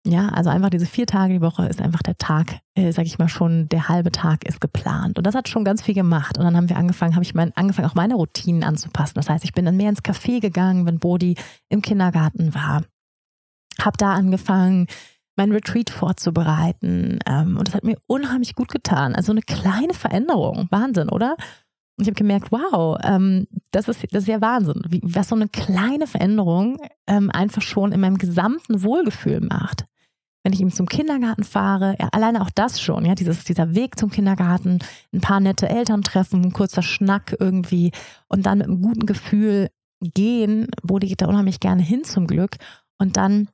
Ja, 0.06 0.28
also 0.28 0.48
einfach 0.48 0.70
diese 0.70 0.86
vier 0.86 1.06
Tage 1.06 1.34
die 1.34 1.40
Woche 1.42 1.66
ist 1.66 1.80
einfach 1.82 2.02
der 2.02 2.16
Tag, 2.16 2.60
äh, 2.74 2.90
sag 2.90 3.04
ich 3.04 3.18
mal 3.18 3.28
schon, 3.28 3.68
der 3.68 3.88
halbe 3.88 4.10
Tag 4.10 4.46
ist 4.46 4.60
geplant. 4.60 5.18
Und 5.18 5.26
das 5.26 5.34
hat 5.34 5.48
schon 5.48 5.62
ganz 5.62 5.82
viel 5.82 5.94
gemacht. 5.94 6.38
Und 6.38 6.44
dann 6.44 6.56
haben 6.56 6.70
wir 6.70 6.78
angefangen, 6.78 7.14
habe 7.14 7.22
ich 7.22 7.34
mein, 7.34 7.54
angefangen, 7.54 7.88
auch 7.88 7.94
meine 7.94 8.14
Routinen 8.14 8.64
anzupassen. 8.64 9.14
Das 9.16 9.28
heißt, 9.28 9.44
ich 9.44 9.52
bin 9.52 9.66
dann 9.66 9.76
mehr 9.76 9.90
ins 9.90 10.02
Café 10.02 10.40
gegangen, 10.40 10.86
wenn 10.86 10.98
Bodi 10.98 11.36
im 11.68 11.82
Kindergarten 11.82 12.54
war. 12.54 12.82
Hab 13.78 13.98
da 13.98 14.14
angefangen, 14.14 14.86
mein 15.36 15.52
Retreat 15.52 15.90
vorzubereiten. 15.90 17.18
Ähm, 17.26 17.58
und 17.58 17.68
das 17.68 17.74
hat 17.74 17.84
mir 17.84 17.96
unheimlich 18.06 18.54
gut 18.54 18.70
getan. 18.70 19.14
Also 19.14 19.32
eine 19.32 19.42
kleine 19.42 19.92
Veränderung. 19.92 20.66
Wahnsinn, 20.70 21.10
oder? 21.10 21.36
Und 22.00 22.06
ich 22.06 22.08
habe 22.08 22.14
gemerkt, 22.14 22.50
wow, 22.50 22.98
ähm, 23.02 23.46
das, 23.72 23.86
ist, 23.86 24.02
das 24.10 24.22
ist 24.22 24.28
ja 24.28 24.40
Wahnsinn, 24.40 24.82
wie, 24.88 25.02
was 25.04 25.28
so 25.28 25.34
eine 25.36 25.48
kleine 25.48 26.06
Veränderung 26.06 26.78
ähm, 27.06 27.30
einfach 27.30 27.62
schon 27.62 27.92
in 27.92 28.00
meinem 28.00 28.16
gesamten 28.16 28.82
Wohlgefühl 28.82 29.40
macht 29.40 29.84
wenn 30.42 30.52
ich 30.52 30.60
ihm 30.60 30.72
zum 30.72 30.86
Kindergarten 30.86 31.44
fahre, 31.44 31.96
ja, 31.98 32.08
alleine 32.12 32.40
auch 32.40 32.50
das 32.54 32.80
schon, 32.80 33.04
ja, 33.04 33.14
dieses, 33.14 33.44
dieser 33.44 33.74
Weg 33.74 33.98
zum 33.98 34.10
Kindergarten, 34.10 34.78
ein 35.12 35.20
paar 35.20 35.40
nette 35.40 35.68
Eltern 35.68 36.02
treffen, 36.02 36.42
ein 36.42 36.52
kurzer 36.52 36.82
Schnack 36.82 37.36
irgendwie 37.38 37.92
und 38.28 38.46
dann 38.46 38.58
mit 38.58 38.66
einem 38.66 38.80
guten 38.80 39.06
Gefühl 39.06 39.68
gehen, 40.00 40.68
wo 40.82 40.98
die 40.98 41.08
geht 41.08 41.20
da 41.20 41.26
unheimlich 41.26 41.60
gerne 41.60 41.82
hin 41.82 42.04
zum 42.04 42.26
Glück 42.26 42.56
und 42.98 43.16
dann 43.16 43.48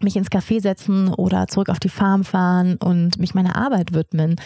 mich 0.00 0.16
ins 0.16 0.30
Café 0.30 0.60
setzen 0.60 1.08
oder 1.08 1.48
zurück 1.48 1.70
auf 1.70 1.80
die 1.80 1.88
Farm 1.88 2.22
fahren 2.22 2.76
und 2.76 3.18
mich 3.18 3.34
meiner 3.34 3.56
Arbeit 3.56 3.94
widmen. 3.94 4.36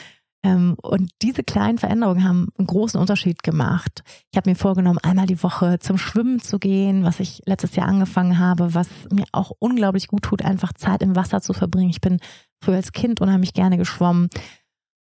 Ähm, 0.44 0.76
und 0.82 1.10
diese 1.22 1.44
kleinen 1.44 1.78
Veränderungen 1.78 2.24
haben 2.24 2.48
einen 2.58 2.66
großen 2.66 3.00
Unterschied 3.00 3.42
gemacht. 3.42 4.02
Ich 4.30 4.36
habe 4.36 4.50
mir 4.50 4.56
vorgenommen, 4.56 4.98
einmal 4.98 5.26
die 5.26 5.42
Woche 5.42 5.78
zum 5.78 5.98
Schwimmen 5.98 6.40
zu 6.40 6.58
gehen, 6.58 7.04
was 7.04 7.20
ich 7.20 7.42
letztes 7.46 7.76
Jahr 7.76 7.86
angefangen 7.86 8.38
habe, 8.38 8.74
was 8.74 8.88
mir 9.12 9.24
auch 9.32 9.52
unglaublich 9.58 10.08
gut 10.08 10.22
tut, 10.22 10.44
einfach 10.44 10.72
Zeit 10.72 11.02
im 11.02 11.14
Wasser 11.14 11.40
zu 11.40 11.52
verbringen. 11.52 11.90
Ich 11.90 12.00
bin 12.00 12.18
früher 12.62 12.76
als 12.76 12.92
Kind 12.92 13.20
unheimlich 13.20 13.54
gerne 13.54 13.78
geschwommen. 13.78 14.28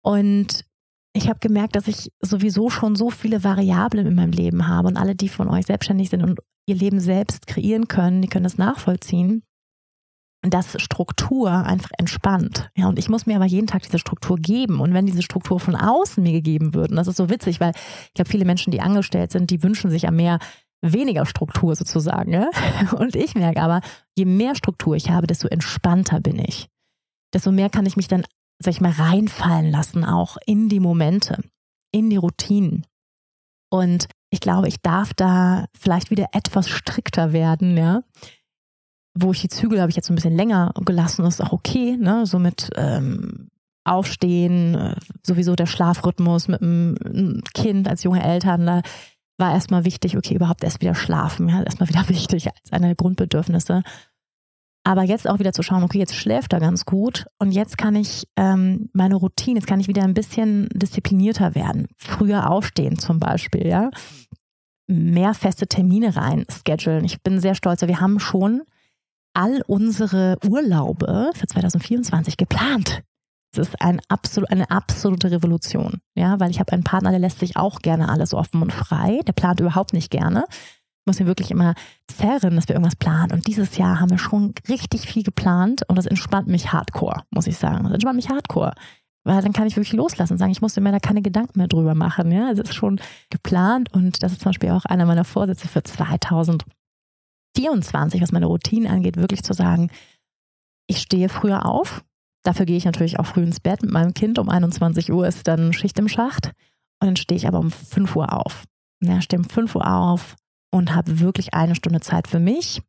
Und 0.03 0.65
ich 1.13 1.29
habe 1.29 1.39
gemerkt, 1.41 1.77
dass 1.77 1.89
ich 1.89 2.13
sowieso 2.21 2.71
schon 2.71 2.97
so 2.97 3.11
viele 3.11 3.45
Variablen 3.45 4.07
in 4.07 4.15
meinem 4.15 4.33
Leben 4.33 4.69
habe 4.69 4.89
und 4.89 4.97
alle, 4.97 5.15
die 5.15 5.29
von 5.29 5.49
euch 5.49 5.67
selbstständig 5.67 6.11
sind 6.11 6.23
und 6.23 6.41
ihr 6.67 6.75
Leben 6.75 7.01
selbst 7.01 7.47
kreieren 7.47 7.89
können, 7.89 8.23
die 8.23 8.29
können 8.29 8.45
das 8.45 8.59
nachvollziehen, 8.59 9.43
dass 10.51 10.81
Struktur 10.81 11.51
einfach 11.51 11.90
entspannt. 11.98 12.70
Ja, 12.77 12.89
und 12.89 12.98
ich 12.98 13.09
muss 13.09 13.27
mir 13.27 13.36
aber 13.36 13.47
jeden 13.47 13.66
Tag 13.66 13.82
diese 13.82 13.98
Struktur 13.98 14.36
geben. 14.36 14.81
Und 14.81 14.94
wenn 14.94 15.06
diese 15.06 15.23
Struktur 15.23 15.60
von 15.60 15.77
außen 15.77 16.23
mir 16.23 16.32
gegeben 16.32 16.74
wird, 16.74 16.90
und 16.90 16.97
das 16.97 17.09
ist 17.09 17.16
so 17.16 17.31
witzig, 17.31 17.60
weil 17.60 17.73
ich 18.09 18.14
glaube, 18.14 18.31
viele 18.31 18.44
Menschen, 18.44 18.70
die 18.70 18.81
angestellt 18.81 19.32
sind, 19.32 19.51
die 19.51 19.62
wünschen 19.62 19.90
sich 19.90 20.02
ja 20.02 20.10
mehr 20.10 20.39
weniger 20.82 21.27
Struktur 21.27 21.74
sozusagen. 21.74 22.32
Ja? 22.32 22.51
Und 22.98 23.16
ich 23.16 23.35
merke 23.35 23.62
aber, 23.62 23.81
je 24.16 24.27
mehr 24.27 24.55
Struktur 24.55 24.94
ich 24.94 25.10
habe, 25.10 25.27
desto 25.27 25.48
entspannter 25.48 26.20
bin 26.20 26.39
ich. 26.39 26.68
Desto 27.35 27.51
mehr 27.51 27.70
kann 27.70 27.86
ich 27.86 27.97
mich 27.97 28.09
dann 28.09 28.24
sag 28.59 28.73
ich 28.73 28.81
mal, 28.81 28.93
reinfallen 28.93 29.70
lassen, 29.70 30.05
auch 30.05 30.36
in 30.47 30.68
die 30.68 30.81
Momente, 30.81 31.43
in 31.93 32.10
die 32.10 32.16
Routinen. 32.16 32.86
Und 33.70 34.09
ich 34.31 34.40
glaube, 34.40 34.68
ich 34.68 34.81
darf 34.81 35.12
da 35.14 35.66
vielleicht 35.78 36.10
wieder 36.10 36.28
etwas 36.32 36.68
strikter 36.68 37.32
werden, 37.32 37.77
ja. 37.77 38.02
Wo 39.19 39.33
ich 39.33 39.41
die 39.41 39.49
Zügel 39.49 39.81
habe 39.81 39.91
ich 39.91 39.97
jetzt 39.97 40.11
ein 40.11 40.15
bisschen 40.15 40.37
länger 40.37 40.73
gelassen, 40.85 41.25
das 41.25 41.35
ist 41.35 41.41
auch 41.41 41.53
okay, 41.53 41.97
ne? 41.97 42.27
So 42.27 42.39
mit 42.39 42.71
ähm, 42.77 43.49
Aufstehen, 43.85 44.75
äh, 44.75 44.97
sowieso 45.23 45.55
der 45.55 45.67
Schlafrhythmus 45.67 46.49
mit 46.49 46.61
dem 46.61 47.41
Kind 47.55 47.89
als 47.89 48.03
junge 48.03 48.23
Eltern, 48.23 48.67
da 48.67 48.83
war 49.39 49.53
erstmal 49.53 49.85
wichtig, 49.85 50.17
okay, 50.17 50.35
überhaupt 50.35 50.65
erst 50.65 50.81
wieder 50.81 50.95
schlafen, 50.95 51.49
ja, 51.49 51.63
erstmal 51.63 51.89
wieder 51.89 52.09
wichtig 52.09 52.49
als 52.49 52.73
eine 52.73 52.87
der 52.87 52.97
Grundbedürfnisse. 52.97 53.83
Aber 54.85 55.03
jetzt 55.03 55.29
auch 55.29 55.41
wieder 55.41 55.53
zu 55.53 55.63
schauen, 55.63 55.83
okay, 55.83 55.99
jetzt 55.99 56.15
schläft 56.15 56.53
er 56.53 56.61
ganz 56.61 56.85
gut 56.85 57.27
und 57.39 57.51
jetzt 57.51 57.77
kann 57.77 57.97
ich 57.97 58.29
ähm, 58.37 58.89
meine 58.93 59.17
Routine, 59.17 59.59
jetzt 59.59 59.67
kann 59.67 59.81
ich 59.81 59.89
wieder 59.89 60.05
ein 60.05 60.15
bisschen 60.15 60.69
disziplinierter 60.73 61.55
werden. 61.57 61.89
Früher 61.97 62.51
aufstehen 62.51 62.99
zum 62.99 63.19
Beispiel, 63.19 63.67
ja. 63.67 63.91
Mehr 64.89 65.35
feste 65.35 65.67
Termine 65.67 66.15
rein 66.15 66.45
schedulen. 66.49 67.05
Ich 67.05 67.21
bin 67.21 67.41
sehr 67.41 67.57
stolz, 67.57 67.83
wir 67.83 68.01
haben 68.01 68.21
schon 68.21 68.63
all 69.37 69.63
unsere 69.67 70.39
Urlaube 70.49 71.31
für 71.35 71.47
2024 71.47 72.37
geplant. 72.37 73.03
Das 73.53 73.69
ist 73.69 73.81
ein 73.81 74.01
absolut, 74.09 74.51
eine 74.51 74.71
absolute 74.71 75.31
Revolution, 75.31 76.01
ja, 76.15 76.39
weil 76.41 76.51
ich 76.51 76.61
habe 76.61 76.73
einen 76.73 76.85
Partner, 76.85 77.11
der 77.11 77.21
lässt 77.21 77.39
sich 77.39 77.57
auch 77.57 77.79
gerne 77.79 78.09
alles 78.09 78.35
offen 78.35 78.61
und 78.63 78.73
frei. 78.73 79.21
Der 79.27 79.33
plant 79.33 79.61
überhaupt 79.61 79.93
nicht 79.93 80.11
gerne 80.11 80.45
muss 81.07 81.21
mir 81.21 81.27
wirklich 81.27 81.51
immer 81.51 81.75
zerren, 82.09 82.57
dass 82.57 82.69
wir 82.69 82.75
irgendwas 82.75 82.97
planen. 82.97 83.33
Und 83.33 83.47
dieses 83.47 83.77
Jahr 83.77 84.01
haben 84.01 84.11
wir 84.11 84.19
schon 84.19 84.55
richtig 84.69 85.07
viel 85.07 85.23
geplant 85.23 85.83
und 85.89 85.97
das 85.97 86.07
entspannt 86.07 86.49
mich 86.49 86.73
hardcore, 86.73 87.23
muss 87.31 87.47
ich 87.47 87.57
sagen. 87.57 87.85
Das 87.85 87.93
entspannt 87.93 88.17
mich 88.17 88.29
hardcore. 88.29 88.73
Weil 89.25 89.43
dann 89.43 89.53
kann 89.53 89.67
ich 89.67 89.77
wirklich 89.77 89.93
loslassen 89.93 90.35
und 90.35 90.39
sagen, 90.39 90.53
ich 90.53 90.63
musste 90.63 90.81
mir 90.81 90.93
da 90.93 91.01
keine 91.01 91.23
Gedanken 91.23 91.59
mehr 91.59 91.69
drüber 91.69 91.95
machen. 91.95 92.31
Ja, 92.31 92.51
es 92.51 92.59
ist 92.59 92.75
schon 92.75 93.01
geplant 93.31 93.93
und 93.93 94.23
das 94.23 94.33
ist 94.33 94.43
zum 94.43 94.51
Beispiel 94.51 94.71
auch 94.71 94.85
einer 94.85 95.07
meiner 95.07 95.25
Vorsätze 95.25 95.67
für 95.67 95.83
2024, 95.83 96.69
was 97.59 98.33
meine 98.33 98.47
Routine 98.47 98.91
angeht, 98.91 99.16
wirklich 99.16 99.43
zu 99.43 99.53
sagen, 99.53 99.91
ich 100.87 100.99
stehe 100.99 101.28
früher 101.28 101.66
auf. 101.66 102.05
Dafür 102.45 102.66
gehe 102.66 102.77
ich 102.77 102.85
natürlich 102.85 103.19
auch 103.19 103.27
früh 103.27 103.43
ins 103.43 103.61
Bett 103.61 103.83
mit 103.83 103.91
meinem 103.91 104.15
Kind. 104.15 104.39
Um 104.39 104.49
21 104.49 105.12
Uhr 105.12 105.27
ist 105.27 105.49
dann 105.49 105.73
Schicht 105.73 105.99
im 105.99 106.09
Schacht. 106.09 106.53
Und 107.01 107.09
dann 107.09 107.16
stehe 107.16 107.37
ich 107.37 107.49
aber 107.49 107.59
um 107.59 107.70
5 107.70 108.15
Uhr 108.15 108.33
auf. 108.33 108.65
Ja, 109.03 109.20
stehe 109.20 109.41
um 109.41 109.49
5 109.49 109.74
Uhr 109.74 109.87
auf, 109.87 110.37
und 110.77 110.95
habe 110.95 111.20
wirklich 111.20 111.55
eine 111.55 111.74
Stunde 111.74 112.01
Zeit 112.01 112.28
für 112.28 112.39
mich. 112.39 112.83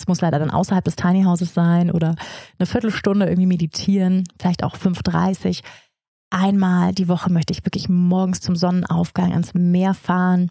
Es 0.00 0.06
muss 0.06 0.20
leider 0.20 0.38
dann 0.38 0.50
außerhalb 0.50 0.84
des 0.84 0.96
Tiny 0.96 1.22
Houses 1.22 1.54
sein 1.54 1.90
oder 1.90 2.16
eine 2.58 2.66
Viertelstunde 2.66 3.26
irgendwie 3.26 3.46
meditieren, 3.46 4.24
vielleicht 4.38 4.64
auch 4.64 4.76
5.30 4.76 5.62
Einmal 6.28 6.92
die 6.92 7.08
Woche 7.08 7.30
möchte 7.30 7.52
ich 7.52 7.64
wirklich 7.64 7.88
morgens 7.88 8.40
zum 8.40 8.56
Sonnenaufgang 8.56 9.30
ans 9.30 9.54
Meer 9.54 9.94
fahren 9.94 10.50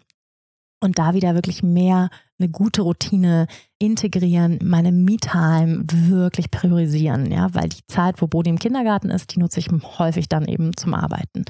und 0.80 0.98
da 0.98 1.14
wieder 1.14 1.34
wirklich 1.34 1.62
mehr 1.62 2.10
eine 2.38 2.48
gute 2.48 2.82
Routine 2.82 3.46
integrieren, 3.78 4.58
meine 4.62 4.92
Me-Time 4.92 5.84
wirklich 5.88 6.50
priorisieren, 6.50 7.30
ja, 7.30 7.52
weil 7.54 7.68
die 7.68 7.86
Zeit, 7.86 8.20
wo 8.20 8.26
Bodi 8.26 8.50
im 8.50 8.58
Kindergarten 8.58 9.10
ist, 9.10 9.34
die 9.34 9.40
nutze 9.40 9.60
ich 9.60 9.68
häufig 9.98 10.28
dann 10.28 10.46
eben 10.46 10.76
zum 10.76 10.94
Arbeiten. 10.94 11.44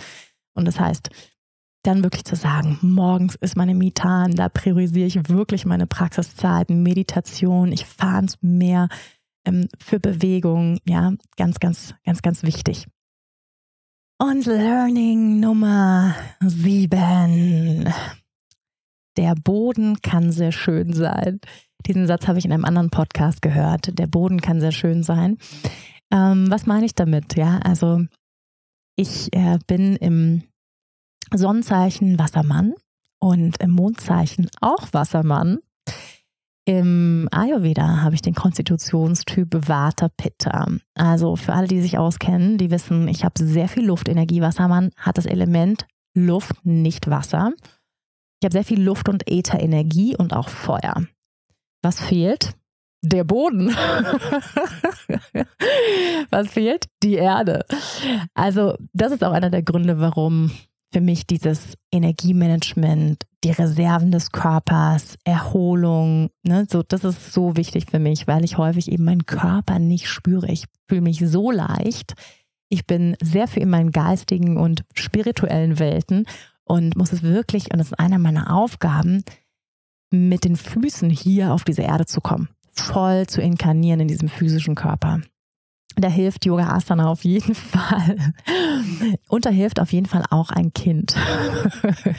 Und 0.54 0.66
das 0.66 0.78
heißt, 0.78 1.10
dann 1.82 2.02
wirklich 2.02 2.24
zu 2.24 2.36
sagen, 2.36 2.78
morgens 2.82 3.36
ist 3.36 3.56
meine 3.56 3.74
Me-Time, 3.74 4.34
da 4.34 4.48
priorisiere 4.48 5.06
ich 5.06 5.28
wirklich 5.28 5.64
meine 5.66 5.86
Praxiszeiten, 5.86 6.82
Meditation, 6.82 7.72
ich 7.72 7.84
fahre 7.84 8.20
ins 8.20 8.38
Meer 8.42 8.88
ähm, 9.44 9.68
für 9.78 10.00
Bewegung, 10.00 10.78
ja, 10.84 11.12
ganz, 11.36 11.60
ganz, 11.60 11.94
ganz, 12.04 12.22
ganz 12.22 12.42
wichtig. 12.42 12.86
Und 14.18 14.46
Learning 14.46 15.40
Nummer 15.40 16.14
sieben. 16.40 17.92
Der 19.16 19.34
Boden 19.34 20.00
kann 20.02 20.30
sehr 20.30 20.52
schön 20.52 20.92
sein. 20.92 21.40
Diesen 21.86 22.06
Satz 22.06 22.26
habe 22.26 22.38
ich 22.38 22.44
in 22.44 22.52
einem 22.52 22.64
anderen 22.64 22.90
Podcast 22.90 23.42
gehört. 23.42 23.98
Der 23.98 24.06
Boden 24.06 24.40
kann 24.40 24.60
sehr 24.60 24.72
schön 24.72 25.02
sein. 25.02 25.38
Ähm, 26.12 26.50
was 26.50 26.66
meine 26.66 26.86
ich 26.86 26.94
damit? 26.94 27.36
Ja, 27.36 27.58
also 27.58 28.04
ich 28.96 29.32
äh, 29.34 29.58
bin 29.66 29.96
im 29.96 30.42
Sonnenzeichen 31.34 32.18
Wassermann 32.18 32.74
und 33.18 33.60
im 33.60 33.70
Mondzeichen 33.70 34.48
auch 34.60 34.92
Wassermann. 34.92 35.58
Im 36.64 37.28
Ayurveda 37.30 38.02
habe 38.02 38.16
ich 38.16 38.22
den 38.22 38.34
Konstitutionstyp 38.34 39.68
Vata 39.68 40.08
Pitta. 40.08 40.66
Also 40.94 41.36
für 41.36 41.52
alle, 41.52 41.68
die 41.68 41.80
sich 41.80 41.96
auskennen, 41.96 42.58
die 42.58 42.72
wissen, 42.72 43.06
ich 43.06 43.24
habe 43.24 43.44
sehr 43.44 43.68
viel 43.68 43.86
Luftenergie. 43.86 44.40
Wassermann 44.40 44.90
hat 44.96 45.16
das 45.16 45.26
Element 45.26 45.86
Luft, 46.14 46.64
nicht 46.64 47.08
Wasser. 47.08 47.52
Ich 48.40 48.44
habe 48.44 48.52
sehr 48.52 48.64
viel 48.64 48.82
Luft- 48.82 49.08
und 49.08 49.30
Ätherenergie 49.30 50.16
und 50.16 50.34
auch 50.34 50.48
Feuer. 50.48 51.06
Was 51.82 52.00
fehlt? 52.00 52.54
Der 53.02 53.24
Boden. 53.24 53.68
Was 56.30 56.48
fehlt? 56.48 56.86
Die 57.02 57.14
Erde. 57.14 57.64
Also 58.34 58.76
das 58.92 59.12
ist 59.12 59.24
auch 59.24 59.32
einer 59.32 59.50
der 59.50 59.62
Gründe, 59.62 60.00
warum 60.00 60.50
für 60.92 61.00
mich 61.00 61.26
dieses 61.26 61.74
Energiemanagement, 61.92 63.22
die 63.44 63.50
Reserven 63.50 64.10
des 64.10 64.32
Körpers, 64.32 65.16
Erholung, 65.24 66.30
ne, 66.42 66.66
so, 66.70 66.82
das 66.82 67.04
ist 67.04 67.32
so 67.32 67.56
wichtig 67.56 67.86
für 67.90 67.98
mich, 67.98 68.26
weil 68.26 68.44
ich 68.44 68.58
häufig 68.58 68.90
eben 68.90 69.04
meinen 69.04 69.26
Körper 69.26 69.78
nicht 69.78 70.08
spüre. 70.08 70.50
Ich 70.50 70.64
fühle 70.88 71.02
mich 71.02 71.18
so 71.18 71.50
leicht. 71.50 72.14
Ich 72.68 72.86
bin 72.86 73.16
sehr 73.22 73.46
viel 73.46 73.62
in 73.62 73.70
meinen 73.70 73.92
geistigen 73.92 74.56
und 74.56 74.84
spirituellen 74.94 75.78
Welten 75.78 76.26
und 76.66 76.96
muss 76.96 77.12
es 77.12 77.22
wirklich, 77.22 77.72
und 77.72 77.78
das 77.78 77.88
ist 77.88 77.98
einer 77.98 78.18
meiner 78.18 78.54
Aufgaben, 78.54 79.24
mit 80.10 80.44
den 80.44 80.56
Füßen 80.56 81.10
hier 81.10 81.52
auf 81.52 81.64
diese 81.64 81.82
Erde 81.82 82.06
zu 82.06 82.20
kommen, 82.20 82.48
voll 82.72 83.26
zu 83.26 83.40
inkarnieren 83.40 84.00
in 84.00 84.08
diesem 84.08 84.28
physischen 84.28 84.74
Körper. 84.74 85.20
Da 85.98 86.08
hilft 86.08 86.44
Yoga 86.44 86.68
Asana 86.68 87.08
auf 87.08 87.24
jeden 87.24 87.54
Fall. 87.54 88.16
Und 89.28 89.46
da 89.46 89.50
hilft 89.50 89.80
auf 89.80 89.92
jeden 89.92 90.06
Fall 90.06 90.24
auch 90.30 90.50
ein 90.50 90.72
Kind. 90.72 91.16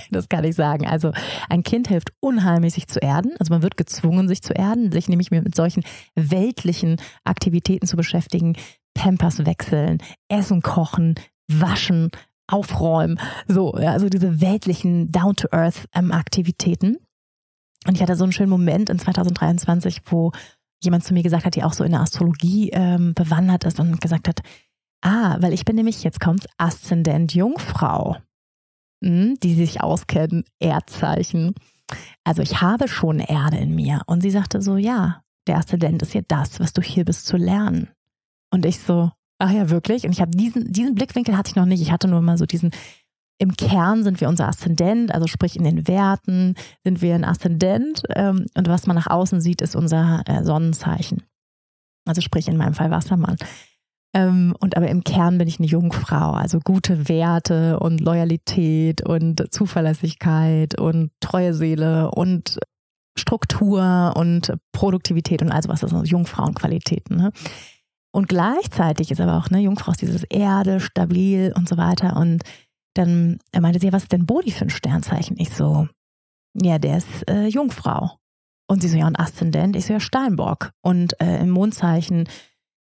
Das 0.10 0.30
kann 0.30 0.44
ich 0.44 0.56
sagen. 0.56 0.88
Also 0.88 1.12
ein 1.50 1.64
Kind 1.64 1.88
hilft 1.90 2.12
unheimlich, 2.20 2.74
sich 2.74 2.88
zu 2.88 3.00
erden. 3.00 3.32
Also 3.40 3.54
man 3.54 3.62
wird 3.62 3.78
gezwungen, 3.78 4.28
sich 4.28 4.42
zu 4.42 4.54
erden, 4.54 4.92
sich 4.92 5.10
nämlich 5.10 5.32
mit 5.32 5.56
solchen 5.56 5.84
weltlichen 6.16 6.98
Aktivitäten 7.24 7.88
zu 7.88 7.98
beschäftigen. 7.98 8.56
Pampers 8.94 9.46
wechseln, 9.46 10.00
Essen 10.30 10.62
kochen, 10.62 11.16
waschen, 11.48 12.10
aufräumen. 12.48 13.20
So, 13.48 13.72
also 13.72 14.10
diese 14.10 14.42
weltlichen 14.42 15.12
Down-to-Earth-Aktivitäten. 15.12 16.98
Und 17.86 17.96
ich 17.96 18.02
hatte 18.02 18.16
so 18.16 18.24
einen 18.24 18.34
schönen 18.34 18.50
Moment 18.50 18.90
in 18.90 19.00
2023, 19.00 20.02
wo 20.06 20.32
jemand 20.82 21.04
zu 21.04 21.14
mir 21.14 21.24
gesagt 21.24 21.46
hat, 21.46 21.56
die 21.56 21.64
auch 21.64 21.74
so 21.74 21.84
in 21.84 21.92
der 21.92 22.02
Astrologie 22.02 22.70
ähm, 22.72 23.14
bewandert 23.14 23.64
ist 23.64 23.80
und 23.80 24.00
gesagt 24.02 24.28
hat, 24.28 24.42
ah, 25.02 25.38
weil 25.40 25.54
ich 25.54 25.66
bin 25.66 25.76
nämlich, 25.76 26.04
jetzt 26.04 26.20
kommt's, 26.20 26.48
Aszendent 26.58 27.34
Jungfrau, 27.34 28.18
hm, 29.04 29.36
die 29.42 29.56
sich 29.56 29.82
auskennen, 29.82 30.44
Erdzeichen. 30.60 31.56
Also 32.24 32.42
ich 32.42 32.62
habe 32.62 32.88
schon 32.88 33.20
Erde 33.20 33.58
in 33.58 33.74
mir. 33.74 34.02
Und 34.08 34.22
sie 34.22 34.32
sagte 34.32 34.62
so, 34.62 34.78
ja, 34.78 35.22
der 35.48 35.58
Aszendent 35.58 36.02
ist 36.02 36.14
ja 36.14 36.22
das, 36.28 36.60
was 36.60 36.74
du 36.74 36.82
hier 36.82 37.06
bist 37.06 37.26
zu 37.26 37.38
lernen. 37.38 37.90
Und 38.52 38.66
ich 38.66 38.80
so, 38.80 39.12
ach 39.40 39.52
ja, 39.52 39.70
wirklich? 39.70 40.06
Und 40.06 40.12
ich 40.12 40.22
habe 40.22 40.32
diesen, 40.32 40.72
diesen 40.72 40.96
Blickwinkel 40.96 41.38
hatte 41.38 41.50
ich 41.50 41.56
noch 41.56 41.66
nicht. 41.66 41.82
Ich 41.82 41.92
hatte 41.92 42.08
nur 42.08 42.22
mal 42.22 42.38
so 42.38 42.46
diesen 42.46 42.72
im 43.40 43.56
Kern 43.56 44.04
sind 44.04 44.20
wir 44.20 44.30
unser 44.30 44.48
Aszendent, 44.48 45.14
also 45.14 45.28
sprich 45.28 45.56
in 45.56 45.64
den 45.64 45.88
Werten 45.88 46.56
sind 46.84 47.02
wir 47.02 47.14
ein 47.14 47.24
Aszendent 47.24 48.02
ähm, 48.16 48.48
und 48.56 48.68
was 48.68 48.88
man 48.88 48.96
nach 48.96 49.08
außen 49.08 49.42
sieht, 49.42 49.62
ist 49.62 49.76
unser 49.76 50.24
äh, 50.26 50.44
Sonnenzeichen. 50.44 51.24
Also 52.06 52.22
sprich 52.22 52.48
in 52.48 52.58
meinem 52.58 52.74
Fall 52.74 52.90
Wassermann. 52.90 53.38
Ähm, 54.16 54.56
und 54.60 54.76
aber 54.76 54.88
im 54.88 55.04
Kern 55.04 55.38
bin 55.38 55.48
ich 55.48 55.60
eine 55.60 55.68
Jungfrau, 55.68 56.32
also 56.32 56.60
gute 56.60 57.10
Werte 57.10 57.80
und 57.80 58.02
Loyalität 58.02 59.06
und 59.06 59.54
Zuverlässigkeit 59.54 60.80
und 60.80 61.12
treue 61.20 61.54
Seele 61.54 62.10
und 62.12 62.58
Struktur 63.20 64.14
und 64.16 64.54
Produktivität 64.72 65.42
und 65.42 65.52
all 65.52 65.62
sowas, 65.62 65.82
das 65.82 65.92
sind 65.92 66.08
Jungfrauenqualitäten. 66.08 67.18
Ne? 67.18 67.32
Und 68.12 68.30
gleichzeitig 68.30 69.12
ist 69.12 69.22
aber 69.22 69.38
auch 69.38 69.50
eine 69.50 69.60
Jungfrau 69.60 69.92
ist 69.92 70.02
dieses 70.02 70.24
Erde, 70.24 70.80
stabil 70.80 71.54
und 71.56 71.68
so 71.70 71.78
weiter. 71.78 72.18
Und 72.18 72.44
dann 72.94 73.40
meinte 73.60 73.80
sie, 73.80 73.94
was 73.94 74.04
ist 74.04 74.12
denn 74.12 74.26
Bodi 74.26 74.52
für 74.52 74.66
ein 74.66 74.70
Sternzeichen? 74.70 75.38
Ich 75.40 75.52
so, 75.52 75.88
ja, 76.54 76.80
der 76.80 76.98
ist 76.98 77.30
äh, 77.30 77.48
Jungfrau. 77.48 78.18
Und 78.70 78.82
sie 78.82 78.90
so, 78.90 78.98
ja, 78.98 79.08
und 79.08 79.20
Aszendent? 79.20 79.76
Ich 79.76 79.86
so, 79.86 79.94
ja, 79.94 80.00
Steinbock. 80.00 80.72
Und 80.82 81.20
äh, 81.22 81.40
im 81.40 81.50
Mondzeichen 81.50 82.28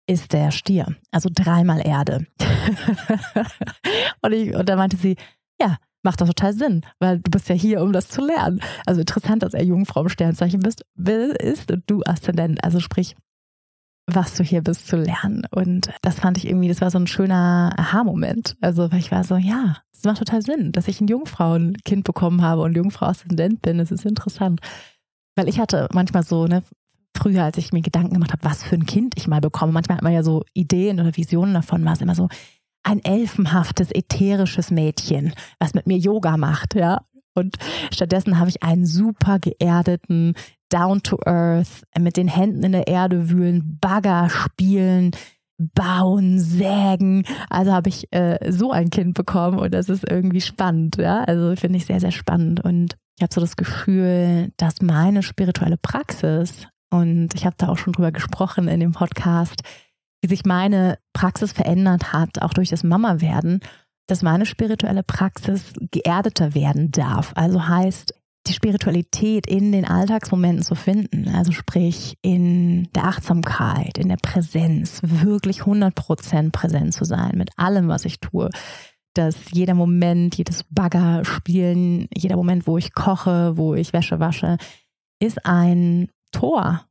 ist 0.07 0.33
der 0.33 0.51
Stier. 0.51 0.95
Also 1.11 1.29
dreimal 1.33 1.85
Erde. 1.85 2.27
und, 4.21 4.31
ich, 4.31 4.53
und 4.53 4.69
da 4.69 4.75
meinte 4.75 4.97
sie, 4.97 5.15
ja, 5.59 5.77
macht 6.03 6.21
doch 6.21 6.27
total 6.27 6.53
Sinn, 6.53 6.85
weil 6.99 7.19
du 7.19 7.31
bist 7.31 7.49
ja 7.49 7.55
hier, 7.55 7.81
um 7.81 7.91
das 7.91 8.07
zu 8.07 8.23
lernen. 8.23 8.61
Also 8.85 9.01
interessant, 9.01 9.43
dass 9.43 9.53
er 9.53 9.63
Jungfrau 9.63 10.01
im 10.01 10.09
Sternzeichen 10.09 10.61
bist, 10.61 10.85
ist 10.95 11.71
und 11.71 11.83
du 11.87 12.03
Aszendent. 12.05 12.63
Also 12.63 12.79
sprich, 12.79 13.15
was 14.07 14.35
du 14.35 14.43
hier 14.43 14.61
bist 14.61 14.87
zu 14.87 14.97
lernen. 14.97 15.43
Und 15.51 15.89
das 16.01 16.19
fand 16.19 16.37
ich 16.37 16.47
irgendwie, 16.47 16.67
das 16.67 16.81
war 16.81 16.91
so 16.91 16.99
ein 16.99 17.07
schöner 17.07 17.73
Aha-Moment. 17.77 18.55
Also, 18.61 18.91
weil 18.91 18.99
ich 18.99 19.11
war 19.11 19.23
so, 19.23 19.35
ja, 19.35 19.77
das 19.91 20.03
macht 20.03 20.19
total 20.19 20.41
Sinn, 20.41 20.71
dass 20.71 20.87
ich 20.87 21.01
ein 21.01 21.07
Jungfrauenkind 21.07 22.03
bekommen 22.03 22.41
habe 22.41 22.61
und 22.61 22.75
Jungfrau 22.75 23.07
Aszendent 23.07 23.61
bin. 23.61 23.79
Das 23.79 23.91
ist 23.91 24.05
interessant. 24.05 24.61
Weil 25.35 25.49
ich 25.49 25.59
hatte 25.59 25.87
manchmal 25.91 26.23
so, 26.23 26.45
ne, 26.45 26.63
früher, 27.15 27.43
als 27.43 27.57
ich 27.57 27.73
mir 27.73 27.81
Gedanken 27.81 28.13
gemacht 28.13 28.31
habe, 28.31 28.43
was 28.43 28.63
für 28.63 28.75
ein 28.75 28.85
Kind 28.85 29.15
ich 29.17 29.27
mal 29.27 29.41
bekomme, 29.41 29.71
manchmal 29.71 29.97
hat 29.97 30.03
man 30.03 30.13
ja 30.13 30.23
so 30.23 30.43
Ideen 30.53 30.99
oder 30.99 31.15
Visionen 31.15 31.53
davon, 31.53 31.83
war 31.85 31.93
es 31.93 32.01
immer 32.01 32.15
so 32.15 32.29
ein 32.83 33.03
elfenhaftes, 33.03 33.91
ätherisches 33.91 34.69
Mädchen, 34.69 35.33
was 35.59 35.73
mit 35.73 35.87
mir 35.87 35.97
Yoga 35.97 36.37
macht, 36.37 36.75
ja. 36.75 37.01
Und 37.33 37.57
stattdessen 37.91 38.39
habe 38.39 38.49
ich 38.49 38.63
einen 38.63 38.85
super 38.85 39.39
geerdeten, 39.39 40.35
down 40.69 41.01
to 41.03 41.19
earth, 41.25 41.83
mit 41.97 42.17
den 42.17 42.27
Händen 42.27 42.63
in 42.63 42.71
der 42.71 42.87
Erde 42.87 43.29
wühlen, 43.29 43.77
Bagger 43.79 44.29
spielen, 44.29 45.11
bauen, 45.57 46.39
sägen. 46.39 47.25
Also 47.49 47.71
habe 47.71 47.89
ich 47.89 48.11
äh, 48.11 48.51
so 48.51 48.71
ein 48.71 48.89
Kind 48.89 49.13
bekommen 49.13 49.59
und 49.59 49.73
das 49.73 49.89
ist 49.89 50.09
irgendwie 50.09 50.41
spannend, 50.41 50.97
ja. 50.97 51.23
Also 51.23 51.55
finde 51.55 51.77
ich 51.77 51.85
sehr, 51.85 51.99
sehr 51.99 52.11
spannend. 52.11 52.63
Und 52.63 52.95
ich 53.17 53.23
habe 53.23 53.33
so 53.33 53.41
das 53.41 53.55
Gefühl, 53.55 54.51
dass 54.57 54.81
meine 54.81 55.23
spirituelle 55.23 55.77
Praxis, 55.77 56.67
und 56.91 57.33
ich 57.33 57.45
habe 57.45 57.55
da 57.57 57.69
auch 57.69 57.77
schon 57.77 57.93
drüber 57.93 58.11
gesprochen 58.11 58.67
in 58.67 58.79
dem 58.79 58.91
Podcast, 58.91 59.61
wie 60.21 60.27
sich 60.27 60.45
meine 60.45 60.97
Praxis 61.13 61.51
verändert 61.51 62.13
hat, 62.13 62.41
auch 62.41 62.53
durch 62.53 62.69
das 62.69 62.83
Mama-Werden, 62.83 63.61
dass 64.07 64.21
meine 64.21 64.45
spirituelle 64.45 65.03
Praxis 65.03 65.73
geerdeter 65.91 66.53
werden 66.53 66.91
darf. 66.91 67.31
Also 67.35 67.67
heißt, 67.67 68.13
die 68.47 68.53
Spiritualität 68.53 69.47
in 69.47 69.71
den 69.71 69.85
Alltagsmomenten 69.85 70.63
zu 70.63 70.75
finden, 70.75 71.29
also 71.29 71.51
sprich 71.51 72.17
in 72.21 72.89
der 72.93 73.05
Achtsamkeit, 73.05 73.97
in 73.97 74.09
der 74.09 74.17
Präsenz, 74.17 75.01
wirklich 75.03 75.61
100% 75.61 76.51
präsent 76.51 76.93
zu 76.93 77.05
sein 77.05 77.37
mit 77.37 77.49
allem, 77.57 77.87
was 77.87 78.05
ich 78.05 78.19
tue. 78.19 78.49
Dass 79.13 79.51
jeder 79.51 79.73
Moment, 79.73 80.35
jedes 80.35 80.65
Bagger 80.69 81.23
spielen, 81.23 82.07
jeder 82.13 82.35
Moment, 82.35 82.67
wo 82.67 82.77
ich 82.77 82.93
koche, 82.93 83.57
wo 83.57 83.73
ich 83.73 83.93
Wäsche 83.93 84.19
wasche, 84.19 84.57
ist 85.19 85.45
ein 85.45 86.09
Tor 86.31 86.85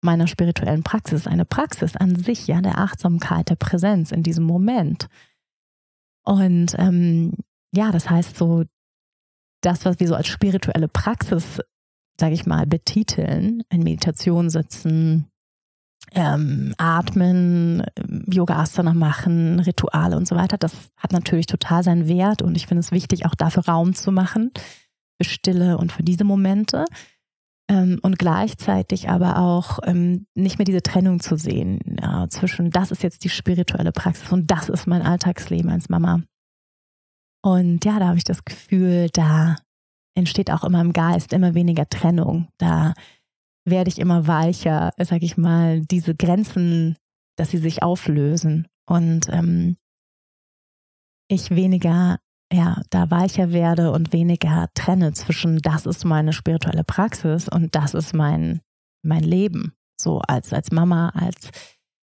meiner 0.00 0.26
spirituellen 0.26 0.82
Praxis, 0.82 1.26
eine 1.26 1.44
Praxis 1.44 1.96
an 1.96 2.14
sich, 2.14 2.46
ja, 2.46 2.60
der 2.60 2.78
Achtsamkeit, 2.78 3.50
der 3.50 3.56
Präsenz 3.56 4.12
in 4.12 4.22
diesem 4.22 4.44
Moment. 4.44 5.08
Und 6.24 6.74
ähm, 6.78 7.32
ja, 7.72 7.90
das 7.90 8.08
heißt 8.08 8.36
so, 8.36 8.64
das, 9.64 9.84
was 9.84 10.00
wir 10.00 10.08
so 10.08 10.14
als 10.14 10.26
spirituelle 10.26 10.88
Praxis, 10.88 11.60
sage 12.18 12.34
ich 12.34 12.46
mal, 12.46 12.66
betiteln, 12.66 13.62
in 13.70 13.82
Meditation 13.82 14.50
sitzen, 14.50 15.26
ähm, 16.12 16.74
atmen, 16.78 17.84
Yoga 18.26 18.56
Asana 18.56 18.94
machen, 18.94 19.60
Rituale 19.60 20.16
und 20.16 20.28
so 20.28 20.36
weiter, 20.36 20.58
das 20.58 20.72
hat 20.96 21.12
natürlich 21.12 21.46
total 21.46 21.82
seinen 21.82 22.08
Wert 22.08 22.42
und 22.42 22.56
ich 22.56 22.66
finde 22.66 22.80
es 22.80 22.92
wichtig, 22.92 23.26
auch 23.26 23.34
dafür 23.34 23.66
Raum 23.66 23.94
zu 23.94 24.12
machen, 24.12 24.52
für 25.20 25.28
Stille 25.28 25.78
und 25.78 25.92
für 25.92 26.02
diese 26.02 26.24
Momente. 26.24 26.84
Ähm, 27.66 27.98
und 28.02 28.18
gleichzeitig 28.18 29.08
aber 29.08 29.38
auch 29.38 29.78
ähm, 29.84 30.26
nicht 30.34 30.58
mehr 30.58 30.66
diese 30.66 30.82
Trennung 30.82 31.20
zu 31.20 31.36
sehen 31.36 31.96
ja, 31.98 32.28
zwischen, 32.28 32.70
das 32.70 32.90
ist 32.90 33.02
jetzt 33.02 33.24
die 33.24 33.30
spirituelle 33.30 33.90
Praxis 33.90 34.30
und 34.30 34.50
das 34.50 34.68
ist 34.68 34.86
mein 34.86 35.00
Alltagsleben 35.00 35.70
als 35.70 35.88
Mama. 35.88 36.20
Und 37.44 37.84
ja, 37.84 37.98
da 37.98 38.06
habe 38.08 38.16
ich 38.16 38.24
das 38.24 38.44
Gefühl, 38.44 39.10
da 39.12 39.56
entsteht 40.16 40.50
auch 40.50 40.64
immer 40.64 40.80
im 40.80 40.92
Geist 40.94 41.32
immer 41.32 41.54
weniger 41.54 41.88
Trennung. 41.88 42.48
Da 42.56 42.94
werde 43.66 43.90
ich 43.90 43.98
immer 43.98 44.26
weicher, 44.26 44.92
sag 44.98 45.22
ich 45.22 45.36
mal, 45.36 45.82
diese 45.82 46.14
Grenzen, 46.14 46.96
dass 47.36 47.50
sie 47.50 47.58
sich 47.58 47.82
auflösen 47.82 48.66
und 48.86 49.28
ähm, 49.30 49.76
ich 51.28 51.50
weniger 51.50 52.18
ja, 52.52 52.80
da 52.90 53.10
weicher 53.10 53.52
werde 53.52 53.90
und 53.90 54.12
weniger 54.12 54.68
trenne 54.74 55.12
zwischen, 55.12 55.58
das 55.58 55.86
ist 55.86 56.04
meine 56.04 56.32
spirituelle 56.32 56.84
Praxis 56.84 57.48
und 57.48 57.74
das 57.74 57.94
ist 57.94 58.14
mein, 58.14 58.60
mein 59.02 59.24
Leben. 59.24 59.74
So 60.00 60.20
als, 60.20 60.52
als 60.52 60.70
Mama, 60.70 61.10
als 61.10 61.50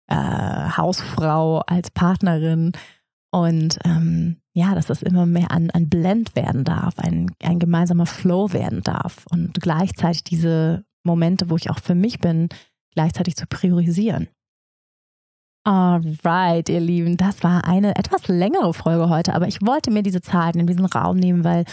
äh, 0.07 0.15
Hausfrau, 0.15 1.59
als 1.59 1.91
Partnerin. 1.91 2.71
Und 3.31 3.79
ähm, 3.83 4.41
ja, 4.57 4.73
dass 4.73 4.87
das 4.87 5.03
immer 5.03 5.27
mehr 5.27 5.51
ein, 5.51 5.69
ein 5.69 5.87
Blend 5.87 6.35
werden 6.35 6.63
darf, 6.63 6.97
ein, 6.97 7.31
ein 7.43 7.59
gemeinsamer 7.59 8.07
Flow 8.07 8.53
werden 8.53 8.81
darf. 8.81 9.27
Und 9.29 9.61
gleichzeitig 9.61 10.23
diese 10.23 10.83
Momente, 11.03 11.51
wo 11.51 11.57
ich 11.57 11.69
auch 11.69 11.77
für 11.77 11.93
mich 11.93 12.17
bin, 12.17 12.49
gleichzeitig 12.95 13.35
zu 13.35 13.45
priorisieren. 13.45 14.29
Alright, 15.63 16.69
ihr 16.69 16.79
Lieben, 16.79 17.17
das 17.17 17.43
war 17.43 17.65
eine 17.65 17.97
etwas 17.97 18.27
längere 18.29 18.73
Folge 18.73 19.09
heute, 19.09 19.35
aber 19.35 19.47
ich 19.47 19.61
wollte 19.61 19.91
mir 19.91 20.01
diese 20.01 20.21
Zeit 20.21 20.55
in 20.55 20.65
diesen 20.65 20.85
Raum 20.85 21.17
nehmen, 21.17 21.43
weil 21.43 21.65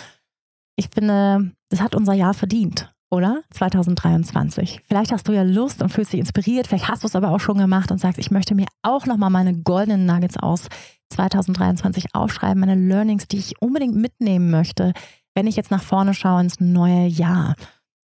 ich 0.77 0.91
finde, 0.93 1.53
das 1.71 1.81
hat 1.81 1.95
unser 1.95 2.13
Jahr 2.13 2.35
verdient, 2.35 2.94
oder? 3.15 3.43
2023. 3.51 4.81
Vielleicht 4.89 5.13
hast 5.13 5.29
du 5.29 5.33
ja 5.33 5.43
Lust 5.43 5.81
und 5.81 5.89
fühlst 5.89 6.13
dich 6.13 6.21
inspiriert, 6.21 6.67
vielleicht 6.67 6.89
hast 6.89 7.05
du 7.05 7.07
es 7.07 7.15
aber 7.15 7.31
auch 7.31 7.39
schon 7.39 7.59
gemacht 7.59 7.91
und 7.91 7.99
sagst, 7.99 8.19
ich 8.19 8.31
möchte 8.31 8.55
mir 8.55 8.67
auch 8.83 9.07
nochmal 9.07 9.31
meine 9.31 9.55
goldenen 9.55 10.05
Nuggets 10.05 10.37
aus 10.37 10.67
2023 11.11 12.15
aufschreiben, 12.15 12.59
meine 12.59 12.75
Learnings, 12.75 13.29
die 13.29 13.39
ich 13.39 13.63
unbedingt 13.63 13.95
mitnehmen 13.95 14.51
möchte, 14.51 14.93
wenn 15.35 15.47
ich 15.47 15.55
jetzt 15.55 15.71
nach 15.71 15.83
vorne 15.83 16.13
schaue 16.13 16.41
ins 16.41 16.59
neue 16.59 17.07
Jahr. 17.07 17.55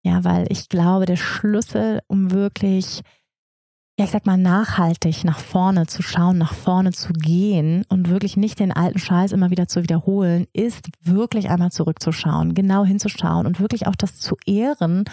Ja, 0.05 0.25
weil 0.25 0.47
ich 0.51 0.69
glaube, 0.69 1.07
der 1.07 1.17
Schlüssel, 1.17 2.01
um 2.07 2.31
wirklich 2.31 3.01
ja, 3.99 4.05
ich 4.05 4.13
sag 4.13 4.27
mal, 4.27 4.37
nachhaltig 4.39 5.25
nach 5.25 5.41
vorne 5.41 5.89
zu 5.89 6.03
schauen, 6.03 6.39
nach 6.39 6.55
vorne 6.55 6.93
zu 6.93 7.13
gehen 7.13 7.85
und 7.89 8.09
wirklich 8.09 8.37
nicht 8.37 8.61
den 8.61 8.71
alten 8.71 9.01
Scheiß 9.01 9.33
immer 9.33 9.51
wieder 9.51 9.67
zu 9.67 9.83
wiederholen, 9.83 10.47
ist 10.53 10.89
wirklich 11.03 11.51
einmal 11.51 11.73
zurückzuschauen, 11.73 12.55
genau 12.55 12.85
hinzuschauen 12.85 13.45
und 13.45 13.59
wirklich 13.59 13.89
auch 13.89 13.97
das 13.97 14.21
zu 14.21 14.37
ehren 14.47 15.05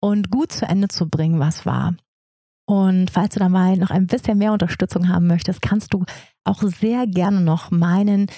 und 0.00 0.30
gut 0.30 0.52
zu 0.52 0.66
Ende 0.66 0.86
zu 0.86 1.08
bringen, 1.08 1.40
was 1.40 1.66
war. 1.66 1.96
Und 2.64 3.10
falls 3.10 3.34
du 3.34 3.40
dabei 3.40 3.74
noch 3.74 3.90
ein 3.90 4.06
bisschen 4.06 4.38
mehr 4.38 4.52
Unterstützung 4.52 5.08
haben 5.08 5.26
möchtest, 5.26 5.60
kannst 5.60 5.92
du 5.92 6.04
auch 6.44 6.62
sehr 6.62 7.08
gerne 7.08 7.40
noch 7.40 7.72
meinen 7.72 8.28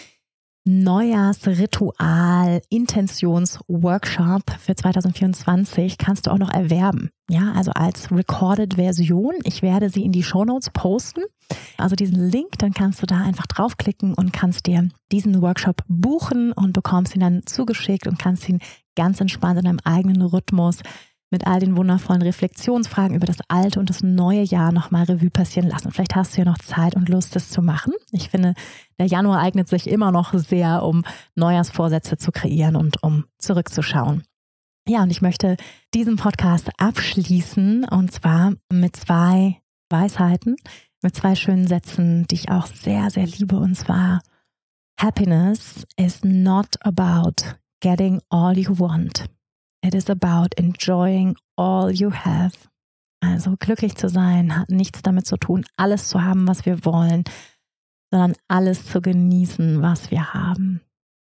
Neujahrsritual 0.70 2.62
Intentionsworkshop 2.68 4.42
für 4.60 4.76
2024 4.76 5.98
kannst 5.98 6.26
du 6.26 6.30
auch 6.30 6.38
noch 6.38 6.52
erwerben. 6.52 7.10
Ja, 7.28 7.52
also 7.56 7.72
als 7.72 8.12
recorded 8.12 8.74
Version. 8.74 9.34
Ich 9.42 9.62
werde 9.62 9.90
sie 9.90 10.04
in 10.04 10.12
die 10.12 10.22
Show 10.22 10.44
Notes 10.44 10.70
posten. 10.70 11.22
Also 11.76 11.96
diesen 11.96 12.30
Link, 12.30 12.58
dann 12.58 12.72
kannst 12.72 13.02
du 13.02 13.06
da 13.06 13.16
einfach 13.16 13.48
draufklicken 13.48 14.14
und 14.14 14.32
kannst 14.32 14.66
dir 14.66 14.88
diesen 15.10 15.42
Workshop 15.42 15.82
buchen 15.88 16.52
und 16.52 16.72
bekommst 16.72 17.16
ihn 17.16 17.20
dann 17.20 17.42
zugeschickt 17.46 18.06
und 18.06 18.20
kannst 18.20 18.48
ihn 18.48 18.60
ganz 18.94 19.20
entspannt 19.20 19.58
in 19.58 19.64
deinem 19.64 19.80
eigenen 19.82 20.22
Rhythmus 20.22 20.82
mit 21.30 21.46
all 21.46 21.60
den 21.60 21.76
wundervollen 21.76 22.22
Reflexionsfragen 22.22 23.16
über 23.16 23.26
das 23.26 23.38
alte 23.48 23.78
und 23.78 23.88
das 23.88 24.02
neue 24.02 24.42
Jahr 24.42 24.72
nochmal 24.72 25.04
Revue 25.04 25.30
passieren 25.30 25.68
lassen. 25.68 25.92
Vielleicht 25.92 26.16
hast 26.16 26.36
du 26.36 26.40
ja 26.40 26.44
noch 26.44 26.58
Zeit 26.58 26.96
und 26.96 27.08
Lust, 27.08 27.36
das 27.36 27.50
zu 27.50 27.62
machen. 27.62 27.92
Ich 28.10 28.30
finde, 28.30 28.54
der 28.98 29.06
Januar 29.06 29.40
eignet 29.40 29.68
sich 29.68 29.88
immer 29.88 30.10
noch 30.10 30.34
sehr, 30.34 30.82
um 30.82 31.04
Neujahrsvorsätze 31.36 32.18
zu 32.18 32.32
kreieren 32.32 32.76
und 32.76 33.02
um 33.02 33.24
zurückzuschauen. 33.38 34.24
Ja, 34.88 35.02
und 35.04 35.10
ich 35.10 35.22
möchte 35.22 35.56
diesen 35.94 36.16
Podcast 36.16 36.68
abschließen 36.78 37.84
und 37.84 38.12
zwar 38.12 38.54
mit 38.72 38.96
zwei 38.96 39.60
Weisheiten, 39.88 40.56
mit 41.02 41.14
zwei 41.14 41.36
schönen 41.36 41.66
Sätzen, 41.66 42.26
die 42.26 42.34
ich 42.34 42.50
auch 42.50 42.66
sehr, 42.66 43.10
sehr 43.10 43.26
liebe. 43.26 43.56
Und 43.56 43.76
zwar, 43.76 44.20
Happiness 44.98 45.86
is 45.96 46.24
not 46.24 46.74
about 46.82 47.44
getting 47.80 48.20
all 48.30 48.58
you 48.58 48.78
want. 48.78 49.26
It 49.82 49.94
is 49.94 50.10
about 50.10 50.54
enjoying 50.56 51.36
all 51.56 51.90
you 51.90 52.10
have. 52.12 52.52
Also 53.22 53.56
glücklich 53.58 53.96
zu 53.96 54.08
sein 54.08 54.56
hat 54.56 54.70
nichts 54.70 55.02
damit 55.02 55.26
zu 55.26 55.36
tun, 55.36 55.64
alles 55.76 56.08
zu 56.08 56.22
haben, 56.22 56.48
was 56.48 56.64
wir 56.64 56.84
wollen, 56.84 57.24
sondern 58.10 58.34
alles 58.48 58.86
zu 58.86 59.00
genießen, 59.00 59.82
was 59.82 60.10
wir 60.10 60.32
haben. 60.32 60.80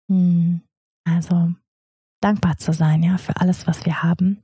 Hm. 0.09 0.62
Also 1.05 1.52
dankbar 2.20 2.59
zu 2.59 2.73
sein, 2.73 3.02
ja, 3.02 3.19
für 3.19 3.36
alles, 3.36 3.66
was 3.66 3.85
wir 3.85 4.02
haben. 4.02 4.43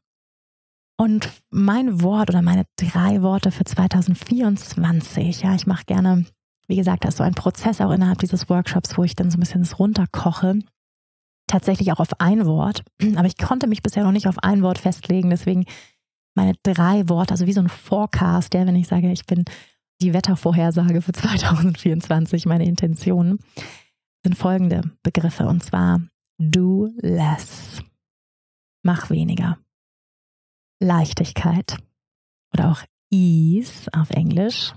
Und 1.01 1.31
mein 1.51 2.03
Wort 2.03 2.29
oder 2.31 2.43
meine 2.43 2.65
drei 2.77 3.23
Worte 3.23 3.53
für 3.53 3.65
2024, 3.65 5.43
ja, 5.43 5.55
ich 5.55 5.67
mache 5.67 5.85
gerne, 5.85 6.27
wie 6.67 6.75
gesagt, 6.75 7.05
das 7.05 7.15
ist 7.15 7.19
so 7.19 7.25
ein 7.25 7.35
Prozess 7.35 7.81
auch 7.81 7.93
innerhalb 7.93 8.19
dieses 8.19 8.49
Workshops, 8.49 8.99
wo 8.99 9.05
ich 9.05 9.15
dann 9.15 9.31
so 9.31 9.37
ein 9.37 9.41
bisschen 9.41 9.63
das 9.63 9.79
runterkoche. 9.79 10.59
Tatsächlich 11.49 11.91
auch 11.93 11.99
auf 11.99 12.21
ein 12.21 12.47
Wort. 12.47 12.85
Aber 13.17 13.27
ich 13.27 13.37
konnte 13.37 13.67
mich 13.67 13.83
bisher 13.83 14.05
noch 14.05 14.13
nicht 14.13 14.29
auf 14.29 14.39
ein 14.39 14.63
Wort 14.63 14.79
festlegen. 14.79 15.31
Deswegen 15.31 15.65
meine 16.37 16.55
drei 16.63 17.09
Worte, 17.09 17.33
also 17.33 17.47
wie 17.47 17.53
so 17.53 17.61
ein 17.61 17.69
Forecast, 17.69 18.55
ja, 18.55 18.65
wenn 18.65 18.77
ich 18.77 18.87
sage, 18.87 19.11
ich 19.11 19.27
bin 19.27 19.45
die 20.01 20.15
Wettervorhersage 20.15 21.03
für 21.03 21.13
2024, 21.13 22.47
meine 22.47 22.65
Intentionen, 22.65 23.41
sind 24.23 24.37
folgende 24.37 24.83
Begriffe. 25.03 25.47
Und 25.49 25.65
zwar 25.65 26.01
do 26.39 26.91
less. 26.99 27.83
Mach 28.85 29.11
weniger. 29.11 29.59
Leichtigkeit 30.81 31.77
oder 32.55 32.71
auch 32.71 32.83
Ease 33.11 33.89
auf 33.93 34.11
Englisch. 34.11 34.75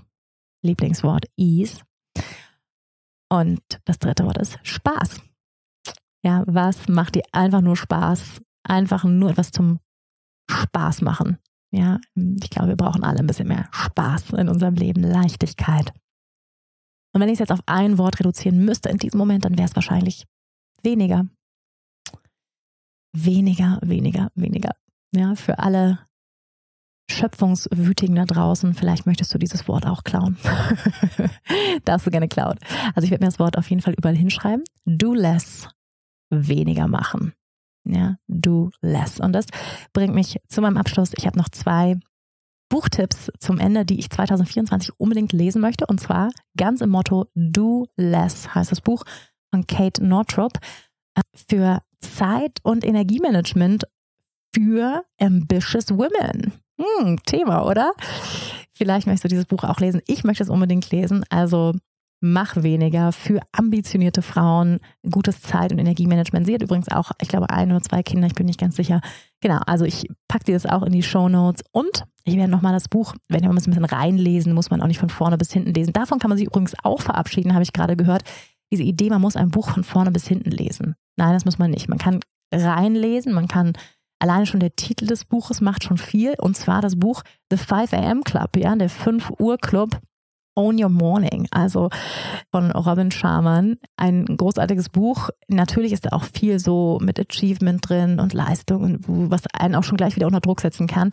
Lieblingswort 0.64 1.26
Ease. 1.36 1.82
Und 3.28 3.62
das 3.84 3.98
dritte 3.98 4.24
Wort 4.24 4.38
ist 4.38 4.58
Spaß. 4.62 5.22
Ja, 6.24 6.44
was 6.46 6.88
macht 6.88 7.16
dir 7.16 7.22
einfach 7.32 7.60
nur 7.60 7.76
Spaß? 7.76 8.40
Einfach 8.64 9.04
nur 9.04 9.30
etwas 9.30 9.50
zum 9.50 9.80
Spaß 10.48 11.02
machen. 11.02 11.38
Ja, 11.72 11.98
ich 12.14 12.50
glaube, 12.50 12.68
wir 12.68 12.76
brauchen 12.76 13.02
alle 13.02 13.20
ein 13.20 13.26
bisschen 13.26 13.48
mehr 13.48 13.68
Spaß 13.72 14.30
in 14.32 14.48
unserem 14.48 14.74
Leben, 14.74 15.02
Leichtigkeit. 15.02 15.92
Und 17.14 17.20
wenn 17.20 17.28
ich 17.28 17.34
es 17.34 17.38
jetzt 17.40 17.52
auf 17.52 17.62
ein 17.66 17.98
Wort 17.98 18.20
reduzieren 18.20 18.64
müsste 18.64 18.88
in 18.88 18.98
diesem 18.98 19.18
Moment, 19.18 19.44
dann 19.44 19.56
wäre 19.56 19.68
es 19.68 19.74
wahrscheinlich 19.74 20.26
weniger. 20.82 21.26
Weniger, 23.14 23.78
weniger, 23.82 24.30
weniger. 24.34 24.74
Ja, 25.14 25.34
für 25.34 25.58
alle 25.58 25.98
Schöpfungswütigen 27.10 28.16
da 28.16 28.24
draußen, 28.24 28.74
vielleicht 28.74 29.06
möchtest 29.06 29.34
du 29.34 29.38
dieses 29.38 29.68
Wort 29.68 29.86
auch 29.86 30.04
klauen. 30.04 30.38
Darfst 31.84 32.06
du 32.06 32.10
gerne 32.10 32.28
klauen. 32.28 32.58
Also 32.94 33.04
ich 33.04 33.10
werde 33.10 33.24
mir 33.24 33.30
das 33.30 33.38
Wort 33.38 33.58
auf 33.58 33.68
jeden 33.68 33.82
Fall 33.82 33.94
überall 33.94 34.16
hinschreiben. 34.16 34.64
Do 34.86 35.12
less, 35.12 35.68
weniger 36.32 36.88
machen. 36.88 37.34
Ja, 37.84 38.16
do 38.28 38.70
less. 38.80 39.20
Und 39.20 39.32
das 39.32 39.46
bringt 39.92 40.14
mich 40.14 40.38
zu 40.48 40.60
meinem 40.60 40.76
Abschluss. 40.76 41.12
Ich 41.16 41.26
habe 41.26 41.38
noch 41.38 41.48
zwei 41.48 41.98
Buchtipps 42.68 43.30
zum 43.38 43.58
Ende, 43.58 43.84
die 43.84 43.98
ich 43.98 44.08
2024 44.08 44.98
unbedingt 44.98 45.32
lesen 45.32 45.60
möchte. 45.60 45.86
Und 45.86 46.00
zwar 46.00 46.30
ganz 46.56 46.80
im 46.80 46.90
Motto 46.90 47.26
Do 47.34 47.86
Less 47.96 48.54
heißt 48.54 48.70
das 48.70 48.80
Buch 48.80 49.04
von 49.50 49.66
Kate 49.66 50.04
Northrop 50.04 50.52
äh, 51.14 51.20
für 51.48 51.82
Zeit- 52.00 52.60
und 52.62 52.84
Energiemanagement 52.84 53.84
für 54.54 55.04
Ambitious 55.20 55.90
Women. 55.90 56.52
Hm, 56.80 57.22
Thema, 57.24 57.66
oder? 57.66 57.92
Vielleicht 58.72 59.06
möchtest 59.06 59.24
du 59.24 59.28
dieses 59.28 59.46
Buch 59.46 59.64
auch 59.64 59.78
lesen. 59.78 60.00
Ich 60.06 60.24
möchte 60.24 60.42
es 60.42 60.48
unbedingt 60.48 60.90
lesen. 60.90 61.24
Also 61.28 61.74
mach 62.22 62.62
weniger 62.62 63.10
für 63.10 63.40
ambitionierte 63.50 64.22
Frauen, 64.22 64.78
gutes 65.10 65.42
Zeit- 65.42 65.72
und 65.72 65.80
Energiemanagement. 65.80 66.46
Sie 66.46 66.54
hat 66.54 66.62
übrigens 66.62 66.88
auch, 66.88 67.10
ich 67.20 67.28
glaube, 67.28 67.50
ein 67.50 67.70
oder 67.72 67.82
zwei 67.82 68.02
Kinder, 68.04 68.28
ich 68.28 68.34
bin 68.34 68.46
nicht 68.46 68.60
ganz 68.60 68.76
sicher. 68.76 69.00
Genau, 69.40 69.58
also 69.66 69.84
ich 69.84 70.06
packe 70.28 70.44
dir 70.44 70.54
das 70.54 70.64
auch 70.64 70.84
in 70.84 70.92
die 70.92 71.02
Show 71.02 71.28
Notes 71.28 71.64
und 71.72 72.04
ich 72.24 72.36
werde 72.36 72.50
nochmal 72.50 72.72
das 72.72 72.88
Buch, 72.88 73.14
wenn 73.28 73.42
wir 73.42 73.50
ein 73.50 73.54
bisschen 73.56 73.84
reinlesen, 73.84 74.52
muss 74.52 74.70
man 74.70 74.80
auch 74.80 74.86
nicht 74.86 75.00
von 75.00 75.10
vorne 75.10 75.36
bis 75.36 75.52
hinten 75.52 75.74
lesen. 75.74 75.92
Davon 75.92 76.20
kann 76.20 76.28
man 76.28 76.38
sich 76.38 76.46
übrigens 76.46 76.74
auch 76.84 77.02
verabschieden, 77.02 77.54
habe 77.54 77.64
ich 77.64 77.72
gerade 77.72 77.96
gehört. 77.96 78.22
Diese 78.70 78.84
Idee, 78.84 79.10
man 79.10 79.20
muss 79.20 79.34
ein 79.36 79.50
Buch 79.50 79.70
von 79.70 79.82
vorne 79.82 80.12
bis 80.12 80.28
hinten 80.28 80.52
lesen. 80.52 80.94
Nein, 81.16 81.34
das 81.34 81.44
muss 81.44 81.58
man 81.58 81.72
nicht. 81.72 81.88
Man 81.88 81.98
kann 81.98 82.20
reinlesen, 82.52 83.32
man 83.32 83.48
kann 83.48 83.72
alleine 84.20 84.46
schon 84.46 84.60
der 84.60 84.76
Titel 84.76 85.06
des 85.06 85.24
Buches 85.24 85.60
macht 85.60 85.82
schon 85.82 85.98
viel 85.98 86.34
und 86.38 86.56
zwar 86.56 86.80
das 86.80 86.96
Buch 86.96 87.22
The 87.50 87.56
5 87.56 87.92
AM 87.92 88.22
Club, 88.22 88.56
ja, 88.56 88.76
der 88.76 88.88
5 88.88 89.32
Uhr 89.40 89.58
Club 89.58 90.00
Own 90.54 90.82
Your 90.82 90.90
Morning, 90.90 91.48
also 91.50 91.88
von 92.50 92.70
Robin 92.70 93.10
Sharman. 93.10 93.76
Ein 93.96 94.24
großartiges 94.24 94.88
Buch. 94.88 95.30
Natürlich 95.48 95.92
ist 95.92 96.06
da 96.06 96.10
auch 96.10 96.24
viel 96.24 96.58
so 96.58 96.98
mit 97.02 97.18
Achievement 97.18 97.88
drin 97.88 98.20
und 98.20 98.32
Leistung, 98.32 98.98
was 99.06 99.42
einen 99.52 99.74
auch 99.74 99.84
schon 99.84 99.96
gleich 99.96 100.16
wieder 100.16 100.26
unter 100.26 100.40
Druck 100.40 100.60
setzen 100.60 100.86
kann. 100.86 101.10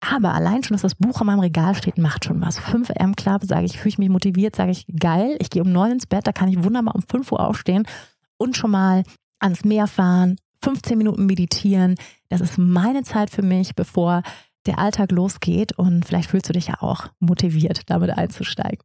Aber 0.00 0.32
allein 0.32 0.62
schon, 0.62 0.74
dass 0.74 0.82
das 0.82 0.94
Buch 0.94 1.20
in 1.20 1.26
meinem 1.26 1.40
Regal 1.40 1.74
steht, 1.74 1.98
macht 1.98 2.24
schon 2.24 2.40
was. 2.40 2.58
5 2.58 2.90
M 2.94 3.16
Club, 3.16 3.44
sage 3.44 3.66
ich, 3.66 3.78
fühle 3.78 3.88
ich 3.88 3.98
mich 3.98 4.08
motiviert, 4.08 4.54
sage 4.54 4.70
ich, 4.70 4.86
geil. 4.98 5.36
Ich 5.40 5.50
gehe 5.50 5.62
um 5.62 5.72
neun 5.72 5.92
ins 5.92 6.06
Bett, 6.06 6.26
da 6.26 6.32
kann 6.32 6.48
ich 6.48 6.62
wunderbar 6.62 6.94
um 6.94 7.02
5 7.02 7.32
Uhr 7.32 7.40
aufstehen 7.40 7.84
und 8.36 8.56
schon 8.56 8.70
mal 8.70 9.02
ans 9.40 9.64
Meer 9.64 9.86
fahren, 9.88 10.36
15 10.62 10.96
Minuten 10.98 11.26
meditieren. 11.26 11.96
Das 12.28 12.40
ist 12.40 12.58
meine 12.58 13.02
Zeit 13.02 13.30
für 13.30 13.42
mich, 13.42 13.74
bevor 13.74 14.22
der 14.66 14.78
Alltag 14.78 15.12
losgeht 15.12 15.72
und 15.72 16.04
vielleicht 16.04 16.30
fühlst 16.30 16.48
du 16.48 16.52
dich 16.52 16.68
ja 16.68 16.74
auch 16.80 17.08
motiviert, 17.20 17.82
damit 17.86 18.10
einzusteigen. 18.10 18.82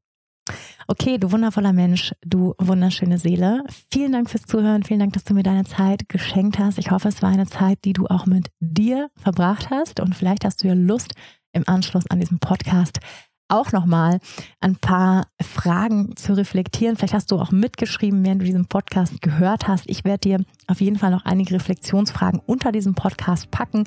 Okay, 0.88 1.18
du 1.18 1.32
wundervoller 1.32 1.72
Mensch, 1.72 2.14
du 2.26 2.54
wunderschöne 2.58 3.18
Seele. 3.18 3.64
Vielen 3.91 4.12
Dank 4.12 4.30
fürs 4.30 4.44
Zuhören. 4.44 4.84
Vielen 4.84 5.00
Dank, 5.00 5.14
dass 5.14 5.24
du 5.24 5.34
mir 5.34 5.44
deine 5.44 5.64
Zeit 5.64 6.10
geschenkt 6.10 6.60
hast. 6.60 6.78
Ich 6.78 6.91
hoffe, 6.91 7.08
es 7.08 7.22
war 7.22 7.30
eine 7.30 7.48
Zeit, 7.48 7.80
die 7.86 7.94
du 7.94 8.08
auch 8.08 8.26
mit 8.26 8.50
dir 8.60 9.10
verbracht 9.16 9.70
hast. 9.70 10.02
Und 10.02 10.16
vielleicht 10.16 10.44
hast 10.44 10.62
du 10.62 10.68
ja 10.68 10.74
Lust, 10.74 11.14
im 11.54 11.64
Anschluss 11.68 12.10
an 12.10 12.20
diesem 12.20 12.40
Podcast 12.40 13.00
auch 13.48 13.72
nochmal 13.72 14.20
ein 14.62 14.76
paar 14.76 15.28
Fragen 15.41 16.16
zu 16.16 16.34
reflektieren. 16.36 16.98
Vielleicht 16.98 17.14
hast 17.14 17.32
du 17.32 17.40
auch 17.40 17.52
mitgeschrieben, 17.52 18.26
während 18.26 18.41
du 18.41 18.45
diesen 18.45 18.66
Podcast 18.66 19.22
gehört 19.22 19.68
hast. 19.68 19.84
Ich 19.88 20.04
werde 20.04 20.20
dir 20.20 20.45
auf 20.68 20.82
jeden 20.82 20.98
Fall 20.98 21.12
noch 21.12 21.26
einige 21.26 21.54
Reflexionsfragen 21.54 22.41
unter 22.45 22.72
diesem 22.72 22.95
Podcast 22.95 23.52
packen. 23.52 23.84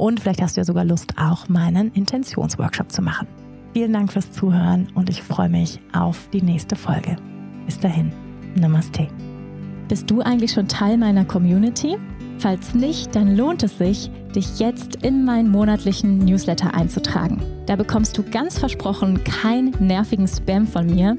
Und 0.00 0.18
vielleicht 0.18 0.40
hast 0.40 0.56
du 0.56 0.62
ja 0.62 0.64
sogar 0.64 0.86
Lust, 0.86 1.12
auch 1.18 1.50
meinen 1.50 1.92
Intentionsworkshop 1.92 2.90
zu 2.90 3.02
machen. 3.02 3.28
Vielen 3.74 3.92
Dank 3.92 4.10
fürs 4.10 4.32
Zuhören 4.32 4.88
und 4.94 5.10
ich 5.10 5.22
freue 5.22 5.50
mich 5.50 5.78
auf 5.92 6.30
die 6.32 6.40
nächste 6.40 6.74
Folge. 6.74 7.16
Bis 7.66 7.78
dahin, 7.78 8.10
Namaste. 8.54 9.08
Bist 9.88 10.10
du 10.10 10.22
eigentlich 10.22 10.52
schon 10.52 10.68
Teil 10.68 10.96
meiner 10.96 11.26
Community? 11.26 11.98
Falls 12.38 12.74
nicht, 12.74 13.14
dann 13.14 13.36
lohnt 13.36 13.62
es 13.62 13.76
sich, 13.76 14.10
dich 14.34 14.58
jetzt 14.58 15.04
in 15.04 15.26
meinen 15.26 15.50
monatlichen 15.50 16.16
Newsletter 16.20 16.72
einzutragen. 16.72 17.42
Da 17.66 17.76
bekommst 17.76 18.16
du 18.16 18.22
ganz 18.22 18.58
versprochen 18.58 19.22
keinen 19.24 19.74
nervigen 19.86 20.26
Spam 20.26 20.66
von 20.66 20.86
mir, 20.86 21.18